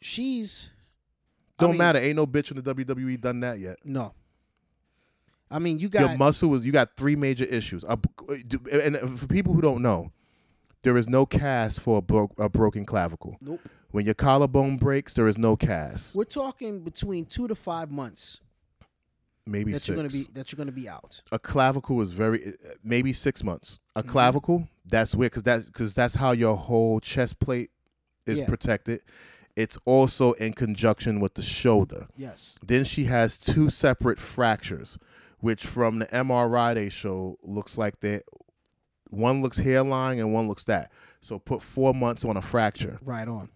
she's 0.00 0.70
Don't 1.58 1.70
mean, 1.70 1.78
matter. 1.78 1.98
Ain't 1.98 2.14
no 2.14 2.24
bitch 2.24 2.52
in 2.52 2.62
the 2.62 2.74
WWE 2.74 3.20
done 3.20 3.40
that 3.40 3.58
yet. 3.58 3.78
No. 3.84 4.14
I 5.50 5.58
mean, 5.58 5.80
you 5.80 5.88
got 5.88 6.08
Your 6.08 6.18
muscle 6.18 6.50
was 6.50 6.64
you 6.64 6.70
got 6.70 6.96
three 6.96 7.16
major 7.16 7.46
issues. 7.46 7.82
A- 7.82 7.98
and 8.70 9.18
for 9.18 9.26
people 9.26 9.54
who 9.54 9.60
don't 9.60 9.82
know, 9.82 10.12
there 10.84 10.96
is 10.96 11.08
no 11.08 11.26
cast 11.26 11.80
for 11.80 11.98
a, 11.98 12.02
bro- 12.02 12.30
a 12.38 12.48
broken 12.48 12.84
clavicle. 12.84 13.36
nope. 13.40 13.60
When 13.90 14.04
your 14.04 14.14
collarbone 14.14 14.76
breaks, 14.76 15.14
there 15.14 15.28
is 15.28 15.38
no 15.38 15.56
cast. 15.56 16.16
We're 16.16 16.24
talking 16.24 16.80
between 16.82 17.26
two 17.26 17.46
to 17.48 17.54
five 17.54 17.90
months 17.92 18.40
Maybe 19.46 19.72
that 19.72 19.80
six. 19.80 19.88
you're 19.88 19.96
gonna 19.96 20.08
be 20.08 20.26
that 20.32 20.50
you're 20.50 20.56
gonna 20.56 20.72
be 20.72 20.88
out. 20.88 21.20
a 21.30 21.38
clavicle 21.38 22.00
is 22.00 22.12
very 22.12 22.46
uh, 22.46 22.50
maybe 22.82 23.12
six 23.12 23.44
months. 23.44 23.78
A 23.94 24.00
Mm-hmm. 24.00 24.10
clavicle 24.10 24.68
that's 24.86 25.14
weird 25.14 25.32
because 25.32 25.42
that 25.44 25.66
because 25.66 25.92
that's 25.94 26.14
how 26.14 26.32
your 26.32 26.56
whole 26.56 26.98
chest 27.00 27.38
plate 27.40 27.70
is 28.26 28.40
Yeah. 28.40 28.46
protected. 28.46 29.02
It's 29.54 29.76
also 29.84 30.32
in 30.32 30.54
conjunction 30.54 31.20
with 31.20 31.34
the 31.34 31.42
shoulder. 31.42 32.08
Yes. 32.16 32.58
Then 32.66 32.84
she 32.84 33.04
has 33.04 33.36
two 33.36 33.68
separate 33.70 34.18
fractures, 34.18 34.98
which 35.40 35.64
from 35.66 35.98
the 36.00 36.06
MRI 36.06 36.74
they 36.74 36.88
show 36.88 37.38
looks 37.42 37.76
like 37.78 38.00
they 38.00 38.22
one 39.16 39.42
looks 39.42 39.58
hairline 39.58 40.18
and 40.18 40.32
one 40.32 40.48
looks 40.48 40.64
that. 40.64 40.90
So 41.20 41.38
put 41.38 41.62
four 41.62 41.94
months 41.94 42.24
on 42.24 42.36
a 42.36 42.42
fracture. 42.42 42.98
Right 43.04 43.26
on. 43.26 43.48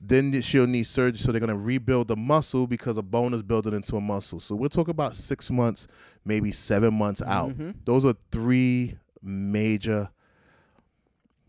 Then 0.00 0.40
she'll 0.42 0.66
need 0.66 0.84
surgery. 0.84 1.18
So 1.18 1.32
they're 1.32 1.40
gonna 1.40 1.56
rebuild 1.56 2.08
the 2.08 2.16
muscle 2.16 2.66
because 2.66 2.98
a 2.98 3.02
bone 3.02 3.32
is 3.32 3.42
building 3.42 3.74
into 3.74 3.96
a 3.96 4.00
muscle. 4.00 4.40
So 4.40 4.54
we're 4.54 4.68
talking 4.68 4.90
about 4.90 5.14
six 5.14 5.50
months, 5.50 5.86
maybe 6.24 6.50
seven 6.50 6.94
months 6.94 7.22
out. 7.22 7.50
Mm-hmm. 7.50 7.70
Those 7.84 8.04
are 8.04 8.14
three 8.30 8.98
major. 9.22 10.10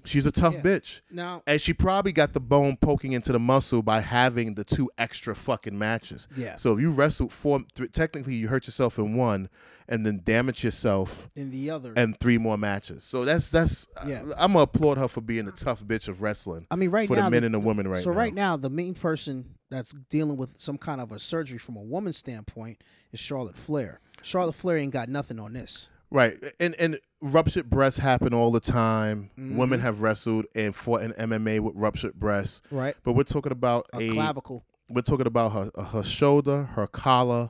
She's 0.06 0.26
a 0.26 0.32
tough 0.32 0.54
Yeah. 0.56 0.62
bitch. 0.62 1.02
Now, 1.12 1.42
And 1.48 1.60
she 1.60 1.74
probably 1.74 2.12
got 2.12 2.34
the 2.34 2.40
bone 2.40 2.78
poking 2.78 3.12
into 3.14 3.32
the 3.32 3.40
muscle 3.40 3.82
by 3.82 4.02
having 4.02 4.54
the 4.56 4.64
two 4.64 4.90
extra 4.98 5.36
fucking 5.36 5.78
matches. 5.78 6.28
Yeah. 6.38 6.56
So 6.58 6.74
if 6.74 6.80
you 6.80 6.92
wrestled 6.92 7.32
four, 7.34 7.62
th- 7.76 7.92
technically 7.92 8.36
you 8.36 8.48
hurt 8.48 8.68
yourself 8.68 8.98
in 8.98 9.16
one, 9.18 9.50
and 9.88 10.06
then 10.06 10.22
damage 10.24 10.64
yourself 10.64 11.30
in 11.36 11.52
the 11.52 11.70
other, 11.70 11.94
and 11.96 12.20
three 12.20 12.38
more 12.40 12.58
matches. 12.58 13.04
So 13.04 13.24
that's 13.26 13.50
that's. 13.52 13.88
Yeah. 14.08 14.24
Uh, 14.24 14.34
I'm 14.38 14.54
gonna 14.54 14.64
applaud 14.64 14.98
her 14.98 15.08
for 15.08 15.22
being 15.22 15.48
a 15.48 15.52
tough 15.52 15.84
bitch 15.84 16.08
of 16.08 16.22
wrestling 16.24 16.66
I 16.72 16.76
mean, 16.76 16.90
right 16.90 17.08
for 17.08 17.16
now, 17.16 17.26
the 17.26 17.32
men 17.32 17.42
the- 17.42 17.46
and 17.48 17.56
the 17.56 17.60
women 17.60 17.88
right 17.88 18.02
so 18.02 18.12
now. 18.12 18.18
right 18.18 18.34
now, 18.34 18.58
the 18.58 18.70
main 18.70 18.94
person 18.96 19.46
that's 19.70 19.94
dealing 20.10 20.38
with 20.38 20.60
some 20.60 20.78
kind 20.78 21.02
of 21.02 21.12
a 21.12 21.20
surgery 21.20 21.58
from 21.58 21.76
a 21.76 21.82
woman's 21.82 22.18
standpoint 22.18 22.84
is 23.12 23.20
Charlotte 23.20 23.58
Flair. 23.58 24.00
Charlotte 24.24 24.56
Flair 24.56 24.78
ain't 24.78 24.94
got 24.94 25.08
nothing 25.10 25.40
on 25.40 25.54
this. 25.54 25.90
Right, 26.12 26.36
and 26.60 26.76
and 26.76 27.00
ruptured 27.22 27.70
breasts 27.70 28.00
happen 28.00 28.34
all 28.34 28.52
the 28.52 28.60
time. 28.60 29.32
Mm-hmm. 29.38 29.58
Women 29.58 29.80
have 29.80 30.02
wrestled 30.02 30.46
and 30.56 30.76
fought 30.76 31.02
in 31.02 31.12
MMA 31.14 31.60
with 31.60 31.76
ruptured 31.76 32.14
breasts. 32.14 32.62
Right. 32.72 32.96
But 33.04 33.14
we're 33.14 33.24
talking 33.24 33.52
about 33.52 33.88
A 33.94 34.10
a, 34.10 34.14
clavicle. 34.14 34.64
we're 34.90 35.02
talking 35.02 35.28
about 35.28 35.50
her 35.50 35.72
her 35.84 36.04
shoulder, 36.04 36.64
her 36.76 36.88
collar, 36.88 37.50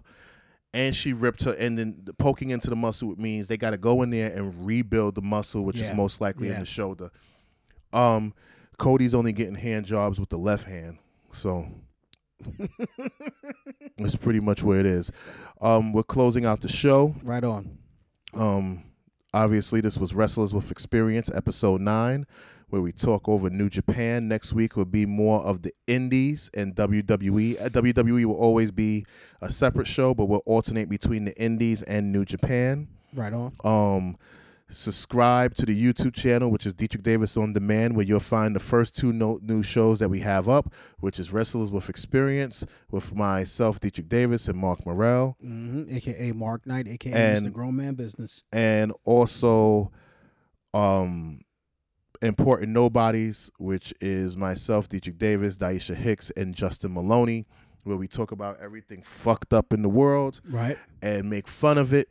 and 0.74 0.96
she 0.96 1.12
ripped 1.14 1.44
her. 1.44 1.54
And 1.54 1.78
then 1.78 2.06
poking 2.18 2.50
into 2.52 2.70
the 2.70 2.76
muscle 2.76 3.14
means 3.18 3.48
they 3.50 3.58
got 3.58 3.72
to 3.72 3.78
go 3.78 4.02
in 4.04 4.10
there 4.10 4.32
and 4.34 4.66
rebuild 4.66 5.16
the 5.16 5.22
muscle, 5.22 5.64
which 5.66 5.80
Yeah. 5.80 5.92
is 5.92 5.96
most 5.96 6.22
likely 6.22 6.48
in 6.50 6.60
the 6.60 6.66
shoulder. 6.66 7.12
Um, 7.94 8.34
Cody's 8.78 9.14
only 9.14 9.32
getting 9.34 9.56
hand 9.56 9.86
jobs 9.86 10.20
with 10.20 10.30
the 10.30 10.38
left 10.38 10.66
hand, 10.66 10.98
so 11.34 11.68
that's 13.98 14.16
pretty 14.16 14.40
much 14.40 14.64
where 14.64 14.80
it 14.80 14.86
is. 14.86 15.12
Um, 15.62 15.94
we're 15.94 16.04
closing 16.04 16.46
out 16.46 16.62
the 16.62 16.68
show. 16.68 17.16
Right 17.24 17.44
on. 17.44 17.78
Um, 18.36 18.84
obviously, 19.34 19.82
this 19.82 19.98
was 19.98 20.14
Wrestlers 20.14 20.54
with 20.54 20.72
Experience, 20.72 21.30
episode 21.34 21.82
nine, 21.82 22.26
where 22.70 22.82
we 22.82 22.92
talk 22.92 23.30
over 23.30 23.50
New 23.50 23.70
Japan. 23.70 24.28
Next 24.28 24.54
week 24.54 24.76
will 24.76 24.86
be 24.86 25.06
more 25.06 25.42
of 25.42 25.62
the 25.62 25.72
Indies 25.88 26.50
and 26.54 26.76
WWE. 26.76 27.62
Uh, 27.62 27.70
WWE 27.70 28.26
will 28.26 28.36
always 28.36 28.72
be 28.72 29.06
a 29.42 29.50
separate 29.50 29.88
show, 29.88 30.14
but 30.14 30.26
we'll 30.26 30.44
alternate 30.46 30.90
between 30.90 31.26
the 31.26 31.36
Indies 31.42 31.82
and 31.84 32.12
New 32.12 32.26
Japan. 32.26 32.88
Right 33.14 33.34
on. 33.34 33.54
Um, 33.64 34.18
subscribe 34.70 35.54
to 35.56 35.66
the 35.66 35.76
YouTube 35.94 36.14
channel, 36.14 36.50
which 36.52 36.66
is 36.66 36.74
Dietrich 36.74 37.04
Davis 37.04 37.38
on 37.38 37.54
Demand, 37.54 37.96
where 37.96 38.06
you'll 38.06 38.20
find 38.20 38.56
the 38.56 38.60
first 38.60 38.96
two 38.96 39.14
no- 39.14 39.40
new 39.42 39.62
shows 39.64 40.00
that 40.00 40.10
we 40.10 40.20
have 40.22 40.50
up, 40.50 40.74
which 41.00 41.20
is 41.20 41.32
Wrestlers 41.32 41.72
with 41.72 41.90
Experience 41.90 42.66
with 42.92 43.14
myself, 43.16 43.80
Dietrich 43.80 44.10
Davis, 44.10 44.48
and 44.48 44.58
Mark 44.58 44.86
Morrell. 44.86 45.38
hmm 45.42 45.84
AKA 45.90 46.32
Mark 46.34 46.66
Knight, 46.66 46.88
AKA 46.88 47.14
And- 47.14 47.46
Mr. 47.48 47.54
Grown 47.54 47.76
Man 47.76 47.94
Business. 47.96 48.44
and 48.52 48.92
also 49.04 49.92
um 50.74 51.42
important 52.22 52.72
nobodies 52.72 53.52
which 53.60 53.94
is 54.02 54.36
myself 54.36 54.88
dietrich 54.90 55.18
davis 55.18 55.56
daisha 55.58 55.94
hicks 55.96 56.32
and 56.38 56.56
justin 56.56 56.94
maloney 56.94 57.46
where 57.84 57.98
we 57.98 58.08
talk 58.08 58.32
about 58.32 58.58
everything 58.60 59.02
fucked 59.02 59.54
up 59.54 59.72
in 59.74 59.82
the 59.82 59.90
world 59.90 60.42
Right. 60.50 60.78
and 61.02 61.30
make 61.30 61.48
fun 61.48 61.78
of 61.78 61.94
it 61.94 62.10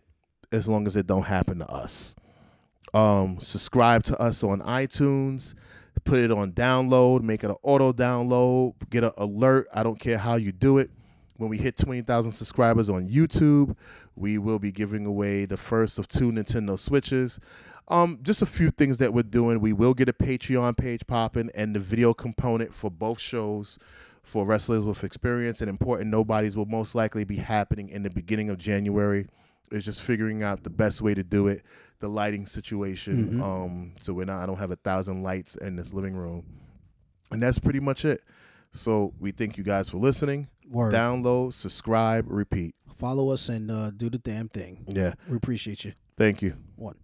as 0.53 0.69
long 0.69 0.87
as 0.87 0.95
it 0.97 1.07
don't 1.07 1.25
happen 1.25 1.59
to 1.59 1.67
us 1.69 2.15
um 2.95 3.39
subscribe 3.41 4.03
to 4.03 4.19
us 4.19 4.43
on 4.43 4.61
itunes 4.61 5.55
put 6.05 6.19
it 6.19 6.31
on 6.31 6.53
download 6.53 7.23
make 7.23 7.45
it 7.45 7.51
an 7.51 7.57
auto 7.63 7.93
download 7.93 8.75
get 8.91 9.05
an 9.05 9.13
alert 9.17 9.67
i 9.75 9.83
don't 9.83 9.99
care 9.99 10.19
how 10.19 10.37
you 10.37 10.53
do 10.53 10.79
it 10.79 10.91
when 11.37 11.51
we 11.51 11.59
hit 11.59 11.77
20,000 11.77 12.33
subscribers 12.33 12.89
on 12.89 13.09
YouTube, 13.09 13.77
we 14.15 14.39
will 14.39 14.59
be 14.59 14.71
giving 14.71 15.05
away 15.05 15.47
the 15.47 15.57
first 15.57 15.99
of 15.99 16.07
two 16.07 16.31
Nintendo 16.31 16.79
Switches. 16.79 17.41
Um, 17.89 18.21
just 18.23 18.41
a 18.41 18.47
few 18.47 18.71
things 18.71 18.99
that 18.99 19.13
we're 19.13 19.25
doing. 19.25 19.61
We 19.61 19.73
will 19.73 19.95
get 19.95 20.09
a 20.09 20.13
Patreon 20.13 20.77
page 20.77 21.07
popping 21.07 21.51
and 21.55 21.75
the 21.75 21.81
video 21.81 22.15
component 22.15 22.73
for 22.73 22.91
both 22.91 23.21
shows 23.21 23.79
for 24.23 24.47
Wrestlers 24.47 24.83
with 24.83 25.05
Experience 25.05 25.61
and 25.61 25.69
Important 25.69 26.11
Nobodies 26.11 26.57
will 26.57 26.67
most 26.67 26.95
likely 26.95 27.25
be 27.25 27.37
happening 27.37 27.91
in 27.91 28.03
the 28.03 28.11
beginning 28.11 28.49
of 28.49 28.57
January. 28.57 29.27
It's 29.71 29.85
just 29.85 30.03
figuring 30.03 30.43
out 30.43 30.63
the 30.63 30.71
best 30.71 31.01
way 31.03 31.15
to 31.15 31.25
do 31.25 31.49
it, 31.49 31.63
the 32.01 32.09
lighting 32.09 32.47
situation. 32.47 33.41
Um, 33.41 33.95
so 34.01 34.13
we're 34.13 34.25
not 34.27 34.39
I 34.39 34.47
don't 34.47 34.59
have 34.59 34.71
a 34.71 34.77
thousand 34.77 35.23
lights 35.23 35.57
in 35.57 35.77
this 35.77 35.93
living 35.93 36.15
room. 36.15 36.45
And 37.31 37.43
that's 37.43 37.59
pretty 37.59 37.81
much 37.81 38.05
it. 38.05 38.23
So 38.71 39.13
we 39.19 39.31
thank 39.31 39.57
you 39.57 39.65
guys 39.65 39.89
for 39.89 39.99
listening. 39.99 40.49
Word. 40.71 40.95
Download, 40.95 41.53
subscribe, 41.53 42.27
repeat. 42.29 42.75
Follow 42.97 43.31
us 43.31 43.49
and 43.49 43.71
uh, 43.71 43.91
do 43.91 44.09
the 44.09 44.19
damn 44.19 44.49
thing. 44.49 44.85
Yeah. 44.89 45.15
We 45.29 45.37
appreciate 45.37 45.85
you. 45.85 45.93
Thank 46.17 46.43
you. 46.43 46.57
One. 46.77 46.97